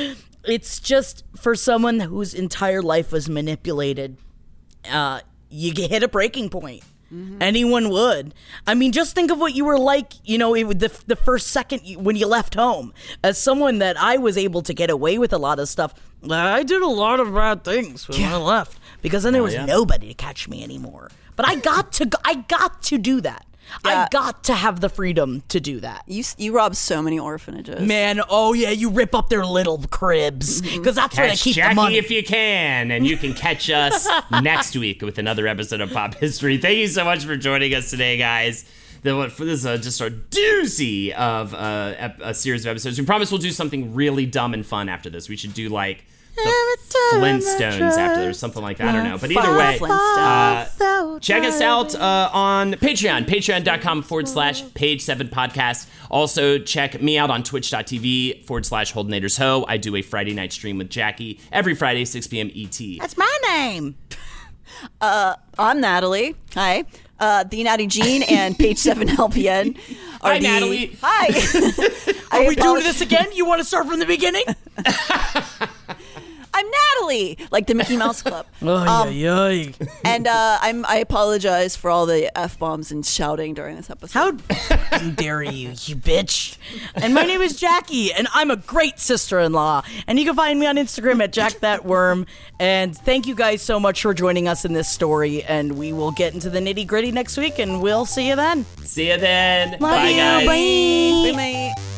It's 0.44 0.78
just 0.78 1.24
for 1.34 1.54
someone 1.54 2.00
whose 2.00 2.34
entire 2.34 2.82
life 2.82 3.10
was 3.10 3.28
manipulated 3.28 4.18
uh, 4.90 5.20
you 5.50 5.72
get- 5.72 5.90
hit 5.90 6.02
a 6.02 6.08
breaking 6.08 6.50
point. 6.50 6.82
Anyone 7.40 7.90
would. 7.90 8.34
I 8.66 8.74
mean, 8.74 8.90
just 8.90 9.14
think 9.14 9.30
of 9.30 9.38
what 9.38 9.54
you 9.54 9.64
were 9.64 9.78
like, 9.78 10.14
you 10.24 10.36
know, 10.36 10.52
it, 10.54 10.80
the, 10.80 10.90
the 11.06 11.14
first 11.14 11.48
second 11.48 11.82
you, 11.84 11.96
when 12.00 12.16
you 12.16 12.26
left 12.26 12.54
home. 12.54 12.92
As 13.22 13.38
someone 13.38 13.78
that 13.78 13.96
I 13.96 14.16
was 14.16 14.36
able 14.36 14.62
to 14.62 14.74
get 14.74 14.90
away 14.90 15.16
with 15.18 15.32
a 15.32 15.38
lot 15.38 15.60
of 15.60 15.68
stuff, 15.68 15.94
I 16.28 16.64
did 16.64 16.82
a 16.82 16.88
lot 16.88 17.20
of 17.20 17.32
bad 17.32 17.62
things 17.62 18.08
when 18.08 18.20
I 18.24 18.36
left 18.36 18.80
because 19.00 19.22
then 19.22 19.32
there 19.32 19.44
was 19.44 19.54
yeah. 19.54 19.64
nobody 19.64 20.08
to 20.08 20.14
catch 20.14 20.48
me 20.48 20.64
anymore. 20.64 21.08
But 21.36 21.46
I 21.46 21.54
got 21.56 21.92
to, 21.92 22.06
go- 22.06 22.18
I 22.24 22.34
got 22.34 22.82
to 22.84 22.98
do 22.98 23.20
that. 23.20 23.46
I 23.84 24.08
got 24.10 24.44
to 24.44 24.54
have 24.54 24.80
the 24.80 24.88
freedom 24.88 25.42
to 25.48 25.60
do 25.60 25.80
that. 25.80 26.04
You 26.06 26.24
you 26.38 26.54
rob 26.54 26.74
so 26.76 27.02
many 27.02 27.18
orphanages. 27.18 27.80
Man, 27.86 28.20
oh 28.28 28.52
yeah, 28.52 28.70
you 28.70 28.90
rip 28.90 29.14
up 29.14 29.28
their 29.28 29.44
little 29.44 29.78
cribs 29.90 30.60
because 30.62 30.94
that's 30.94 31.16
where 31.16 31.28
they 31.28 31.36
keep 31.36 31.56
Jackie 31.56 31.70
the 31.70 31.74
money. 31.74 31.96
if 31.96 32.10
you 32.10 32.22
can, 32.22 32.90
and 32.90 33.06
you 33.06 33.16
can 33.16 33.34
catch 33.34 33.70
us 33.70 34.08
next 34.42 34.76
week 34.76 35.02
with 35.02 35.18
another 35.18 35.46
episode 35.46 35.80
of 35.80 35.92
Pop 35.92 36.14
History. 36.14 36.58
Thank 36.58 36.78
you 36.78 36.88
so 36.88 37.04
much 37.04 37.24
for 37.24 37.36
joining 37.36 37.74
us 37.74 37.90
today, 37.90 38.16
guys. 38.16 38.64
The, 39.02 39.26
this 39.38 39.40
is 39.40 39.66
a, 39.66 39.76
just 39.76 40.00
a 40.00 40.10
doozy 40.10 41.12
of 41.12 41.52
uh, 41.52 42.10
a 42.22 42.32
series 42.32 42.64
of 42.64 42.70
episodes. 42.70 42.98
We 42.98 43.04
promise 43.04 43.30
we'll 43.30 43.38
do 43.40 43.50
something 43.50 43.94
really 43.94 44.24
dumb 44.24 44.54
and 44.54 44.64
fun 44.64 44.88
after 44.88 45.10
this. 45.10 45.28
We 45.28 45.36
should 45.36 45.52
do 45.52 45.68
like 45.68 45.98
the 45.98 46.13
Flintstones 46.36 47.96
after 47.96 48.28
or 48.28 48.32
something 48.32 48.62
like 48.62 48.78
that. 48.78 48.88
I 48.88 48.92
don't 48.92 49.04
know. 49.04 49.18
But 49.18 49.30
either 49.30 49.56
way, 49.56 49.78
uh, 49.82 51.18
check 51.20 51.44
us 51.44 51.60
out 51.60 51.94
uh, 51.94 52.30
on 52.32 52.72
Patreon, 52.74 53.26
patreon.com 53.26 54.02
forward 54.02 54.28
slash 54.28 54.62
page 54.74 55.02
seven 55.02 55.28
podcast. 55.28 55.88
Also, 56.10 56.58
check 56.58 57.00
me 57.00 57.18
out 57.18 57.30
on 57.30 57.42
twitch.tv 57.42 58.44
forward 58.46 58.66
slash 58.66 58.92
Holdenators 58.92 59.38
Ho. 59.38 59.64
I 59.68 59.76
do 59.76 59.96
a 59.96 60.02
Friday 60.02 60.34
night 60.34 60.52
stream 60.52 60.78
with 60.78 60.90
Jackie 60.90 61.40
every 61.52 61.74
Friday, 61.74 62.04
6 62.04 62.26
p.m. 62.28 62.50
ET. 62.54 62.78
That's 63.00 63.16
my 63.16 63.38
name. 63.48 63.96
Uh, 65.00 65.34
I'm 65.56 65.80
Natalie. 65.80 66.34
Hi. 66.54 66.84
Uh, 67.20 67.44
the 67.44 67.62
Natty 67.62 67.86
Jean 67.86 68.22
and 68.24 68.58
Page 68.58 68.76
Seven 68.76 69.08
LPN. 69.16 69.78
Are 70.20 70.32
Hi, 70.32 70.38
the- 70.38 70.42
Natalie. 70.42 70.98
Hi. 71.00 72.32
Are 72.36 72.46
we 72.46 72.54
doing 72.56 72.82
this 72.82 73.00
again? 73.00 73.28
You 73.32 73.46
want 73.46 73.60
to 73.60 73.64
start 73.64 73.86
from 73.86 74.00
the 74.00 74.06
beginning? 74.06 74.44
I'm 76.54 76.66
Natalie, 76.94 77.36
like 77.50 77.66
the 77.66 77.74
Mickey 77.74 77.96
Mouse 77.96 78.22
Club. 78.22 78.46
Oh, 78.62 79.08
yeah, 79.08 79.48
yeah. 79.48 79.72
and 80.04 80.28
uh, 80.28 80.58
I'm 80.60 80.86
I 80.86 80.96
apologize 80.96 81.74
for 81.74 81.90
all 81.90 82.06
the 82.06 82.36
f 82.38 82.58
bombs 82.58 82.92
and 82.92 83.04
shouting 83.04 83.54
during 83.54 83.74
this 83.76 83.90
episode. 83.90 84.40
How 84.50 85.10
dare 85.10 85.42
you, 85.42 85.70
you 85.70 85.96
bitch? 85.96 86.56
And 86.94 87.12
my 87.12 87.24
name 87.24 87.40
is 87.42 87.58
Jackie, 87.58 88.12
and 88.12 88.28
I'm 88.32 88.50
a 88.50 88.56
great 88.56 89.00
sister-in-law. 89.00 89.82
And 90.06 90.18
you 90.18 90.24
can 90.24 90.36
find 90.36 90.60
me 90.60 90.66
on 90.66 90.76
Instagram 90.76 91.22
at 91.22 91.32
jackthatworm. 91.32 92.26
And 92.60 92.96
thank 92.96 93.26
you 93.26 93.34
guys 93.34 93.60
so 93.60 93.80
much 93.80 94.02
for 94.02 94.14
joining 94.14 94.46
us 94.46 94.64
in 94.64 94.72
this 94.72 94.88
story. 94.88 95.42
And 95.42 95.76
we 95.76 95.92
will 95.92 96.12
get 96.12 96.34
into 96.34 96.50
the 96.50 96.60
nitty 96.60 96.86
gritty 96.86 97.10
next 97.10 97.36
week, 97.36 97.58
and 97.58 97.82
we'll 97.82 98.06
see 98.06 98.28
you 98.28 98.36
then. 98.36 98.64
See 98.84 99.10
you 99.10 99.18
then. 99.18 99.72
Love 99.72 99.80
Bye, 99.80 100.08
you. 100.08 100.16
guys. 100.16 101.34
Bye. 101.76 101.93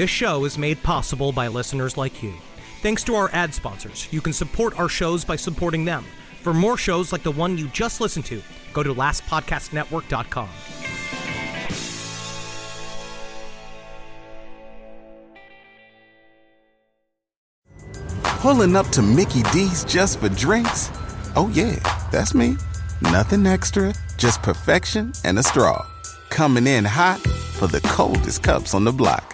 This 0.00 0.08
show 0.08 0.46
is 0.46 0.56
made 0.56 0.82
possible 0.82 1.30
by 1.30 1.48
listeners 1.48 1.98
like 1.98 2.22
you. 2.22 2.32
Thanks 2.80 3.04
to 3.04 3.14
our 3.16 3.28
ad 3.34 3.52
sponsors, 3.52 4.10
you 4.10 4.22
can 4.22 4.32
support 4.32 4.78
our 4.80 4.88
shows 4.88 5.26
by 5.26 5.36
supporting 5.36 5.84
them. 5.84 6.06
For 6.40 6.54
more 6.54 6.78
shows 6.78 7.12
like 7.12 7.22
the 7.22 7.30
one 7.30 7.58
you 7.58 7.68
just 7.68 8.00
listened 8.00 8.24
to, 8.24 8.40
go 8.72 8.82
to 8.82 8.94
lastpodcastnetwork.com. 8.94 10.48
Pulling 18.22 18.76
up 18.76 18.88
to 18.88 19.02
Mickey 19.02 19.42
D's 19.52 19.84
just 19.84 20.20
for 20.20 20.30
drinks? 20.30 20.88
Oh, 21.36 21.50
yeah, 21.52 21.76
that's 22.10 22.32
me. 22.32 22.56
Nothing 23.02 23.46
extra, 23.46 23.92
just 24.16 24.40
perfection 24.40 25.12
and 25.24 25.38
a 25.38 25.42
straw. 25.42 25.86
Coming 26.30 26.66
in 26.66 26.86
hot 26.86 27.20
for 27.20 27.66
the 27.66 27.82
coldest 27.82 28.42
cups 28.42 28.72
on 28.72 28.84
the 28.84 28.92
block. 28.92 29.30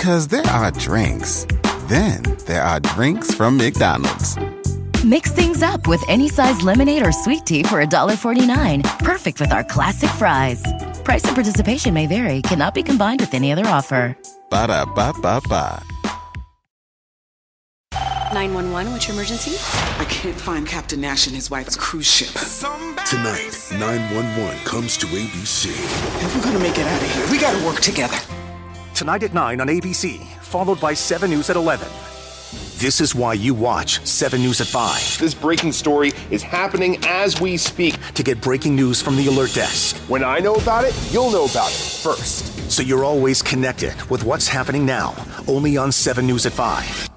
Because 0.00 0.28
there 0.28 0.46
are 0.46 0.70
drinks, 0.70 1.46
then 1.88 2.22
there 2.46 2.62
are 2.62 2.80
drinks 2.80 3.34
from 3.34 3.58
McDonald's. 3.58 4.38
Mix 5.04 5.30
things 5.30 5.62
up 5.62 5.86
with 5.86 6.02
any 6.08 6.26
size 6.26 6.62
lemonade 6.62 7.06
or 7.06 7.12
sweet 7.12 7.44
tea 7.44 7.62
for 7.64 7.84
$1.49. 7.84 8.98
Perfect 9.00 9.40
with 9.40 9.52
our 9.52 9.62
classic 9.62 10.08
fries. 10.12 10.64
Price 11.04 11.22
and 11.24 11.34
participation 11.34 11.92
may 11.92 12.06
vary, 12.06 12.40
cannot 12.40 12.72
be 12.72 12.82
combined 12.82 13.20
with 13.20 13.34
any 13.34 13.52
other 13.52 13.66
offer. 13.66 14.16
Ba 14.48 14.68
da 14.68 14.86
ba 14.86 15.12
ba 15.20 15.38
ba. 15.46 15.82
911, 18.32 18.92
what's 18.92 19.06
your 19.06 19.16
emergency? 19.16 19.58
I 20.00 20.06
can't 20.08 20.40
find 20.40 20.66
Captain 20.66 21.02
Nash 21.02 21.26
and 21.26 21.36
his 21.36 21.50
wife's 21.50 21.76
cruise 21.76 22.10
ship. 22.10 22.32
Tonight, 23.04 23.52
911 23.70 24.64
comes 24.64 24.96
to 24.96 25.06
ABC. 25.08 25.68
If 26.24 26.34
we're 26.34 26.42
gonna 26.42 26.58
make 26.58 26.78
it 26.78 26.86
out 26.86 27.02
of 27.02 27.14
here, 27.14 27.30
we 27.30 27.38
gotta 27.38 27.62
work 27.66 27.80
together. 27.80 28.16
Tonight 29.00 29.22
at 29.22 29.32
9 29.32 29.62
on 29.62 29.66
ABC, 29.68 30.22
followed 30.42 30.78
by 30.78 30.92
7 30.92 31.30
News 31.30 31.48
at 31.48 31.56
11. 31.56 31.88
This 32.76 33.00
is 33.00 33.14
why 33.14 33.32
you 33.32 33.54
watch 33.54 34.04
7 34.04 34.42
News 34.42 34.60
at 34.60 34.66
5. 34.66 35.18
This 35.18 35.32
breaking 35.32 35.72
story 35.72 36.12
is 36.30 36.42
happening 36.42 36.98
as 37.06 37.40
we 37.40 37.56
speak. 37.56 37.96
To 38.12 38.22
get 38.22 38.42
breaking 38.42 38.76
news 38.76 39.00
from 39.00 39.16
the 39.16 39.26
alert 39.26 39.54
desk. 39.54 39.96
When 40.08 40.22
I 40.22 40.40
know 40.40 40.56
about 40.56 40.84
it, 40.84 40.94
you'll 41.10 41.30
know 41.30 41.46
about 41.46 41.70
it 41.70 41.80
first. 41.80 42.70
So 42.70 42.82
you're 42.82 43.06
always 43.06 43.40
connected 43.40 43.94
with 44.10 44.22
what's 44.22 44.48
happening 44.48 44.84
now, 44.84 45.14
only 45.48 45.78
on 45.78 45.92
7 45.92 46.26
News 46.26 46.44
at 46.44 46.52
5. 46.52 47.09